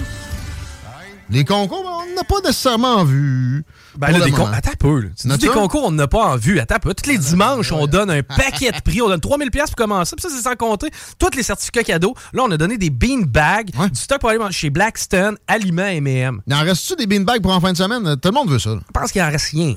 Les 1.29 1.45
concours, 1.45 1.85
on 1.85 2.15
n'a 2.15 2.25
pas 2.25 2.41
nécessairement 2.43 3.05
vu. 3.05 3.65
Ben 3.99 4.13
là, 4.13 4.25
des 4.25 4.31
con-. 4.31 4.47
Attends 4.47 4.71
un 4.71 4.77
peu. 4.79 5.01
là. 5.01 5.09
Tu 5.15 5.23
dis 5.23 5.29
N'as-tu 5.29 5.47
des 5.49 5.53
concours, 5.53 5.85
on 5.85 5.91
n'a 5.91 6.09
pas 6.09 6.25
en 6.25 6.37
vue. 6.37 6.59
Attends 6.59 6.77
un 6.77 6.79
peu. 6.79 6.95
Tous 6.95 7.11
les 7.11 7.19
dimanches, 7.19 7.71
on 7.71 7.87
donne 7.87 8.11
un 8.11 8.23
paquet 8.23 8.73
de 8.73 8.81
prix. 8.81 9.03
On 9.03 9.09
donne 9.11 9.21
3000 9.21 9.51
pièces 9.51 9.67
pour 9.67 9.77
commencer. 9.77 10.17
Puis 10.17 10.23
ça, 10.23 10.35
c'est 10.35 10.43
sans 10.43 10.57
compter 10.57 10.89
tous 11.19 11.37
les 11.37 11.43
certificats 11.43 11.85
cadeaux. 11.85 12.15
Là, 12.33 12.45
on 12.47 12.51
a 12.51 12.57
donné 12.57 12.79
des 12.79 12.89
bean 12.89 13.25
bags, 13.27 13.73
du 13.73 14.01
stock 14.01 14.21
pour 14.21 14.31
aller 14.31 14.41
chez 14.53 14.71
Blackstone, 14.71 15.37
Aliments 15.47 15.83
M&M. 15.83 16.41
Il 16.47 16.55
en 16.55 16.61
reste-tu 16.63 16.97
des 16.97 17.07
beanbags 17.07 17.43
pour 17.43 17.53
en 17.53 17.61
fin 17.61 17.73
de 17.73 17.77
semaine? 17.77 18.03
Tout 18.17 18.29
le 18.31 18.35
monde 18.35 18.49
veut 18.49 18.59
ça. 18.59 18.71
là. 18.71 18.81
Je 18.87 18.99
pense 18.99 19.13
qu'il 19.13 19.21
en 19.21 19.31
reste 19.31 19.51
rien. 19.51 19.75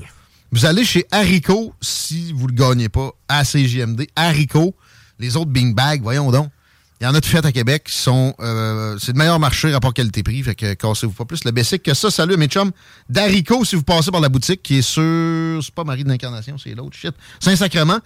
Vous 0.54 0.66
allez 0.66 0.84
chez 0.84 1.04
Haricot 1.10 1.74
si 1.80 2.32
vous 2.32 2.46
ne 2.46 2.52
le 2.52 2.56
gagnez 2.56 2.88
pas 2.88 3.10
à 3.28 3.42
CJMD. 3.42 4.06
Haricot, 4.14 4.72
les 5.18 5.36
autres 5.36 5.50
beanbags, 5.50 6.00
voyons 6.00 6.30
donc. 6.30 6.48
Il 7.00 7.04
y 7.04 7.06
en 7.08 7.14
a 7.16 7.18
de 7.18 7.26
faites 7.26 7.44
à 7.44 7.50
Québec 7.50 7.82
qui 7.88 7.96
sont. 7.96 8.36
euh, 8.38 8.96
c'est 9.00 9.10
le 9.10 9.18
meilleur 9.18 9.40
marché 9.40 9.72
rapport 9.72 9.92
qualité-prix. 9.92 10.44
Fait 10.44 10.54
que 10.54 10.74
cassez-vous 10.74 11.12
pas 11.12 11.24
plus 11.24 11.42
le 11.42 11.50
basic 11.50 11.82
que 11.82 11.92
ça. 11.92 12.08
Salut 12.08 12.36
mes 12.36 12.46
chums. 12.46 12.70
D'Haricot, 13.08 13.64
si 13.64 13.74
vous 13.74 13.82
passez 13.82 14.12
par 14.12 14.20
la 14.20 14.28
boutique, 14.28 14.62
qui 14.62 14.78
est 14.78 14.82
sur. 14.82 15.60
C'est 15.60 15.74
pas 15.74 15.82
Marie 15.82 16.04
de 16.04 16.08
l'Incarnation, 16.08 16.56
c'est 16.56 16.76
l'autre 16.76 16.96
shit. 16.96 17.16
Saint-Sacrement. 17.40 17.98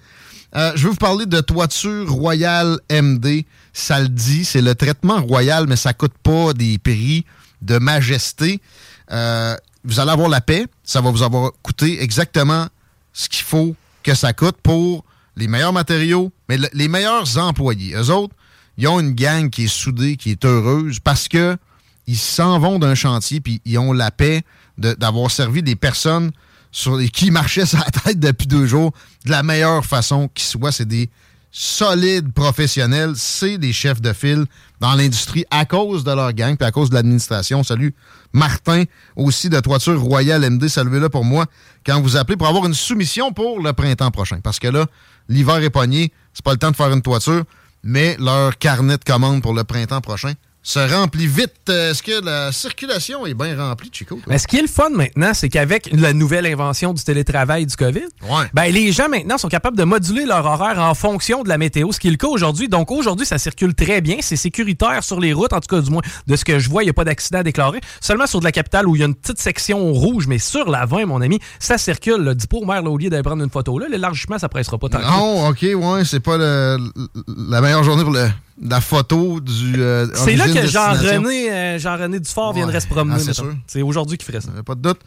Euh, 0.57 0.73
je 0.75 0.85
veux 0.85 0.93
vous 0.93 0.97
parler 0.97 1.27
de 1.27 1.43
toiture 1.43 2.11
Royal 2.11 2.79
MD. 2.91 3.45
Ça 3.75 4.01
le 4.01 4.09
dit, 4.09 4.47
c'est 4.47 4.63
le 4.63 4.75
traitement 4.75 5.21
royal, 5.21 5.67
mais 5.69 5.77
ça 5.77 5.93
coûte 5.93 6.15
pas 6.23 6.55
des 6.55 6.79
prix 6.79 7.27
de 7.61 7.77
majesté. 7.77 8.63
Euh, 9.13 9.55
vous 9.85 10.01
allez 10.01 10.13
avoir 10.13 10.31
la 10.31 10.41
paix. 10.41 10.65
Ça 10.89 11.03
va 11.03 11.11
vous 11.11 11.23
avoir 11.23 11.53
coûté 11.63 12.03
exactement 12.03 12.67
ce 13.13 13.29
qu'il 13.29 13.45
faut 13.45 13.77
que 14.03 14.15
ça 14.15 14.33
coûte 14.33 14.57
pour 14.63 15.05
les 15.37 15.47
meilleurs 15.47 15.75
matériaux, 15.75 16.33
mais 16.49 16.57
le- 16.57 16.71
les 16.73 16.89
meilleurs 16.89 17.37
employés. 17.37 17.95
Eux 17.95 18.09
autres, 18.11 18.35
ils 18.79 18.89
ont 18.89 18.99
une 18.99 19.13
gang 19.13 19.51
qui 19.51 19.65
est 19.65 19.69
soudée, 19.83 20.17
qui 20.17 20.31
est 20.31 20.45
heureuse 20.47 20.99
parce 20.99 21.29
que 21.29 21.59
ils 22.07 22.17
s'en 22.17 22.59
vont 22.59 22.79
d'un 22.79 22.95
chantier 22.95 23.41
puis 23.43 23.61
ils 23.67 23.77
ont 23.79 23.93
la 23.93 24.11
paix 24.11 24.43
d'avoir 24.79 25.31
servi 25.31 25.63
des 25.63 25.77
personnes 25.77 26.31
sur 26.73 26.97
les, 26.97 27.11
qui 27.11 27.31
marchaient 27.31 27.67
sur 27.67 27.81
la 27.81 27.91
tête 27.91 28.19
depuis 28.19 28.47
deux 28.47 28.67
jours 28.67 28.93
de 29.27 29.31
la 29.31 29.43
meilleure 29.43 29.85
façon 29.85 30.31
qui 30.33 30.45
soit. 30.45 30.73
C'est 30.73 30.89
des 30.89 31.11
solides 31.51 32.33
professionnels, 32.33 33.13
c'est 33.17 33.59
des 33.59 33.75
chefs 33.75 34.01
de 34.01 34.13
file 34.15 34.47
dans 34.81 34.95
l'industrie 34.95 35.45
à 35.51 35.67
cause 35.67 36.03
de 36.05 36.13
leur 36.13 36.33
gang 36.33 36.57
puis 36.57 36.67
à 36.67 36.71
cause 36.71 36.89
de 36.89 36.95
l'administration. 36.95 37.63
Salut 37.63 37.95
Martin, 38.33 38.85
aussi 39.17 39.49
de 39.49 39.59
Toiture 39.61 40.01
Royale 40.01 40.49
MD, 40.51 40.69
saluez-le 40.69 41.09
pour 41.09 41.25
moi 41.25 41.47
quand 41.85 42.01
vous 42.01 42.17
appelez 42.17 42.37
pour 42.37 42.49
avoir 42.49 42.67
une 42.67 42.75
soumission 42.75 43.33
pour 43.33 43.61
le 43.61 43.73
printemps 43.73 44.11
prochain. 44.11 44.41
Parce 44.43 44.59
que 44.59 44.69
là, 44.69 44.87
l'hiver 45.29 45.57
est 45.63 45.71
pogné, 45.71 46.13
c'est 46.35 46.45
pas 46.45 46.53
le 46.53 46.59
temps 46.59 46.71
de 46.71 46.77
faire 46.77 46.93
une 46.93 47.03
toiture, 47.03 47.45
mais 47.83 48.17
leur 48.19 48.59
carnet 48.59 48.99
de 48.99 49.05
commandes 49.05 49.43
pour 49.43 49.55
le 49.55 49.65
printemps 49.65 50.01
prochain 50.01 50.35
se 50.69 50.79
remplit 50.81 51.27
vite. 51.27 51.55
Euh, 51.71 51.93
Est-ce 51.93 52.03
que 52.03 52.23
la 52.23 52.53
circulation 52.53 53.25
est 53.25 53.33
bien 53.33 53.57
remplie, 53.57 53.89
Chico? 53.91 54.21
Mais 54.27 54.37
ce 54.37 54.47
qui 54.47 54.59
est 54.59 54.63
le 54.63 54.69
fun 54.69 54.91
maintenant, 54.91 55.33
c'est 55.33 55.49
qu'avec 55.49 55.89
la 55.93 56.13
nouvelle 56.13 56.45
invention 56.45 56.93
du 56.93 57.03
télétravail 57.03 57.65
du 57.65 57.75
COVID, 57.75 58.05
ben, 58.53 58.65
les 58.71 58.93
gens 58.93 59.09
maintenant 59.09 59.39
sont 59.39 59.49
capables 59.49 59.79
de 59.79 59.85
moduler 59.85 60.27
leur 60.27 60.45
horaire 60.45 60.79
en 60.79 60.93
fonction 60.95 61.43
de 61.43 61.49
la 61.49 61.57
météo, 61.57 61.91
ce 61.93 61.99
qui 61.99 62.09
est 62.09 62.11
le 62.11 62.19
cas 62.19 62.27
aujourd'hui. 62.27 62.69
Donc 62.69 62.91
aujourd'hui, 62.91 63.25
ça 63.25 63.39
circule 63.39 63.75
très 63.75 64.03
bien. 64.03 64.17
C'est 64.21 64.37
sécuritaire 64.37 65.03
sur 65.03 65.21
les 65.21 65.33
routes, 65.33 65.55
en 65.55 65.61
tout 65.61 65.75
cas 65.75 65.81
du 65.81 65.91
moins 65.91 66.03
de 66.27 66.37
ce 66.37 66.45
que 66.45 66.59
je 66.59 66.69
vois, 66.69 66.83
il 66.83 66.87
n'y 66.87 66.91
a 66.91 66.95
pas 66.95 67.05
d'accident 67.05 67.43
déclaré. 67.43 67.81
Seulement 68.03 68.27
sur 68.27 68.41
de 68.41 68.45
la 68.45 68.53
capitale 68.53 68.87
où 68.87 68.95
il 68.95 68.99
y 68.99 69.03
a 69.03 69.07
une 69.07 69.15
petite 69.15 69.41
section 69.41 69.91
rouge, 69.95 70.27
mais 70.27 70.39
sur 70.39 70.69
la 70.69 70.85
20, 70.85 71.07
mon 71.07 71.23
ami, 71.23 71.39
ça 71.59 71.79
circule. 71.79 72.21
Là. 72.23 72.35
Dis 72.35 72.47
pas 72.47 72.59
au 72.59 72.67
maire, 72.67 72.83
là, 72.83 72.91
au 72.91 72.99
lieu 72.99 73.09
d'aller 73.09 73.23
prendre 73.23 73.43
une 73.43 73.49
photo, 73.51 73.79
là, 73.79 73.87
l'élargissement, 73.91 74.39
ça 74.39 74.51
pressera 74.51 74.77
pas 74.77 74.91
tant 74.91 74.99
que 74.99 75.05
ça. 75.05 75.11
Non, 75.13 75.49
ok, 75.49 75.63
ouais, 75.63 76.05
c'est 76.05 76.21
pas 76.21 76.37
le- 76.37 76.77
la 77.49 77.63
meilleure 77.63 77.85
journée 77.85 78.03
pour 78.05 78.13
le- 78.13 78.29
la 78.63 78.81
photo 78.81 79.41
du. 79.41 79.75
euh, 79.79 80.07
C'est 80.15 80.37
là 80.37 80.47
que. 80.49 80.67
Jean-René 80.67 81.51
euh, 81.53 81.79
Jean-René 81.79 82.21
Dufort 82.21 82.53
viendrait 82.53 82.81
se 82.81 82.87
promener. 82.89 83.23
ah, 83.29 83.43
c'est 83.67 83.83
aujourd'hui 83.83 84.19
qu'il 84.19 84.27
ferait 84.27 84.41
ça. 84.41 84.51
Pas 84.65 84.75
de 84.75 84.81
doute. 84.83 85.01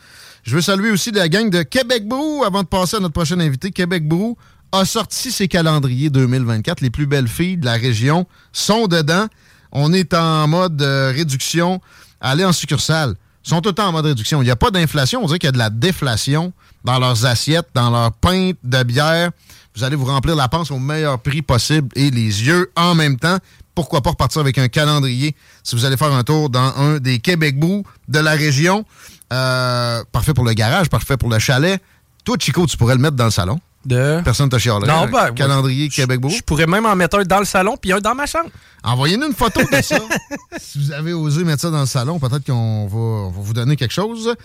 Je 0.44 0.56
veux 0.56 0.62
saluer 0.62 0.92
aussi 0.92 1.12
la 1.12 1.30
gang 1.30 1.50
de 1.50 1.62
Québec 1.64 2.08
Brou 2.08 2.44
avant 2.46 2.64
de 2.64 2.68
passer 2.68 2.98
à 2.98 3.00
notre 3.00 3.14
prochain 3.14 3.40
invité. 3.40 3.72
Québec 3.72 4.08
Brou 4.08 4.38
a 4.72 4.86
sorti 4.86 5.32
ses 5.32 5.48
calendriers 5.48 6.10
2024. 6.10 6.82
Les 6.82 6.90
plus 6.90 7.06
belles 7.06 7.28
filles 7.28 7.58
de 7.58 7.66
la 7.66 7.74
région 7.74 8.26
sont 8.54 8.88
dedans. 8.88 9.28
On 9.72 9.94
est 9.94 10.14
en 10.14 10.48
mode 10.48 10.82
euh, 10.82 11.12
réduction. 11.16 11.80
Allez 12.20 12.46
en 12.46 12.54
succursale. 12.54 13.16
Ils 13.46 13.50
sont 13.50 13.62
tout 13.62 13.70
le 13.70 13.76
temps 13.76 13.88
en 13.88 13.92
mode 13.92 14.06
réduction. 14.06 14.42
Il 14.42 14.46
n'y 14.46 14.52
a 14.52 14.56
pas 14.56 14.72
d'inflation. 14.72 15.22
On 15.24 15.28
dirait 15.28 15.40
qu'il 15.40 15.48
y 15.48 15.50
a 15.50 15.54
de 15.54 15.58
la 15.58 15.70
déflation 15.70 16.54
dans 16.84 17.00
leurs 17.00 17.26
assiettes, 17.26 17.70
dans 17.74 17.90
leurs 17.90 18.12
pintes 18.14 18.58
de 18.64 18.84
bière. 18.84 19.32
Vous 19.76 19.84
allez 19.84 19.96
vous 19.96 20.06
remplir 20.06 20.36
la 20.36 20.48
panse 20.48 20.72
au 20.72 20.80
meilleur 20.80 21.20
prix 21.20 21.42
possible 21.42 21.90
et 21.96 22.12
les 22.12 22.46
yeux 22.46 22.72
en 22.76 22.96
même 22.96 23.18
temps. 23.18 23.38
Pourquoi 23.74 24.02
pas 24.02 24.12
repartir 24.12 24.42
avec 24.42 24.58
un 24.58 24.68
calendrier 24.68 25.36
si 25.64 25.76
vous 25.76 25.86
allez 25.86 25.98
faire 25.98 26.12
un 26.12 26.24
tour 26.24 26.50
dans 26.50 26.74
un 26.78 27.00
des 27.00 27.20
Québec 27.20 27.58
Brou 27.58 27.84
de 28.10 28.20
la 28.20 28.32
région. 28.32 28.86
Euh, 29.32 30.04
parfait 30.12 30.34
pour 30.34 30.44
le 30.44 30.54
garage, 30.54 30.90
parfait 30.90 31.16
pour 31.16 31.30
le 31.30 31.40
chalet. 31.40 31.82
Toi, 32.26 32.36
Chico, 32.40 32.66
tu 32.68 32.76
pourrais 32.76 32.96
le 32.96 33.02
mettre 33.02 33.16
dans 33.16 33.26
le 33.26 33.32
salon. 33.32 33.60
De... 33.86 34.22
Personne 34.24 34.46
ne 34.46 34.52
te 34.52 34.58
chialerait. 34.58 34.88
Non, 34.88 35.08
ben, 35.08 35.32
calendrier 35.32 35.90
Québec 35.90 36.20
Brou. 36.20 36.30
Je 36.30 36.42
pourrais 36.42 36.68
même 36.68 36.86
en 36.86 36.96
mettre 36.96 37.20
un 37.20 37.24
dans 37.24 37.40
le 37.40 37.46
salon 37.46 37.78
puis 37.78 37.92
un 37.92 38.00
dans 38.00 38.14
ma 38.14 38.28
chambre. 38.28 38.50
Envoyez-nous 38.84 39.28
une 39.28 39.34
photo 39.34 39.62
de 39.62 39.82
ça. 39.82 39.98
si 40.60 40.80
vous 40.80 40.92
avez 40.92 41.14
osé 41.14 41.44
mettre 41.44 41.62
ça 41.62 41.72
dans 41.72 41.82
le 41.82 41.88
salon, 41.88 42.20
peut-être 42.20 42.46
qu'on 42.46 42.88
va, 42.88 42.98
on 42.98 43.30
va 43.30 43.42
vous 43.42 43.54
donner 43.54 43.76
quelque 43.76 43.94
chose. 43.94 44.36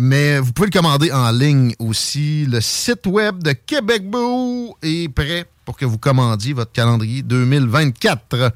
Mais 0.00 0.38
vous 0.38 0.52
pouvez 0.52 0.68
le 0.68 0.78
commander 0.78 1.10
en 1.12 1.30
ligne 1.30 1.74
aussi. 1.78 2.46
Le 2.46 2.60
site 2.60 3.06
web 3.06 3.42
de 3.42 3.52
Québec 3.52 4.08
Brou 4.08 4.76
est 4.82 5.12
prêt 5.12 5.46
pour 5.64 5.76
que 5.76 5.84
vous 5.84 5.98
commandiez 5.98 6.52
votre 6.52 6.72
calendrier 6.72 7.22
2024. 7.22 8.52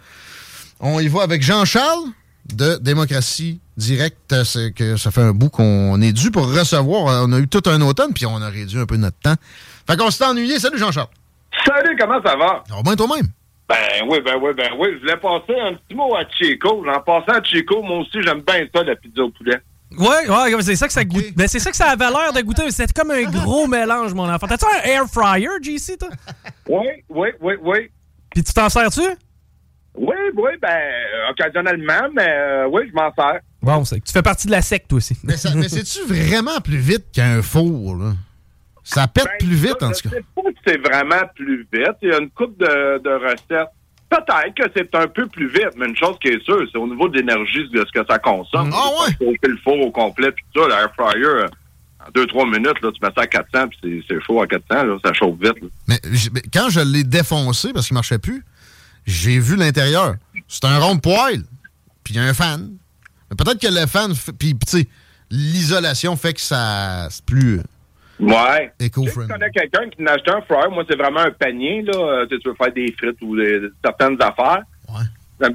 On 0.81 1.01
y 1.01 1.09
va 1.09 1.23
avec 1.23 1.43
Jean-Charles 1.43 2.09
de 2.55 2.79
Démocratie 2.81 3.61
Directe. 3.81 4.45
C'est 4.45 4.73
que 4.73 4.97
ça 4.97 5.11
fait 5.11 5.23
un 5.23 5.33
bout 5.33 5.49
qu'on 5.49 6.01
est 6.03 6.13
dû 6.13 6.31
pour 6.31 6.47
recevoir. 6.47 7.25
On 7.27 7.33
a 7.33 7.39
eu 7.39 7.49
tout 7.49 7.63
un 7.67 7.81
automne, 7.81 8.13
puis 8.15 8.27
on 8.27 8.37
a 8.41 8.49
réduit 8.49 8.79
un 8.79 8.87
peu 8.87 8.97
notre 8.97 9.19
temps. 9.19 9.35
Fait 9.89 9.97
qu'on 9.97 10.11
s'est 10.11 10.25
ennuyé. 10.25 10.59
Salut 10.59 10.79
Jean-Charles. 10.79 11.09
Salut, 11.67 11.97
comment 11.99 12.23
ça 12.23 12.37
va? 12.37 12.63
Ça 12.69 12.77
va 12.77 12.83
bien 12.83 12.95
toi-même? 12.95 13.27
Ben 13.69 13.77
oui, 14.09 14.19
ben 14.25 14.35
oui, 14.41 14.51
ben 14.57 14.71
oui. 14.79 14.89
Je 14.95 14.99
voulais 15.01 15.17
passer 15.17 15.59
un 15.61 15.75
petit 15.75 15.95
mot 15.95 16.15
à 16.15 16.25
Chico. 16.31 16.85
En 16.87 17.01
passant 17.01 17.39
à 17.39 17.43
Chico, 17.43 17.83
moi 17.83 17.99
aussi, 17.99 18.21
j'aime 18.23 18.43
bien 18.43 18.67
ça, 18.75 18.83
la 18.83 18.97
pizza 18.97 19.23
au 19.23 19.31
poulet. 19.31 19.59
Ouais, 19.99 20.29
ouais, 20.29 20.63
c'est 20.63 20.77
ça 20.77 20.87
que 20.87 20.93
ça 20.93 21.05
goûte. 21.05 21.35
Ben, 21.37 21.49
c'est 21.49 21.59
ça 21.59 21.71
que 21.71 21.77
ça 21.77 21.91
avait 21.91 22.11
l'air 22.11 22.33
de 22.33 22.41
goûter. 22.43 22.71
C'est 22.71 22.93
comme 22.93 23.11
un 23.11 23.23
gros 23.25 23.67
mélange, 23.69 24.13
mon 24.15 24.29
enfant. 24.33 24.47
T'as-tu 24.47 24.67
un 24.67 24.89
air 24.89 25.05
fryer, 25.07 25.49
JC, 25.63 25.99
toi? 25.99 26.09
Oui, 26.69 26.87
oui, 27.09 27.29
oui, 27.41 27.55
oui. 27.63 27.91
Puis 28.31 28.45
tu 28.45 28.53
t'en 28.53 28.69
sers-tu? 28.69 29.01
Oui, 29.97 30.17
oui, 30.37 30.51
ben, 30.63 30.81
occasionnellement, 31.31 32.09
mais 32.15 32.29
euh, 32.29 32.69
oui, 32.71 32.83
je 32.89 32.95
m'en 32.95 33.13
sers. 33.15 33.41
Bon, 33.63 33.85
c'est 33.85 34.01
que 34.01 34.07
tu 34.07 34.13
fais 34.13 34.23
partie 34.23 34.47
de 34.47 34.53
la 34.53 34.63
secte, 34.63 34.89
toi 34.89 34.97
aussi. 34.99 35.17
Mais, 35.23 35.35
mais 35.55 35.69
c'est-tu 35.69 35.99
vraiment 36.09 36.61
plus 36.61 36.79
vite 36.79 37.07
qu'un 37.13 37.43
four, 37.43 37.97
là? 37.97 38.13
Ça 38.85 39.07
pète 39.07 39.25
Ben, 39.39 39.47
plus 39.47 39.55
vite, 39.57 39.77
ça, 39.81 39.89
en 39.89 39.93
je 39.93 40.03
tout 40.03 40.09
cas. 40.09 40.17
sais 40.17 40.25
pas 40.35 40.43
si 40.49 40.57
c'est 40.67 40.79
vraiment 40.79 41.23
plus 41.35 41.67
vite. 41.73 41.93
Il 42.03 42.09
y 42.09 42.13
a 42.13 42.19
une 42.19 42.31
coupe 42.31 42.59
de, 42.59 42.99
de 42.99 43.11
recettes. 43.11 43.69
Peut-être 44.09 44.55
que 44.57 44.73
c'est 44.75 44.93
un 44.97 45.07
peu 45.07 45.27
plus 45.29 45.49
vite, 45.49 45.71
mais 45.77 45.87
une 45.87 45.97
chose 45.97 46.17
qui 46.21 46.29
est 46.29 46.43
sûre, 46.45 46.67
c'est 46.73 46.79
au 46.79 46.89
niveau 46.89 47.09
de 47.09 47.19
l'énergie 47.19 47.69
de 47.69 47.85
ce 47.87 47.93
que 48.01 48.05
ça 48.09 48.19
consomme. 48.19 48.71
Ah 48.75 48.89
ouais? 49.07 49.15
Tu 49.21 49.39
fais 49.41 49.49
le 49.49 49.59
four 49.63 49.79
au 49.79 49.91
complet, 49.93 50.33
puis 50.33 50.45
tout 50.53 50.63
ça, 50.63 50.69
l'air 50.69 50.93
fryer, 50.99 51.45
en 52.05 52.11
2-3 52.11 52.47
minutes, 52.51 52.81
là, 52.83 52.91
tu 52.93 53.01
mets 53.03 53.13
ça 53.15 53.23
à 53.23 53.27
400, 53.29 53.69
puis 53.69 54.05
c'est- 54.09 54.21
chaud 54.27 54.41
à 54.43 54.47
400, 54.49 54.65
là, 54.85 54.99
ça 55.05 55.13
chauffe 55.13 55.39
vite. 55.41 55.55
là. 55.63 55.69
Mais, 55.87 56.01
quand 56.53 56.71
je 56.71 56.81
l'ai 56.81 57.05
défoncé 57.05 57.73
parce 57.73 57.87
qu'il 57.87 57.95
marchait 57.95 58.19
plus, 58.19 58.43
j'ai 59.07 59.39
vu 59.39 59.55
l'intérieur. 59.55 60.15
C'est 60.49 60.65
un 60.65 60.79
rond 60.79 60.97
de 60.97 61.01
poêle, 61.01 61.45
puis 62.03 62.15
il 62.15 62.17
y 62.17 62.19
a 62.19 62.25
un 62.25 62.35
fan. 62.35 62.73
Peut-être 63.37 63.61
que 63.61 63.69
le 63.69 63.87
fan, 63.87 64.15
fait- 64.15 64.33
puis 64.33 64.55
tu 64.55 64.79
sais, 64.79 64.89
l'isolation 65.31 66.17
fait 66.17 66.35
que 66.35 66.41
ça 66.41 67.09
c'est 67.11 67.25
plus 67.25 67.61
Ouais. 68.19 68.71
Je 68.79 68.87
éco-friendly. 68.87 69.29
connais 69.33 69.51
quelqu'un 69.51 69.89
qui 69.89 70.03
n'a 70.03 70.13
acheté 70.13 70.31
un 70.31 70.43
fryer. 70.43 70.69
Moi, 70.71 70.85
c'est 70.87 70.97
vraiment 70.99 71.21
un 71.21 71.31
panier, 71.31 71.81
là. 71.83 71.95
Euh, 71.97 72.27
Tu 72.27 72.35
sais, 72.37 72.43
tu 72.43 72.49
veux 72.51 72.55
faire 72.55 72.73
des 72.73 72.93
frites 72.99 73.17
ou 73.23 73.35
des- 73.37 73.63
certaines 73.83 74.21
affaires. 74.21 74.63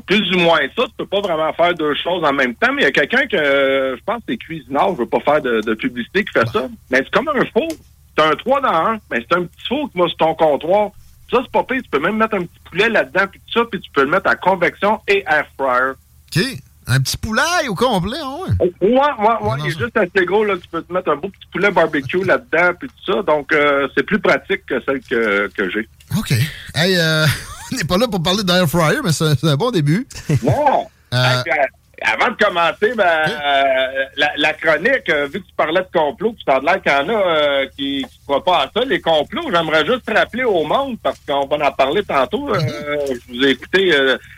plus 0.08 0.34
ou 0.34 0.40
moins 0.40 0.62
ça. 0.76 0.84
Tu 0.86 0.94
peux 0.98 1.06
pas 1.06 1.22
vraiment 1.22 1.54
faire 1.54 1.76
deux 1.76 1.94
choses 2.04 2.24
en 2.24 2.34
même 2.34 2.56
temps, 2.56 2.74
mais 2.74 2.82
il 2.82 2.86
y 2.86 2.88
a 2.88 2.92
quelqu'un 2.92 3.28
que 3.28 3.96
je 3.96 4.04
pense 4.04 4.20
c'est 4.28 4.36
cuisinard, 4.38 4.94
je 4.94 4.98
veux 5.02 5.06
pas 5.06 5.20
faire 5.20 5.40
de, 5.44 5.62
de 5.62 5.76
publicité 5.76 6.26
qui 6.26 6.32
fait 6.32 6.48
ça. 6.48 6.68
Mais 6.90 6.98
c'est 7.04 7.12
comme 7.12 7.28
un 7.28 7.46
four. 7.54 7.68
C'est 8.18 8.24
un 8.26 8.32
3 8.32 8.62
dans 8.62 8.74
1, 8.74 9.00
mais 9.12 9.20
c'est 9.30 9.38
un 9.38 9.44
petit 9.44 9.68
four 9.68 9.92
qui 9.92 10.00
va 10.00 10.08
sur 10.08 10.18
ton 10.18 10.34
comptoir. 10.34 10.90
Ça, 11.30 11.38
c'est 11.44 11.52
pas 11.52 11.64
pire. 11.64 11.84
Tu 11.84 11.90
peux 11.92 12.00
même 12.00 12.18
mettre 12.18 12.34
un 12.36 12.40
petit 12.42 12.60
poulet 12.64 12.90
là-dedans, 12.90 13.28
puis 13.30 13.40
tout 13.46 13.60
ça, 13.60 13.66
puis 13.70 13.80
tu 13.80 13.92
peux 13.92 14.04
le 14.06 14.10
mettre 14.10 14.28
à 14.28 14.36
convection 14.36 15.00
et 15.08 15.24
air 15.28 15.46
fryer. 15.56 15.92
OK. 16.36 16.44
Un 16.88 17.00
petit 17.00 17.18
poulet 17.18 17.42
au 17.68 17.76
complet, 17.76 18.18
hein, 18.22 18.36
ouais. 18.48 18.72
Ouais, 18.82 18.90
ouais, 18.92 19.28
ouais. 19.42 19.58
Il 19.60 19.68
est 19.68 19.78
juste 19.80 19.98
assez 19.98 20.26
gros, 20.26 20.44
là. 20.44 20.54
Tu 20.62 20.68
peux 20.68 20.82
te 20.84 20.94
mettre 20.94 21.10
un 21.12 21.16
beau 21.16 21.30
petit 21.30 21.48
poulet 21.52 21.72
barbecue 21.72 22.24
là-dedans, 22.24 22.74
puis 22.80 22.90
tout 22.90 23.14
ça. 23.14 23.22
Donc, 23.24 23.52
euh, 23.52 23.88
c'est 23.96 24.04
plus 24.04 24.20
pratique 24.20 24.66
que 24.68 24.80
celle 24.86 25.02
que, 25.02 25.48
que 25.56 25.70
j'ai. 25.70 25.88
OK. 26.18 26.32
Hey, 26.76 26.96
euh, 26.98 27.26
on 27.72 27.76
n'est 27.76 27.84
pas 27.84 27.98
là 27.98 28.08
pour 28.08 28.22
parler 28.22 28.44
d'air 28.44 28.68
fryer, 28.70 29.00
mais 29.04 29.12
c'est 29.12 29.44
un 29.44 29.56
bon 29.56 29.72
début. 29.72 30.08
Non! 30.44 30.88
Euh, 31.14 31.44
Hey, 31.46 31.54
avant 32.02 32.30
de 32.32 32.36
commencer, 32.44 32.94
ben, 32.96 33.06
euh, 33.06 34.06
la, 34.18 34.32
la 34.38 34.54
chronique, 34.54 35.10
euh, 35.10 35.28
vu 35.28 35.42
que 35.42 35.48
tu 35.48 35.54
parlais 35.56 35.82
de 35.82 35.88
complot, 35.98 36.34
puis 36.34 36.44
ça 36.46 36.58
a 36.58 36.60
l'air 36.60 36.82
qu'il 36.82 36.92
y 36.92 36.96
en 36.96 37.10
a 37.10 37.14
euh, 37.14 37.66
qui 37.78 38.02
ne 38.04 38.26
croient 38.26 38.44
pas 38.44 38.64
à 38.64 38.72
ça, 38.74 38.86
les 38.86 39.00
complots, 39.00 39.50
j'aimerais 39.50 39.86
juste 39.86 40.04
rappeler 40.14 40.44
au 40.44 40.66
monde, 40.66 40.98
parce 41.02 41.20
qu'on 41.26 41.48
va 41.48 41.68
en 41.68 41.72
parler 41.72 42.04
tantôt, 42.04 42.54
euh, 42.54 42.60
je 43.10 43.34
vous 43.34 43.46
ai 43.46 43.52
écouté 43.52 43.92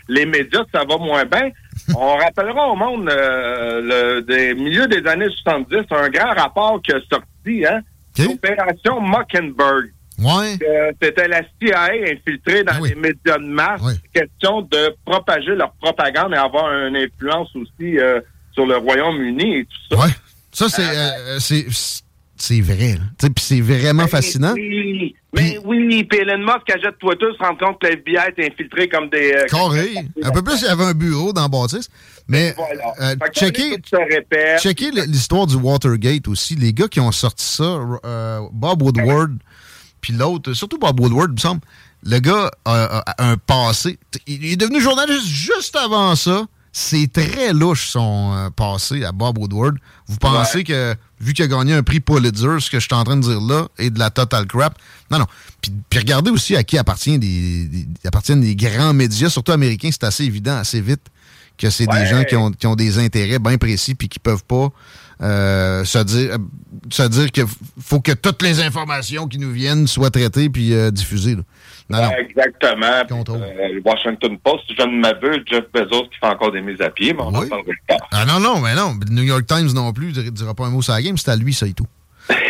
les 0.08 0.24
médias, 0.24 0.64
ça 0.72 0.84
va 0.88 0.96
moins 0.98 1.24
bien. 1.24 1.50
On 1.96 2.16
rappellera 2.16 2.68
au 2.68 2.76
monde 2.76 3.08
euh, 3.08 3.80
le, 3.80 4.22
des 4.22 4.54
milieux 4.54 4.86
des 4.86 5.06
années 5.08 5.28
70 5.42 5.76
un 5.90 6.08
grand 6.08 6.34
rapport 6.34 6.80
qui 6.82 6.92
a 6.92 7.00
sorti, 7.10 7.64
hein, 7.66 7.80
l'opération 8.18 9.00
Mockingbird. 9.00 9.90
Ouais. 10.18 10.58
Euh, 10.68 10.92
C'était 11.00 11.28
la 11.28 11.42
CIA 11.60 11.90
infiltrée 12.12 12.64
dans 12.64 12.82
les 12.84 12.94
médias 12.96 13.38
de 13.38 13.44
masse. 13.46 13.82
Question 14.12 14.62
de 14.62 14.94
propager 15.04 15.54
leur 15.54 15.72
propagande 15.80 16.32
et 16.34 16.36
avoir 16.36 16.72
une 16.72 16.96
influence 16.96 17.48
aussi 17.54 17.98
euh, 17.98 18.20
sur 18.52 18.66
le 18.66 18.76
Royaume-Uni 18.78 19.58
et 19.58 19.64
tout 19.64 19.96
ça. 19.96 20.04
Ouais. 20.04 20.12
Ça, 20.50 20.68
c'est 20.68 20.82
euh, 20.82 21.38
c'est 21.38 21.66
c'est 22.36 22.60
vrai. 22.60 22.96
Puis 23.20 23.32
c'est 23.36 23.60
vraiment 23.60 24.08
fascinant. 24.08 24.54
Oui, 24.54 25.14
mais 25.34 25.58
oui, 25.64 26.04
puis 26.04 26.20
Elon 26.20 26.38
Musk 26.38 26.70
achète 26.74 26.98
Twitter, 26.98 27.26
se 27.38 27.42
rend 27.44 27.54
compte 27.56 27.80
que 27.80 27.86
la 27.86 27.92
FBI 27.94 28.32
est 28.36 28.46
infiltrée 28.50 28.88
comme 28.88 29.10
des... 29.10 29.32
euh, 29.32 29.44
Carré. 29.46 29.90
Un 30.22 30.30
peu 30.30 30.42
plus, 30.42 30.60
il 30.62 30.64
y 30.64 30.68
avait 30.68 30.84
un 30.84 30.94
bureau 30.94 31.32
dans 31.34 31.42
la 31.42 31.48
bâtisse. 31.48 31.88
Mais 32.28 32.54
euh, 33.00 33.14
tout 33.16 33.40
se 33.40 33.96
répète. 34.14 34.60
checkez 34.60 34.90
l'histoire 34.90 35.46
du 35.46 35.56
Watergate 35.56 36.28
aussi. 36.28 36.56
Les 36.56 36.72
gars 36.72 36.88
qui 36.88 37.00
ont 37.00 37.12
sorti 37.12 37.44
ça, 37.44 37.78
euh, 38.04 38.40
Bob 38.52 38.82
Woodward, 38.82 39.38
puis 40.00 40.12
l'autre, 40.14 40.52
surtout 40.54 40.78
Bob 40.78 40.98
Woodward, 41.00 41.30
il 41.30 41.34
me 41.34 41.38
semble, 41.38 41.60
le 42.04 42.18
gars 42.20 42.50
a, 42.64 42.84
a- 42.98 43.10
a 43.22 43.30
un 43.30 43.36
passé. 43.36 43.98
Il 44.26 44.44
est 44.52 44.56
devenu 44.56 44.80
journaliste 44.80 45.26
juste 45.26 45.76
avant 45.76 46.14
ça. 46.16 46.46
C'est 46.72 47.12
très 47.12 47.52
louche 47.52 47.88
son 47.88 48.32
euh, 48.36 48.50
passé 48.50 49.04
à 49.04 49.12
Bob 49.12 49.38
Woodward. 49.38 49.76
Vous 50.06 50.16
pensez 50.18 50.64
que, 50.64 50.94
vu 51.20 51.32
qu'il 51.32 51.44
a 51.44 51.48
gagné 51.48 51.72
un 51.74 51.82
prix 51.82 52.00
Pulitzer, 52.00 52.60
ce 52.60 52.70
que 52.70 52.78
je 52.78 52.84
suis 52.86 52.94
en 52.94 53.04
train 53.04 53.16
de 53.16 53.22
dire 53.22 53.40
là, 53.40 53.68
est 53.78 53.90
de 53.90 53.98
la 53.98 54.10
total 54.10 54.46
crap? 54.46 54.78
Non, 55.10 55.18
non. 55.18 55.26
Puis, 55.60 55.72
puis 55.90 55.98
regardez 56.00 56.30
aussi 56.30 56.54
à 56.56 56.62
qui 56.62 56.78
appartient 56.78 57.18
des, 57.18 57.64
des- 57.66 57.86
appartiennent 58.04 58.42
des 58.42 58.54
grands 58.54 58.92
médias, 58.92 59.28
surtout 59.30 59.52
américains. 59.52 59.88
C'est 59.90 60.04
assez 60.04 60.24
évident, 60.24 60.56
assez 60.56 60.80
vite, 60.80 61.02
que 61.56 61.70
c'est 61.70 61.86
des 61.86 62.06
gens 62.06 62.22
qui 62.24 62.36
ont, 62.36 62.52
qui 62.52 62.66
ont 62.66 62.76
des 62.76 62.98
intérêts 62.98 63.38
bien 63.40 63.56
précis 63.58 63.94
puis 63.94 64.08
qui 64.08 64.18
peuvent 64.18 64.44
pas 64.44 64.68
euh, 65.20 65.84
se 65.84 65.98
dire 66.04 66.36
se 66.90 67.02
dire 67.08 67.32
que 67.32 67.40
f- 67.42 67.56
faut 67.80 68.00
que 68.00 68.12
toutes 68.12 68.40
les 68.42 68.60
informations 68.60 69.26
qui 69.26 69.38
nous 69.38 69.50
viennent 69.50 69.86
soient 69.86 70.10
traitées 70.10 70.48
puis 70.48 70.72
euh, 70.72 70.90
diffusées. 70.90 71.34
là. 71.36 71.42
Non, 71.90 72.02
non. 72.02 72.10
Exactement. 72.18 73.34
Euh, 73.36 73.80
Washington 73.84 74.38
Post, 74.38 74.64
je 74.78 74.82
ne 74.84 75.00
m'aveux, 75.00 75.42
Jeff 75.46 75.64
Bezos 75.72 76.04
qui 76.10 76.18
fait 76.20 76.26
encore 76.26 76.52
des 76.52 76.60
mises 76.60 76.80
à 76.80 76.90
pied, 76.90 77.14
mais 77.14 77.22
on 77.22 77.28
en 77.28 77.32
parlera 77.32 77.62
plus 77.62 77.80
tard. 77.88 77.98
Ah 78.12 78.24
non, 78.26 78.38
non, 78.40 78.60
mais 78.60 78.74
non. 78.74 78.94
Le 79.08 79.12
New 79.14 79.22
York 79.22 79.46
Times 79.46 79.72
non 79.74 79.92
plus 79.92 80.14
ne 80.16 80.28
dira 80.30 80.54
pas 80.54 80.66
un 80.66 80.70
mot 80.70 80.82
sur 80.82 80.92
la 80.92 81.02
game, 81.02 81.16
c'est 81.16 81.30
à 81.30 81.36
lui, 81.36 81.52
ça 81.54 81.66
et 81.66 81.72
tout. 81.72 81.86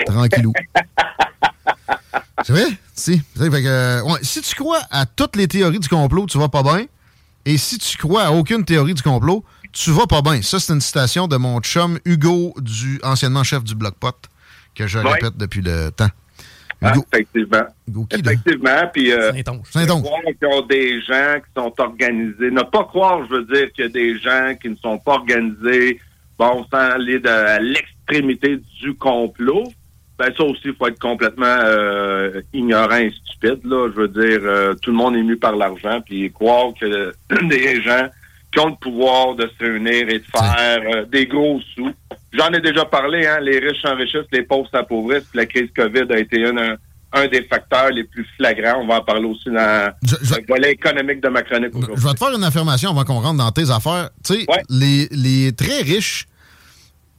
Tranquillou. 0.06 0.52
c'est 2.42 2.52
vrai? 2.52 2.66
Si. 2.94 3.22
Vrai, 3.36 3.50
fait 3.50 3.62
que, 3.62 3.68
euh, 3.68 4.02
ouais, 4.02 4.18
si 4.22 4.40
tu 4.42 4.54
crois 4.54 4.80
à 4.90 5.06
toutes 5.06 5.36
les 5.36 5.48
théories 5.48 5.78
du 5.78 5.88
complot, 5.88 6.26
tu 6.26 6.38
vas 6.38 6.48
pas 6.48 6.62
bien. 6.62 6.84
Et 7.44 7.56
si 7.56 7.78
tu 7.78 7.96
crois 7.96 8.24
à 8.24 8.30
aucune 8.32 8.64
théorie 8.64 8.94
du 8.94 9.02
complot, 9.02 9.44
tu 9.84 9.90
vas 9.92 10.06
pas 10.06 10.22
bien. 10.22 10.42
Ça, 10.42 10.58
c'est 10.58 10.72
une 10.72 10.80
citation 10.80 11.28
de 11.28 11.36
mon 11.36 11.60
chum 11.60 11.98
Hugo, 12.04 12.54
du 12.60 13.00
anciennement 13.02 13.44
chef 13.44 13.62
du 13.64 13.74
Bloc 13.74 13.94
Pot, 13.98 14.14
que 14.74 14.86
je 14.86 14.98
Ouais. 14.98 15.12
répète 15.12 15.36
depuis 15.36 15.60
le 15.62 15.90
temps. 15.90 16.08
Ah, 16.80 16.92
Hugo. 16.94 17.04
effectivement. 17.12 17.66
Effectivement. 18.12 18.90
Puis, 18.92 19.12
euh, 19.12 19.32
Saint-Onge. 19.64 20.02
croire 20.02 20.20
qu'il 20.22 20.48
y 20.48 20.52
a 20.54 20.62
des 20.68 21.00
gens 21.02 21.40
qui 21.40 21.50
sont 21.56 21.74
organisés. 21.78 22.50
Ne 22.50 22.62
pas 22.62 22.84
croire, 22.84 23.26
je 23.28 23.34
veux 23.34 23.44
dire, 23.44 23.72
qu'il 23.72 23.84
y 23.84 23.88
a 23.88 23.90
des 23.90 24.18
gens 24.18 24.54
qui 24.60 24.68
ne 24.68 24.76
sont 24.76 24.98
pas 24.98 25.14
organisés, 25.14 26.00
bon, 26.38 26.64
sans 26.72 26.78
aller 26.78 27.18
de, 27.18 27.28
à 27.28 27.58
l'extrémité 27.58 28.60
du 28.80 28.94
complot. 28.94 29.64
Ben, 30.18 30.32
ça 30.36 30.42
aussi, 30.44 30.60
il 30.66 30.74
faut 30.74 30.86
être 30.88 30.98
complètement 31.00 31.46
euh, 31.46 32.40
ignorant 32.52 32.96
et 32.96 33.12
stupide, 33.24 33.60
là. 33.64 33.88
Je 33.94 34.00
veux 34.00 34.08
dire, 34.08 34.40
euh, 34.42 34.74
tout 34.74 34.90
le 34.90 34.96
monde 34.96 35.14
est 35.16 35.22
mu 35.22 35.36
par 35.36 35.54
l'argent, 35.56 36.00
puis 36.04 36.30
croire 36.32 36.72
que 36.80 37.12
des 37.48 37.80
gens 37.82 38.08
qui 38.58 38.64
ont 38.64 38.70
le 38.70 38.76
pouvoir 38.80 39.34
de 39.36 39.48
se 39.58 39.64
réunir 39.64 40.08
et 40.08 40.18
de 40.18 40.24
faire 40.36 40.80
euh, 40.94 41.04
des 41.06 41.26
gros 41.26 41.60
sous. 41.74 41.90
J'en 42.32 42.48
ai 42.52 42.60
déjà 42.60 42.84
parlé, 42.84 43.26
hein, 43.26 43.38
les 43.40 43.58
riches 43.58 43.80
s'enrichissent, 43.82 44.28
les 44.32 44.42
pauvres 44.42 44.68
s'appauvrissent. 44.70 45.24
puis 45.30 45.38
La 45.38 45.46
crise 45.46 45.68
COVID 45.76 46.10
a 46.12 46.18
été 46.18 46.38
une- 46.40 46.58
un, 46.58 46.76
un 47.12 47.26
des 47.28 47.42
facteurs 47.44 47.90
les 47.90 48.04
plus 48.04 48.26
flagrants. 48.36 48.80
On 48.82 48.86
va 48.86 48.96
en 48.96 49.02
parler 49.04 49.26
aussi 49.26 49.48
dans 49.48 49.92
le 50.02 50.46
volet 50.46 50.72
économique 50.72 51.20
de 51.22 51.28
ma 51.28 51.42
chronique 51.42 51.72
Je 51.74 52.06
vais 52.06 52.12
te 52.12 52.18
faire 52.18 52.34
une 52.36 52.44
affirmation 52.44 52.90
avant 52.90 53.04
qu'on 53.04 53.20
rentre 53.20 53.38
dans 53.38 53.50
tes 53.52 53.70
affaires. 53.70 54.10
Tu 54.24 54.34
sais, 54.40 54.46
les, 54.68 55.08
les 55.10 55.52
très 55.52 55.80
riches, 55.82 56.26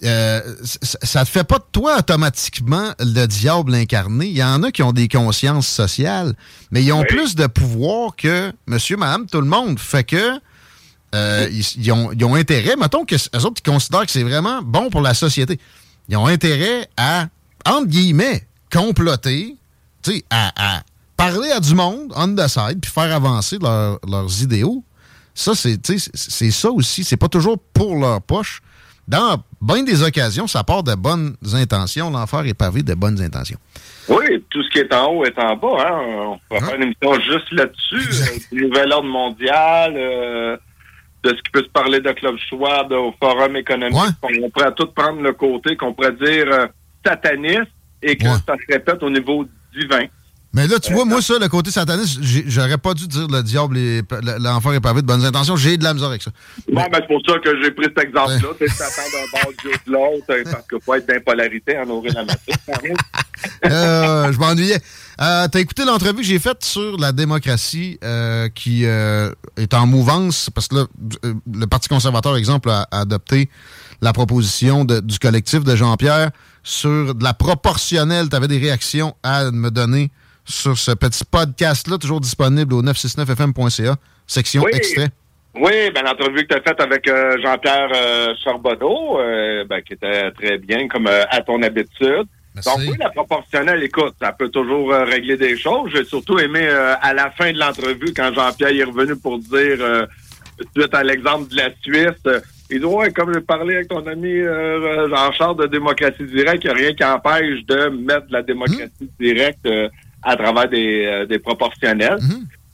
euh, 0.03 0.40
ça 0.64 1.26
te 1.26 1.30
fait 1.30 1.44
pas 1.44 1.57
de 1.57 1.64
toi 1.72 1.98
automatiquement 1.99 2.91
le 2.99 3.26
diable 3.26 3.74
incarné. 3.76 4.28
Il 4.28 4.38
y 4.38 4.44
en 4.44 4.61
a 4.64 4.72
qui 4.72 4.84
ont 4.84 4.94
des 4.94 5.07
consciences 5.07 5.68
sociales, 5.68 6.34
mais 6.72 6.84
ils 6.84 6.91
ont 6.94 7.03
plus 7.03 7.36
de 7.36 7.48
pouvoir 7.48 8.16
que 8.16 8.52
monsieur, 8.68 8.95
madame, 8.98 9.26
tout 9.26 9.41
le 9.41 9.48
monde. 9.48 9.80
Fait 9.80 10.03
que 10.03 10.40
euh, 11.15 11.48
ils, 11.52 11.65
ils 11.84 11.91
ont, 11.91 12.11
ils 12.11 12.23
ont 12.26 12.36
intérêt, 12.36 12.76
mettons 12.76 13.06
que 13.06 13.15
autres, 13.15 13.61
ils 13.65 13.69
considèrent 13.72 14.06
que 14.06 14.11
c'est 14.11 14.23
vraiment 14.23 14.61
bon 14.61 14.90
pour 14.90 15.02
la 15.02 15.14
société. 15.14 15.60
Ils 16.07 16.18
ont 16.18 16.27
intérêt 16.27 16.88
à, 16.98 17.27
entre 17.65 17.88
guillemets, 17.88 18.44
comploter, 18.72 19.56
à, 20.30 20.52
à 20.77 20.81
parler 21.18 21.52
à 21.52 21.60
du 21.60 21.76
monde, 21.76 22.14
on 22.15 22.36
the 22.36 22.48
side, 22.48 22.80
puis 22.81 22.91
faire 22.91 23.14
avancer 23.14 23.57
leur- 23.61 23.99
leurs 24.07 24.41
idéaux. 24.41 24.84
Ça, 25.36 25.53
c'est 25.56 26.52
ça 26.52 26.69
aussi. 26.72 27.03
C'est 27.03 27.18
pas 27.18 27.27
toujours 27.30 27.57
pour 27.73 27.95
leur 27.95 28.22
poche. 28.22 28.61
Dans 29.07 29.41
bien 29.61 29.81
des 29.84 30.03
occasions, 30.03 30.45
ça 30.45 30.64
part 30.64 30.84
de 30.84 30.94
bonnes 30.94 31.36
intentions. 31.53 32.11
L'enfer 32.11 32.45
est 32.45 32.53
pavé 32.53 32.84
de 32.84 32.94
bonnes 32.94 33.19
intentions. 33.22 33.57
Oui, 34.07 34.44
tout 34.49 34.61
ce 34.64 34.69
qui 34.69 34.80
est 34.80 34.94
en 34.94 35.07
haut 35.14 35.26
est 35.26 35.38
en 35.40 35.56
bas. 35.56 35.68
Hein. 35.80 35.99
On 36.02 36.40
pourrait 36.48 36.60
faire 36.61 36.76
une 36.76 36.84
émission 36.84 37.14
juste 37.22 37.52
là-dessus. 37.52 38.22
euh, 38.23 38.57
nouvel 38.68 38.91
ordre 38.91 39.07
mondial, 39.10 39.94
euh, 39.98 40.57
de 41.24 41.30
ce 41.30 41.36
qui 41.36 41.52
peut 41.52 41.64
se 41.64 41.70
parler 41.70 42.00
de 42.00 42.12
Club 42.12 42.36
Schwab, 42.50 42.91
au 42.91 43.14
Forum 43.22 43.56
économique. 43.56 43.98
On 44.24 44.50
pourrait 44.50 44.74
tout 44.76 44.88
prendre 44.88 45.22
le 45.22 45.34
côté 45.34 45.76
qu'on 45.76 45.94
pourrait 45.94 46.14
dire 46.14 46.48
euh, 46.52 46.68
sataniste 47.06 47.72
et 48.02 48.16
que 48.16 48.28
ça 48.28 48.56
se 48.56 48.74
répète 48.74 49.04
au 49.04 49.10
niveau 49.10 49.46
divin. 49.78 50.06
Mais 50.52 50.66
là, 50.66 50.80
tu 50.80 50.94
vois, 50.94 51.06
moi, 51.06 51.22
ça, 51.22 51.36
le 51.40 51.48
côté 51.48 51.70
sataniste, 51.70 52.20
j'aurais 52.48 52.80
pas 52.80 52.96
dû 52.96 53.08
dire 53.08 53.28
le 53.30 53.44
diable, 53.44 53.78
l'enfer 54.40 54.74
est 54.74 54.80
pavé 54.80 55.02
de 55.04 55.06
bonnes 55.06 55.24
intentions. 55.24 55.56
J'ai 55.56 55.78
de 55.78 55.84
la 55.84 55.94
misère 55.94 56.10
avec 56.10 56.24
ça. 56.24 56.32
Bon, 56.72 56.82
ben, 56.91 57.00
c'est 57.02 57.08
pour 57.08 57.22
ça 57.28 57.38
que 57.38 57.62
j'ai 57.62 57.70
pris 57.70 57.86
cet 57.86 58.00
exemple-là. 58.00 58.50
Tu 58.60 58.68
Satan 58.68 59.02
d'un 59.14 59.40
bord, 59.40 59.52
Dieu 59.62 59.72
de 59.86 59.91
l'autre, 59.91 60.26
euh, 60.32 60.44
parce 60.52 60.68
qu'il 60.68 60.82
faut 60.84 60.96
être 60.96 61.08
d'impolarité 61.08 61.78
en 61.78 61.86
nourrir 61.86 62.14
la. 62.16 62.24
Euh, 63.66 64.34
je 64.34 64.38
m'ennuyais. 64.38 64.80
Euh, 65.22 65.48
T'as 65.52 65.60
écouté 65.60 65.84
l'entrevue 65.84 66.18
que 66.18 66.24
j'ai 66.24 66.40
faite 66.40 66.64
sur 66.64 66.98
la 66.98 67.12
démocratie 67.12 68.00
euh, 68.06 68.48
qui 68.50 68.86
euh, 68.86 69.32
est 69.58 69.74
en 69.74 69.86
mouvance, 69.86 70.50
parce 70.50 70.70
que 70.70 70.76
là, 70.76 70.86
euh, 71.26 71.34
le 71.54 71.68
Parti 71.68 71.90
conservateur, 71.90 72.38
exemple, 72.38 72.70
a, 72.70 72.88
a 72.91 73.02
adopté 73.02 73.50
la 74.02 74.14
proposition 74.14 74.86
de- 74.86 75.02
du 75.02 75.20
collectif 75.20 75.66
de 75.66 75.76
Jean-Pierre 75.76 76.32
sur 76.64 77.16
de 77.16 77.24
la 77.24 77.34
proportionnelle. 77.34 78.30
Tu 78.30 78.36
avais 78.38 78.48
des 78.48 78.60
réactions 78.60 79.14
à 79.22 79.52
me 79.52 79.70
donner 79.72 80.10
sur 80.46 80.78
ce 80.78 80.91
petit 80.91 81.26
podcast-là, 81.30 81.98
toujours 81.98 82.22
disponible 82.22 82.74
au 82.74 82.82
969fm.ca, 82.82 83.96
section 84.26 84.64
Oui. 84.64 84.72
extrait. 84.74 85.10
Oui, 85.56 85.91
ben 85.94 86.04
l'entrevue 86.06 86.46
que 86.48 86.54
tu 86.54 86.60
as 86.60 86.62
faite 86.62 86.80
avec 86.80 87.06
euh, 87.10 87.36
Jean-Pierre 87.44 87.90
euh, 87.94 88.34
Charbonneau, 88.41 89.20
euh, 89.20 89.66
ben, 89.70 89.82
qui 89.82 89.94
était 89.94 90.32
très 90.32 90.58
bien, 90.60 90.88
comme 90.88 91.08
à 91.08 91.41
ton 91.41 91.62
habitude. 91.62 92.28
Donc 92.65 92.77
oui, 92.80 92.98
la 92.99 93.10
proportionnelle, 93.10 93.84
écoute, 93.84 94.14
ça 94.22 94.31
peut 94.31 94.49
toujours 94.49 94.91
euh, 94.94 95.03
régler 95.03 95.38
des 95.38 95.57
choses. 95.57 95.91
J'ai 95.94 96.03
surtout 96.03 96.40
aimé 96.40 96.61
euh, 96.64 96.95
à 97.02 97.14
la 97.14 97.31
fin 97.31 97.52
de 97.52 97.57
l'entrevue, 97.60 98.14
quand 98.15 98.34
Jean-Pierre 98.34 98.76
est 98.76 98.84
revenu 98.84 99.15
pour 99.15 99.38
dire, 99.40 99.77
euh, 99.80 100.06
suite 100.76 100.94
à 100.94 101.03
l'exemple 101.03 101.49
de 101.49 101.57
la 101.57 101.69
Suisse, 101.81 102.23
euh, 102.27 102.40
il 102.69 102.80
dit, 102.80 102.86
ouais, 102.86 103.11
comme 103.11 103.34
j'ai 103.34 103.41
parlé 103.41 103.76
avec 103.76 103.88
ton 103.88 104.06
ami 104.06 104.41
Jean-Charles 105.10 105.57
de 105.57 105.65
démocratie 105.68 106.23
directe, 106.26 106.64
il 106.64 106.68
n'y 106.68 106.73
a 106.73 106.77
rien 106.77 106.94
qui 106.94 107.03
empêche 107.03 107.65
de 107.65 107.90
mettre 107.90 108.27
la 108.30 108.44
démocratie 108.44 109.10
directe 109.19 109.65
euh, 109.65 109.90
à 110.22 110.36
travers 110.36 110.69
des, 110.69 111.26
des 111.27 111.40
proportionnels. 111.40 112.18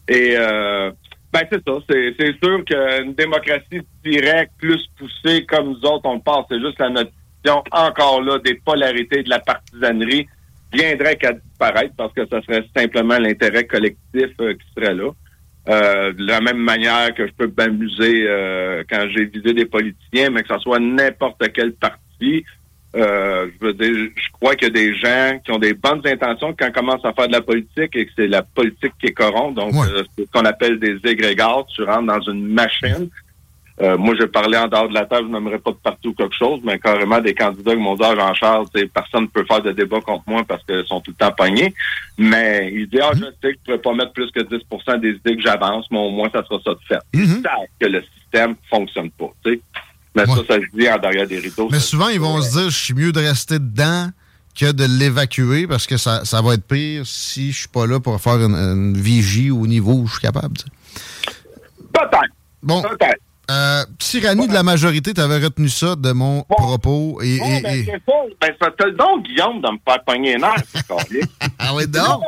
Et 0.08 0.36
euh, 0.38 0.92
Ben, 1.32 1.46
c'est 1.52 1.64
ça. 1.68 1.74
C'est 1.88 2.36
sûr 2.42 2.64
qu'une 2.64 3.14
démocratie 3.14 3.82
directe, 4.04 4.52
plus 4.58 4.82
poussée 4.98 5.46
comme 5.46 5.68
nous 5.70 5.82
autres, 5.90 6.06
on 6.06 6.16
le 6.16 6.22
pense, 6.22 6.46
c'est 6.50 6.62
juste 6.62 6.80
la 6.80 6.90
encore 7.50 8.22
là 8.22 8.40
des 8.40 8.56
polarités 8.56 9.24
de 9.24 9.30
la 9.30 9.40
partisanerie 9.40 10.28
viendrait 10.74 11.16
qu'à 11.16 11.34
disparaître 11.34 11.94
parce 11.96 12.14
que 12.14 12.26
ça 12.28 12.42
serait 12.42 12.66
simplement 12.76 13.18
l'intérêt 13.18 13.66
collectif 13.66 14.30
euh, 14.42 14.54
qui 14.54 14.66
serait 14.76 14.94
là. 14.94 15.12
Euh, 15.68 16.14
de 16.14 16.28
la 16.28 16.42
même 16.42 16.60
manière 16.60 17.14
que 17.16 17.26
je 17.26 17.32
peux 17.34 17.52
m'amuser 17.58 18.26
euh, 18.28 18.84
quand 18.88 19.08
j'ai 19.10 19.26
visé 19.26 19.54
des 19.54 19.66
politiciens, 19.66 20.30
mais 20.30 20.44
que 20.44 20.54
ce 20.54 20.60
soit 20.60 20.80
n'importe 20.80 21.44
quel 21.54 21.74
parti. 21.74 22.46
Euh, 22.96 23.48
je 23.60 23.66
veux 23.66 23.74
dire, 23.74 24.12
je 24.16 24.32
crois 24.32 24.56
qu'il 24.56 24.68
y 24.68 24.72
a 24.72 24.74
des 24.74 24.96
gens 24.96 25.40
qui 25.44 25.52
ont 25.52 25.58
des 25.58 25.74
bonnes 25.74 26.02
intentions 26.06 26.56
quand 26.58 26.68
ils 26.68 26.72
commencent 26.72 27.04
à 27.04 27.14
faire 27.14 27.28
de 27.28 27.34
la 27.34 27.42
politique 27.42 27.96
et 27.96 28.06
que 28.06 28.12
c'est 28.16 28.28
la 28.28 28.44
politique 28.44 28.94
qui 29.00 29.08
est 29.08 29.14
corrompue. 29.14 29.56
Donc, 29.56 29.74
euh, 29.74 30.04
c'est 30.16 30.26
ce 30.26 30.32
qu'on 30.32 30.46
appelle 30.46 30.80
des 30.80 30.98
égrégores. 31.04 31.66
Tu 31.76 31.84
rentres 31.84 32.06
dans 32.06 32.22
une 32.22 32.48
machine. 32.48 33.10
Euh, 33.82 33.98
moi, 33.98 34.14
je 34.18 34.24
parlais 34.26 34.58
en 34.58 34.68
dehors 34.68 34.88
de 34.88 34.94
la 34.94 35.06
table, 35.06 35.28
je 35.28 35.34
n'aimerais 35.34 35.60
pas 35.60 35.72
de 35.72 35.78
partout 35.78 36.14
quelque 36.14 36.36
chose, 36.36 36.62
mais 36.64 36.80
carrément 36.80 37.20
des 37.20 37.34
candidats 37.34 37.74
qui 37.74 37.82
m'ont 37.82 37.96
dit, 37.96 38.04
ah, 38.06 38.16
Jean-Charles, 38.16 38.68
personne 38.94 39.24
ne 39.24 39.28
peut 39.28 39.44
faire 39.46 39.62
de 39.62 39.74
débat 39.74 40.00
contre 40.00 40.24
moi 40.28 40.44
parce 40.48 40.64
qu'ils 40.64 40.86
sont 40.86 41.02
tout 41.02 41.12
le 41.12 41.18
temps 41.18 41.34
pognés. 41.34 41.74
Mais 42.18 42.72
il 42.74 42.88
dit, 42.88 43.00
ah, 43.02 43.12
je 43.14 43.20
sais 43.20 43.54
que 43.54 43.60
je 43.68 43.72
ne 43.74 43.78
pourrais 43.78 43.80
pas 43.80 43.94
mettre 43.94 44.14
plus 44.14 44.32
que 44.32 44.40
10% 44.40 45.00
des 45.02 45.10
idées 45.10 45.36
que 45.36 45.42
j'avance, 45.42 45.86
mais 45.92 46.00
au 46.00 46.10
moins, 46.10 46.30
ça 46.34 46.44
sera 46.46 46.60
ça 46.64 46.72
de 46.72 46.80
fait. 46.88 47.00
Ils 47.14 47.28
savent 47.28 47.68
que 47.78 47.88
le 47.88 48.02
système 48.18 48.56
fonctionne 48.70 49.12
pas. 49.12 49.32
Mais 50.16 50.26
ça, 50.26 50.36
ça 50.48 50.56
se 50.56 50.78
dit 50.78 50.90
en 50.90 50.98
derrière 50.98 51.28
des 51.28 51.40
rideaux. 51.40 51.68
Mais 51.70 51.82
souvent, 51.82 52.08
ils 52.08 52.20
vont 52.20 52.42
se 52.42 52.58
dire, 52.58 52.70
je 52.70 52.78
suis 52.78 52.94
mieux 52.94 53.12
de 53.12 53.20
rester 53.20 53.60
dedans 53.60 54.08
que 54.58 54.72
de 54.72 54.86
l'évacuer 54.86 55.68
parce 55.68 55.86
que 55.86 55.98
ça, 55.98 56.24
ça 56.24 56.42
va 56.42 56.54
être 56.54 56.66
pire 56.66 57.06
si 57.06 57.52
je 57.52 57.60
suis 57.60 57.68
pas 57.68 57.86
là 57.86 58.00
pour 58.00 58.22
faire 58.22 58.36
une, 58.36 58.56
une 58.56 58.98
vigie 58.98 59.52
au 59.52 59.68
niveau 59.68 59.96
où 59.96 60.08
je 60.08 60.14
suis 60.14 60.22
capable. 60.22 60.56
tu 60.56 60.64
sais. 60.64 61.34
Peut-être. 61.92 63.25
Euh, 63.52 63.84
tyrannie 64.00 64.48
de 64.48 64.54
la 64.54 64.64
majorité, 64.64 65.14
tu 65.14 65.22
avais 65.22 65.38
retenu 65.38 65.70
ça 65.70 65.96
de 65.96 66.12
mon 66.12 66.44
propos. 66.44 67.20
Et, 67.22 67.38
Bon, 67.38 67.46
et- 67.46 67.62
ben, 67.62 67.76
et- 67.76 67.84
c'est 67.86 67.92
ça. 68.06 68.14
Ben, 68.42 68.54
ça 68.62 68.72
te 68.72 68.84
le 68.86 68.92
don, 68.94 69.20
Guillaume, 69.20 69.62
de 69.62 69.70
me 69.70 69.78
faire 69.88 70.04
pogner 70.04 70.36
c'est 70.74 70.88
carré. 70.88 71.22
Ah 71.60 71.74
oui, 71.76 71.88
donc? 71.88 72.24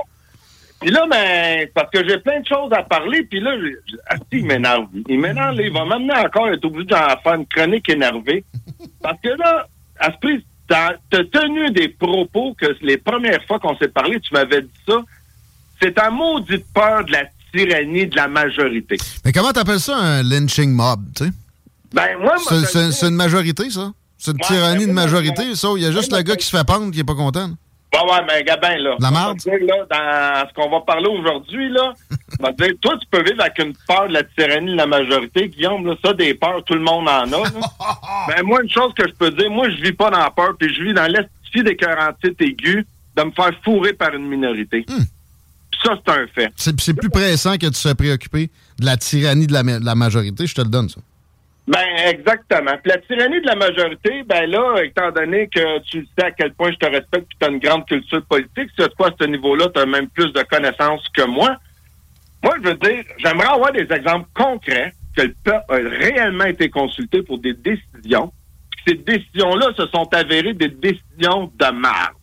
Puis 0.79 0.91
là, 0.91 1.05
ben, 1.09 1.67
parce 1.73 1.89
que 1.89 2.07
j'ai 2.07 2.19
plein 2.19 2.39
de 2.39 2.45
choses 2.45 2.71
à 2.71 2.83
parler, 2.83 3.23
puis 3.23 3.39
là, 3.39 3.51
je- 3.57 3.91
je- 3.91 3.97
ah, 4.09 4.15
il 4.31 4.45
m'énerve. 4.45 4.85
Il 5.09 5.19
m'énerve, 5.19 5.55
il 5.59 5.73
va 5.73 5.85
m'amener 5.85 6.13
encore 6.15 6.45
à 6.45 6.51
être 6.53 6.65
obligé 6.65 6.85
d'en 6.85 7.17
faire 7.23 7.33
une 7.33 7.47
chronique 7.47 7.89
énervée. 7.89 8.43
Parce 9.01 9.19
que 9.23 9.29
là, 9.29 9.67
à 9.99 10.11
ce 10.11 10.17
prix, 10.19 10.45
t'as 10.67 10.91
t'as 11.09 11.23
tenu 11.23 11.71
des 11.71 11.87
propos 11.89 12.53
que 12.53 12.67
les 12.81 12.97
premières 12.97 13.43
fois 13.45 13.57
qu'on 13.59 13.75
s'est 13.77 13.87
parlé, 13.87 14.19
tu 14.19 14.31
m'avais 14.33 14.61
dit 14.61 14.69
ça. 14.87 14.99
C'est 15.81 15.93
ta 15.95 16.11
maudite 16.11 16.65
peur 16.73 17.03
de 17.05 17.11
la 17.11 17.23
tyrannie 17.53 18.07
de 18.07 18.15
la 18.15 18.27
majorité. 18.27 18.97
Mais 19.25 19.31
comment 19.31 19.51
t'appelles 19.51 19.79
ça 19.79 19.97
un 19.97 20.23
lynching 20.23 20.71
mob, 20.71 21.01
tu 21.15 21.25
sais? 21.25 21.31
Ben, 21.93 22.17
moi, 22.19 22.35
moi, 22.51 22.65
C'est- 22.65 23.07
une 23.07 23.15
majorité, 23.15 23.69
ça? 23.69 23.91
C'est 24.17 24.31
une 24.31 24.37
Ouais, 24.37 24.47
tyrannie 24.47 24.85
ben, 24.85 24.89
de 24.89 24.93
majorité, 24.93 25.55
ça? 25.55 25.69
Il 25.77 25.83
y 25.83 25.85
a 25.85 25.91
juste 25.91 26.11
le 26.11 26.21
gars 26.21 26.35
qui 26.35 26.45
se 26.45 26.55
fait 26.55 26.65
pendre 26.65 26.91
qui 26.91 26.99
est 26.99 27.03
pas 27.03 27.15
content. 27.15 27.49
Bon, 27.93 28.11
ouais, 28.11 28.19
mais 28.27 28.43
Gabin, 28.43 28.77
là. 28.77 28.95
La 28.99 29.11
marde? 29.11 29.37
te 29.39 29.43
dire, 29.43 29.59
là, 29.65 29.85
dans 29.89 30.49
ce 30.49 30.53
qu'on 30.53 30.69
va 30.69 30.81
parler 30.81 31.07
aujourd'hui, 31.07 31.69
là, 31.69 31.93
va 32.39 32.51
dire, 32.51 32.73
toi, 32.81 32.95
tu 32.99 33.07
peux 33.09 33.23
vivre 33.23 33.39
avec 33.41 33.57
une 33.59 33.73
peur 33.87 34.09
de 34.09 34.13
la 34.13 34.23
tyrannie 34.23 34.71
de 34.73 34.75
la 34.77 34.85
majorité, 34.87 35.47
Guillaume, 35.47 35.85
là, 35.87 35.95
ça, 36.03 36.13
des 36.13 36.33
peurs, 36.33 36.61
tout 36.65 36.73
le 36.73 36.81
monde 36.81 37.07
en 37.07 37.23
a. 37.31 37.43
Mais 38.27 38.41
moi, 38.43 38.61
une 38.61 38.69
chose 38.69 38.91
que 38.93 39.07
je 39.07 39.13
peux 39.13 39.31
dire, 39.31 39.49
moi, 39.49 39.69
je 39.69 39.81
vis 39.81 39.93
pas 39.93 40.09
dans 40.09 40.19
la 40.19 40.29
peur, 40.31 40.55
puis 40.59 40.73
je 40.73 40.83
vis 40.83 40.93
dans 40.93 41.07
l'estifie 41.07 41.63
des 41.63 41.77
48 41.77 42.41
aigus 42.41 42.85
de 43.15 43.23
me 43.23 43.31
faire 43.31 43.51
fourrer 43.63 43.93
par 43.93 44.13
une 44.13 44.27
minorité. 44.27 44.81
Puis 44.85 44.95
ça, 45.83 45.97
c'est 46.05 46.13
un 46.13 46.27
fait. 46.27 46.49
C'est 46.55 46.93
plus 46.95 47.09
pressant 47.09 47.57
que 47.57 47.67
de 47.67 47.75
se 47.75 47.89
préoccuper 47.93 48.49
de 48.79 48.85
la 48.85 48.97
tyrannie 48.97 49.47
de 49.47 49.53
la, 49.53 49.63
ma- 49.63 49.79
de 49.79 49.85
la 49.85 49.95
majorité, 49.95 50.47
je 50.47 50.55
te 50.55 50.61
le 50.61 50.69
donne, 50.69 50.89
ça. 50.89 51.01
Ben, 51.67 51.83
exactement. 52.07 52.71
Puis 52.81 52.91
la 52.91 52.97
tyrannie 52.99 53.41
de 53.41 53.45
la 53.45 53.55
majorité, 53.55 54.23
ben 54.25 54.49
là, 54.49 54.81
étant 54.85 55.11
donné 55.11 55.49
que 55.49 55.79
tu 55.83 56.07
sais 56.17 56.25
à 56.25 56.31
quel 56.31 56.53
point 56.53 56.71
je 56.71 56.77
te 56.77 56.85
respecte 56.89 57.27
et 57.31 57.35
tu 57.41 57.45
as 57.45 57.49
une 57.49 57.59
grande 57.59 57.85
culture 57.85 58.23
politique, 58.25 58.69
c'est 58.79 58.95
quoi 58.95 59.09
à 59.09 59.11
ce 59.19 59.25
niveau-là, 59.27 59.67
tu 59.73 59.81
as 59.81 59.85
même 59.85 60.07
plus 60.07 60.31
de 60.31 60.41
connaissances 60.43 61.03
que 61.13 61.23
moi. 61.25 61.57
Moi, 62.41 62.53
je 62.63 62.69
veux 62.69 62.75
dire, 62.75 63.03
j'aimerais 63.17 63.47
avoir 63.47 63.73
des 63.73 63.85
exemples 63.91 64.29
concrets 64.33 64.93
que 65.15 65.23
le 65.23 65.35
peuple 65.43 65.65
a 65.69 65.75
réellement 65.75 66.45
été 66.45 66.69
consulté 66.69 67.21
pour 67.23 67.39
des 67.39 67.53
décisions. 67.53 68.31
Ces 68.87 68.93
décisions-là 68.95 69.71
se 69.75 69.87
sont 69.87 70.07
avérées 70.13 70.53
des 70.53 70.69
décisions 70.69 71.51
de 71.59 71.71
marde. 71.73 72.13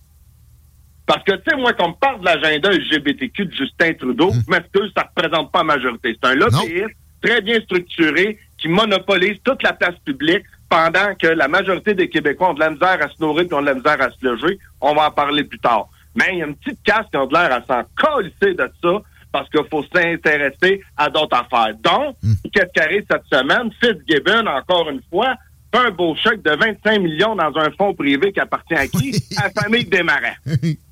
Parce 1.06 1.22
que, 1.24 1.32
tu 1.32 1.43
sais, 1.48 1.56
moi, 1.56 1.72
qu'on 1.74 1.89
me 1.89 1.94
parle 1.94 2.20
de 2.20 2.24
l'agenda 2.24 2.70
LGBTQ 2.70 3.47
de 3.47 3.52
Justin 3.52 3.93
Trudeau, 3.94 4.32
mais 4.48 4.60
que 4.72 4.89
ça 4.97 5.02
ne 5.02 5.22
représente 5.22 5.52
pas 5.52 5.59
la 5.59 5.64
majorité. 5.64 6.16
C'est 6.20 6.28
un 6.31 6.35
lobbyiste 6.35 6.97
très 7.22 7.40
bien 7.43 7.60
structuré 7.60 8.39
qui 8.59 8.68
monopolise 8.68 9.39
toute 9.44 9.62
la 9.62 9.72
place 9.72 9.97
publique 10.05 10.44
pendant 10.68 11.14
que 11.14 11.26
la 11.26 11.48
majorité 11.48 11.94
des 11.94 12.09
Québécois 12.09 12.51
ont 12.51 12.55
de 12.55 12.60
la 12.60 12.70
misère 12.70 12.98
à 13.02 13.09
se 13.09 13.20
nourrir 13.20 13.47
et 13.51 13.55
ont 13.55 13.60
de 13.60 13.66
la 13.66 13.74
misère 13.74 14.01
à 14.01 14.10
se 14.10 14.24
loger. 14.24 14.59
On 14.81 14.94
va 14.94 15.09
en 15.09 15.10
parler 15.10 15.44
plus 15.44 15.59
tard. 15.59 15.89
Mais 16.14 16.26
il 16.32 16.39
y 16.39 16.43
a 16.43 16.47
une 16.47 16.56
petite 16.56 16.82
casse 16.82 17.06
qui 17.10 17.16
a 17.16 17.26
de 17.26 17.32
l'air 17.32 17.52
à 17.52 17.62
s'en 17.66 17.82
colisser 17.97 18.55
de 18.55 18.70
ça 18.82 19.02
parce 19.32 19.51
qu'il 19.51 19.64
faut 19.70 19.85
s'intéresser 19.93 20.81
à 20.97 21.10
d'autres 21.10 21.36
affaires. 21.36 21.74
Donc, 21.82 22.16
qu'est-ce 22.52 22.72
qui 22.72 22.81
arrive 22.81 23.05
cette 23.10 23.26
semaine? 23.31 23.70
Fitzgibbon, 23.82 24.47
encore 24.47 24.89
une 24.89 25.02
fois, 25.10 25.35
fait 25.74 25.86
un 25.86 25.90
beau 25.90 26.14
chèque 26.14 26.43
de 26.43 26.52
25 26.52 27.01
millions 27.01 27.35
dans 27.35 27.52
un 27.56 27.70
fonds 27.72 27.94
privé 27.94 28.32
qui 28.32 28.39
appartient 28.39 28.74
à 28.74 28.86
qui? 28.86 29.12
à 29.36 29.48
la 29.48 29.62
famille 29.62 29.85
des 29.86 30.02
Marins. 30.02 30.36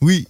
Oui. 0.00 0.26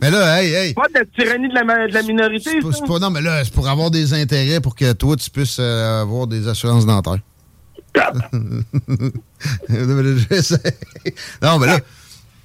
Mais 0.00 0.10
là, 0.10 0.42
hey, 0.42 0.52
hey. 0.52 0.74
Pas 0.74 0.88
de 0.88 0.94
la 0.98 1.04
tyrannie 1.06 1.48
de 1.48 1.54
la, 1.54 1.64
ma- 1.64 1.86
de 1.86 1.92
la 1.94 2.02
minorité, 2.02 2.50
C'est 2.60 2.80
pas- 2.80 2.86
pas- 2.86 2.98
non, 2.98 3.10
mais 3.10 3.20
là, 3.22 3.44
c'est 3.44 3.52
pour 3.54 3.68
avoir 3.68 3.90
des 3.90 4.12
intérêts 4.12 4.60
pour 4.60 4.74
que 4.74 4.92
toi, 4.92 5.16
tu 5.16 5.30
puisses 5.30 5.58
euh, 5.60 6.02
avoir 6.02 6.26
des 6.26 6.48
assurances 6.48 6.84
dentaires. 6.86 7.18
Non, 11.42 11.58
mais 11.58 11.66
là. 11.66 11.78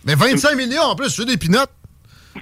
Mais 0.05 0.15
25 0.15 0.55
millions 0.55 0.81
en 0.83 0.95
plus, 0.95 1.09
c'est 1.09 1.25
des 1.25 1.37
pinottes. 1.37 1.71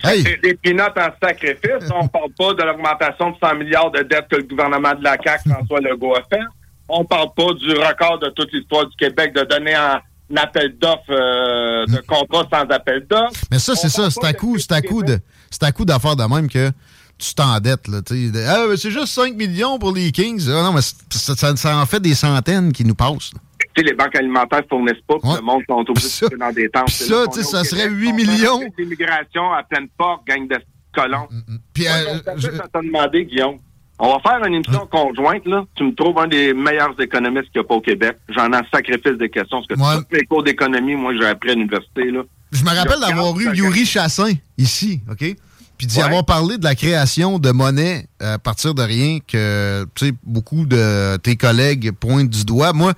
Hey. 0.04 0.22
C'est 0.24 0.42
des 0.42 0.54
pinottes 0.56 0.98
en 0.98 1.10
sacrifice. 1.22 1.90
On 1.94 2.08
parle 2.08 2.32
pas 2.38 2.54
de 2.54 2.64
l'augmentation 2.64 3.32
de 3.32 3.36
100 3.42 3.56
milliards 3.56 3.92
de 3.92 4.04
dettes 4.04 4.28
que 4.30 4.36
le 4.36 4.44
gouvernement 4.44 4.94
de 4.94 5.04
la 5.04 5.18
CAQ, 5.24 5.50
François 5.50 5.80
Legault, 5.80 6.16
a 6.16 6.22
fait. 6.30 6.42
On 6.90 7.04
parle 7.06 7.30
pas 7.36 7.54
du 7.54 7.72
record 7.72 8.20
de 8.20 8.30
toute 8.30 8.52
l'histoire 8.54 8.86
du 8.88 8.96
Québec 8.96 9.34
de 9.34 9.44
donner 9.44 9.74
un 9.74 10.00
appel 10.36 10.78
d'offres 10.78 11.04
euh, 11.10 11.86
de 11.86 11.98
contrat 12.08 12.48
sans 12.52 12.68
appel 12.74 13.06
d'offres. 13.10 13.42
Mais 13.52 13.60
ça, 13.60 13.76
c'est 13.76 13.90
ça. 13.90 14.10
C'est 14.10 14.26
à 14.26 14.34
coup, 14.34 14.58
c'est 14.58 14.72
à 14.72 14.82
coup 14.82 15.04
de, 15.04 15.20
c'est 15.50 15.64
à 15.64 15.72
coup 15.72 15.86
d'affaires 15.86 16.16
de 16.16 16.24
même 16.24 16.50
que 16.50 16.72
tu 17.18 17.34
t'endettes, 17.34 17.88
là. 17.88 18.00
Ah, 18.48 18.66
mais 18.70 18.78
c'est 18.78 18.92
juste 18.92 19.08
5 19.08 19.36
millions 19.36 19.80
pour 19.80 19.92
les 19.94 20.12
Kings. 20.12 20.44
Ah, 20.50 20.64
non, 20.64 20.74
mais 20.74 20.82
ça, 20.82 21.36
ça- 21.36 21.56
ça 21.56 21.78
en 21.78 21.86
fait 21.86 22.00
des 22.00 22.14
centaines 22.14 22.72
qui 22.72 22.84
nous 22.86 22.94
passent. 22.96 23.32
Tu 23.60 23.68
sais, 23.78 23.84
les 23.84 23.94
banques 23.94 24.16
alimentaires 24.16 24.62
fournissent 24.70 25.02
pas, 25.08 25.16
puis 25.22 25.32
le 25.36 25.42
monde 25.42 25.64
sont 25.68 25.84
obligés 25.88 26.28
de 26.30 26.38
dans 26.38 26.52
des 26.52 26.70
temps. 26.70 26.86
puis 26.86 26.94
ça, 26.96 27.26
tu 27.32 27.40
sais, 27.42 27.44
ça 27.44 27.64
serait 27.64 27.90
8 27.90 28.14
millions. 28.14 28.60
L'immigration 28.78 29.52
à 29.54 29.64
pleine 29.64 29.88
porte, 29.98 30.28
gang 30.28 30.48
de 30.48 30.58
colons. 30.94 31.28
Puis, 31.74 31.86
Moi, 31.86 31.94
euh, 31.94 32.14
donc, 32.16 32.24
ça 32.42 32.52
fait, 32.52 32.58
ça 32.58 32.68
t'a 32.72 32.82
demandé, 32.82 33.26
Guillaume. 33.26 33.58
On 34.00 34.14
va 34.14 34.20
faire 34.20 34.46
une 34.46 34.54
émission 34.54 34.86
conjointe, 34.92 35.46
là. 35.48 35.66
Tu 35.76 35.84
me 35.84 35.96
trouves 35.96 36.18
un 36.20 36.28
des 36.28 36.54
meilleurs 36.54 36.94
économistes 37.02 37.52
qu'il 37.52 37.62
n'y 37.62 37.66
a 37.66 37.68
pas 37.68 37.76
au 37.76 37.82
Québec. 37.82 38.18
J'en 38.30 38.52
ai 38.52 38.58
un 38.58 38.64
sacrifice 38.72 39.18
des 39.18 39.30
questions, 39.30 39.62
parce 39.68 39.80
que 39.82 39.98
Ouais. 39.98 40.04
tous 40.04 40.16
mes 40.16 40.24
cours 40.26 40.44
d'économie, 40.44 40.96
moi, 40.96 41.14
j'ai 41.20 41.26
appris 41.26 41.50
à 41.52 41.54
l'université, 41.56 42.12
là. 42.12 42.22
Je 42.52 42.64
me 42.64 42.70
rappelle 42.70 43.00
d'avoir 43.00 43.38
eu 43.40 43.56
Yuri 43.56 43.86
Chassin 43.86 44.32
ici, 44.58 45.02
OK? 45.10 45.36
Puis 45.78 45.86
d'y 45.88 46.02
avoir 46.02 46.26
parlé 46.26 46.58
de 46.58 46.64
la 46.64 46.76
création 46.76 47.38
de 47.40 47.52
monnaie 47.52 48.08
euh, 48.22 48.36
à 48.36 48.40
partir 48.40 48.74
de 48.74 48.82
rien 48.82 49.20
que, 49.20 49.86
tu 49.96 50.08
sais, 50.08 50.14
beaucoup 50.24 50.66
de 50.66 51.18
tes 51.18 51.36
collègues 51.36 51.92
pointent 51.92 52.30
du 52.30 52.46
doigt. 52.46 52.74
Moi, 52.74 52.94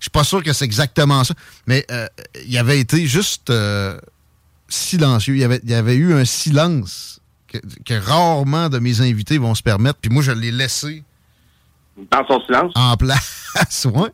je 0.00 0.04
suis 0.04 0.10
pas 0.10 0.24
sûr 0.24 0.42
que 0.42 0.52
c'est 0.52 0.64
exactement 0.64 1.22
ça, 1.24 1.34
mais 1.66 1.84
euh, 1.90 2.06
il 2.46 2.56
avait 2.58 2.80
été 2.80 3.06
juste 3.06 3.50
euh, 3.50 3.98
silencieux. 4.68 5.34
Il 5.34 5.40
y 5.40 5.44
avait, 5.44 5.60
il 5.62 5.70
y 5.70 5.74
avait 5.74 5.94
eu 5.96 6.14
un 6.14 6.24
silence 6.24 7.20
que, 7.60 7.82
que 7.84 7.94
rarement 7.94 8.68
de 8.68 8.78
mes 8.78 9.00
invités 9.00 9.38
vont 9.38 9.54
se 9.54 9.62
permettre. 9.62 9.98
Puis 10.00 10.10
moi, 10.10 10.22
je 10.22 10.32
l'ai 10.32 10.50
laissé 10.52 11.02
Dans 12.10 12.26
son 12.26 12.40
silence? 12.46 12.72
en 12.74 12.96
place. 12.96 13.86
ouais. 13.92 14.10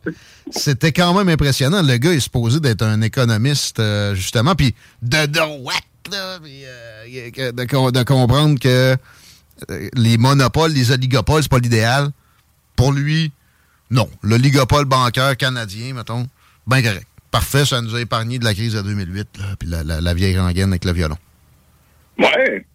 C'était 0.51 0.91
quand 0.91 1.13
même 1.13 1.29
impressionnant. 1.29 1.81
Le 1.81 1.97
gars 1.97 2.11
est 2.13 2.19
supposé 2.19 2.59
d'être 2.59 2.81
un 2.83 3.01
économiste, 3.01 3.79
euh, 3.79 4.13
justement, 4.15 4.55
puis 4.55 4.73
de 5.01 5.25
droite, 5.25 5.83
là, 6.11 6.39
euh, 6.45 7.51
de, 7.51 7.63
com- 7.65 7.91
de 7.91 8.03
comprendre 8.03 8.59
que 8.59 8.95
euh, 9.69 9.89
les 9.93 10.17
monopoles, 10.17 10.71
les 10.71 10.91
oligopoles, 10.91 11.43
c'est 11.43 11.51
pas 11.51 11.59
l'idéal. 11.59 12.09
Pour 12.75 12.91
lui, 12.91 13.31
non. 13.91 14.09
L'oligopole 14.23 14.85
bancaire 14.85 15.37
canadien, 15.37 15.93
mettons, 15.93 16.27
ben 16.67 16.81
correct. 16.81 17.05
Parfait, 17.31 17.65
ça 17.65 17.81
nous 17.81 17.95
a 17.95 18.01
épargné 18.01 18.37
de 18.39 18.43
la 18.45 18.53
crise 18.53 18.73
de 18.73 18.81
2008, 18.81 19.27
là, 19.39 19.45
puis 19.57 19.67
la, 19.67 19.83
la- 19.83 20.01
la 20.01 20.13
vieille 20.13 20.37
rengaine 20.37 20.69
avec 20.69 20.85
le 20.85 20.91
violon. 20.93 21.17
Ouais. 22.19 22.65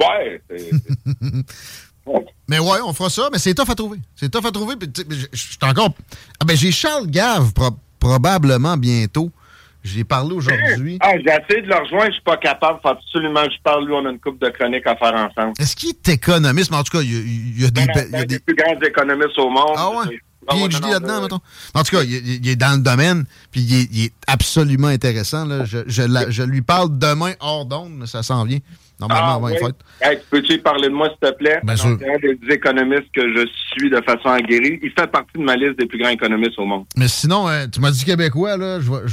Ouais. 0.00 0.42
c'est- 0.50 0.70
Mais 2.48 2.58
ouais, 2.58 2.78
on 2.86 2.94
fera 2.94 3.10
ça, 3.10 3.28
mais 3.30 3.38
c'est 3.38 3.52
tough 3.54 3.68
à 3.68 3.74
trouver. 3.74 3.98
C'est 4.16 4.30
tough 4.30 4.46
à 4.46 4.50
trouver. 4.50 4.76
Je 5.32 5.56
encore. 5.62 5.90
Ah 6.40 6.44
ben 6.46 6.56
j'ai 6.56 6.72
Charles 6.72 7.06
Gave 7.08 7.52
pro- 7.52 7.76
probablement 8.00 8.78
bientôt 8.78 9.30
J'ai 9.84 10.04
parlé 10.04 10.34
aujourd'hui. 10.34 10.96
Ah, 11.02 11.12
j'ai 11.18 11.24
essayé 11.30 11.62
de 11.62 11.68
le 11.68 11.74
rejoindre, 11.76 12.06
je 12.06 12.12
suis 12.12 12.22
pas 12.22 12.38
capable. 12.38 12.80
Faut 12.82 12.88
absolument 12.88 13.44
que 13.44 13.52
je 13.52 13.60
parle, 13.62 13.84
lui, 13.86 13.92
on 13.92 14.06
a 14.06 14.10
une 14.10 14.18
coupe 14.18 14.40
de 14.40 14.48
chroniques 14.48 14.86
à 14.86 14.96
faire 14.96 15.12
ensemble. 15.14 15.52
Est-ce 15.58 15.76
qu'il 15.76 15.90
est 15.90 16.08
économiste? 16.08 16.70
Mais 16.70 16.78
en 16.78 16.82
tout 16.82 16.96
cas, 16.96 17.02
il 17.02 17.12
y 17.12 17.16
a, 17.16 17.20
il 17.20 17.62
y 17.62 17.66
a 17.66 17.70
des... 17.70 17.82
Y 17.82 18.14
a 18.16 18.20
des- 18.20 18.26
des 18.26 18.38
plus 18.38 18.54
grands 18.54 18.80
économistes 18.80 19.38
au 19.38 19.50
monde. 19.50 19.74
Ah 19.76 19.90
ouais? 19.90 20.18
PhD 20.50 20.80
là-dedans, 20.88 21.20
mettons. 21.20 21.40
En 21.74 21.82
tout 21.82 21.94
cas, 21.94 22.02
il, 22.04 22.10
il- 22.14 22.36
il 22.36 22.48
est 22.48 22.56
dans 22.56 22.72
le 22.78 22.82
domaine, 22.82 23.26
puis 23.50 23.60
il 23.60 23.74
est, 23.82 23.88
il 23.92 24.04
est 24.06 24.12
absolument 24.26 24.88
intéressant. 24.88 25.44
Là. 25.44 25.66
Je, 25.66 25.78
je 25.86 26.02
la- 26.02 26.30
je 26.30 26.42
lui 26.42 26.62
parle 26.62 26.96
demain 26.98 27.32
hors 27.40 27.66
d'onde, 27.66 27.92
mais 27.94 28.06
ça 28.06 28.22
s'en 28.22 28.44
vient. 28.44 28.60
Normalement, 29.00 29.34
Ah, 29.34 29.38
oui. 29.40 29.52
les 29.52 29.58
fêtes. 29.58 29.76
Hey, 30.00 30.18
tu 30.18 30.24
peux-tu 30.30 30.58
parler 30.58 30.88
de 30.88 30.94
moi, 30.94 31.08
s'il 31.08 31.28
te 31.30 31.34
plaît? 31.36 31.60
Bien 31.62 31.76
sûr. 31.76 31.96
C'est 32.00 32.08
un 32.14 32.18
des 32.18 32.54
économistes 32.54 33.10
que 33.14 33.20
je 33.32 33.46
suis 33.72 33.90
de 33.90 34.00
façon 34.02 34.28
aguerrie. 34.28 34.80
Il 34.82 34.90
fait 34.90 35.06
partie 35.06 35.38
de 35.38 35.42
ma 35.44 35.54
liste 35.56 35.78
des 35.78 35.86
plus 35.86 35.98
grands 35.98 36.08
économistes 36.10 36.58
au 36.58 36.64
monde. 36.66 36.84
Mais 36.96 37.06
sinon, 37.08 37.48
euh, 37.48 37.66
tu 37.72 37.80
m'as 37.80 37.90
dit 37.92 38.04
québécois, 38.04 38.56
là. 38.56 38.80
Je 38.80 38.90
Ouais, 38.90 39.04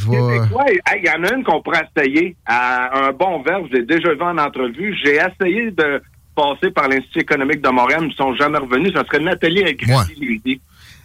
hey, 0.87 1.01
il 1.03 1.05
y 1.05 1.09
en 1.09 1.23
a 1.23 1.33
une 1.35 1.43
qu'on 1.43 1.61
pourrait 1.61 1.87
essayer. 1.95 2.35
À 2.47 3.07
un 3.07 3.11
bon 3.11 3.41
verbe, 3.43 3.67
je 3.71 3.77
l'ai 3.77 3.85
déjà 3.85 4.13
vu 4.13 4.21
en 4.21 4.37
entrevue. 4.37 4.95
J'ai 5.03 5.15
essayé 5.17 5.71
de 5.71 6.01
passer 6.35 6.71
par 6.71 6.87
l'Institut 6.89 7.19
économique 7.19 7.61
de 7.61 7.69
Montréal, 7.69 8.01
ils 8.03 8.07
ne 8.09 8.13
sont 8.13 8.35
jamais 8.35 8.57
revenus. 8.57 8.91
Ça 8.93 9.03
serait 9.05 9.19
Nathalie 9.23 9.63
Agresti-Lévy. 9.63 10.59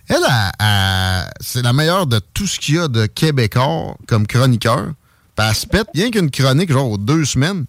Elle, 0.08 0.16
elle, 0.16 0.50
elle, 0.58 1.30
c'est 1.40 1.62
la 1.62 1.72
meilleure 1.72 2.06
de 2.06 2.18
tout 2.34 2.46
ce 2.46 2.58
qu'il 2.58 2.74
y 2.76 2.78
a 2.78 2.88
de 2.88 3.06
Québécois 3.06 3.94
comme 4.08 4.26
chroniqueur. 4.26 4.86
Puis 5.36 5.46
elle 5.48 5.54
se 5.54 5.66
pète 5.66 5.86
rien 5.94 6.10
qu'une 6.10 6.30
chronique, 6.30 6.72
genre, 6.72 6.90
aux 6.90 6.98
deux 6.98 7.24
semaines. 7.24 7.66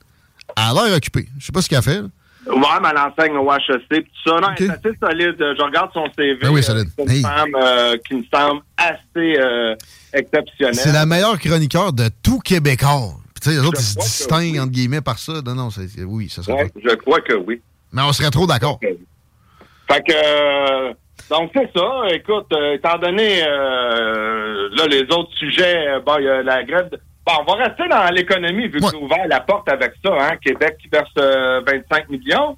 A 0.55 0.73
l'air 0.73 0.95
occupée. 0.95 1.27
Je 1.39 1.45
sais 1.45 1.51
pas 1.51 1.61
ce 1.61 1.69
qu'elle 1.69 1.81
fait. 1.81 2.01
là. 2.01 2.07
Ouais, 2.47 2.79
mais 2.81 2.89
elle 2.89 2.97
enseigne 2.97 3.37
au 3.37 3.51
HEC 3.53 3.87
pis 3.87 4.03
tout 4.03 4.29
ça. 4.31 4.39
Non, 4.41 4.47
elle 4.57 4.65
est 4.65 4.69
assez 4.71 4.97
solide. 5.01 5.35
Je 5.39 5.63
regarde 5.63 5.91
son 5.93 6.05
CV. 6.17 6.35
Ben 6.41 6.49
oui, 6.49 6.59
euh, 6.59 6.63
solide. 6.63 6.87
C'est 6.97 7.03
une 7.03 7.11
Hey. 7.11 7.21
femme 7.21 7.55
euh, 7.55 7.97
qui 8.07 8.15
me 8.15 8.23
semble 8.33 8.61
assez 8.77 9.37
euh, 9.39 9.75
exceptionnelle. 10.11 10.73
C'est 10.75 10.91
la 10.91 11.05
meilleure 11.05 11.37
chroniqueur 11.39 11.93
de 11.93 12.09
tout 12.23 12.39
Québécois. 12.39 13.13
Tu 13.41 13.49
sais, 13.49 13.55
les 13.55 13.65
autres, 13.65 13.79
ils 13.79 13.83
se 13.83 13.99
distinguent, 13.99 14.59
entre 14.59 14.71
guillemets, 14.71 15.01
par 15.01 15.19
ça. 15.19 15.33
Non, 15.45 15.53
non, 15.55 15.69
c'est- 15.69 16.03
oui, 16.03 16.29
ça 16.29 16.41
serait 16.43 16.63
Ouais, 16.63 16.71
je 16.83 16.95
crois 16.95 17.21
que 17.21 17.33
oui. 17.33 17.61
Mais 17.91 18.01
on 18.01 18.11
serait 18.13 18.29
trop 18.31 18.47
d'accord. 18.47 18.79
Fait 18.81 20.01
que, 20.03 20.11
euh, 20.13 20.93
donc 21.29 21.51
c'est 21.53 21.69
ça. 21.75 21.89
Écoute, 22.11 22.47
étant 22.73 22.97
donné, 22.97 23.41
là, 23.41 24.87
les 24.89 25.03
autres 25.11 25.33
sujets, 25.37 25.85
bon, 26.05 26.17
il 26.19 26.25
y 26.25 26.29
a 26.29 26.41
la 26.41 26.63
grève. 26.63 26.89
de- 26.89 26.99
Bon, 27.25 27.33
on 27.39 27.43
va 27.43 27.65
rester 27.65 27.87
dans 27.87 28.09
l'économie, 28.11 28.67
vu 28.67 28.79
qu'on 28.79 28.89
a 28.89 28.95
ouvert 28.95 29.27
la 29.27 29.41
porte 29.41 29.69
avec 29.69 29.93
ça, 30.03 30.11
hein. 30.19 30.37
Québec 30.43 30.77
qui 30.81 30.87
verse 30.87 31.11
euh, 31.17 31.61
25 31.65 32.09
millions. 32.09 32.57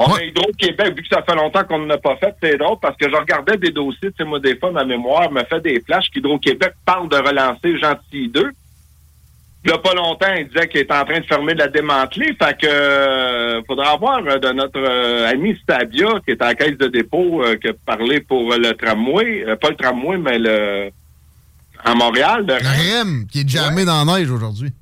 On 0.00 0.14
a 0.14 0.22
Hydro-Québec, 0.22 0.94
vu 0.96 1.02
que 1.02 1.08
ça 1.08 1.22
fait 1.22 1.34
longtemps 1.34 1.64
qu'on 1.64 1.80
ne 1.80 1.88
l'a 1.88 1.98
pas 1.98 2.16
fait, 2.16 2.34
c'est 2.40 2.56
drôle, 2.56 2.78
parce 2.80 2.96
que 2.96 3.10
je 3.10 3.16
regardais 3.16 3.56
des 3.56 3.70
dossiers, 3.70 4.10
tu 4.10 4.18
sais, 4.18 4.24
moi, 4.24 4.38
des 4.38 4.56
fois, 4.56 4.70
ma 4.70 4.84
mémoire 4.84 5.30
me 5.30 5.42
fait 5.44 5.60
des 5.60 5.80
flashs 5.80 6.08
qu'Hydro-Québec 6.10 6.72
parle 6.86 7.08
de 7.08 7.16
relancer 7.16 7.76
Gentil 7.78 8.28
2. 8.28 8.50
Il 9.64 9.72
n'y 9.72 9.76
a 9.76 9.78
pas 9.78 9.92
longtemps, 9.94 10.32
il 10.38 10.46
disait 10.46 10.68
qu'il 10.68 10.80
est 10.80 10.92
en 10.92 11.04
train 11.04 11.18
de 11.18 11.26
fermer 11.26 11.52
de 11.52 11.58
la 11.58 11.66
démanteler. 11.68 12.28
Fait 12.40 12.56
que 12.56 12.66
euh, 12.66 13.60
faudra 13.66 13.96
voir 13.96 14.20
euh, 14.24 14.38
de 14.38 14.52
notre 14.52 14.78
euh, 14.78 15.28
ami 15.28 15.58
Stabia, 15.62 16.20
qui 16.24 16.30
est 16.30 16.40
à 16.40 16.46
la 16.46 16.54
caisse 16.54 16.78
de 16.78 16.86
dépôt, 16.86 17.42
euh, 17.42 17.56
qui 17.56 17.68
a 17.68 17.72
parlé 17.84 18.20
pour 18.20 18.54
le 18.54 18.72
tramway. 18.74 19.44
Euh, 19.46 19.56
pas 19.56 19.70
le 19.70 19.74
tramway, 19.74 20.16
mais 20.16 20.38
le 20.38 20.90
à 21.84 21.94
Montréal. 21.94 22.44
Le 22.46 22.54
REM, 22.54 23.26
qui 23.26 23.40
est 23.40 23.48
jamais 23.48 23.84
dans 23.84 24.04
la 24.04 24.18
neige 24.18 24.30
aujourd'hui. 24.30 24.72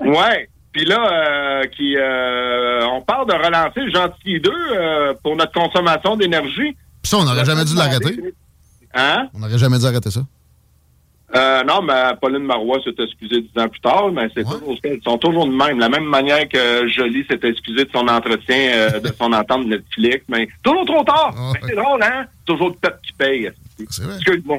Ouais. 0.00 0.48
Puis 0.72 0.84
là, 0.84 1.00
euh, 1.10 1.64
qui 1.76 1.96
euh, 1.96 2.86
on 2.88 3.00
parle 3.00 3.26
de 3.28 3.34
relancer 3.34 3.80
le 3.80 3.90
Gentil 3.90 4.40
2 4.40 4.50
euh, 4.50 5.14
pour 5.22 5.34
notre 5.36 5.52
consommation 5.52 6.16
d'énergie. 6.16 6.76
Puis 7.02 7.10
ça, 7.10 7.18
on 7.18 7.24
n'aurait 7.24 7.44
jamais 7.44 7.64
dû 7.64 7.74
l'arrêter. 7.74 8.20
Hein? 8.94 9.28
On 9.34 9.38
n'aurait 9.38 9.58
jamais 9.58 9.78
dû 9.78 9.86
arrêter 9.86 10.10
ça. 10.10 10.20
Euh, 11.34 11.62
non, 11.64 11.82
mais 11.82 12.14
Pauline 12.20 12.44
Marois 12.44 12.78
s'est 12.82 13.02
excusée 13.02 13.42
dix 13.42 13.60
ans 13.60 13.68
plus 13.68 13.80
tard, 13.80 14.10
mais 14.10 14.28
c'est 14.34 14.44
toujours, 14.44 14.74
ils 14.82 15.02
sont 15.02 15.18
toujours 15.18 15.46
de 15.46 15.52
même. 15.52 15.78
La 15.78 15.90
même 15.90 16.06
manière 16.06 16.48
que 16.48 16.88
Jolie 16.88 17.24
s'est 17.28 17.40
excusée 17.42 17.84
de 17.84 17.90
son 17.92 18.08
entretien, 18.08 18.56
euh, 18.56 19.00
de 19.00 19.12
son 19.18 19.32
entente 19.32 19.64
de 19.64 19.76
Netflix, 19.76 20.24
mais 20.28 20.48
toujours 20.62 20.86
trop 20.86 21.04
tard. 21.04 21.34
Mais 21.52 21.68
c'est 21.68 21.76
drôle, 21.76 22.02
hein? 22.02 22.24
Toujours 22.46 22.68
le 22.68 22.74
peuple 22.76 22.98
qui 23.06 23.12
paye. 23.12 23.50
C'est 23.90 24.04
vrai. 24.04 24.14
Excuse-moi. 24.16 24.58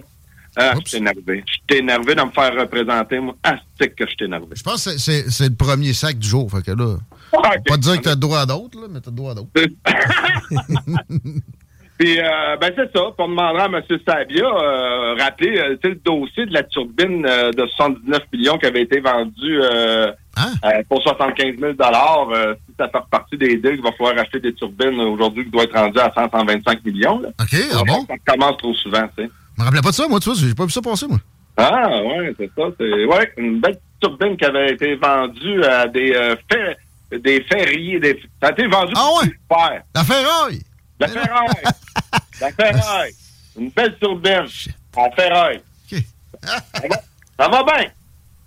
Ah, 0.62 0.74
je 0.84 0.90
suis 0.90 0.98
énervé. 0.98 1.44
Je 1.48 1.54
suis 1.54 1.82
énervé 1.82 2.16
de 2.16 2.22
me 2.22 2.32
faire 2.32 2.54
représenter, 2.54 3.20
moi. 3.20 3.36
Ah, 3.44 3.56
c'est 3.80 3.90
que 3.96 4.06
je 4.06 4.12
suis 4.12 4.26
énervé. 4.26 4.48
Je 4.56 4.64
pense 4.64 4.84
que 4.86 4.98
c'est- 4.98 5.50
le 5.50 5.56
premier 5.56 5.94
sac 5.94 6.18
du 6.20 6.28
jour. 6.28 6.50
Fait 6.52 6.62
que 6.64 6.72
là, 6.72 6.98
Ok. 7.32 7.44
pas 7.68 7.78
dire 7.78 7.98
que 7.98 8.04
t'as 8.04 8.10
le 8.12 8.16
droit 8.18 8.40
à 8.42 8.46
d'autres, 8.46 8.80
là, 8.80 8.88
mais 8.90 9.00
t'as 9.00 9.12
le 9.12 9.16
droit 9.16 9.32
à 9.32 9.36
d'autres. 9.36 9.50
Puis, 11.98 12.18
euh, 12.18 12.56
ben, 12.62 12.72
c'est 12.78 12.90
ça. 12.98 13.12
Pour 13.18 13.28
demander 13.28 13.60
à 13.60 13.66
M. 13.66 13.82
Sabia, 14.08 14.46
euh, 14.46 15.16
rappeler, 15.20 15.58
euh, 15.60 15.76
le 15.84 15.96
dossier 15.96 16.46
de 16.46 16.54
la 16.54 16.64
turbine 16.64 17.26
euh, 17.28 17.52
de 17.52 17.68
79 17.68 18.22
millions 18.32 18.58
qui 18.58 18.68
avait 18.68 18.84
été 18.84 19.02
vendu 19.02 19.60
euh, 19.62 20.10
Hein? 20.38 20.54
euh, 20.64 20.82
pour 20.88 21.02
75 21.04 21.58
000 21.60 21.74
euh, 21.74 22.56
Si 22.70 22.76
ça 22.80 22.88
fait 22.88 23.00
partie 23.12 23.38
des 23.38 23.58
deals, 23.58 23.76
il 23.76 23.82
va 23.82 23.92
falloir 23.92 24.18
acheter 24.18 24.40
des 24.40 24.54
turbines 24.54 24.98
aujourd'hui 25.02 25.44
qui 25.44 25.50
doivent 25.52 25.66
être 25.66 25.78
rendues 25.78 26.00
à 26.00 26.10
100, 26.16 26.30
125 26.32 26.86
millions. 26.86 27.20
Là. 27.20 27.30
OK, 27.38 27.56
ah 27.74 27.84
bon? 27.86 28.06
Ça 28.08 28.16
commence 28.34 28.58
trop 28.58 28.74
souvent, 28.76 29.06
tu 29.18 29.26
sais. 29.26 29.30
Je 29.60 29.64
me 29.64 29.66
rappelais 29.66 29.82
pas 29.82 29.90
de 29.90 29.96
ça, 29.96 30.08
moi, 30.08 30.22
tu 30.22 30.30
vois. 30.30 30.38
J'ai 30.40 30.56
pas 30.56 30.64
vu 30.64 30.72
ça 30.72 30.82
passer, 30.82 31.06
moi. 31.06 31.18
Ah, 31.58 32.02
ouais, 32.02 32.34
c'est 32.40 32.50
ça. 32.58 32.64
C'est 32.80 33.06
ouais, 33.06 33.34
une 33.36 33.60
belle 33.60 33.78
turbine 34.00 34.38
qui 34.38 34.46
avait 34.46 34.72
été 34.72 34.96
vendue 34.96 35.62
à 35.66 35.86
des 35.86 36.14
euh, 36.14 36.36
fer- 36.50 36.76
des 37.12 37.42
ferriers. 37.44 38.00
Des... 38.00 38.22
Ça 38.42 38.48
a 38.48 38.52
été 38.52 38.66
vendu 38.68 38.94
Ah 38.96 39.10
super. 39.24 39.84
La 39.94 40.04
ferraille! 40.06 40.62
La 41.02 41.08
ferraille! 41.10 41.64
La 42.42 42.52
ferraille! 42.52 43.12
Une 43.60 43.70
belle 43.72 43.98
turbine. 44.00 44.46
En 44.96 45.12
ferraille. 45.12 45.62
Ça 45.90 45.98
va- 46.90 47.02
Ça 47.38 47.48
va 47.50 47.64
bien. 47.64 47.90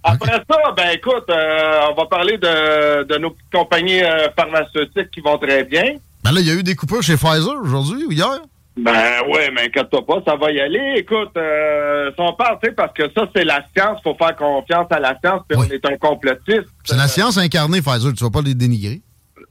Après 0.05 0.33
ça, 0.33 0.59
ben 0.77 0.91
écoute, 0.95 1.25
euh, 1.29 1.81
on 1.91 1.95
va 1.95 2.07
parler 2.07 2.39
de, 2.39 3.05
de 3.05 3.19
nos 3.19 3.31
petites 3.31 3.53
compagnies 3.53 4.03
euh, 4.03 4.29
pharmaceutiques 4.35 5.11
qui 5.13 5.21
vont 5.21 5.37
très 5.39 5.65
bien. 5.65 5.97
Ben 6.25 6.33
là, 6.33 6.41
il 6.41 6.47
y 6.47 6.51
a 6.51 6.55
eu 6.55 6.63
des 6.63 6.75
coupures 6.75 7.03
chez 7.03 7.17
Pfizer 7.17 7.55
aujourd'hui 7.63 8.05
ou 8.07 8.13
hier? 8.13 8.39
Ben 8.77 9.21
ouais, 9.29 9.51
mais 9.55 9.67
inquiète-toi 9.67 10.07
pas, 10.07 10.23
ça 10.27 10.37
va 10.37 10.51
y 10.51 10.59
aller. 10.59 10.95
Écoute, 10.97 11.33
euh, 11.37 12.11
si 12.15 12.21
on 12.21 12.33
parle, 12.33 12.59
tu 12.63 12.69
sais, 12.69 12.75
parce 12.75 12.95
que 12.95 13.05
ça, 13.15 13.29
c'est 13.35 13.45
la 13.45 13.63
science, 13.77 14.01
faut 14.03 14.15
faire 14.15 14.35
confiance 14.35 14.87
à 14.91 14.99
la 14.99 15.19
science, 15.23 15.43
puis 15.47 15.59
on 15.59 15.65
est 15.65 15.85
un 15.85 15.97
complotiste. 15.99 16.69
C'est 16.85 16.97
la 16.97 17.09
science 17.09 17.37
incarnée, 17.37 17.83
Pfizer. 17.83 18.13
Tu 18.15 18.25
vas 18.25 18.31
pas 18.31 18.41
les 18.41 18.55
dénigrer. 18.55 19.03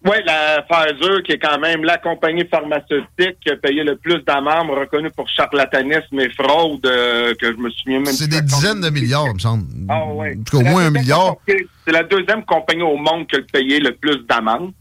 Oui, 0.04 0.18
la 0.26 0.64
Pfizer, 0.64 1.22
qui 1.24 1.34
est 1.34 1.38
quand 1.38 1.60
même 1.60 1.84
la 1.84 2.00
compagnie 2.00 2.46
pharmaceutique 2.48 3.38
qui 3.40 3.52
a 3.52 3.56
payé 3.58 3.84
le 3.84 3.96
plus 3.98 4.24
d'amendes, 4.26 4.72
reconnue 4.72 5.12
pour 5.12 5.30
charlatanisme 5.30 6.20
et 6.20 6.30
fraude, 6.32 6.84
euh, 6.88 7.36
que 7.40 7.52
je 7.52 7.58
me 7.58 7.70
souviens 7.70 8.00
même 8.00 8.08
C'est 8.08 8.28
des 8.28 8.42
dizaines 8.42 8.82
de 8.82 8.90
milliards, 8.90 9.28
il 9.28 9.36
me 9.36 9.40
semble. 9.40 9.66
Ah 9.88 10.08
ouais. 10.08 10.36
En 10.40 10.44
tout 10.44 10.58
cas, 10.58 10.64
au 10.64 10.68
moins 10.68 10.86
un 10.88 10.90
milliard. 10.90 11.36
C'est 11.48 11.92
la 11.92 12.04
deuxième 12.04 12.44
compagnie 12.44 12.82
au 12.82 12.98
monde 12.98 13.28
qui 13.28 13.36
a 13.36 13.40
payé 13.54 13.80
le 13.80 13.96
plus 13.96 14.26
d'amendes. 14.28 14.72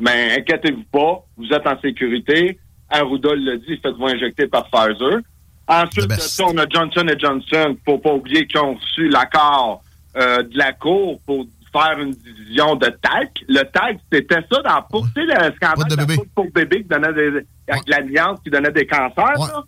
Mais 0.00 0.38
inquiétez-vous 0.38 0.84
pas, 0.90 1.24
vous 1.36 1.48
êtes 1.52 1.66
en 1.66 1.78
sécurité. 1.80 2.58
Arruda 2.92 3.34
l'a 3.34 3.56
dit, 3.56 3.78
faites-vous 3.82 4.06
injecter 4.06 4.46
par 4.46 4.68
Pfizer. 4.70 5.20
Ensuite 5.68 6.08
de 6.08 6.14
ça, 6.14 6.44
on 6.46 6.56
a 6.58 6.66
Johnson 6.68 7.06
Johnson. 7.18 7.76
Faut 7.84 7.98
pas 7.98 8.12
oublier 8.12 8.46
qu'ils 8.46 8.60
ont 8.60 8.74
reçu 8.74 9.08
l'accord 9.08 9.82
euh, 10.16 10.42
de 10.42 10.58
la 10.58 10.72
Cour 10.72 11.20
pour 11.24 11.46
faire 11.72 11.98
une 11.98 12.10
division 12.10 12.76
de 12.76 12.86
TAC. 12.86 13.30
Le 13.48 13.62
TAC, 13.62 13.98
c'était 14.12 14.44
ça 14.52 14.62
dans 14.62 14.82
pour 14.90 15.06
tu 15.14 15.26
sais, 15.26 15.26
le 15.26 15.54
scandale 15.54 15.88
de 15.88 15.96
la 15.96 16.06
poudre 16.06 16.30
pour 16.34 16.50
bébé 16.50 16.82
qui 16.82 16.88
donnait 16.88 17.12
des, 17.14 17.46
avec 17.66 17.88
l'alliance 17.88 18.40
qui 18.44 18.50
donnait 18.50 18.70
des 18.70 18.86
cancers. 18.86 19.38
là. 19.38 19.62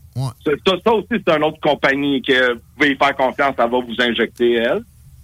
Ça, 0.44 0.72
ça 0.84 0.92
aussi, 0.92 1.09
c'est 1.10 1.34
une 1.34 1.44
autre 1.44 1.60
compagnie 1.60 2.20
que 2.20 2.52
vous 2.55 2.60
pouvez 2.76 2.92
y 2.92 2.96
faire 2.96 3.16
confiance, 3.16 3.55
elle 3.59 3.70
va 3.70 3.78
vous 3.78 3.96
injecter, 3.98 4.55
elle. 4.55 4.82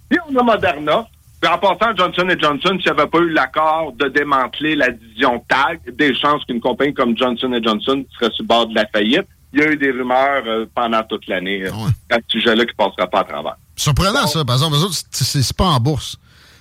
Puis 0.09 0.19
on 0.27 0.35
a 0.37 0.43
Moderna. 0.43 1.07
Puis 1.41 1.51
en 1.51 1.57
passant, 1.57 1.95
Johnson 1.97 2.27
Johnson, 2.39 2.77
s'il 2.79 2.91
n'y 2.93 2.99
avait 2.99 3.09
pas 3.09 3.17
eu 3.17 3.29
l'accord 3.31 3.93
de 3.93 4.07
démanteler 4.09 4.75
la 4.75 4.89
division 4.91 5.43
TAG, 5.49 5.79
des 5.95 6.13
chances 6.13 6.45
qu'une 6.45 6.61
compagnie 6.61 6.93
comme 6.93 7.17
Johnson 7.17 7.51
Johnson 7.63 8.05
serait 8.13 8.31
sur 8.31 8.43
le 8.43 8.47
bord 8.47 8.67
de 8.67 8.75
la 8.75 8.85
faillite. 8.87 9.25
Il 9.53 9.59
y 9.59 9.63
a 9.63 9.71
eu 9.71 9.75
des 9.75 9.89
rumeurs 9.91 10.43
euh, 10.45 10.65
pendant 10.73 11.03
toute 11.03 11.27
l'année 11.27 11.63
euh, 11.65 11.71
à 12.11 12.15
ce 12.17 12.21
sujet-là 12.39 12.63
qui 12.65 12.71
ne 12.71 12.85
passera 12.85 13.07
pas 13.07 13.19
à 13.21 13.23
travers. 13.23 13.57
Surprenant, 13.75 14.27
ça. 14.27 14.45
Par 14.45 14.55
exemple, 14.55 14.77
c'est- 15.11 15.57
pas 15.57 15.65
en 15.65 15.79
bourse. 15.79 16.17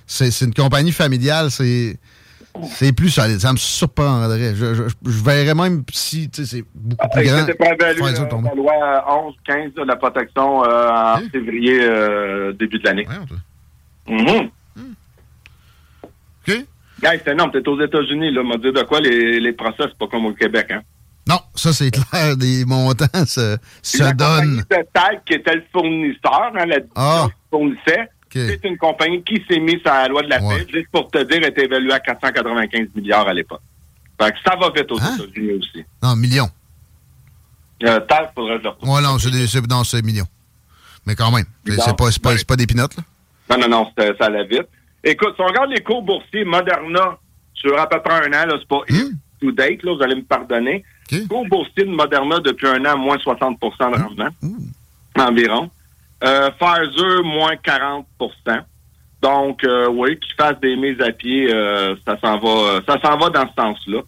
C'est 0.07 0.41
une 0.45 0.55
compagnie 0.55 0.91
familiale. 0.93 1.51
C'est 1.51 1.99
c'est 2.73 2.93
plus 2.93 3.11
solide. 3.11 3.39
Ça 3.39 3.53
me 3.53 3.59
surprendrait. 3.59 4.55
Je, 4.57 4.75
je, 4.75 4.83
je 5.05 5.23
verrais 5.23 5.55
même 5.55 5.85
si 5.93 6.29
tu 6.31 6.45
sais, 6.45 6.57
c'est 6.57 6.65
beaucoup 6.75 7.07
plus 7.11 7.25
grand. 7.27 7.41
C'était 7.47 7.55
prévalu 7.55 8.01
Pfizer 8.01 8.27
euh, 8.33 8.43
la 8.43 8.55
loi 8.55 9.33
11-15 9.49 9.75
de 9.77 9.83
la 9.85 9.95
protection 9.97 10.65
euh, 10.65 10.89
en 10.91 11.19
février, 11.31 11.79
euh, 11.83 12.53
début 12.55 12.79
de 12.81 12.85
l'année? 12.85 13.07
Mhm. 14.09 14.51
OK? 16.59 16.67
Hey, 17.03 17.21
c'est 17.25 17.33
énorme. 17.33 17.51
T'es 17.53 17.67
aux 17.69 17.81
États-Unis, 17.81 18.33
là. 18.33 18.43
M'a 18.43 18.57
dit 18.57 18.73
de 18.73 18.83
quoi 18.83 19.01
les, 19.01 19.41
les 19.41 19.53
procès, 19.53 19.85
c'est 19.85 19.97
pas 19.99 20.07
comme 20.07 20.27
au 20.27 20.35
Québec, 20.35 20.67
hein? 20.71 20.83
Non, 21.29 21.39
ça, 21.55 21.73
c'est 21.73 21.91
clair. 21.91 22.37
Des 22.37 22.65
montants 22.65 23.07
se, 23.27 23.57
se 23.83 24.03
la 24.03 24.13
donnent. 24.13 24.65
compagnie 24.65 25.21
qui 25.27 25.35
était 25.35 25.55
le 25.55 25.65
fournisseur, 25.73 26.53
hein, 26.57 26.67
la 26.67 26.77
Ah. 26.97 27.29
fournissait, 27.51 28.09
c'est 28.33 28.65
une 28.65 28.77
compagnie 28.79 29.23
qui 29.23 29.43
s'est 29.49 29.61
mise 29.61 29.81
à 29.85 30.03
la 30.03 30.09
loi 30.09 30.23
de 30.23 30.29
la 30.29 30.39
paix, 30.41 30.67
juste 30.73 30.89
pour 30.93 31.09
te 31.11 31.23
dire, 31.25 31.43
était 31.47 31.65
évaluée 31.65 31.93
à 31.93 32.01
495 32.01 32.89
milliards 32.95 33.29
à 33.29 33.35
l'époque. 33.35 33.61
Fait 34.21 34.33
que 34.33 34.37
ça 34.45 34.57
va 34.57 34.71
vite 34.71 34.91
aux 34.93 35.01
Hein? 35.01 35.17
États-Unis 35.19 35.53
aussi. 35.53 35.85
Non, 36.03 36.17
millions. 36.17 36.51
Euh, 37.83 38.01
faudrait 38.35 38.59
le 38.59 38.69
retrouve. 38.69 38.89
Ouais, 38.91 39.01
non, 39.01 39.19
c'est 39.19 39.31
des- 39.31 39.47
c'est- 39.47 39.67
non, 39.67 39.85
c'est 39.85 40.03
millions. 40.03 40.27
Mais 41.07 41.15
quand 41.15 41.31
même. 41.31 41.47
C'est 41.67 41.97
pas, 41.97 42.11
des 42.57 42.67
pinottes, 42.67 42.95
là? 42.97 43.03
Non, 43.51 43.63
non, 43.63 43.69
non, 43.69 43.93
ça 44.19 44.27
allait 44.27 44.45
vite. 44.45 44.69
Écoute, 45.03 45.35
si 45.35 45.41
on 45.41 45.47
regarde 45.47 45.71
les 45.71 45.83
cours 45.83 46.03
boursiers 46.03 46.45
Moderna 46.45 47.19
sur 47.55 47.79
à 47.79 47.89
peu 47.89 48.01
près 48.01 48.27
un 48.27 48.29
an, 48.29 48.47
là, 48.47 48.57
c'est 48.59 48.69
pas 48.69 48.81
to 49.41 49.53
date, 49.53 49.83
là, 49.83 49.95
vous 49.95 50.03
allez 50.03 50.17
me 50.17 50.23
pardonner. 50.23 50.85
Cours 51.29 51.47
boursier 51.49 51.85
de 51.85 51.91
Moderna 51.91 52.39
depuis 52.41 52.69
un 52.69 52.85
an, 52.85 52.99
moins 52.99 53.17
60% 53.17 53.59
de 53.59 54.03
rendement, 54.03 54.29
environ. 55.19 55.71
Euh, 56.23 56.51
Pfizer, 56.51 57.25
moins 57.25 57.55
40% 57.55 58.05
Donc, 59.23 59.65
euh, 59.65 59.89
oui, 59.89 60.19
qu'ils 60.19 60.35
fassent 60.35 60.61
des 60.61 60.77
mises 60.77 61.01
à 61.01 61.13
pied, 61.13 61.53
euh, 61.53 61.97
ça 62.07 62.19
s'en 62.21 62.39
va, 62.39 62.81
ça 62.87 63.01
s'en 63.03 63.17
va 63.17 63.31
dans 63.31 63.49
ce 63.49 63.55
sens-là. 63.63 64.01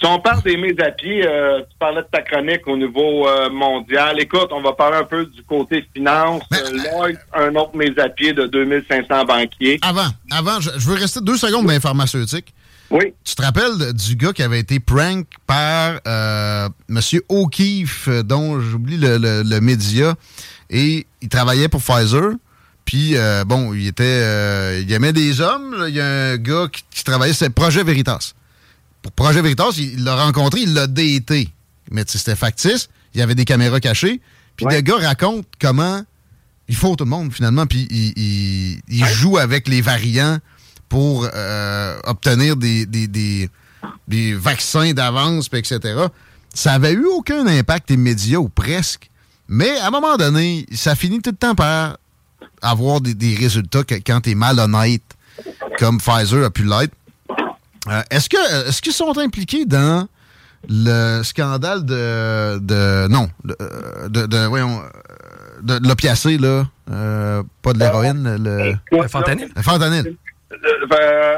Si 0.00 0.06
on 0.06 0.20
parle 0.20 0.42
des 0.44 0.56
mises 0.56 0.78
à 0.80 0.92
pied, 0.92 1.26
euh, 1.26 1.60
tu 1.62 1.76
parlais 1.78 2.02
de 2.02 2.06
ta 2.12 2.22
chronique 2.22 2.66
au 2.68 2.76
niveau 2.76 3.26
euh, 3.26 3.50
mondial. 3.50 4.20
Écoute, 4.20 4.48
on 4.52 4.62
va 4.62 4.72
parler 4.72 4.98
un 4.98 5.04
peu 5.04 5.26
du 5.26 5.42
côté 5.42 5.84
finance. 5.94 6.42
Euh, 6.54 6.70
Lloyd, 6.92 7.18
un 7.34 7.54
autre 7.56 7.76
mise 7.76 7.98
à 7.98 8.08
pied 8.08 8.32
de 8.32 8.46
2500 8.46 9.24
banquiers. 9.24 9.78
Avant, 9.82 10.06
avant, 10.30 10.60
je, 10.60 10.70
je 10.76 10.88
veux 10.88 10.94
rester 10.94 11.20
deux 11.20 11.36
secondes 11.36 11.66
dans 11.66 11.72
les 11.72 11.80
pharmaceutiques. 11.80 12.54
Oui. 12.90 13.12
Tu 13.24 13.34
te 13.34 13.42
rappelles 13.42 13.92
du 13.92 14.14
gars 14.16 14.32
qui 14.32 14.42
avait 14.42 14.60
été 14.60 14.78
prank 14.80 15.26
par 15.46 15.98
euh, 16.06 16.68
M. 16.88 17.00
O'Keefe, 17.28 18.08
dont 18.24 18.60
j'oublie 18.60 18.96
le, 18.98 19.18
le- 19.18 19.42
le 19.42 19.60
média, 19.60 20.14
et 20.70 21.06
il 21.20 21.28
travaillait 21.28 21.68
pour 21.68 21.82
Pfizer. 21.82 22.30
Puis, 22.84 23.14
bon, 23.46 23.74
il 23.74 23.88
était. 23.88 24.04
euh, 24.06 24.80
il 24.82 24.90
aimait 24.92 25.12
des 25.12 25.40
hommes. 25.42 25.74
là. 25.78 25.88
Il 25.88 25.94
y 25.96 26.00
a 26.00 26.06
un 26.06 26.36
gars 26.38 26.68
qui, 26.72 26.82
qui 26.90 27.04
travaillait, 27.04 27.34
c'est 27.34 27.50
Projet 27.50 27.82
Veritas. 27.84 28.32
Pour 29.02 29.12
Projet 29.12 29.40
Veritas, 29.42 29.70
il 29.78 30.04
l'a 30.04 30.16
rencontré, 30.16 30.60
il 30.62 30.74
l'a 30.74 30.86
daté. 30.86 31.48
Mais 31.90 32.04
c'était 32.06 32.36
factice. 32.36 32.88
Il 33.14 33.20
y 33.20 33.22
avait 33.22 33.34
des 33.34 33.44
caméras 33.44 33.80
cachées. 33.80 34.20
Puis 34.56 34.66
le 34.70 34.80
gars 34.80 34.96
raconte 34.98 35.46
comment 35.60 36.02
il 36.68 36.76
faut 36.76 36.96
tout 36.96 37.04
le 37.04 37.10
monde, 37.10 37.32
finalement. 37.32 37.66
Puis 37.66 37.86
il, 37.90 38.12
il- 38.16 38.80
il 38.88 39.04
joue 39.06 39.38
avec 39.38 39.68
les 39.68 39.80
variants 39.80 40.38
pour 40.88 41.28
euh, 41.32 41.98
obtenir 42.04 42.56
des, 42.56 42.86
des, 42.86 43.06
des- 43.06 43.48
des 44.08 44.34
vaccins 44.34 44.92
d'avance, 44.92 45.48
etc. 45.52 45.78
Ça 46.52 46.72
avait 46.72 46.92
eu 46.92 47.04
aucun 47.06 47.46
impact 47.46 47.90
immédiat 47.90 48.40
ou 48.40 48.48
presque. 48.48 49.08
Mais 49.48 49.78
à 49.78 49.86
un 49.88 49.90
moment 49.90 50.16
donné, 50.16 50.66
ça 50.74 50.94
finit 50.94 51.20
tout 51.22 51.30
le 51.30 51.36
temps 51.36 51.54
par 51.54 51.96
avoir 52.60 53.00
des, 53.00 53.14
des 53.14 53.34
résultats 53.36 53.84
que- 53.84 53.94
quand 53.94 54.20
tu 54.22 54.30
es 54.30 54.34
malhonnête, 54.34 55.02
comme 55.78 55.98
Pfizer 55.98 56.44
a 56.44 56.50
pu 56.50 56.64
l'être. 56.64 56.92
Euh, 57.88 58.02
est-ce 58.10 58.28
que 58.28 58.68
est-ce 58.68 58.82
qu'ils 58.82 58.92
sont 58.92 59.16
impliqués 59.18 59.64
dans 59.64 60.08
le 60.68 61.22
scandale 61.22 61.84
de, 61.84 62.58
de 62.58 63.06
non 63.08 63.28
de, 63.44 63.56
de, 64.08 64.26
de- 64.26 64.46
voyons 64.46 64.80
euh, 64.80 65.62
de, 65.62 65.78
de 65.78 65.88
l'opiacé 65.88 66.36
là 66.38 66.66
euh, 66.90 67.42
pas 67.62 67.72
de 67.72 67.78
l'héroïne 67.78 68.36
le, 68.42 68.74
Le 68.90 69.08
fentanyl? 69.08 69.48
le 69.54 69.62
fentanyl 69.62 70.16
Euh, 70.50 71.36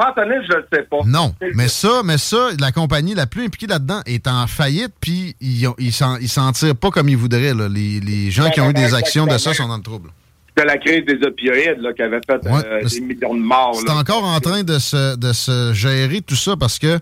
fentanyl, 0.00 0.42
je 0.50 0.56
ne 0.56 0.62
sais 0.72 0.82
pas. 0.90 0.98
non 1.04 1.34
mais 1.54 1.68
ça 1.68 2.00
mais 2.04 2.16
ça 2.18 2.48
la 2.58 2.72
compagnie 2.72 3.14
la 3.14 3.26
plus 3.26 3.44
impliquée 3.44 3.66
là-dedans 3.66 4.00
est 4.06 4.26
en 4.26 4.46
faillite 4.46 4.94
puis 5.00 5.36
ils 5.40 5.68
ils 5.78 5.92
s'en 5.92 6.16
ils 6.16 6.28
s'en 6.28 6.50
tirent 6.52 6.76
pas 6.76 6.90
comme 6.90 7.08
ils 7.08 7.16
voudraient 7.16 7.54
là. 7.54 7.68
les, 7.68 8.00
les 8.00 8.30
gens 8.30 8.48
qui 8.50 8.60
ont 8.60 8.70
eu 8.70 8.74
des 8.74 8.94
actions 8.94 9.26
de 9.26 9.36
ça 9.38 9.52
sont 9.52 9.68
dans 9.68 9.76
le 9.76 9.82
trouble 9.82 10.10
C'était 10.54 10.66
la 10.66 10.78
crise 10.78 11.04
des 11.06 11.26
opioïdes 11.26 11.80
là, 11.80 11.92
qui 11.92 12.02
avait 12.02 12.20
fait 12.26 12.46
euh, 12.46 12.84
des 12.84 13.00
millions 13.00 13.34
de 13.34 13.40
morts. 13.40 13.74
C'est 13.74 13.86
là. 13.86 13.96
encore 13.96 14.24
en 14.24 14.38
train 14.40 14.62
de 14.62 14.78
se, 14.78 15.16
de 15.16 15.32
se 15.32 15.72
gérer 15.72 16.20
tout 16.20 16.36
ça 16.36 16.56
parce 16.56 16.78
que 16.78 16.98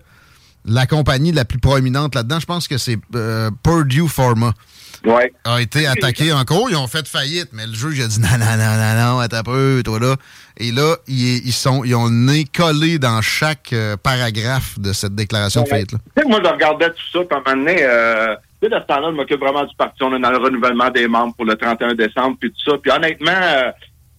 la 0.65 0.85
compagnie 0.85 1.31
la 1.31 1.43
plus 1.43 1.59
proéminente 1.59 2.15
là-dedans, 2.15 2.39
je 2.39 2.45
pense 2.45 2.67
que 2.67 2.77
c'est 2.77 2.97
euh, 3.15 3.49
Purdue 3.63 4.07
Pharma. 4.07 4.53
A 5.43 5.61
été 5.61 5.87
attaqué 5.87 6.31
en 6.31 6.45
cours. 6.45 6.69
Ils 6.69 6.75
ont 6.75 6.87
fait 6.87 7.07
faillite, 7.07 7.49
mais 7.53 7.65
le 7.65 7.73
juge 7.73 7.99
a 8.01 8.07
dit 8.07 8.19
non, 8.19 8.37
non, 8.37 8.57
non, 8.57 8.77
non, 8.77 9.13
non, 9.13 9.19
attends 9.19 9.37
un 9.37 9.43
peu, 9.43 9.81
toi 9.83 9.99
là. 9.99 10.15
Et 10.57 10.71
là, 10.71 10.95
ils, 11.07 11.45
ils 11.45 11.53
sont, 11.53 11.83
ils 11.83 11.95
ont 11.95 12.05
le 12.05 12.11
nez 12.11 12.45
collé 12.45 12.99
dans 12.99 13.21
chaque 13.21 13.73
euh, 13.73 13.97
paragraphe 13.97 14.79
de 14.79 14.93
cette 14.93 15.15
déclaration 15.15 15.63
de 15.63 15.67
faillite-là. 15.67 15.97
Tu 16.15 16.21
sais, 16.21 16.29
moi, 16.29 16.39
je 16.43 16.49
regardais 16.49 16.89
tout 16.89 17.11
ça, 17.11 17.19
puis 17.19 17.27
à 17.31 17.37
un 17.37 17.55
moment 17.55 17.65
donné, 17.65 17.81
euh, 17.81 18.35
tu 18.61 18.69
de 18.69 18.75
ce 18.75 18.85
temps-là, 18.85 19.07
je 19.11 19.15
m'occupe 19.15 19.39
vraiment 19.39 19.63
du 19.63 19.75
parti. 19.75 20.03
On 20.03 20.15
est 20.15 20.19
dans 20.19 20.29
le 20.29 20.37
renouvellement 20.37 20.89
des 20.89 21.07
membres 21.07 21.33
pour 21.35 21.45
le 21.45 21.55
31 21.55 21.95
décembre, 21.95 22.37
puis 22.39 22.51
tout 22.51 22.71
ça. 22.71 22.77
Puis 22.77 22.91
honnêtement, 22.91 23.31
euh, 23.31 23.71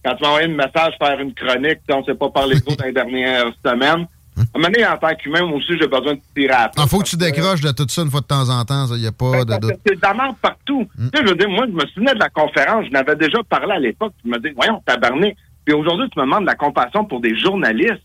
quand 0.03 0.15
tu 0.15 0.23
m'as 0.23 0.29
envoyé 0.29 0.47
un 0.47 0.55
message 0.55 0.93
faire 0.99 1.19
une 1.19 1.33
chronique, 1.33 1.79
tu 1.87 1.93
on 1.93 2.01
ne 2.01 2.05
s'est 2.05 2.15
pas 2.15 2.29
parlé 2.29 2.59
trop 2.59 2.75
dans 2.75 2.85
les 2.85 2.91
dernières 2.91 3.51
semaines. 3.65 4.07
À 4.35 4.41
un 4.41 4.59
moment 4.59 4.71
donné, 4.71 4.85
en 4.85 4.97
tant 4.97 5.13
qu'humain, 5.15 5.45
moi 5.45 5.57
aussi, 5.57 5.77
j'ai 5.79 5.87
besoin 5.87 6.15
de 6.15 6.19
tirer 6.35 6.53
à 6.53 6.71
Il 6.75 6.89
faut 6.89 6.99
que 6.99 7.07
tu 7.07 7.15
décroches 7.15 7.61
de 7.61 7.71
tout 7.71 7.85
ça 7.87 8.01
une 8.01 8.09
fois 8.09 8.21
de 8.21 8.25
temps 8.25 8.49
en 8.49 8.65
temps. 8.65 8.87
Il 8.95 9.01
n'y 9.01 9.07
a 9.07 9.11
pas 9.11 9.45
de 9.45 9.59
doute. 9.59 9.75
c'est 9.85 9.95
de 9.95 10.01
la 10.01 10.13
merde 10.13 10.35
partout. 10.41 10.87
Tu 10.97 11.03
sais, 11.03 11.23
je 11.23 11.29
veux 11.29 11.35
dire, 11.35 11.49
moi, 11.49 11.65
je 11.67 11.71
me 11.71 11.85
souvenais 11.87 12.15
de 12.15 12.19
la 12.19 12.29
conférence, 12.29 12.85
je 12.85 12.91
n'avais 12.91 13.15
déjà 13.15 13.37
parlé 13.47 13.73
à 13.73 13.79
l'époque, 13.79 14.13
tu 14.21 14.27
me 14.27 14.39
dis, 14.39 14.49
voyons, 14.55 14.81
tabarné. 14.85 15.37
Puis 15.65 15.73
aujourd'hui, 15.75 16.09
tu 16.09 16.19
me 16.19 16.25
demandes 16.25 16.41
de 16.41 16.47
la 16.47 16.55
compassion 16.55 17.05
pour 17.05 17.21
des 17.21 17.37
journalistes. 17.37 18.01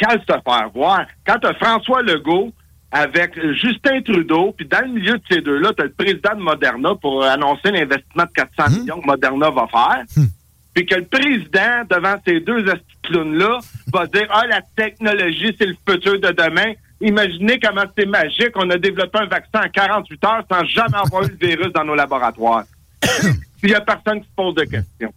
Quel 0.00 0.20
se 0.20 0.26
faire 0.26 0.70
voir? 0.74 1.06
Quand 1.26 1.38
tu 1.38 1.46
as 1.46 1.54
François 1.54 2.02
Legault 2.02 2.52
avec 2.92 3.34
Justin 3.54 4.02
Trudeau, 4.02 4.52
puis 4.56 4.66
dans 4.66 4.80
le 4.80 4.88
milieu 4.88 5.16
de 5.18 5.22
ces 5.30 5.40
deux-là, 5.40 5.70
tu 5.76 5.82
as 5.82 5.86
le 5.86 5.92
président 5.92 6.34
de 6.36 6.40
Moderna 6.42 6.90
pour 7.00 7.24
annoncer 7.24 7.70
l'investissement 7.70 8.24
de 8.24 8.30
400 8.56 8.80
millions 8.80 9.00
que 9.00 9.06
Moderna 9.06 9.50
va 9.50 9.66
faire. 9.68 10.04
Puis 10.74 10.86
que 10.86 10.94
le 10.96 11.04
président, 11.04 11.84
devant 11.90 12.14
ces 12.26 12.40
deux 12.40 12.64
clowns-là, 13.04 13.58
va 13.92 14.06
dire 14.06 14.26
Ah, 14.30 14.44
la 14.48 14.60
technologie, 14.76 15.54
c'est 15.58 15.66
le 15.66 15.74
futur 15.88 16.20
de 16.20 16.28
demain. 16.30 16.72
Imaginez 17.00 17.58
comment 17.58 17.84
c'est 17.96 18.06
magique. 18.06 18.50
On 18.56 18.68
a 18.70 18.76
développé 18.76 19.18
un 19.20 19.26
vaccin 19.26 19.60
en 19.64 19.68
48 19.68 20.24
heures 20.24 20.44
sans 20.50 20.64
jamais 20.66 20.96
avoir 21.04 21.24
eu 21.24 21.28
le 21.40 21.46
virus 21.48 21.72
dans 21.72 21.84
nos 21.84 21.94
laboratoires. 21.94 22.64
Puis 23.02 23.38
il 23.64 23.68
n'y 23.70 23.74
a 23.74 23.80
personne 23.80 24.20
qui 24.20 24.26
se 24.28 24.34
pose 24.36 24.54
de 24.54 24.62
questions. 24.62 25.12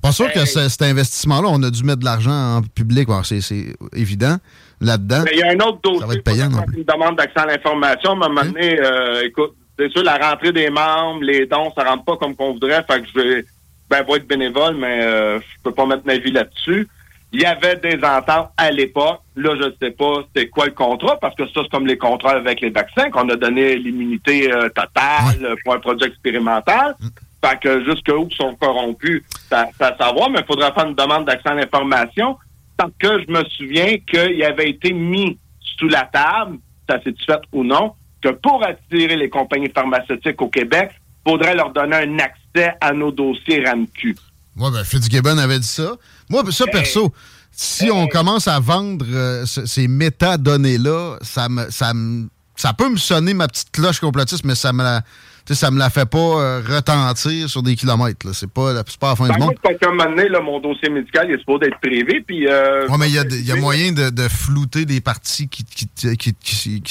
Pas 0.00 0.12
sûr 0.12 0.30
que 0.32 0.44
ce- 0.44 0.68
cet 0.68 0.82
investissement-là, 0.82 1.48
on 1.50 1.62
a 1.62 1.70
dû 1.70 1.82
mettre 1.82 2.00
de 2.00 2.04
l'argent 2.04 2.56
en 2.58 2.62
public. 2.62 3.08
C'est 3.24 3.74
évident 3.94 4.36
là-dedans. 4.80 5.22
Mais 5.24 5.30
il 5.34 5.38
y 5.38 5.42
a 5.42 5.50
un 5.50 5.66
autre 5.66 5.80
dossier. 5.82 6.00
Ça 6.00 6.06
va 6.06 6.14
être 6.14 6.24
payant, 6.24 6.50
quand 6.50 6.64
une 6.76 6.84
demande 6.84 7.16
d'accès 7.16 7.40
à 7.40 7.46
l'information. 7.46 8.10
À 8.10 8.12
un 8.12 8.28
moment 8.28 8.44
donné, 8.44 8.80
euh, 8.80 9.22
écoute, 9.24 9.54
c'est 9.78 9.90
sûr, 9.90 10.02
la 10.02 10.16
rentrée 10.16 10.52
des 10.52 10.70
membres, 10.70 11.22
les 11.22 11.46
dons, 11.46 11.72
ça 11.76 11.84
rentre 11.84 12.04
pas 12.04 12.16
comme 12.16 12.34
qu'on 12.34 12.52
voudrait. 12.52 12.84
Fait 12.90 13.00
que 13.00 13.08
je 13.08 13.20
vais, 13.20 13.44
ben, 13.88 14.04
vais 14.04 14.14
être 14.14 14.26
bénévole, 14.26 14.76
mais 14.76 15.02
euh, 15.02 15.38
je 15.38 15.62
peux 15.62 15.72
pas 15.72 15.86
mettre 15.86 16.06
ma 16.06 16.18
vie 16.18 16.32
là-dessus. 16.32 16.88
Il 17.30 17.42
y 17.42 17.44
avait 17.44 17.76
des 17.76 18.02
ententes 18.02 18.50
à 18.56 18.70
l'époque. 18.70 19.20
Là, 19.36 19.54
je 19.56 19.70
sais 19.80 19.90
pas 19.90 20.24
c'était 20.28 20.48
quoi 20.48 20.66
le 20.66 20.72
contrat, 20.72 21.18
parce 21.20 21.34
que 21.34 21.46
ça, 21.46 21.60
c'est 21.62 21.70
comme 21.70 21.86
les 21.86 21.98
contrats 21.98 22.32
avec 22.32 22.60
les 22.60 22.70
vaccins, 22.70 23.10
qu'on 23.10 23.28
a 23.28 23.36
donné 23.36 23.76
l'immunité 23.76 24.50
euh, 24.50 24.68
totale 24.70 25.56
pour 25.62 25.74
un 25.74 25.78
projet 25.78 26.06
expérimental. 26.06 26.96
Fait 27.44 27.58
que 27.60 27.84
jusqu'où 27.84 28.26
ils 28.30 28.36
sont 28.36 28.54
corrompus, 28.56 29.22
ça, 29.48 29.66
ça 29.78 29.96
savoir, 29.96 30.30
mais 30.30 30.40
il 30.40 30.46
faudrait 30.46 30.72
faire 30.72 30.86
une 30.86 30.94
demande 30.94 31.26
d'accès 31.26 31.50
à 31.50 31.54
l'information. 31.54 32.36
Tant 32.78 32.90
que 32.98 33.20
je 33.26 33.30
me 33.32 33.42
souviens 33.56 33.96
qu'il 34.10 34.42
avait 34.42 34.70
été 34.70 34.92
mis 34.92 35.38
sous 35.78 35.88
la 35.88 36.04
table, 36.12 36.58
ça 36.88 37.02
s'est 37.02 37.14
fait 37.26 37.40
ou 37.52 37.64
non, 37.64 37.92
que 38.22 38.28
pour 38.30 38.64
attirer 38.64 39.16
les 39.16 39.28
compagnies 39.28 39.70
pharmaceutiques 39.74 40.40
au 40.40 40.48
Québec, 40.48 40.90
il 41.26 41.30
faudrait 41.32 41.54
leur 41.54 41.72
donner 41.72 41.96
un 41.96 42.18
accès 42.18 42.72
à 42.80 42.92
nos 42.92 43.10
dossiers 43.10 43.62
RAMQ. 43.64 44.16
Ouais, 44.56 44.70
ben, 44.72 44.82
Fitzgibbon 44.84 45.38
avait 45.38 45.58
dit 45.58 45.66
ça. 45.66 45.92
Moi, 46.30 46.42
ça, 46.50 46.66
perso, 46.66 47.12
si 47.52 47.90
on 47.90 48.06
commence 48.08 48.48
à 48.48 48.58
vendre 48.60 49.04
euh, 49.12 49.44
ce- 49.46 49.66
ces 49.66 49.86
métadonnées-là, 49.88 51.18
ça 51.22 51.48
me, 51.48 51.70
ça 51.70 51.92
me, 51.94 52.28
ça 52.56 52.72
peut 52.72 52.88
me 52.88 52.96
sonner 52.96 53.34
ma 53.34 53.46
petite 53.48 53.70
cloche 53.70 54.00
complotiste, 54.00 54.44
mais 54.44 54.54
ça 54.54 54.72
me 54.72 54.82
la, 54.82 55.02
sais, 55.48 55.60
ça 55.60 55.70
me 55.70 55.78
la 55.78 55.90
fait 55.90 56.06
pas 56.08 56.18
euh, 56.18 56.62
retentir 56.68 57.48
sur 57.48 57.62
des 57.62 57.74
kilomètres. 57.76 58.26
là. 58.26 58.32
C'est 58.34 58.50
pas, 58.50 58.72
la- 58.72 58.82
c'est 58.86 58.98
pas 58.98 59.10
la 59.10 59.16
fin 59.16 59.24
du 59.28 59.32
Ben, 59.32 59.38
monde. 59.38 59.54
parce 59.62 59.76
qu'à 59.78 59.88
un 59.88 59.92
moment 59.92 60.10
donné, 60.10 60.28
là, 60.28 60.40
mon 60.40 60.60
dossier 60.60 60.88
médical 60.90 61.26
il 61.28 61.34
est 61.34 61.38
supposé 61.38 61.66
être 61.66 61.80
privé, 61.80 62.22
puis... 62.26 62.46
Euh, 62.48 62.86
Ouais, 62.88 62.96
mais 62.98 63.08
il 63.08 63.14
y 63.14 63.18
a, 63.18 63.24
y 63.24 63.52
a 63.52 63.56
moyen 63.56 63.92
de, 63.92 64.10
de 64.10 64.28
flouter 64.28 64.84
des 64.84 65.00
parties 65.00 65.48
qui, 65.48 65.64
qui, 65.64 65.86
te- 65.86 66.14
qui- 66.14 66.34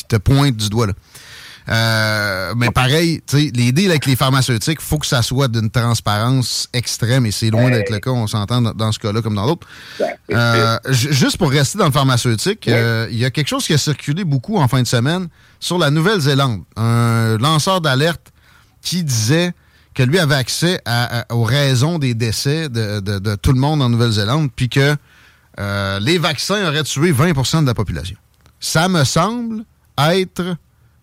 te 0.07 0.15
pointent 0.17 0.57
du 0.57 0.69
doigt. 0.69 0.87
Là. 0.87 0.93
Euh, 1.69 2.53
mais 2.55 2.69
pareil, 2.71 3.21
tu 3.27 3.37
sais, 3.37 3.51
les 3.53 3.73
deals 3.73 3.89
avec 3.89 4.05
les 4.05 4.15
pharmaceutiques, 4.15 4.79
faut 4.81 4.97
que 4.99 5.05
ça 5.05 5.21
soit 5.21 5.49
d'une 5.49 5.69
transparence 5.69 6.69
extrême 6.71 7.25
et 7.25 7.31
c'est 7.31 7.49
loin 7.49 7.69
d'être 7.69 7.89
le 7.89 7.99
cas, 7.99 8.11
on 8.11 8.25
s'entend 8.27 8.61
dans, 8.61 8.91
ce 8.93 8.99
cas-là 8.99 9.21
comme 9.21 9.35
dans 9.35 9.45
l'autre. 9.45 9.67
Euh, 10.31 10.77
ju- 10.89 11.11
juste 11.11 11.37
pour 11.37 11.51
rester 11.51 11.77
dans 11.77 11.85
le 11.87 11.91
pharmaceutique, 11.91 12.67
euh, 12.69 13.07
il 13.11 13.17
y 13.17 13.25
a 13.25 13.31
quelque 13.31 13.49
chose 13.49 13.65
qui 13.65 13.73
a 13.73 13.77
circulé 13.77 14.23
beaucoup 14.23 14.57
en 14.57 14.67
fin 14.69 14.81
de 14.81 14.87
semaine 14.87 15.27
sur 15.59 15.77
la 15.77 15.89
Nouvelle-Zélande. 15.91 16.61
Un 16.77 17.37
lanceur 17.37 17.81
d'alerte 17.81 18.31
qui 18.87 19.03
disait 19.03 19.53
que 19.93 20.01
lui 20.01 20.17
avait 20.17 20.35
accès 20.35 20.81
aux 21.29 21.43
raisons 21.43 21.99
des 21.99 22.13
décès 22.13 22.69
de, 22.69 23.35
tout 23.35 23.51
le 23.51 23.59
monde 23.59 23.81
en 23.81 23.89
Nouvelle-Zélande, 23.89 24.49
puis 24.55 24.69
que 24.69 24.95
euh, 25.59 25.99
les 25.99 26.17
vaccins 26.17 26.65
auraient 26.67 26.83
tué 26.83 27.11
20% 27.11 27.63
de 27.63 27.65
la 27.67 27.73
population. 27.73 28.15
Ça 28.61 28.87
me 28.87 29.03
semble 29.03 29.65
être 29.97 30.55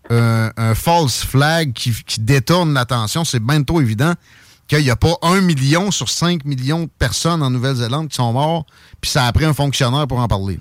un, 0.09 0.75
false 0.75 1.25
flag 1.25 1.75
qui, 1.75 1.93
détourne 2.21 2.73
l'attention. 2.73 3.25
C'est 3.25 3.43
bien 3.43 3.63
trop 3.63 3.83
évident 3.83 4.15
qu'il 4.67 4.83
n'y 4.83 4.91
a 4.91 4.97
pas 4.97 5.17
un 5.21 5.43
million 5.43 5.91
sur 5.91 6.09
5 6.09 6.47
millions 6.47 6.85
de 6.85 6.91
personnes 6.99 7.43
en 7.43 7.51
Nouvelle-Zélande 7.51 8.09
qui 8.09 8.17
sont 8.17 8.33
morts, 8.33 8.65
puis 9.03 9.11
ça 9.11 9.27
a 9.27 9.33
pris 9.33 9.45
un 9.45 9.53
fonctionnaire 9.53 10.07
pour 10.07 10.21
en 10.21 10.29
parler. 10.29 10.59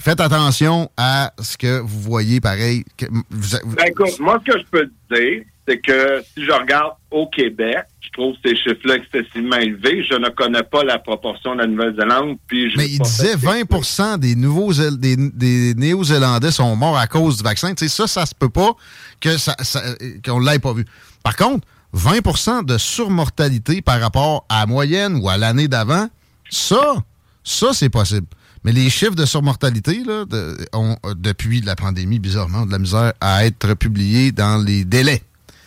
Faites 0.00 0.20
attention 0.20 0.90
à 0.96 1.32
ce 1.40 1.56
que 1.56 1.78
vous 1.78 2.00
voyez 2.00 2.40
pareil. 2.40 2.84
que 2.96 3.06
Ben, 3.06 3.86
écoute, 3.86 4.18
moi, 4.18 4.40
ce 4.44 4.52
que 4.52 4.58
je 4.58 4.64
peux 4.68 4.90
te 5.08 5.14
dire, 5.14 5.44
c'est 5.66 5.78
que 5.78 6.22
si 6.34 6.44
je 6.44 6.50
regarde 6.52 6.92
au 7.10 7.26
Québec, 7.28 7.78
je 8.00 8.10
trouve 8.10 8.34
ces 8.44 8.54
chiffres-là 8.54 8.96
excessivement 8.96 9.56
élevés. 9.56 10.04
Je 10.08 10.14
ne 10.14 10.28
connais 10.30 10.62
pas 10.62 10.84
la 10.84 10.98
proportion 10.98 11.54
de 11.54 11.60
la 11.62 11.66
Nouvelle-Zélande. 11.66 12.36
Puis 12.46 12.70
je 12.70 12.76
Mais 12.76 12.88
il 12.88 13.00
disait 13.00 13.34
20 13.36 14.18
des 14.18 14.36
nouveaux 14.36 14.72
des, 14.72 15.16
des 15.16 15.74
Néo-Zélandais 15.74 16.50
sont 16.50 16.76
morts 16.76 16.98
à 16.98 17.06
cause 17.06 17.38
du 17.38 17.42
vaccin. 17.42 17.74
Tu 17.74 17.88
sais, 17.88 17.94
ça, 17.96 18.06
ça 18.06 18.26
se 18.26 18.34
peut 18.34 18.48
pas 18.50 18.72
que 19.20 19.36
ça, 19.38 19.54
ça- 19.60 19.82
qu'on 20.24 20.38
l'ait 20.38 20.58
pas 20.58 20.72
vu. 20.74 20.84
Par 21.22 21.36
contre, 21.36 21.66
20% 21.94 22.64
de 22.64 22.76
surmortalité 22.78 23.80
par 23.82 24.00
rapport 24.00 24.44
à 24.48 24.60
la 24.60 24.66
moyenne 24.66 25.18
ou 25.22 25.28
à 25.28 25.36
l'année 25.38 25.68
d'avant, 25.68 26.08
ça, 26.50 26.94
ça, 27.42 27.68
c'est 27.72 27.88
possible. 27.88 28.26
Mais 28.64 28.72
les 28.72 28.88
chiffres 28.90 29.14
de 29.14 29.26
surmortalité, 29.26 30.02
là, 30.06 30.24
de- 30.24 30.56
ont, 30.72 30.96
euh, 31.04 31.14
depuis 31.16 31.60
la 31.60 31.76
pandémie, 31.76 32.18
bizarrement, 32.18 32.64
de 32.66 32.72
la 32.72 32.78
misère 32.78 33.12
à 33.20 33.44
être 33.44 33.74
publiés 33.74 34.32
dans 34.32 34.56
les 34.62 34.84
délais. 34.84 35.22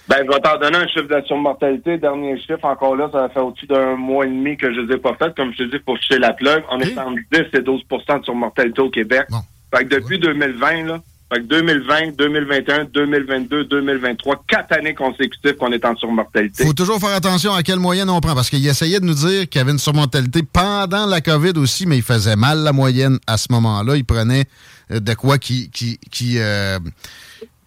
Ben, 0.09 0.17
je 0.25 0.33
vais 0.33 0.39
t'en 0.39 0.57
donner 0.57 0.77
un 0.77 0.87
chiffre 0.87 1.07
de 1.07 1.21
surmortalité. 1.25 1.97
Dernier 1.97 2.39
chiffre, 2.39 2.63
encore 2.63 2.95
là, 2.95 3.09
ça 3.11 3.21
va 3.21 3.29
faire 3.29 3.45
au-dessus 3.45 3.67
d'un 3.67 3.95
mois 3.95 4.25
et 4.25 4.29
demi 4.29 4.55
que 4.55 4.73
je 4.73 4.81
les 4.81 4.95
ai 4.95 4.97
pas 4.97 5.15
fait. 5.15 5.35
Comme 5.35 5.51
je 5.51 5.63
te 5.63 5.63
dis, 5.63 5.83
faut 5.85 5.95
ficher 5.97 6.17
la 6.17 6.33
plug. 6.33 6.63
On 6.71 6.79
est 6.79 6.97
entre 6.97 7.19
10 7.31 7.39
et 7.53 7.59
12% 7.59 8.19
de 8.19 8.23
surmortalité 8.23 8.81
au 8.81 8.89
Québec. 8.89 9.27
Fait 9.75 9.83
que 9.83 9.95
depuis 9.95 10.17
2020, 10.17 10.83
là, 10.85 11.01
fait 11.31 11.41
que 11.41 11.45
2020, 11.47 12.15
2021, 12.17 12.85
2022, 12.85 13.65
2023, 13.65 14.43
quatre 14.47 14.71
années 14.77 14.93
consécutives 14.93 15.55
qu'on 15.55 15.73
est 15.73 15.83
en 15.83 15.93
surmortalité. 15.97 16.65
faut 16.65 16.71
toujours 16.71 17.01
faire 17.01 17.13
attention 17.13 17.53
à 17.53 17.63
quelle 17.63 17.79
moyenne 17.79 18.09
on 18.09 18.21
prend, 18.21 18.33
parce 18.33 18.49
qu'il 18.49 18.65
essayait 18.65 19.01
de 19.01 19.05
nous 19.05 19.13
dire 19.13 19.49
qu'il 19.49 19.59
y 19.59 19.61
avait 19.61 19.73
une 19.73 19.77
surmortalité 19.77 20.41
pendant 20.41 21.05
la 21.05 21.19
COVID 21.19 21.57
aussi, 21.57 21.85
mais 21.85 21.97
il 21.97 22.03
faisait 22.03 22.37
mal 22.37 22.59
la 22.59 22.71
moyenne 22.71 23.19
à 23.27 23.35
ce 23.35 23.51
moment-là. 23.51 23.97
Il 23.97 24.05
prenait 24.05 24.45
euh, 24.91 25.01
de 25.01 25.13
quoi 25.15 25.37
qui, 25.37 25.69
qui, 25.69 25.99
qui, 26.11 26.39
euh, 26.39 26.79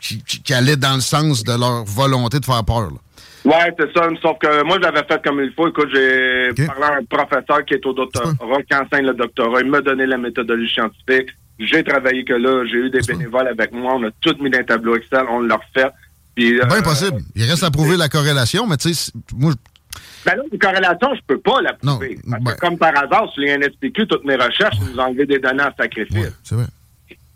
qui, 0.00 0.22
qui- 0.24 0.42
qui 0.42 0.54
allait 0.54 0.76
dans 0.76 0.94
le 0.94 1.00
sens 1.00 1.44
de 1.44 1.52
leur 1.52 1.84
volonté 1.84 2.38
de 2.40 2.44
faire 2.44 2.64
peur. 2.64 2.90
là. 2.90 2.96
Ouais, 3.44 3.74
c'est 3.78 3.90
ça. 3.96 4.06
Sauf 4.20 4.36
que 4.38 4.62
moi, 4.64 4.78
j'avais 4.82 5.02
fait 5.08 5.22
comme 5.24 5.40
il 5.42 5.50
faut. 5.52 5.66
Écoute, 5.68 5.88
j'ai 5.94 6.52
parlé 6.66 6.82
à 6.82 6.94
un 6.96 7.04
professeur 7.04 7.64
qui 7.64 7.72
est 7.74 7.86
au 7.86 7.94
doctorat, 7.94 8.32
qui 8.68 8.74
enseigne 8.76 9.06
le 9.06 9.14
doctorat. 9.14 9.60
Il 9.62 9.70
m'a 9.70 9.80
donné 9.80 10.04
la 10.06 10.18
méthodologie 10.18 10.70
scientifique. 10.72 11.30
J'ai 11.58 11.82
travaillé 11.82 12.22
que 12.24 12.34
là. 12.34 12.64
J'ai 12.66 12.76
eu 12.78 12.90
des 12.90 13.00
bénévoles 13.00 13.48
avec 13.48 13.72
moi. 13.72 13.94
On 13.96 14.04
a 14.06 14.10
tout 14.20 14.34
mis 14.42 14.50
dans 14.50 14.58
un 14.58 14.64
tableau 14.64 14.96
Excel. 14.96 15.24
On 15.30 15.40
l'a 15.40 15.56
refait. 15.56 15.88
Puis, 16.34 16.60
euh, 16.60 16.66
Bien 16.66 16.82
possible. 16.82 17.18
Il 17.34 17.44
reste 17.48 17.62
à 17.62 17.70
prouver 17.70 17.96
la 17.96 18.08
corrélation, 18.10 18.66
mais 18.66 18.76
tu 18.76 18.92
sais, 18.94 19.10
moi, 19.34 19.52
Ben 20.26 20.36
là, 20.36 20.42
une 20.52 20.58
corrélation, 20.58 21.08
je 21.14 21.20
peux 21.26 21.38
pas 21.40 21.62
la 21.62 21.72
prouver. 21.72 22.18
Parce 22.30 22.56
que 22.56 22.60
comme 22.60 22.76
par 22.78 22.92
hasard, 22.96 23.30
sur 23.32 23.40
les 23.42 23.52
NSPQ, 23.56 24.06
toutes 24.06 24.24
mes 24.26 24.36
recherches, 24.36 24.76
ils 24.82 24.92
nous 24.92 24.98
ont 24.98 25.04
enlevé 25.04 25.24
des 25.24 25.38
données 25.38 25.62
en 25.62 25.72
sacrifice. 25.78 26.32
c'est 26.44 26.54
vrai. 26.56 26.66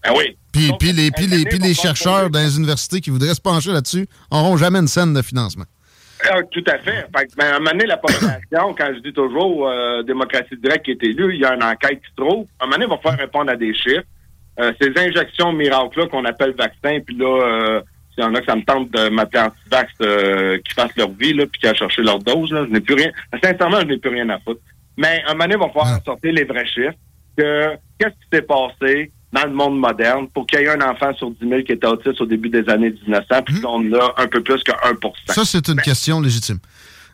Ben 0.05 0.13
oui. 0.19 0.37
Puis, 0.55 0.71
puis 0.79 0.93
les, 0.93 1.11
puis 1.11 1.27
les, 1.27 1.45
puis 1.45 1.59
les 1.59 1.75
chercheurs 1.75 2.31
dans 2.31 2.39
les 2.39 2.57
universités 2.57 3.01
qui 3.01 3.11
voudraient 3.11 3.35
se 3.35 3.41
pencher 3.41 3.73
là-dessus 3.73 4.07
n'auront 4.31 4.57
jamais 4.57 4.79
une 4.79 4.87
scène 4.87 5.13
de 5.13 5.21
financement. 5.21 5.65
Euh, 6.27 6.43
tout 6.53 6.65
à 6.67 6.79
fait. 6.79 7.07
Fait 7.15 7.27
que, 7.27 7.37
ben, 7.37 7.47
à 7.47 7.57
un 7.57 7.59
moment 7.59 7.73
donné, 7.73 7.87
la 7.87 7.97
population, 7.97 8.75
quand 8.79 8.91
je 8.95 9.01
dis 9.01 9.13
toujours 9.13 9.69
euh, 9.69 10.03
démocratie 10.05 10.57
directe 10.57 10.85
qui 10.85 10.93
est 10.93 11.03
élue, 11.03 11.35
il 11.35 11.41
y 11.41 11.45
a 11.45 11.55
une 11.55 11.63
enquête 11.63 12.01
qui 12.01 12.09
se 12.09 12.17
trouve. 12.17 12.47
À 12.59 12.65
un 12.65 12.67
moment 12.67 12.77
donné, 12.77 12.85
il 12.87 12.91
va 12.91 12.97
falloir 12.99 13.19
répondre 13.19 13.51
à 13.51 13.57
des 13.57 13.75
chiffres. 13.75 14.07
Euh, 14.61 14.73
ces 14.81 14.93
injections 14.97 15.53
miracles-là 15.53 16.07
qu'on 16.07 16.25
appelle 16.25 16.53
vaccins, 16.53 17.01
puis 17.05 17.17
là, 17.17 17.43
euh, 17.43 17.81
s'il 18.15 18.23
y 18.23 18.27
en 18.27 18.35
a 18.35 18.41
que 18.41 18.47
ça 18.47 18.55
me 18.55 18.63
tente 18.63 18.91
de 18.93 19.09
m'appeler 19.09 19.43
anti-vax 19.43 19.93
euh, 20.01 20.59
qui 20.65 20.75
fassent 20.75 20.97
leur 20.97 21.11
vie, 21.11 21.35
là, 21.35 21.47
puis 21.47 21.61
qui 21.61 21.67
a 21.67 21.75
cherché 21.75 22.03
leur 22.03 22.21
dose, 22.21 22.53
là, 22.53 22.65
je 22.65 22.71
n'ai 22.71 22.81
plus 22.81 22.95
rien. 22.95 23.11
Sincèrement, 23.43 23.81
je 23.81 23.87
n'ai 23.87 23.99
plus 23.99 24.11
rien 24.11 24.29
à 24.29 24.39
foutre. 24.39 24.61
Mais 24.97 25.23
à 25.27 25.31
un 25.31 25.35
moment 25.35 25.45
donné, 25.45 25.55
il 25.55 25.61
va 25.61 25.69
falloir 25.69 26.05
sortir 26.05 26.33
les 26.33 26.45
vrais 26.45 26.67
chiffres. 26.67 26.95
Que 27.37 27.71
qu'est-ce 27.99 28.11
qui 28.11 28.29
s'est 28.33 28.43
passé? 28.43 29.11
Dans 29.35 29.45
le 29.47 29.53
monde 29.53 29.79
moderne 29.79 30.29
pour 30.33 30.47
qu'il 30.47 30.61
y 30.61 30.63
ait 30.63 30.69
un 30.69 30.81
enfant 30.81 31.13
sur 31.15 31.31
10 31.33 31.49
000 31.49 31.63
qui 31.63 31.73
était 31.73 31.87
autiste 31.87 32.21
au 32.21 32.27
début 32.27 32.49
des 32.49 32.69
années 32.69 32.91
1900, 32.91 33.25
puis 33.45 33.61
qu'on 33.61 33.93
a 33.95 34.15
un 34.19 34.27
peu 34.29 34.43
plus 34.43 34.63
que 34.63 34.71
1% 34.73 35.13
Ça, 35.35 35.45
c'est 35.45 35.67
une 35.69 35.81
question 35.81 36.21
légitime. 36.21 36.59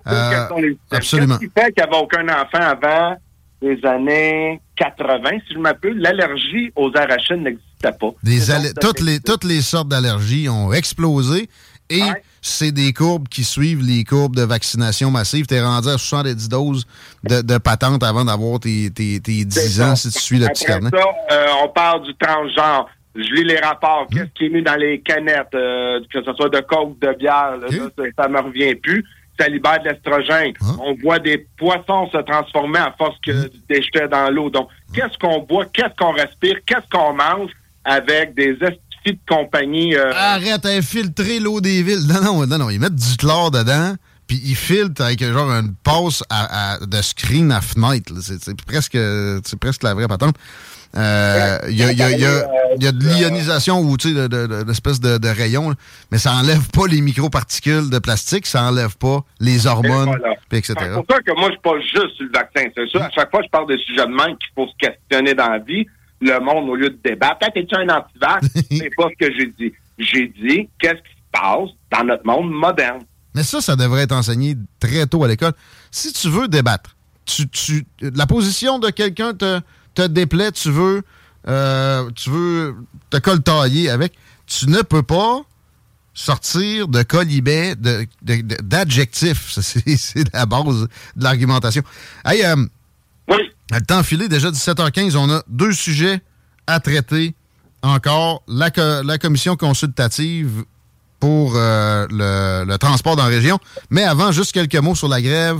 c'est 0.06 0.12
une 0.12 0.16
Euh, 0.18 0.30
question 0.30 0.56
légitime. 0.56 0.78
absolument. 0.90 1.38
Qu'est-ce 1.38 1.50
qui 1.52 1.60
fait 1.60 1.72
qu'il 1.72 1.84
n'y 1.84 1.88
avait 1.94 2.02
aucun 2.02 2.28
enfant 2.28 2.60
avant 2.60 3.16
les 3.62 3.78
années 3.84 4.60
80, 4.76 5.30
si 5.48 5.54
je 5.54 5.58
m'appelle? 5.58 5.98
L'allergie 5.98 6.70
aux 6.76 6.90
arachides 6.94 7.42
n'existait 7.42 7.92
pas. 7.98 8.10
Des 8.22 8.38
toutes, 8.80 9.00
les, 9.00 9.20
toutes 9.20 9.44
les 9.44 9.62
sortes 9.62 9.88
d'allergies 9.88 10.48
ont 10.48 10.72
explosé 10.72 11.48
et 11.88 12.00
c'est 12.42 12.72
des 12.72 12.92
courbes 12.92 13.28
qui 13.28 13.44
suivent 13.44 13.82
les 13.82 14.04
courbes 14.04 14.34
de 14.34 14.42
vaccination 14.42 15.10
massive. 15.10 15.46
Tu 15.46 15.54
es 15.54 15.62
rendu 15.62 15.88
à 15.88 15.98
70 15.98 16.48
doses 16.48 16.86
de, 17.24 17.42
de 17.42 17.58
patente 17.58 18.02
avant 18.02 18.24
d'avoir 18.24 18.60
tes, 18.60 18.90
tes, 18.90 19.20
tes 19.20 19.44
10 19.44 19.82
ans 19.82 19.96
si 19.96 20.10
tu 20.10 20.18
suis 20.18 20.38
le 20.38 20.46
petit 20.48 20.64
carnet. 20.64 20.90
ça, 20.90 21.04
euh, 21.32 21.46
on 21.62 21.68
parle 21.68 22.02
du 22.04 22.14
transgenre. 22.16 22.88
Je 23.14 23.34
lis 23.34 23.44
les 23.44 23.58
rapports. 23.58 24.06
Qu'est-ce 24.10 24.30
qui 24.34 24.46
est 24.46 24.48
mis 24.50 24.62
dans 24.62 24.76
les 24.76 25.00
canettes, 25.00 25.54
euh, 25.54 26.00
que 26.12 26.22
ce 26.22 26.32
soit 26.32 26.48
de 26.48 26.60
coke, 26.60 26.98
de 27.00 27.12
bière, 27.18 27.56
là, 27.60 27.68
ça, 27.70 28.02
ça 28.16 28.28
me 28.28 28.40
revient 28.40 28.74
plus. 28.76 29.04
Ça 29.38 29.48
libère 29.48 29.82
de 29.82 29.88
l'estrogène. 29.88 30.52
On 30.80 30.94
voit 30.94 31.18
des 31.18 31.46
poissons 31.56 32.08
se 32.10 32.18
transformer 32.18 32.78
à 32.78 32.94
force 32.96 33.16
que 33.24 33.50
des 33.68 33.82
jetés 33.82 34.06
dans 34.08 34.30
l'eau. 34.30 34.50
Donc, 34.50 34.68
qu'est-ce 34.94 35.16
qu'on 35.18 35.40
boit, 35.40 35.64
qu'est-ce 35.66 35.96
qu'on 35.98 36.12
respire, 36.12 36.56
qu'est-ce 36.66 36.88
qu'on 36.90 37.14
mange 37.14 37.50
avec 37.84 38.34
des 38.34 38.56
de 39.06 39.18
compagnie. 39.28 39.94
euh, 39.96 40.12
Arrête 40.14 40.64
à 40.66 40.70
infiltrer 40.70 41.40
l'eau 41.40 41.60
des 41.60 41.82
villes. 41.82 42.06
Non, 42.08 42.22
non, 42.22 42.46
non, 42.46 42.58
non. 42.58 42.70
Ils 42.70 42.78
mettent 42.80 42.94
du 42.94 43.16
chlore 43.16 43.50
dedans, 43.50 43.94
puis 44.26 44.40
ils 44.44 44.56
filtrent 44.56 45.02
avec 45.02 45.24
genre 45.24 45.50
une 45.50 45.74
passe 45.82 46.22
à, 46.30 46.74
à- 46.74 46.78
de 46.86 47.02
screen 47.02 47.50
à 47.52 47.60
fenêtre. 47.60 48.12
C'est 48.20 48.62
presque, 48.64 48.96
c'est 49.44 49.58
presque 49.58 49.82
la 49.82 49.94
vraie 49.94 50.08
patente. 50.08 50.36
Euh, 50.96 51.58
Il 51.68 51.76
y, 51.78 51.84
a, 51.84 51.92
il 51.92 51.98
y 51.98 52.02
a- 52.02 52.10
il 52.10 52.20
y 52.20 52.24
a- 52.26 52.46
il 52.76 52.82
y 52.82 52.86
a 52.88 52.92
de 52.92 53.04
l'ionisation 53.04 53.80
ou 53.80 53.96
tu 53.96 54.08
sais, 54.08 54.14
de, 54.14 54.26
de, 54.26 54.46
de- 54.48 54.62
d'espèces 54.64 54.98
de, 55.00 55.18
de 55.18 55.28
rayons, 55.28 55.72
mais 56.10 56.18
ça 56.18 56.32
enlève 56.34 56.68
pas 56.70 56.86
les 56.88 57.00
microparticules 57.00 57.90
de 57.90 57.98
plastique, 58.00 58.44
ça 58.46 58.64
enlève 58.64 58.96
pas 58.96 59.20
les 59.38 59.66
hormones, 59.68 60.06
voilà. 60.18 60.34
etc. 60.52 60.74
C'est 60.80 60.92
pour 60.92 61.04
ça 61.08 61.20
que 61.20 61.38
moi, 61.38 61.48
je 61.52 61.60
pas 61.60 61.78
juste 61.80 62.16
sur 62.16 62.24
le 62.26 62.32
vaccin. 62.32 62.68
C'est 62.76 62.90
ça. 62.98 63.04
À 63.06 63.10
chaque 63.10 63.30
fois, 63.30 63.40
je 63.44 63.48
parle 63.50 63.68
des 63.68 63.78
sujets 63.78 64.02
de 64.04 64.10
même 64.10 64.36
qu'il 64.36 64.50
faut 64.56 64.66
se 64.66 64.74
questionner 64.84 65.34
dans 65.34 65.48
la 65.48 65.58
vie. 65.58 65.86
Le 66.20 66.38
monde, 66.40 66.68
au 66.68 66.74
lieu 66.76 66.90
de 66.90 66.98
débattre, 67.02 67.38
Ah, 67.42 67.50
t'es-tu 67.52 67.74
un 67.74 67.88
antivax? 67.88 68.46
c'est 68.70 68.90
pas 68.96 69.08
ce 69.10 69.26
que 69.26 69.32
j'ai 69.38 69.46
dit. 69.58 69.72
J'ai 69.98 70.28
dit 70.28 70.68
qu'est-ce 70.78 70.94
qui 70.94 71.16
se 71.16 71.30
passe 71.32 71.70
dans 71.92 72.04
notre 72.04 72.26
monde 72.26 72.50
moderne? 72.50 73.00
Mais 73.34 73.42
ça, 73.42 73.60
ça 73.60 73.76
devrait 73.76 74.02
être 74.02 74.12
enseigné 74.12 74.56
très 74.80 75.06
tôt 75.06 75.22
à 75.24 75.28
l'école. 75.28 75.52
Si 75.90 76.12
tu 76.12 76.28
veux 76.28 76.48
débattre, 76.48 76.96
tu, 77.24 77.48
tu, 77.48 77.86
la 78.00 78.26
position 78.26 78.78
de 78.78 78.90
quelqu'un 78.90 79.34
te, 79.34 79.60
te 79.94 80.02
déplaît, 80.06 80.50
tu 80.52 80.70
veux, 80.70 81.02
euh, 81.48 82.10
tu 82.16 82.28
veux 82.30 82.74
te 83.08 83.18
coltailler 83.18 83.88
avec, 83.88 84.14
tu 84.46 84.68
ne 84.68 84.82
peux 84.82 85.02
pas 85.04 85.42
sortir 86.12 86.88
de 86.88 87.02
colibet 87.02 87.76
de- 87.76 88.06
de- 88.22 88.42
de- 88.42 88.56
d'adjectifs. 88.62 89.50
C'est 89.60 89.96
c'est 89.96 90.32
la 90.34 90.44
base 90.46 90.88
de 91.16 91.22
l'argumentation. 91.24 91.82
Hey, 92.24 92.44
euh, 92.44 92.56
Le 93.72 93.80
temps 93.86 94.02
filé, 94.02 94.28
déjà 94.28 94.50
17h15, 94.50 95.16
on 95.16 95.30
a 95.30 95.42
deux 95.48 95.72
sujets 95.72 96.20
à 96.66 96.80
traiter 96.80 97.34
encore. 97.82 98.42
La, 98.48 98.70
co- 98.70 99.02
la 99.04 99.18
commission 99.18 99.56
consultative 99.56 100.64
pour 101.20 101.52
euh, 101.56 102.06
le, 102.10 102.64
le 102.66 102.78
transport 102.78 103.14
dans 103.16 103.24
la 103.24 103.28
région. 103.28 103.58
Mais 103.90 104.02
avant, 104.04 104.32
juste 104.32 104.52
quelques 104.52 104.76
mots 104.76 104.94
sur 104.94 105.08
la 105.08 105.20
grève 105.20 105.58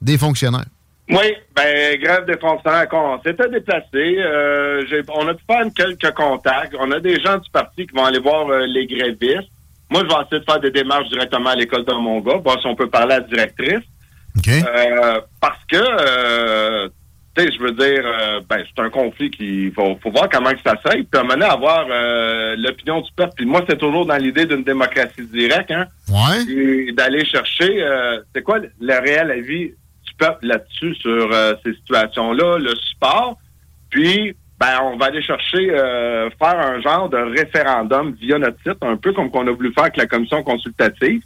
des 0.00 0.18
fonctionnaires. 0.18 0.66
Oui, 1.08 1.34
ben, 1.56 2.00
grève 2.00 2.26
des 2.26 2.38
fonctionnaires, 2.38 2.86
on 2.92 3.18
s'était 3.24 3.48
déplacé. 3.48 3.86
euh, 4.18 4.84
on 5.14 5.26
a 5.28 5.34
pu 5.34 5.42
faire 5.46 5.64
quelques 5.74 6.14
contacts. 6.14 6.74
On 6.78 6.90
a 6.92 7.00
des 7.00 7.20
gens 7.20 7.38
du 7.38 7.50
parti 7.50 7.86
qui 7.86 7.94
vont 7.94 8.04
aller 8.04 8.20
voir 8.20 8.48
euh, 8.48 8.66
les 8.66 8.86
grévistes. 8.86 9.48
Moi, 9.90 10.02
je 10.04 10.08
vais 10.08 10.22
essayer 10.24 10.40
de 10.40 10.44
faire 10.44 10.60
des 10.60 10.70
démarches 10.70 11.08
directement 11.08 11.50
à 11.50 11.56
l'école 11.56 11.84
de 11.84 11.92
mon 11.92 12.20
gars, 12.20 12.36
voir 12.36 12.58
si 12.60 12.66
on 12.66 12.76
peut 12.76 12.88
parler 12.88 13.14
à 13.14 13.18
la 13.20 13.26
directrice. 13.26 13.84
Euh, 14.66 15.20
parce 15.40 15.58
que, 15.70 15.76
euh, 15.76 16.88
tu 17.36 17.42
sais, 17.44 17.52
je 17.52 17.58
veux 17.60 17.72
dire, 17.72 18.02
euh, 18.04 18.40
ben, 18.48 18.64
c'est 18.66 18.82
un 18.82 18.90
conflit 18.90 19.30
qui 19.30 19.70
faut, 19.70 19.96
faut 20.02 20.10
voir 20.10 20.28
comment 20.30 20.50
que 20.50 20.60
ça 20.64 20.74
s'aille. 20.84 21.04
Puis 21.04 21.18
à 21.18 21.22
moment 21.22 21.34
donné, 21.34 21.46
avoir 21.46 21.86
l'opinion 22.56 23.00
du 23.00 23.10
peuple. 23.16 23.32
Puis 23.36 23.46
moi, 23.46 23.62
c'est 23.68 23.78
toujours 23.78 24.06
dans 24.06 24.16
l'idée 24.16 24.46
d'une 24.46 24.64
démocratie 24.64 25.26
directe, 25.26 25.70
hein. 25.70 25.86
Ouais. 26.08 26.42
Et 26.52 26.92
d'aller 26.92 27.24
chercher, 27.24 27.86
c'est 28.34 28.42
quoi 28.42 28.58
le- 28.58 28.98
réel 29.00 29.30
avis 29.30 29.68
du 29.68 30.14
peuple 30.18 30.46
là-dessus 30.46 30.94
sur 30.96 31.30
ces 31.64 31.72
situations-là, 31.74 32.58
le 32.58 32.74
support. 32.76 33.38
Puis, 33.90 34.34
ben, 34.60 34.78
on 34.82 34.96
va 34.96 35.06
aller 35.06 35.22
chercher, 35.22 35.68
faire 35.68 36.58
un 36.60 36.80
genre 36.80 37.08
de 37.08 37.16
référendum 37.18 38.14
via 38.20 38.38
notre 38.38 38.58
site, 38.58 38.82
un 38.82 38.96
peu 38.96 39.12
comme 39.12 39.30
qu'on 39.30 39.46
a 39.46 39.52
voulu 39.52 39.72
faire 39.72 39.84
avec 39.84 39.96
la 39.96 40.06
commission 40.06 40.42
consultative. 40.42 41.22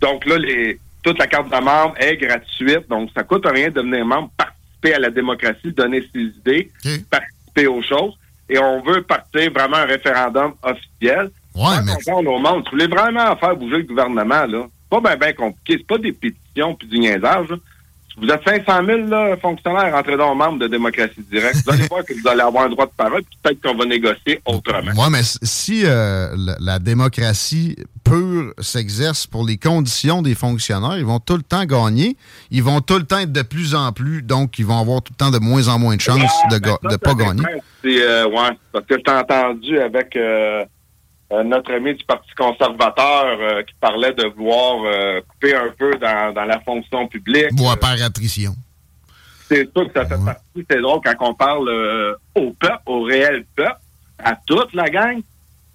Donc 0.00 0.26
là, 0.26 0.38
les, 0.38 0.78
toute 1.04 1.18
la 1.18 1.26
carte 1.26 1.50
de 1.50 1.62
membre 1.62 1.94
est 1.98 2.16
gratuite, 2.16 2.88
donc 2.88 3.10
ça 3.14 3.22
coûte 3.22 3.46
rien 3.46 3.68
de 3.68 3.74
devenir 3.74 4.04
membre, 4.06 4.30
participer 4.36 4.94
à 4.94 4.98
la 4.98 5.10
démocratie, 5.10 5.70
donner 5.72 6.02
ses 6.12 6.22
idées, 6.22 6.70
participer 7.10 7.66
aux 7.66 7.82
choses. 7.82 8.14
Et 8.48 8.58
on 8.58 8.82
veut 8.82 9.02
partir 9.02 9.52
vraiment 9.52 9.76
un 9.76 9.84
référendum 9.84 10.54
officiel. 10.62 11.30
Ouais, 11.54 11.76
mais... 11.84 11.92
On 12.08 12.26
au 12.26 12.38
monde. 12.38 12.64
Si 12.64 12.70
vous 12.70 12.72
voulez 12.72 12.86
vraiment 12.86 13.36
faire 13.36 13.56
bouger 13.56 13.78
le 13.78 13.82
gouvernement, 13.84 14.46
là, 14.46 14.66
c'est 14.66 15.00
pas 15.00 15.00
bien 15.00 15.16
ben 15.16 15.34
compliqué. 15.34 15.78
C'est 15.78 15.86
pas 15.86 15.98
des 15.98 16.12
pétitions 16.12 16.74
puis 16.74 16.88
du 16.88 16.98
niaisage. 16.98 17.48
là. 17.48 17.56
Si 18.12 18.20
vous 18.20 18.28
êtes 18.28 18.44
500 18.44 18.86
000 18.86 18.98
là, 19.08 19.36
fonctionnaires, 19.38 19.92
rentrez 19.92 20.16
dans 20.16 20.34
membre 20.34 20.58
de 20.58 20.68
démocratie 20.68 21.22
directe. 21.30 21.56
Vous 21.64 21.72
allez 21.72 21.86
voir 21.88 22.04
que 22.04 22.12
vous 22.12 22.28
allez 22.28 22.42
avoir 22.42 22.64
un 22.64 22.68
droit 22.68 22.86
de 22.86 22.92
parole, 22.96 23.22
puis 23.22 23.38
peut-être 23.42 23.60
qu'on 23.62 23.74
va 23.76 23.84
négocier 23.86 24.40
autrement. 24.44 24.92
Ouais, 24.92 25.10
mais 25.10 25.22
si 25.22 25.82
euh, 25.84 26.34
la, 26.36 26.56
la 26.60 26.78
démocratie 26.78 27.76
pur 28.04 28.52
s'exerce 28.58 29.26
pour 29.26 29.46
les 29.46 29.56
conditions 29.56 30.22
des 30.22 30.34
fonctionnaires, 30.34 30.98
ils 30.98 31.04
vont 31.04 31.18
tout 31.18 31.36
le 31.36 31.42
temps 31.42 31.64
gagner. 31.64 32.16
Ils 32.50 32.62
vont 32.62 32.80
tout 32.80 32.98
le 32.98 33.04
temps 33.04 33.18
être 33.18 33.32
de 33.32 33.42
plus 33.42 33.74
en 33.74 33.92
plus, 33.92 34.22
donc 34.22 34.58
ils 34.58 34.66
vont 34.66 34.78
avoir 34.78 35.02
tout 35.02 35.12
le 35.12 35.24
temps 35.24 35.30
de 35.30 35.38
moins 35.38 35.68
en 35.68 35.78
moins 35.78 35.96
de 35.96 36.00
chances 36.00 36.32
de 36.50 36.56
ne 36.56 36.96
pas 36.96 37.14
gagner. 37.14 37.42
Euh, 37.84 38.26
ouais, 38.28 38.56
parce 38.72 38.86
que 38.86 38.96
je 38.96 39.02
t'ai 39.02 39.10
entendu 39.10 39.78
avec 39.78 40.16
euh, 40.16 40.64
euh, 41.32 41.42
notre 41.42 41.72
ami 41.72 41.94
du 41.94 42.04
Parti 42.04 42.30
conservateur 42.36 43.38
euh, 43.40 43.62
qui 43.62 43.74
parlait 43.80 44.12
de 44.12 44.26
vouloir 44.36 45.22
couper 45.28 45.54
un 45.54 45.72
peu 45.76 45.92
dans, 45.96 46.32
dans 46.34 46.44
la 46.44 46.60
fonction 46.60 47.08
publique. 47.08 47.52
Bois 47.52 47.76
par 47.76 48.00
attrition. 48.02 48.54
C'est 49.48 49.70
sûr 49.72 49.92
que 49.92 50.00
ça 50.00 50.06
fait 50.06 50.24
partie. 50.24 50.66
C'est 50.70 50.80
drôle 50.80 51.00
quand 51.04 51.14
on 51.20 51.34
parle 51.34 52.16
au 52.34 52.50
peuple, 52.52 52.82
au 52.86 53.02
réel 53.02 53.44
peuple, 53.54 53.78
à 54.18 54.36
toute 54.46 54.72
la 54.72 54.88
gang. 54.88 55.20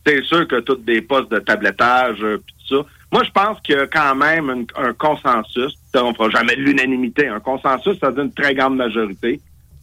C'est 0.06 0.24
sûr 0.24 0.48
que 0.48 0.60
tous 0.62 0.76
des 0.78 1.02
postes 1.02 1.30
de 1.32 1.40
tablettage, 1.40 2.18
euh, 2.24 2.38
pis 2.46 2.54
tout 2.68 2.78
ça. 2.78 2.90
Moi, 3.12 3.24
je 3.24 3.32
pense 3.32 3.60
qu'il 3.62 3.76
y 3.76 3.80
a 3.80 3.88
quand 3.88 4.16
même 4.16 4.50
une- 4.50 4.68
un 4.76 4.94
consensus. 4.94 5.78
On 5.96 6.10
ne 6.10 6.14
fera 6.16 6.30
jamais 6.30 6.56
de 6.56 6.62
l'unanimité. 6.62 7.28
Un 7.28 7.40
consensus, 7.40 7.98
ça 8.00 8.12
dit 8.12 8.22
une 8.22 8.34
très 8.34 8.54
grande 8.56 8.76
majorité 8.76 9.40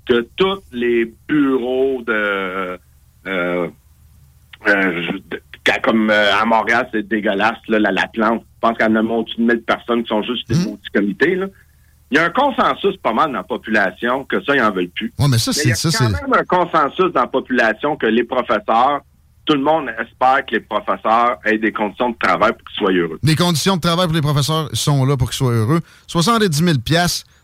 que 0.09 0.27
tous 0.37 0.63
les 0.73 1.13
bureaux 1.29 2.03
de, 2.07 2.13
euh, 2.13 2.79
euh, 3.27 3.69
de- 5.31 5.41
comme 5.83 6.11
à 6.11 6.45
Montréal, 6.45 6.89
c'est 6.93 7.07
dégueulasse, 7.07 7.59
là, 7.69 7.79
la, 7.81 7.91
la 7.91 8.07
plante. 8.07 8.43
Je 8.55 8.61
pense 8.61 8.77
qu'il 8.79 8.87
y 8.87 8.89
en 8.89 8.97
a 8.97 9.03
au-dessus 9.03 9.37
de 9.39 9.43
1000 9.43 9.63
personnes 9.63 10.03
qui 10.03 10.09
sont 10.09 10.23
juste 10.23 10.49
des 10.49 10.55
maudits 10.65 10.91
comités. 10.95 11.35
Là. 11.35 11.47
Il 12.11 12.17
y 12.17 12.21
a 12.21 12.25
un 12.25 12.31
consensus 12.31 12.97
pas 12.99 13.13
mal 13.13 13.27
dans 13.33 13.39
la 13.39 13.43
population 13.43 14.25
que 14.25 14.41
ça, 14.45 14.55
ils 14.55 14.63
n'en 14.63 14.71
veulent 14.71 14.89
plus. 14.89 15.13
Ouais, 15.19 15.27
mais 15.29 15.39
ça, 15.39 15.51
Mais 15.51 15.55
c'est 15.55 15.65
il 15.65 15.69
y 15.71 15.73
a 15.73 15.75
ça, 15.75 15.91
quand 15.99 16.09
même 16.09 16.33
un 16.41 16.45
consensus 16.45 17.13
dans 17.13 17.23
la 17.23 17.27
population 17.27 17.97
que 17.97 18.07
les 18.07 18.23
professeurs, 18.25 19.01
tout 19.47 19.55
le 19.55 19.63
monde 19.63 19.89
espère 19.89 20.45
que 20.45 20.57
les 20.57 20.61
professeurs 20.61 21.39
aient 21.45 21.59
des 21.59 21.73
conditions 21.73 22.11
de 22.11 22.17
travail 22.21 22.53
pour 22.53 22.69
qu'ils 22.69 22.79
soient 22.79 22.93
heureux. 22.93 23.19
Les 23.23 23.37
conditions 23.37 23.77
de 23.77 23.81
travail 23.81 24.07
pour 24.07 24.15
les 24.15 24.21
professeurs 24.21 24.69
sont 24.73 25.05
là 25.05 25.17
pour 25.17 25.31
qu'ils 25.31 25.39
soient 25.39 25.53
heureux. 25.53 25.81
70 26.09 26.57
000 26.57 26.77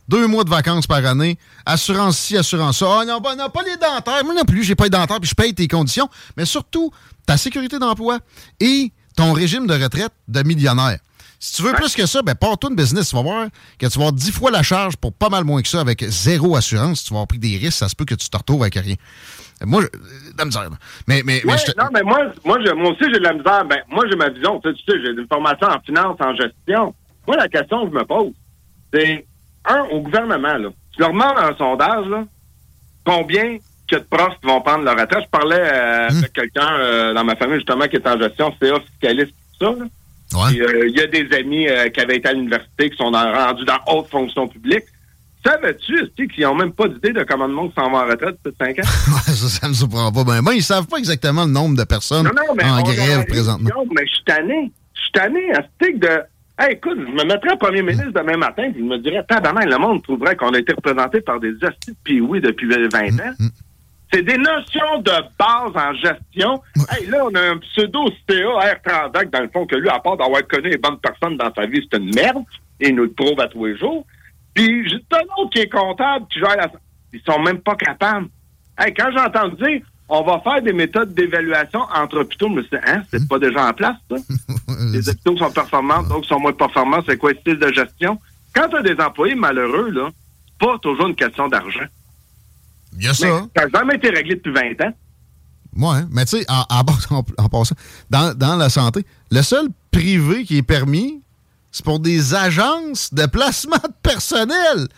deux 0.09 0.27
mois 0.27 0.45
de 0.45 0.51
vacances 0.51 0.87
par 0.87 1.05
année, 1.07 1.39
assurance 1.65 2.19
ci, 2.19 2.37
assurance 2.37 2.79
ça. 2.79 2.87
Ah 2.91 3.05
non, 3.05 3.21
non, 3.21 3.49
pas 3.49 3.63
les 3.63 3.77
dentaires. 3.77 4.25
Moi 4.25 4.35
non 4.35 4.45
plus, 4.45 4.65
j'ai 4.65 4.75
pas 4.75 4.85
les 4.85 4.91
dentaires, 4.91 5.21
puis 5.21 5.31
je 5.31 5.35
paye 5.35 5.55
tes 5.55 5.69
conditions. 5.69 6.09
Mais 6.37 6.45
surtout, 6.45 6.91
ta 7.25 7.37
sécurité 7.37 7.79
d'emploi 7.79 8.19
et 8.61 8.93
ton 9.17 9.33
régime 9.33 9.67
de 9.67 9.75
retraite 9.75 10.13
de 10.29 10.43
millionnaire. 10.43 10.99
Si 11.39 11.55
tu 11.55 11.63
veux 11.63 11.73
plus 11.73 11.95
que 11.95 12.07
ça, 12.07 12.23
ben 12.23 12.35
pars-toi 12.35 12.71
une 12.71 12.77
business. 12.77 13.09
Tu 13.09 13.17
vas 13.17 13.23
voir 13.23 13.49
que 13.79 13.87
tu 13.87 13.99
vas 13.99 14.07
avoir 14.07 14.13
10 14.13 14.31
fois 14.31 14.51
la 14.51 14.63
charge 14.63 14.97
pour 14.97 15.13
pas 15.13 15.29
mal 15.29 15.45
moins 15.45 15.61
que 15.61 15.69
ça 15.69 15.81
avec 15.81 16.05
zéro 16.09 16.57
assurance. 16.57 17.03
Tu 17.03 17.11
vas 17.11 17.19
avoir 17.19 17.27
pris 17.27 17.39
des 17.39 17.57
risques, 17.57 17.79
ça 17.79 17.89
se 17.89 17.97
peut 17.97 18.05
que 18.05 18.15
tu 18.15 18.29
te 18.29 18.37
retrouves 18.37 18.63
avec 18.63 18.75
rien. 18.75 18.95
Moi, 19.67 19.83
de 19.83 19.89
la 20.39 20.45
misère. 20.45 20.69
Mais, 21.07 21.23
mais, 21.25 21.41
je 21.41 21.47
Non, 21.79 21.89
mais 21.93 22.03
moi, 22.03 22.21
moi, 22.45 22.59
je- 22.65 22.73
moi 22.73 22.91
aussi, 22.93 23.05
j'ai 23.05 23.19
de 23.19 23.25
la 23.25 23.33
misère. 23.35 23.65
Ben, 23.65 23.79
moi, 23.89 24.05
j'ai 24.09 24.17
ma 24.17 24.29
vision. 24.29 24.61
Tu 24.61 24.71
sais, 24.71 24.75
tu 24.77 24.93
sais, 24.93 24.99
j'ai 25.05 25.11
une 25.21 25.27
formation 25.29 25.67
en 25.69 25.81
finance, 25.81 26.17
en 26.21 26.35
gestion. 26.35 26.95
Moi, 27.27 27.37
la 27.37 27.49
question 27.49 27.85
que 27.87 27.93
je 27.93 27.99
me 27.99 28.05
pose, 28.05 28.33
c'est, 28.93 29.25
un, 29.65 29.83
au 29.93 30.01
gouvernement, 30.01 30.55
là, 30.59 30.69
tu 30.93 31.01
leur 31.01 31.11
demandes 31.13 31.39
un 31.39 31.55
sondage, 31.57 32.07
là, 32.07 32.25
combien 33.05 33.57
que 33.89 33.97
de 33.97 34.05
profs 34.11 34.39
qui 34.41 34.47
vont 34.47 34.61
prendre 34.61 34.85
leur 34.85 34.99
retraite? 34.99 35.25
Je 35.25 35.31
parlais 35.31 35.57
euh, 35.61 36.09
Hum. 36.11 36.17
avec 36.19 36.33
quelqu'un 36.33 36.73
euh, 36.81 37.15
dans 37.15 37.25
ma 37.25 37.37
famille, 37.37 37.57
justement, 37.57 37.87
qui 37.87 37.97
est 37.97 38.07
en 38.07 38.19
gestion, 38.19 38.55
CA, 38.61 38.81
fiscaliste, 38.81 39.35
tout 39.61 39.67
ça. 39.67 40.47
euh, 40.49 40.89
Il 40.89 40.97
y 40.97 41.01
a 41.01 41.07
des 41.07 41.29
amis 41.37 41.67
qui 41.93 42.01
avaient 42.01 42.17
été 42.17 42.29
à 42.29 42.33
l'université, 42.33 42.91
qui 42.91 42.97
sont 42.97 43.11
rendus 43.11 43.65
dans 43.65 43.79
haute 43.89 44.09
fonction 44.09 44.49
publique. 44.49 44.85
Savais-tu, 45.45 45.99
est-ce 45.99 46.27
qu'ils 46.27 46.45
n'ont 46.45 46.55
même 46.55 46.73
pas 46.73 46.87
d'idée 46.87 47.13
de 47.13 47.25
comment 47.25 47.47
le 47.47 47.55
monde 47.55 47.73
s'en 47.77 47.91
va 47.91 48.05
en 48.05 48.07
retraite 48.07 48.37
depuis 48.45 48.57
5 48.61 48.79
ans? 48.79 48.83
Ça, 49.27 49.49
ça 49.49 49.69
me 49.69 49.75
surprend 49.75 50.13
pas. 50.13 50.25
Ben, 50.25 50.43
ben, 50.43 50.53
ils 50.53 50.63
savent 50.63 50.87
pas 50.87 50.99
exactement 50.99 51.45
le 51.45 51.51
nombre 51.51 51.77
de 51.77 51.85
personnes 51.85 52.29
en 52.29 52.31
on 52.53 52.55
grève 52.83 53.17
aurait 53.17 53.25
présentement. 53.27 53.71
une 53.83 53.83
vision, 53.83 53.95
Mais 53.97 54.07
je 54.07 54.15
suis 54.15 54.25
tanné. 54.25 54.73
Je 54.95 55.01
suis 55.01 55.13
tanné 55.13 55.53
à 55.53 55.63
ce 55.63 55.99
de. 55.99 56.23
Hey, 56.59 56.75
écoute, 56.75 56.99
je 56.99 57.13
me 57.13 57.25
mettrais 57.25 57.57
premier 57.57 57.83
ministre 57.83 58.13
demain 58.15 58.37
matin, 58.37 58.71
puis 58.71 58.81
je 58.81 58.85
me 58.85 58.99
dirais, 58.99 59.25
tabarnak, 59.27 59.69
le 59.69 59.79
monde 59.79 60.03
trouverait 60.03 60.37
qu'on 60.37 60.51
a 60.51 60.59
été 60.59 60.75
représenté 60.75 61.21
par 61.23 61.41
des 61.41 61.53
hosties 61.55 61.97
de 62.07 62.21
oui 62.21 62.41
depuis 62.41 62.69
20 62.69 62.87
ans. 63.21 63.35
C'est 64.13 64.23
des 64.23 64.37
notions 64.37 64.99
de 65.01 65.11
base 65.39 65.73
en 65.75 65.95
gestion. 65.95 66.63
Hey, 66.91 67.07
là, 67.07 67.25
on 67.25 67.35
a 67.35 67.41
un 67.41 67.57
pseudo 67.57 68.07
CA 68.29 68.77
R30 68.85 69.31
dans 69.31 69.41
le 69.41 69.49
fond, 69.49 69.67
que 69.67 69.77
lui, 69.77 69.89
à 69.89 69.99
part 69.99 70.19
d'avoir 70.19 70.47
connu 70.47 70.69
les 70.69 70.77
bonnes 70.77 70.99
personnes 70.99 71.39
dans 71.39 71.53
sa 71.55 71.65
vie, 71.65 71.81
c'est 71.91 71.99
une 71.99 72.15
merde. 72.15 72.45
Et 72.79 72.91
il 72.91 72.95
nous 72.95 73.05
le 73.05 73.13
prouve 73.13 73.41
à 73.41 73.49
tous 73.49 73.65
les 73.65 73.79
jours. 73.79 74.07
Puis, 74.55 74.85
juste 74.89 75.05
un 75.13 75.43
autre 75.43 75.51
qui 75.53 75.61
est 75.61 75.69
comptable, 75.69 76.27
qui 76.33 76.39
gère 76.39 76.57
la... 76.57 76.71
Ils 77.13 77.21
sont 77.27 77.41
même 77.41 77.59
pas 77.61 77.77
capables. 77.77 78.29
Hey, 78.79 78.93
quand 78.95 79.11
j'entends 79.13 79.49
dire, 79.49 79.81
on 80.09 80.23
va 80.23 80.41
faire 80.41 80.63
des 80.63 80.73
méthodes 80.73 81.15
d'évaluation 81.15 81.81
entre 81.95 82.21
hôpitaux, 82.21 82.49
je 82.49 82.55
me 82.55 82.63
suis 82.63 82.71
dit, 82.71 82.83
hein, 82.87 83.03
c'est 83.11 83.27
pas 83.29 83.39
déjà 83.39 83.69
en 83.69 83.73
place, 83.73 83.97
ça? 84.11 84.17
les 84.93 85.09
hôpitaux 85.09 85.37
sont 85.37 85.51
performants, 85.51 86.03
d'autres 86.03 86.29
sont 86.29 86.41
moins 86.41 86.53
performants. 86.53 87.03
C'est 87.07 87.17
quoi 87.17 87.33
le 87.33 87.39
style 87.39 87.59
de 87.59 87.73
gestion? 87.73 88.19
Quand 88.55 88.69
tu 88.69 88.77
as 88.77 88.83
des 88.83 89.01
employés 89.01 89.35
malheureux, 89.35 89.91
là, 89.91 90.11
c'est 90.47 90.67
pas 90.67 90.79
toujours 90.79 91.07
une 91.07 91.15
question 91.15 91.49
d'argent. 91.49 91.87
Il 92.99 93.05
y 93.05 93.09
a 93.09 93.15
ça. 93.15 93.27
Ça 93.57 93.65
n'a 93.65 93.79
jamais 93.79 93.95
été 93.97 94.11
réglé 94.11 94.35
depuis 94.35 94.53
20 94.53 94.81
ans. 94.87 94.93
Hein. 95.83 96.09
mais 96.11 96.27
tu 96.27 96.39
sais, 96.39 96.45
en, 96.51 96.65
en 96.69 96.85
passant- 96.85 97.25
en 97.39 97.49
passant, 97.49 97.75
dans, 98.11 98.37
dans 98.37 98.57
la 98.57 98.69
santé, 98.69 99.07
le 99.31 99.41
seul 99.41 99.69
privé 99.91 100.45
qui 100.45 100.59
est 100.59 100.63
permis, 100.63 101.22
c'est 101.73 101.85
pour 101.85 101.99
des 101.99 102.35
agences 102.35 103.13
de 103.13 103.27
placement 103.27 103.77
de 103.77 103.95
personnel. 104.03 104.89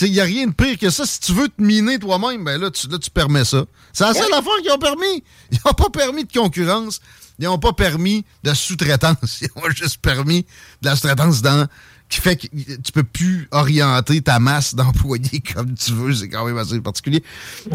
Il 0.00 0.12
n'y 0.12 0.20
a 0.20 0.24
rien 0.24 0.46
de 0.46 0.52
pire 0.52 0.78
que 0.78 0.90
ça. 0.90 1.06
Si 1.06 1.18
tu 1.18 1.32
veux 1.32 1.48
te 1.48 1.60
miner 1.60 1.98
toi-même, 1.98 2.44
ben 2.44 2.60
là 2.60 2.70
tu, 2.70 2.86
là, 2.88 2.98
tu 2.98 3.10
permets 3.10 3.44
ça. 3.44 3.64
C'est 3.92 4.04
la 4.04 4.14
seule 4.14 4.32
affaire 4.32 4.52
qu'ils 4.62 4.70
ont 4.70 4.78
permis. 4.78 5.24
Ils 5.50 5.58
n'ont 5.64 5.72
pas 5.72 5.90
permis 5.90 6.24
de 6.24 6.32
concurrence. 6.32 7.00
Ils 7.38 7.46
n'ont 7.46 7.58
pas 7.58 7.72
permis 7.72 8.24
de 8.44 8.52
sous-traitance. 8.52 9.40
Ils 9.40 9.48
ont 9.56 9.70
juste 9.70 9.98
permis 9.98 10.42
de 10.82 10.88
la 10.88 10.94
sous-traitance 10.94 11.40
dans 11.42 11.66
qui 12.08 12.20
fait 12.20 12.36
que 12.36 12.46
tu 12.46 12.92
peux 12.92 13.02
plus 13.02 13.48
orienter 13.50 14.22
ta 14.22 14.38
masse 14.38 14.74
d'employés 14.74 15.42
comme 15.54 15.74
tu 15.74 15.92
veux. 15.92 16.14
C'est 16.14 16.28
quand 16.28 16.46
même 16.46 16.56
assez 16.56 16.80
particulier. 16.80 17.22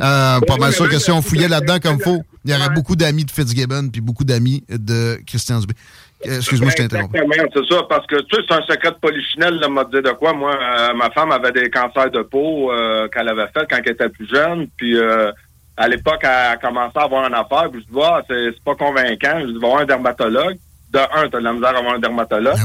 Euh, 0.02 0.40
pas 0.40 0.58
mal 0.58 0.74
sûr 0.74 0.90
que 0.90 1.00
si 1.00 1.12
on 1.12 1.22
fouillait 1.22 1.48
là-dedans 1.48 1.80
comme 1.80 2.00
faut, 2.00 2.24
il 2.46 2.52
y 2.52 2.56
aurait 2.56 2.70
beaucoup 2.70 2.96
d'amis 2.96 3.26
de 3.26 3.32
Fitzgibbon 3.32 3.90
puis 3.90 4.02
beaucoup 4.02 4.24
d'amis 4.24 4.64
de 4.70 5.22
Christian 5.28 5.60
Dubé. 5.60 5.76
Euh, 6.26 6.38
Excuse-moi, 6.38 6.72
je. 6.78 6.84
Exactement, 6.84 7.50
c'est 7.54 7.74
ça, 7.74 7.84
parce 7.90 8.06
que 8.08 8.16
tu 8.22 8.36
sais, 8.36 8.42
c'est 8.48 8.56
un 8.56 8.62
secret 8.62 8.92
de 8.92 8.98
polichinelle, 9.02 9.56
là, 9.56 9.68
m'a 9.68 9.84
dit 9.84 10.02
de 10.02 10.12
quoi. 10.12 10.34
Moi, 10.34 10.54
euh, 10.54 10.94
ma 10.94 11.10
femme 11.12 11.32
avait 11.32 11.52
des 11.52 11.70
cancers 11.70 12.12
de 12.12 12.22
peau 12.22 12.72
euh, 12.72 13.08
qu'elle 13.10 13.30
avait 13.30 13.48
fait 13.48 13.66
quand 13.70 13.80
elle 13.84 13.92
était 13.92 14.10
plus 14.10 14.28
jeune, 14.28 14.68
puis 14.78 14.98
euh, 14.98 15.32
à 15.78 15.88
l'époque, 15.88 16.20
elle 16.24 16.30
a 16.30 16.58
commencé 16.58 16.94
à 16.96 17.04
avoir 17.04 17.28
une 17.28 17.34
affaire, 17.34 17.70
puis 17.72 17.82
je 17.82 17.94
dis, 17.94 18.02
ah, 18.04 18.22
c'est 18.28 18.64
pas 18.64 18.76
convaincant, 18.76 19.40
je 19.42 19.48
dis, 19.48 19.60
voir 19.60 19.80
un 19.80 19.86
dermatologue. 19.86 20.58
De 20.92 21.00
un, 21.00 21.28
t'as 21.28 21.40
de 21.40 21.44
la 21.44 21.54
misère 21.54 21.76
à 21.76 21.80
avoir 21.80 21.96
un 21.96 22.00
dermatologue. 22.00 22.56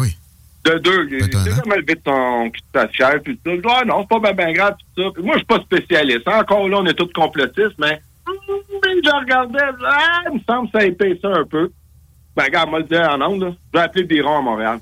De 0.65 0.79
deux, 0.79 1.09
il 1.11 1.15
il 1.15 1.33
s'est 1.33 1.51
jamais 1.51 1.77
levé 1.77 1.95
de 1.95 2.01
ton 2.01 2.51
ta 2.73 2.87
fière, 2.89 3.19
puis 3.25 3.39
tout 3.43 3.51
ça. 3.51 3.57
Je 3.57 3.61
dis, 3.61 3.69
ah 3.71 3.85
non, 3.87 4.03
c'est 4.03 4.21
pas 4.21 4.33
bien 4.33 4.47
ben 4.47 4.53
grave, 4.53 4.75
puis 4.77 5.05
ça. 5.05 5.11
Puis 5.15 5.23
moi, 5.23 5.35
je 5.35 5.39
suis 5.39 5.47
pas 5.47 5.61
spécialiste. 5.61 6.29
Encore 6.29 6.69
là, 6.69 6.79
on 6.81 6.87
est 6.87 6.95
tous 6.95 7.11
complotistes, 7.15 7.79
mais 7.79 8.01
je 8.27 9.19
regardais, 9.19 9.59
ah, 9.87 10.23
il 10.31 10.39
me 10.39 10.41
semble 10.47 10.71
que 10.71 10.79
ça 10.79 10.85
épaisse 10.85 11.25
un 11.25 11.45
peu. 11.45 11.71
Ben, 12.39 12.45
regarde, 12.45 12.71
moi, 12.71 12.79
le 12.79 12.85
dire 12.85 13.03
en 13.11 13.21
ondes, 13.21 13.57
vais 13.75 13.81
appeler 13.81 14.05
Biron 14.05 14.39
à 14.39 14.41
Montréal. 14.41 14.79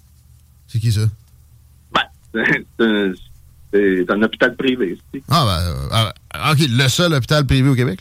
C'est 0.66 0.78
qui 0.78 0.92
ça? 0.92 1.00
Ben, 1.90 2.02
c'est- 3.72 4.10
un 4.10 4.22
hôpital 4.22 4.54
privé. 4.56 4.98
Ah, 5.30 5.44
ben, 5.46 5.96
euh, 5.96 6.10
ah, 6.34 6.52
OK, 6.52 6.58
le 6.68 6.88
seul 6.88 7.14
hôpital 7.14 7.46
privé 7.46 7.68
au 7.70 7.74
Québec? 7.74 8.00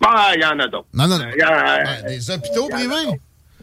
Ben, 0.00 0.08
il 0.34 0.40
y 0.40 0.44
en 0.46 0.58
a 0.58 0.66
d'autres. 0.66 0.86
Non, 0.94 1.06
non, 1.06 1.18
non. 1.18 1.24
Il 1.34 1.40
y 1.40 1.44
en 1.44 1.48
a- 1.52 2.02
des 2.08 2.30
hôpitaux 2.30 2.68
privés? 2.68 3.20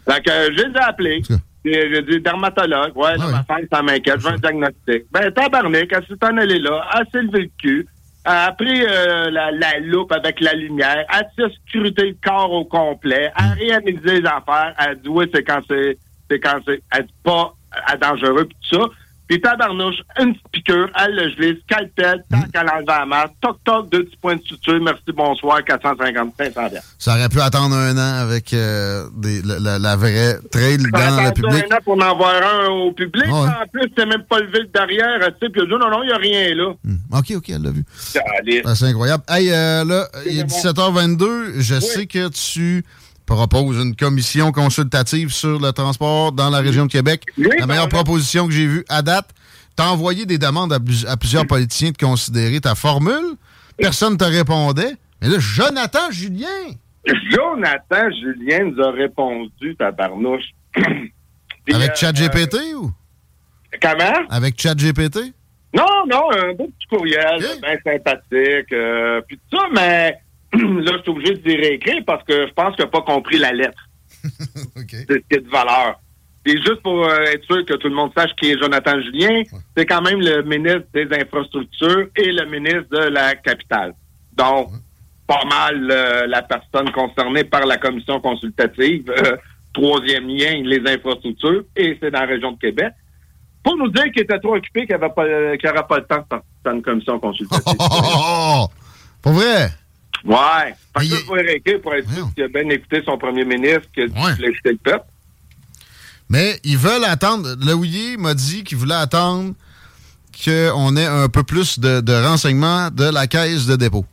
Fait 0.08 0.22
que 0.24 0.30
euh, 0.30 0.50
je 0.56 0.64
les 0.64 0.72
ai 0.72 0.80
appelés. 0.82 1.22
Puis, 1.64 1.74
J'ai 1.74 2.02
dit 2.04 2.22
dermatologue. 2.22 2.96
Ouais, 2.96 3.18
ma 3.18 3.44
femme, 3.44 3.62
ça 3.72 3.82
m'inquiète. 3.82 4.20
Je 4.20 4.28
veux 4.28 4.34
un 4.34 4.38
diagnostic. 4.38 5.06
Ben, 5.12 5.32
tabarnak, 5.32 5.88
elle 5.92 6.06
s'est 6.06 6.24
en 6.26 6.38
allée 6.38 6.60
là. 6.60 6.88
Elle 6.96 7.08
s'est 7.12 7.22
levée 7.24 7.42
le 7.46 7.50
cul. 7.58 7.88
Elle 8.26 8.32
a 8.32 8.52
pris 8.54 8.84
euh, 8.84 9.30
la, 9.30 9.52
la 9.52 9.80
loupe 9.80 10.12
avec 10.12 10.40
la 10.40 10.54
lumière. 10.54 11.06
Elle 11.14 11.30
s'est 11.36 11.56
scruté 11.68 12.08
le 12.08 12.18
corps 12.24 12.52
au 12.52 12.66
complet. 12.66 13.32
A 13.36 13.54
réalisé 13.54 14.22
les 14.22 14.26
affaires. 14.26 14.74
A 14.78 14.96
dit, 14.96 15.10
oui, 15.10 15.30
c'est 15.34 15.44
quand 15.44 15.62
c'est, 15.70 15.98
c'est 16.30 16.40
quand 16.40 16.60
c'est, 16.66 16.82
dit 16.92 17.14
pas 17.24 17.54
dangereux 18.02 18.46
pis 18.46 18.56
tout 18.70 18.82
ça. 18.82 18.88
Puis 19.28 19.42
tabarnouche, 19.42 19.96
une 20.20 20.34
petite 20.36 20.48
piqûre, 20.52 20.90
elle 21.04 21.16
le 21.16 21.30
gelé, 21.32 21.60
scalpel, 21.64 22.24
tant 22.30 22.42
qu'elle 22.54 22.70
enlève 22.70 22.86
la 22.88 23.06
masse, 23.06 23.30
toc 23.42 23.58
toc, 23.64 23.90
deux 23.92 24.04
petits 24.04 24.18
points 24.18 24.36
de 24.36 24.42
suture, 24.44 24.80
merci, 24.82 25.02
bonsoir, 25.16 25.64
450, 25.64 26.34
500 26.38 26.68
bières. 26.70 26.82
Ça 27.00 27.14
aurait 27.16 27.30
pu 27.30 27.42
attendre 27.42 27.76
un 27.76 27.98
an 27.98 28.22
avec 28.22 28.54
euh, 28.54 29.06
des- 29.16 29.42
la, 29.42 29.60
la- 29.60 29.80
la 29.80 29.96
vraie 29.96 30.38
trail 30.52 30.78
dans 30.78 31.24
le 31.26 31.34
public. 31.34 31.66
un 31.72 31.76
an 31.76 31.80
pour 31.84 31.96
en 31.96 32.02
avoir 32.02 32.34
un 32.62 32.68
au 32.68 32.92
public. 32.92 33.26
Ouais. 33.26 33.32
En 33.32 33.68
plus, 33.72 33.90
c'est 33.98 34.06
même 34.06 34.24
pas 34.30 34.40
levé 34.40 34.60
le 34.60 34.68
derrière. 34.68 35.20
Tu 35.20 35.48
sais, 35.48 35.50
puis 35.52 35.62
elle 35.64 35.70
non, 35.70 35.80
non, 35.80 36.04
il 36.04 36.08
n'y 36.08 36.14
a 36.14 36.18
rien 36.18 36.54
là. 36.56 36.74
OK, 37.18 37.34
OK, 37.36 37.50
elle 37.50 37.64
l'a 37.64 37.72
vu. 37.72 37.84
Ah, 38.64 38.76
c'est 38.76 38.86
incroyable. 38.86 39.24
Hey, 39.28 39.52
euh, 39.52 39.84
là, 39.86 40.08
il 40.28 40.40
est 40.40 40.44
17h22. 40.44 41.54
Je 41.62 41.80
sais 41.80 42.06
que 42.06 42.28
tu 42.30 42.86
proposes 43.26 43.78
une 43.84 43.96
commission 43.96 44.52
consultative 44.52 45.32
sur 45.34 45.60
le 45.60 45.72
transport 45.72 46.32
dans 46.32 46.50
la 46.50 46.60
région 46.60 46.86
de 46.86 46.92
Québec. 46.92 47.24
la 47.38 47.66
meilleure 47.66 47.90
proposition 47.90 48.48
que 48.48 48.54
j'ai 48.54 48.68
vue 48.68 48.86
à 48.90 49.02
date. 49.02 49.30
T'as 49.76 49.88
envoyé 49.90 50.26
des 50.26 50.38
demandes 50.38 50.72
à, 50.72 50.80
plus- 50.80 51.06
à 51.06 51.18
plusieurs 51.18 51.46
politiciens 51.48 51.92
de 51.92 51.98
considérer 51.98 52.62
ta 52.62 52.76
formule. 52.76 53.36
Personne 53.78 54.14
ne 54.14 54.18
te 54.18 54.24
répondait. 54.24 54.94
Mais 55.22 55.28
là, 55.30 55.36
Jonathan 55.40 56.12
Julien. 56.12 56.48
Jonathan 57.30 58.10
Julien 58.22 58.66
nous 58.72 58.82
a 58.82 58.92
répondu, 58.92 59.76
tabarnouche. 59.78 60.46
Puis, 60.74 61.74
Avec 61.76 61.92
euh, 61.92 61.96
ChatGPT 61.96 62.56
ou? 62.76 62.92
Comment? 63.82 64.28
Avec 64.30 64.60
ChatGPT? 64.60 65.34
Non, 65.76 65.86
non, 66.10 66.32
un 66.32 66.54
beau 66.54 66.68
petit 66.78 66.88
courriel, 66.90 67.40
bien 67.62 67.76
sympathique, 67.84 68.72
euh, 68.72 69.20
puis 69.28 69.38
tout 69.50 69.58
ça, 69.58 69.66
mais 69.74 70.16
là, 70.84 70.92
je 70.98 71.02
suis 71.02 71.12
obligé 71.12 71.34
de 71.34 71.42
dire 71.42 71.64
écrire 71.72 72.04
parce 72.06 72.24
que 72.24 72.48
je 72.48 72.54
pense 72.54 72.76
qu'il 72.76 72.86
n'a 72.86 72.92
pas 72.92 73.02
compris 73.02 73.38
la 73.38 73.52
lettre. 73.52 73.90
Qui 74.88 74.96
est 74.96 75.40
de 75.40 75.50
valeur. 75.50 76.00
Et 76.46 76.58
juste 76.58 76.82
pour 76.84 77.04
euh, 77.04 77.24
être 77.24 77.44
sûr 77.46 77.66
que 77.66 77.74
tout 77.74 77.90
le 77.90 77.96
monde 77.96 78.12
sache 78.16 78.30
qui 78.40 78.52
est 78.52 78.60
Jonathan 78.60 79.02
Julien, 79.02 79.42
c'est 79.76 79.86
quand 79.86 80.02
même 80.02 80.20
le 80.20 80.44
ministre 80.44 80.86
des 80.94 81.08
Infrastructures 81.12 82.08
et 82.16 82.32
le 82.32 82.46
ministre 82.46 82.88
de 82.92 83.10
la 83.10 83.34
Capitale. 83.36 83.96
Donc, 84.34 84.70
pas 85.26 85.44
mal 85.46 85.90
euh, 85.90 86.28
la 86.28 86.44
personne 86.44 86.92
concernée 86.92 87.44
par 87.46 87.66
la 87.66 87.78
commission 87.78 88.20
consultative. 88.20 89.10
Euh, 89.10 89.38
troisième 89.74 90.28
lien, 90.28 90.62
les 90.64 90.82
infrastructures, 90.88 91.64
et 91.76 91.98
c'est 92.00 92.12
dans 92.12 92.22
la 92.22 92.28
région 92.28 92.52
de 92.52 92.60
Québec. 92.60 92.94
Pour 93.64 93.76
nous 93.76 93.90
dire 93.90 94.06
qu'il 94.12 94.22
était 94.22 94.40
trop 94.40 94.56
occupé, 94.56 94.86
qu'il 94.86 94.96
n'aurait 94.96 95.14
pas, 95.14 95.58
qu'il 95.58 95.70
aurait 95.70 95.88
pas 95.88 95.98
le 95.98 96.06
temps 96.06 96.26
de 96.32 96.70
à 96.70 96.74
une 96.74 96.82
commission 96.82 97.20
consultative. 97.20 97.76
Oh! 97.80 98.68
Pas 99.22 99.32
vrai? 99.32 99.70
Ouais. 100.26 100.76
Fait 100.98 101.08
que 101.08 101.56
écrire 101.56 101.82
pour 101.82 101.94
être 101.94 102.12
sûr 102.12 102.30
qu'il 102.34 102.44
a 102.44 102.48
bien 102.48 102.68
écouté 102.70 103.02
son 103.06 103.18
premier 103.18 103.46
ministre, 103.46 103.88
qu'il 103.94 104.04
a 104.04 104.50
écouté 104.50 104.72
le 104.72 104.78
peuple. 104.78 105.06
Mais 106.30 106.60
ils 106.64 106.78
veulent 106.78 107.04
attendre. 107.04 107.56
Le 107.60 108.18
m'a 108.18 108.34
dit 108.34 108.64
qu'il 108.64 108.78
voulait 108.78 108.96
attendre 108.96 109.54
qu'on 110.44 110.98
ait 110.98 111.06
un 111.06 111.30
peu 111.30 111.44
plus 111.44 111.80
de, 111.80 112.02
de 112.02 112.14
renseignements 112.14 112.90
de 112.90 113.06
la 113.06 113.28
caisse 113.28 113.68
de 113.68 113.76
dépôt. 113.76 114.06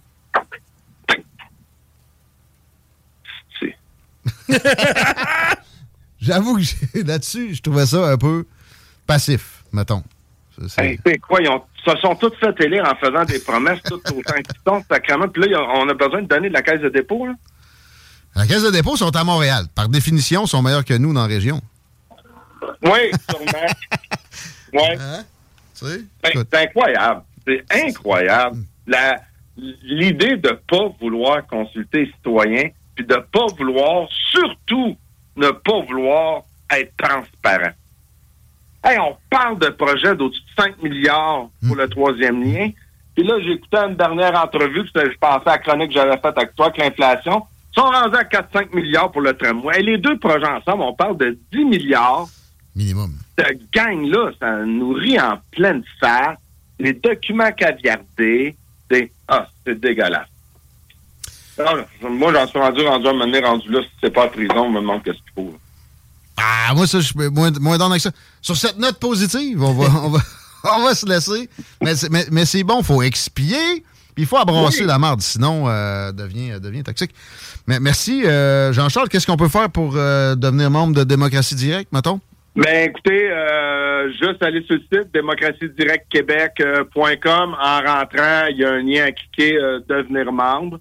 J'avoue 6.20 6.58
que 6.58 6.98
là-dessus, 7.04 7.54
je 7.54 7.62
trouvais 7.62 7.86
ça 7.86 8.10
un 8.10 8.18
peu 8.18 8.44
passif, 9.06 9.64
mettons. 9.72 10.04
C'est- 10.68 10.98
Hey, 11.06 11.18
quoi, 11.18 11.40
ils 11.40 11.48
ont- 11.48 11.62
se 11.84 11.96
sont 11.98 12.14
tous 12.14 12.32
fait 12.38 12.60
élire 12.64 12.84
en 12.84 12.94
faisant 12.96 13.24
des 13.24 13.38
promesses 13.40 13.80
tout 13.84 13.94
autant 13.94 14.34
qu'ils 14.34 14.60
sont, 14.66 14.82
sacrément. 14.90 15.28
Puis 15.28 15.48
là, 15.48 15.60
on 15.76 15.88
a 15.88 15.94
besoin 15.94 16.22
de 16.22 16.26
donner 16.28 16.48
de 16.48 16.54
la 16.54 16.62
caisse 16.62 16.80
de 16.80 16.88
dépôt. 16.88 17.26
Là. 17.26 17.34
La 18.34 18.46
caisse 18.46 18.62
de 18.62 18.70
dépôt 18.70 18.96
sont 18.96 19.14
à 19.14 19.24
Montréal. 19.24 19.66
Par 19.74 19.88
définition, 19.88 20.46
sont 20.46 20.62
meilleurs 20.62 20.84
que 20.84 20.94
nous 20.94 21.12
dans 21.12 21.22
la 21.22 21.26
région. 21.26 21.60
Oui, 22.82 23.10
sûrement. 23.30 23.66
ouais. 24.72 24.96
Ben, 26.22 26.30
c'est 26.50 26.54
incroyable. 26.68 27.22
C'est 27.46 27.64
incroyable. 27.88 28.58
L'idée 29.56 30.36
de 30.36 30.50
pas 30.68 30.88
vouloir 31.00 31.46
consulter 31.46 32.06
les 32.06 32.12
citoyens, 32.12 32.70
puis 32.94 33.04
de 33.04 33.16
pas 33.16 33.46
vouloir, 33.58 34.08
surtout, 34.30 34.96
ne 35.36 35.50
pas 35.50 35.80
vouloir 35.86 36.42
être 36.70 36.92
transparent. 36.96 37.72
Hey, 38.84 38.98
on 38.98 39.16
parle 39.30 39.58
de 39.58 39.68
projets 39.68 40.14
d'au-dessus 40.16 40.42
de 40.42 40.62
5 40.62 40.82
milliards 40.82 41.48
pour 41.66 41.76
le 41.76 41.88
troisième 41.88 42.42
lien. 42.42 42.70
Puis 43.14 43.24
là, 43.24 43.38
j'ai 43.40 43.52
écouté 43.52 43.76
une 43.76 43.94
dernière 43.94 44.34
entrevue, 44.42 44.82
puis 44.84 44.92
je 44.94 45.18
pensais 45.18 45.48
à 45.48 45.52
la 45.52 45.58
chronique 45.58 45.88
que 45.88 45.94
j'avais 45.94 46.16
faite 46.16 46.36
avec 46.36 46.54
toi, 46.56 46.70
que 46.70 46.80
l'inflation. 46.80 47.44
Ils 47.76 47.80
sont 47.80 47.86
rendus 47.86 48.16
à 48.16 48.24
4-5 48.24 48.74
milliards 48.74 49.12
pour 49.12 49.20
le 49.20 49.34
tramway. 49.34 49.80
Et 49.80 49.82
les 49.82 49.98
deux 49.98 50.18
projets 50.18 50.46
ensemble, 50.46 50.82
on 50.82 50.94
parle 50.94 51.16
de 51.16 51.38
10 51.52 51.64
milliards. 51.64 52.26
Minimum. 52.74 53.12
Cette 53.38 53.70
gang-là, 53.72 54.30
ça 54.40 54.64
nous 54.64 54.92
rit 54.92 55.20
en 55.20 55.38
pleine 55.50 55.84
face. 56.00 56.38
Les 56.78 56.94
documents 56.94 57.52
caviardés, 57.52 58.56
c'est 58.90 59.12
ah, 59.28 59.46
c'est 59.64 59.78
dégueulasse. 59.78 60.28
Alors, 61.58 61.84
moi, 62.02 62.32
j'en 62.32 62.46
suis 62.46 62.58
rendu, 62.58 62.80
rendu 62.82 63.06
à 63.06 63.10
un 63.10 63.12
moment 63.12 63.26
donné, 63.26 63.40
rendu 63.40 63.70
là, 63.70 63.80
si 63.82 63.90
c'est 64.02 64.10
pas 64.10 64.26
en 64.26 64.28
prison, 64.28 64.62
on 64.62 64.70
me 64.70 64.80
demande 64.80 65.02
qu'est-ce 65.02 65.18
qu'il 65.18 65.32
faut. 65.34 65.54
Ah, 66.44 66.74
moi, 66.74 66.86
ça, 66.86 67.00
je 67.00 67.06
suis 67.06 67.14
moins, 67.30 67.50
moins 67.60 67.80
avec 67.80 68.00
ça. 68.00 68.10
Sur 68.40 68.56
cette 68.56 68.78
note 68.78 68.98
positive, 68.98 69.62
on 69.62 69.74
va, 69.74 69.86
on 70.04 70.08
va, 70.10 70.20
on 70.76 70.82
va 70.84 70.94
se 70.94 71.06
laisser. 71.06 71.48
Mais, 71.82 71.94
c'est- 71.94 72.10
mais, 72.10 72.24
mais 72.30 72.44
c'est 72.44 72.62
bon, 72.64 72.80
il 72.80 72.84
faut 72.84 73.02
expier, 73.02 73.84
puis 74.14 74.24
il 74.24 74.26
faut 74.26 74.36
abrasser 74.38 74.80
Oui. 74.82 74.86
la 74.86 74.98
marde, 74.98 75.20
sinon, 75.20 75.68
euh, 75.68 76.12
devient, 76.12 76.58
devient 76.60 76.82
toxique. 76.82 77.14
Mais 77.66 77.78
merci, 77.80 78.24
euh, 78.26 78.72
Jean-Charles. 78.72 79.08
Qu'est-ce 79.08 79.26
qu'on 79.26 79.36
peut 79.36 79.48
faire 79.48 79.70
pour 79.70 79.94
euh, 79.96 80.34
devenir 80.34 80.70
membre 80.70 80.94
de 80.96 81.04
Démocratie 81.04 81.54
Directe, 81.54 81.92
mettons? 81.92 82.20
Ben 82.54 82.90
écoutez, 82.90 83.30
euh, 83.30 84.10
juste 84.10 84.42
aller 84.42 84.62
sur 84.66 84.74
le 84.76 84.82
site 84.82 85.10
démocratiedirectquebec.com. 85.14 87.56
En 87.60 87.80
rentrant, 87.80 88.46
il 88.50 88.58
y 88.58 88.64
a 88.64 88.72
un 88.72 88.82
lien 88.82 89.04
à 89.06 89.12
cliquer 89.12 89.56
euh, 89.56 89.80
devenir 89.88 90.30
membre. 90.32 90.78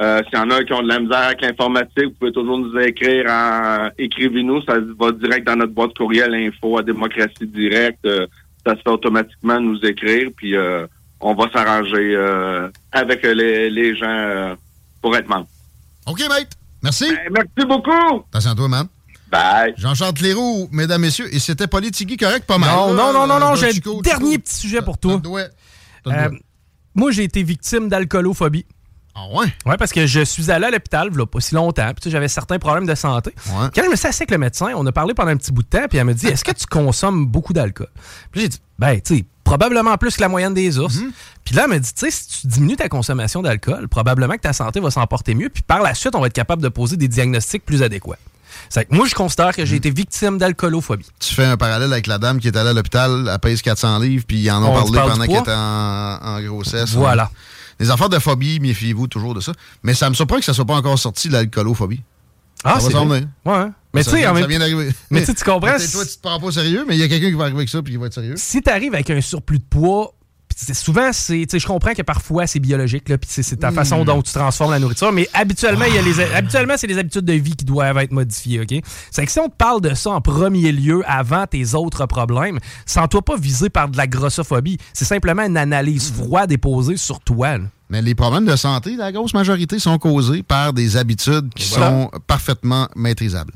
Euh, 0.00 0.22
S'il 0.28 0.38
y 0.38 0.42
en 0.42 0.50
a 0.50 0.62
qui 0.62 0.72
ont 0.72 0.82
de 0.82 0.88
la 0.88 1.00
misère 1.00 1.18
avec 1.18 1.40
l'informatique, 1.42 2.04
vous 2.04 2.14
pouvez 2.20 2.32
toujours 2.32 2.58
nous 2.58 2.78
écrire 2.78 3.26
en 3.28 3.88
écrivez-nous, 3.98 4.62
ça 4.62 4.74
va 4.98 5.12
direct 5.12 5.46
dans 5.46 5.56
notre 5.56 5.72
boîte 5.72 5.96
courriel 5.96 6.34
info 6.34 6.78
à 6.78 6.82
démocratie 6.82 7.46
directe. 7.46 8.04
Euh, 8.04 8.26
ça 8.64 8.76
se 8.76 8.82
fait 8.82 8.90
automatiquement 8.90 9.60
nous 9.60 9.78
écrire, 9.84 10.30
puis 10.36 10.54
euh, 10.56 10.86
on 11.20 11.34
va 11.34 11.50
s'arranger 11.52 12.14
euh, 12.14 12.68
avec 12.92 13.22
les, 13.24 13.70
les 13.70 13.96
gens 13.96 14.06
euh, 14.08 14.54
pour 15.02 15.16
être 15.16 15.28
membre. 15.28 15.46
OK, 16.06 16.20
mate. 16.28 16.50
Merci. 16.82 17.10
merci 17.32 17.66
beaucoup. 17.68 18.24
Attention 18.30 18.50
à 18.50 18.54
toi, 18.54 18.68
man. 18.68 18.86
Bye. 19.30 19.74
Jean-Charles 19.76 20.14
Cléroux, 20.14 20.68
mesdames, 20.72 21.00
messieurs. 21.02 21.32
Et 21.34 21.38
c'était 21.38 21.66
Politigui 21.66 22.16
correct 22.16 22.46
pas 22.46 22.56
mal. 22.58 22.70
Non, 22.70 22.94
non, 22.94 23.12
non, 23.12 23.26
non, 23.26 23.38
non, 23.38 23.54
j'ai 23.56 23.72
Chico, 23.72 23.98
un 23.98 24.02
dernier 24.02 24.38
petit 24.38 24.54
sujet 24.54 24.80
pour 24.80 24.96
toi. 24.98 25.20
Euh, 26.06 26.30
moi, 26.94 27.10
j'ai 27.10 27.24
été 27.24 27.42
victime 27.42 27.88
d'alcoolophobie. 27.88 28.64
Ah 29.20 29.26
ouais? 29.36 29.46
Ouais, 29.66 29.76
parce 29.76 29.92
que 29.92 30.06
je 30.06 30.20
suis 30.20 30.50
allé 30.50 30.66
à 30.66 30.70
l'hôpital, 30.70 31.10
il 31.12 31.26
pas 31.26 31.40
si 31.40 31.54
longtemps, 31.54 31.86
puis 31.86 31.96
tu 31.96 32.02
sais, 32.04 32.10
j'avais 32.10 32.28
certains 32.28 32.58
problèmes 32.58 32.86
de 32.86 32.94
santé. 32.94 33.34
Quand 33.46 33.82
je 33.84 33.90
me 33.90 33.96
suis 33.96 34.06
assis 34.06 34.22
avec 34.22 34.30
le 34.30 34.38
médecin, 34.38 34.72
on 34.76 34.86
a 34.86 34.92
parlé 34.92 35.14
pendant 35.14 35.30
un 35.30 35.36
petit 35.36 35.50
bout 35.50 35.62
de 35.62 35.68
temps, 35.68 35.86
puis 35.88 35.98
elle 35.98 36.04
me 36.04 36.14
dit 36.14 36.26
Est-ce 36.28 36.44
que 36.44 36.52
tu 36.52 36.66
consommes 36.66 37.26
beaucoup 37.26 37.52
d'alcool? 37.52 37.88
Puis 38.30 38.42
j'ai 38.42 38.48
dit 38.48 38.60
Ben, 38.78 39.00
tu 39.00 39.16
sais, 39.18 39.24
probablement 39.42 39.96
plus 39.96 40.16
que 40.16 40.20
la 40.20 40.28
moyenne 40.28 40.54
des 40.54 40.78
ours. 40.78 40.98
Puis 41.44 41.54
là, 41.56 41.64
elle 41.64 41.70
me 41.70 41.78
dit 41.78 41.92
Tu 41.92 42.06
sais, 42.06 42.10
si 42.10 42.40
tu 42.42 42.46
diminues 42.46 42.76
ta 42.76 42.88
consommation 42.88 43.42
d'alcool, 43.42 43.88
probablement 43.88 44.34
que 44.34 44.42
ta 44.42 44.52
santé 44.52 44.78
va 44.78 44.90
s'en 44.90 45.06
porter 45.06 45.34
mieux, 45.34 45.48
puis 45.48 45.62
par 45.62 45.82
la 45.82 45.94
suite, 45.94 46.14
on 46.14 46.20
va 46.20 46.28
être 46.28 46.32
capable 46.32 46.62
de 46.62 46.68
poser 46.68 46.96
des 46.96 47.08
diagnostics 47.08 47.64
plus 47.64 47.82
adéquats. 47.82 48.18
C'est 48.70 48.84
que 48.84 48.94
moi, 48.94 49.06
je 49.06 49.14
considère 49.14 49.54
que 49.54 49.64
j'ai 49.64 49.76
été 49.76 49.90
victime 49.90 50.38
d'alcoolophobie. 50.38 51.06
Tu 51.20 51.34
fais 51.34 51.44
un 51.44 51.56
parallèle 51.56 51.92
avec 51.92 52.06
la 52.06 52.18
dame 52.18 52.38
qui 52.38 52.48
est 52.48 52.56
allée 52.56 52.70
à 52.70 52.72
l'hôpital, 52.72 53.28
elle 53.32 53.38
pèse 53.38 53.62
400 53.62 53.98
livres, 54.00 54.24
puis 54.26 54.38
ils 54.38 54.50
en 54.50 54.62
ont 54.62 54.70
On 54.70 54.74
parlé 54.74 55.10
pendant 55.12 55.26
qu'elle 55.26 55.40
était 55.40 55.52
en, 55.52 56.18
en 56.22 56.40
grossesse. 56.42 56.90
Voilà. 56.90 57.30
Les 57.80 57.90
affaires 57.90 58.08
de 58.08 58.18
phobie, 58.18 58.60
méfiez-vous 58.60 59.06
toujours 59.06 59.34
de 59.34 59.40
ça. 59.40 59.52
Mais 59.82 59.94
ça 59.94 60.08
me 60.08 60.14
surprend 60.14 60.38
que 60.38 60.44
ça 60.44 60.54
soit 60.54 60.64
pas 60.64 60.74
encore 60.74 60.98
sorti, 60.98 61.28
l'alcoolophobie. 61.28 62.02
Ah, 62.64 62.80
ça 62.80 62.88
c'est 62.88 62.94
vrai. 62.94 63.24
Ouais. 63.44 63.66
Mais 63.94 64.02
Ça 64.02 64.10
tu 64.10 64.16
sais, 64.18 64.24
ça 64.24 64.32
même 64.32 64.46
vient 64.46 64.58
d'arriver. 64.58 64.90
Mais 65.10 65.24
tu 65.24 65.32
comprends? 65.34 65.76
Toi, 65.76 65.78
tu 65.78 66.16
te 66.16 66.20
prends 66.20 66.40
pas 66.40 66.46
au 66.46 66.50
sérieux, 66.50 66.84
mais 66.86 66.96
il 66.96 67.00
y 67.00 67.02
a 67.04 67.08
quelqu'un 67.08 67.28
qui 67.28 67.34
va 67.34 67.44
arriver 67.44 67.58
avec 67.58 67.68
ça 67.68 67.80
puis 67.82 67.92
qui 67.92 67.98
va 67.98 68.06
être 68.06 68.14
sérieux. 68.14 68.34
si 68.36 68.60
tu 68.60 68.70
arrives 68.70 68.94
avec 68.94 69.08
un 69.10 69.20
surplus 69.20 69.58
de 69.58 69.64
poids, 69.64 70.12
souvent, 70.72 71.12
c'est, 71.12 71.46
je 71.52 71.66
comprends 71.66 71.94
que 71.94 72.02
parfois 72.02 72.46
c'est 72.46 72.58
biologique, 72.58 73.08
là, 73.08 73.18
puis 73.18 73.28
c'est, 73.30 73.56
ta 73.56 73.70
façon 73.70 74.04
dont 74.04 74.20
tu 74.22 74.32
transformes 74.32 74.72
la 74.72 74.78
nourriture, 74.78 75.12
mais 75.12 75.28
habituellement, 75.32 75.84
il 75.84 75.94
y 75.94 75.98
a 75.98 76.02
les, 76.02 76.20
habituellement, 76.34 76.74
c'est 76.76 76.86
les 76.86 76.98
habitudes 76.98 77.24
de 77.24 77.32
vie 77.34 77.54
qui 77.56 77.64
doivent 77.64 77.98
être 77.98 78.12
modifiées, 78.12 78.60
OK? 78.60 78.82
C'est 79.10 79.24
que 79.24 79.30
si 79.30 79.38
on 79.38 79.48
te 79.48 79.56
parle 79.56 79.80
de 79.80 79.94
ça 79.94 80.10
en 80.10 80.20
premier 80.20 80.72
lieu, 80.72 81.02
avant 81.06 81.46
tes 81.46 81.74
autres 81.74 82.06
problèmes, 82.06 82.58
sens-toi 82.86 83.22
pas 83.22 83.36
visé 83.36 83.70
par 83.70 83.88
de 83.88 83.96
la 83.96 84.06
grossophobie. 84.06 84.78
C'est 84.92 85.04
simplement 85.04 85.42
une 85.42 85.56
analyse 85.56 86.12
froide 86.12 86.50
et 86.52 86.58
posée 86.58 86.96
sur 86.96 87.20
toi. 87.20 87.58
là. 87.58 87.64
Mais 87.90 88.02
les 88.02 88.14
problèmes 88.14 88.44
de 88.44 88.56
santé, 88.56 88.96
la 88.96 89.12
grosse 89.12 89.34
majorité, 89.34 89.78
sont 89.78 89.98
causés 89.98 90.42
par 90.42 90.72
des 90.72 90.96
habitudes 90.96 91.52
qui 91.54 91.68
voilà. 91.70 91.88
sont 91.88 92.10
parfaitement 92.26 92.88
maîtrisables. 92.94 93.54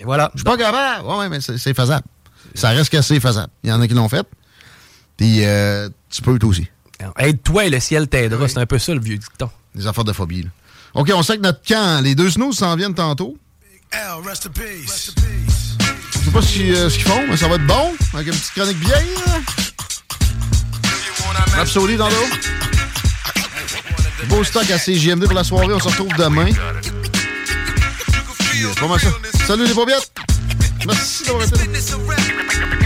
Et 0.00 0.04
voilà. 0.04 0.30
Je 0.34 0.38
suis 0.38 0.44
pas 0.44 0.56
capable. 0.56 1.06
Ouais, 1.06 1.28
mais 1.28 1.40
c'est 1.40 1.56
c'est 1.58 1.74
faisable. 1.74 2.04
Ça 2.54 2.70
reste 2.70 2.90
que 2.90 3.00
c'est 3.02 3.20
faisable. 3.20 3.50
Il 3.62 3.70
y 3.70 3.72
en 3.72 3.80
a 3.80 3.86
qui 3.86 3.94
l'ont 3.94 4.08
fait. 4.08 4.26
Puis 5.16 5.44
euh, 5.44 5.88
tu 6.16 6.22
peux 6.22 6.38
toi 6.38 6.48
aussi. 6.50 6.66
Aide-toi 7.18 7.66
et 7.66 7.70
le 7.70 7.78
ciel 7.78 8.08
t'aidera. 8.08 8.48
C'est 8.48 8.58
un 8.58 8.66
peu 8.66 8.78
ça 8.78 8.94
le 8.94 9.00
vieux 9.00 9.18
dicton. 9.18 9.50
Les 9.74 9.86
affaires 9.86 10.04
de 10.04 10.12
phobie. 10.12 10.42
là. 10.42 10.48
OK, 10.94 11.10
on 11.14 11.22
sait 11.22 11.36
que 11.36 11.42
notre 11.42 11.62
camp, 11.62 12.02
les 12.02 12.14
deux 12.14 12.30
snooze 12.30 12.56
s'en 12.56 12.74
viennent 12.74 12.94
tantôt. 12.94 13.36
Je 16.14 16.24
sais 16.24 16.30
pas 16.32 16.42
si, 16.42 16.72
euh, 16.72 16.88
ce 16.88 16.96
qu'ils 16.96 17.06
font, 17.06 17.26
mais 17.28 17.36
ça 17.36 17.48
va 17.48 17.56
être 17.56 17.66
bon. 17.66 17.92
Avec 18.14 18.28
une 18.28 18.32
petite 18.32 18.52
chronique 18.52 18.80
bière. 18.80 19.02
Rhapsody 21.54 21.96
dans 21.96 22.08
l'eau. 22.08 22.26
Beau 24.28 24.42
stock 24.42 24.70
à 24.70 24.78
CGMD 24.78 25.24
pour 25.24 25.34
la 25.34 25.44
soirée. 25.44 25.74
On 25.74 25.78
se 25.78 25.88
retrouve 25.88 26.12
demain. 26.16 26.48
Mal 28.88 29.00
ça? 29.00 29.08
Salut 29.46 29.66
les 29.66 29.74
paupiètes. 29.74 30.12
Merci 30.86 31.24
d'avoir 31.24 31.44
été 31.46 31.58
là. 31.66 32.85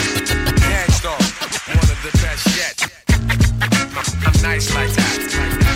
Nice 4.41 4.73
like 4.73 4.89
that. 4.93 5.60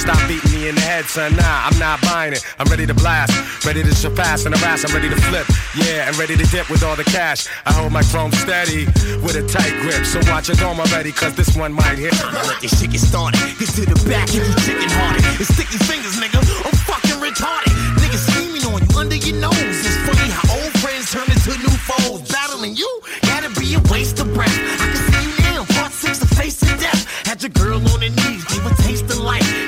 Stop 0.00 0.16
beating 0.26 0.50
me 0.56 0.68
in 0.68 0.74
the 0.74 0.80
head, 0.80 1.04
son. 1.04 1.36
Nah, 1.36 1.68
I'm 1.68 1.78
not 1.78 2.00
buying 2.00 2.32
it. 2.32 2.40
I'm 2.58 2.64
ready 2.72 2.86
to 2.86 2.94
blast. 2.94 3.36
Ready 3.66 3.82
to 3.82 3.94
surpass 3.94 4.46
and 4.46 4.56
harass. 4.56 4.82
I'm 4.82 4.96
ready 4.96 5.10
to 5.10 5.20
flip. 5.28 5.44
Yeah, 5.76 6.08
and 6.08 6.16
ready 6.16 6.40
to 6.40 6.46
dip 6.48 6.70
with 6.70 6.82
all 6.82 6.96
the 6.96 7.04
cash. 7.04 7.46
I 7.66 7.72
hold 7.76 7.92
my 7.92 8.02
chrome 8.08 8.32
steady 8.32 8.86
with 9.20 9.36
a 9.36 9.44
tight 9.44 9.76
grip. 9.84 10.08
So 10.08 10.24
watch 10.32 10.48
your 10.48 10.56
dome 10.56 10.80
already, 10.80 11.12
cause 11.12 11.34
this 11.36 11.54
one 11.54 11.74
might 11.74 11.98
hit. 12.00 12.16
Let 12.32 12.64
this 12.64 12.80
shit 12.80 12.92
get 12.92 13.00
started. 13.04 13.44
Get 13.60 13.68
to 13.76 13.84
the 13.84 13.98
back 14.08 14.32
if 14.32 14.40
you 14.40 14.54
chicken 14.64 14.88
hearted. 14.88 15.20
It's 15.36 15.52
sticky 15.52 15.76
fingers, 15.84 16.16
nigga. 16.16 16.40
I'm 16.64 16.76
fucking 16.88 17.20
retarded. 17.20 17.76
Niggas 18.00 18.24
scheming 18.32 18.64
on 18.72 18.80
you 18.80 18.96
under 18.96 19.20
your 19.20 19.36
nose. 19.36 19.84
It's 19.84 20.00
funny 20.08 20.32
how 20.32 20.64
old 20.64 20.72
friends 20.80 21.12
turn 21.12 21.28
into 21.28 21.52
new 21.60 21.76
foes. 21.84 22.24
Battling 22.32 22.72
you 22.74 22.88
gotta 23.28 23.52
be 23.60 23.76
a 23.76 23.80
waste 23.92 24.18
of 24.18 24.32
breath. 24.32 24.48
I 24.48 24.88
can 24.88 24.96
see 24.96 25.28
you 25.28 25.36
now, 25.52 25.68
part 25.76 25.92
six, 25.92 26.16
the 26.16 26.30
face 26.40 26.56
of 26.62 26.72
death. 26.80 27.04
Had 27.28 27.42
your 27.44 27.52
girl 27.52 27.84
on 27.92 28.00
her 28.00 28.08
knees, 28.08 28.48
gave 28.48 28.64
a 28.64 28.74
taste 28.80 29.04
of 29.04 29.18
life. 29.18 29.59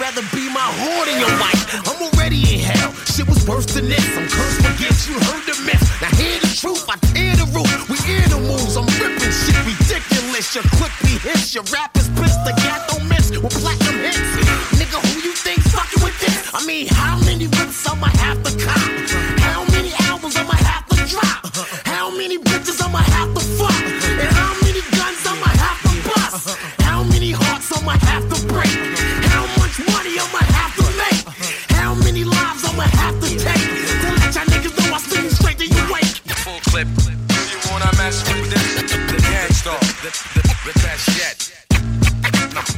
Rather 0.00 0.20
be 0.36 0.44
my 0.52 0.60
whore 0.76 1.08
your 1.08 1.32
wife. 1.40 1.64
I'm 1.88 1.96
already 2.04 2.36
in 2.52 2.60
hell. 2.60 2.92
Shit 3.08 3.26
was 3.26 3.46
worse 3.48 3.64
than 3.64 3.88
this. 3.88 4.04
I'm 4.12 4.28
cursed 4.28 4.60
against 4.60 5.08
you, 5.08 5.14
heard 5.16 5.44
the 5.48 5.56
myth. 5.64 5.80
Now 6.02 6.12
hear 6.20 6.38
the 6.38 6.52
truth, 6.52 6.84
I 6.84 7.00
tear 7.16 7.32
the 7.36 7.48
roof. 7.56 7.70
We 7.88 7.96
hear 8.04 8.20
the 8.28 8.36
moves, 8.36 8.76
I'm 8.76 8.84
ripping 9.00 9.32
shit 9.32 9.56
ridiculous. 9.64 10.54
Your 10.54 10.64
clip 10.76 10.92
be 11.00 11.16
hits, 11.16 11.54
your 11.54 11.64
rap 11.72 11.96
is 11.96 12.08
pissed. 12.12 12.44
The 12.44 12.52
cat 12.60 12.84
don't 12.92 13.08
miss 13.08 13.30
with 13.32 13.56
platinum 13.56 13.96
hits. 14.04 14.20
Nigga, 14.76 15.00
who 15.00 15.12
you 15.24 15.32
think 15.32 15.64
fucking 15.72 16.04
with 16.04 16.18
this? 16.20 16.52
I 16.52 16.60
mean, 16.66 16.88
how 16.92 17.16
many 17.24 17.46
rips 17.46 17.88
I'ma 17.88 18.12
have 18.20 18.42
to 18.44 18.52
cop? 18.60 18.76
How 19.40 19.64
many 19.72 19.92
albums 20.12 20.36
I'ma 20.36 20.60
have 20.60 20.84
to 20.92 20.96
drop? 21.08 21.40
How 21.88 22.10
many 22.10 22.36
clip. 36.76 36.88
You 37.50 37.58
wanna 37.70 37.90
mess 37.96 38.20
with 38.28 38.50
this, 38.50 38.74
the 38.74 38.86
the, 40.02 40.10
the, 40.34 40.42
the 40.66 40.72
best 40.84 41.08
yet. 41.16 41.38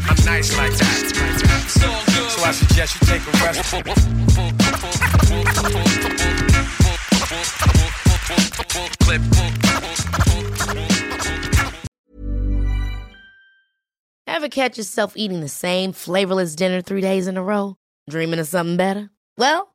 I'm 0.08 0.24
nice 0.24 0.56
like 0.56 0.72
that. 0.72 1.02
So, 1.68 1.88
good. 2.14 2.30
so 2.30 2.44
I 2.44 2.52
suggest 2.52 2.94
you 2.94 3.06
take 3.06 3.22
a 3.26 3.30
rest. 3.42 3.58
Ever 14.26 14.48
catch 14.48 14.78
yourself 14.78 15.16
eating 15.16 15.40
the 15.40 15.48
same 15.48 15.92
flavorless 15.92 16.54
dinner 16.54 16.82
three 16.82 17.00
days 17.00 17.26
in 17.26 17.36
a 17.36 17.42
row? 17.42 17.76
Dreaming 18.08 18.38
of 18.38 18.46
something 18.46 18.76
better? 18.76 19.10
Well, 19.36 19.74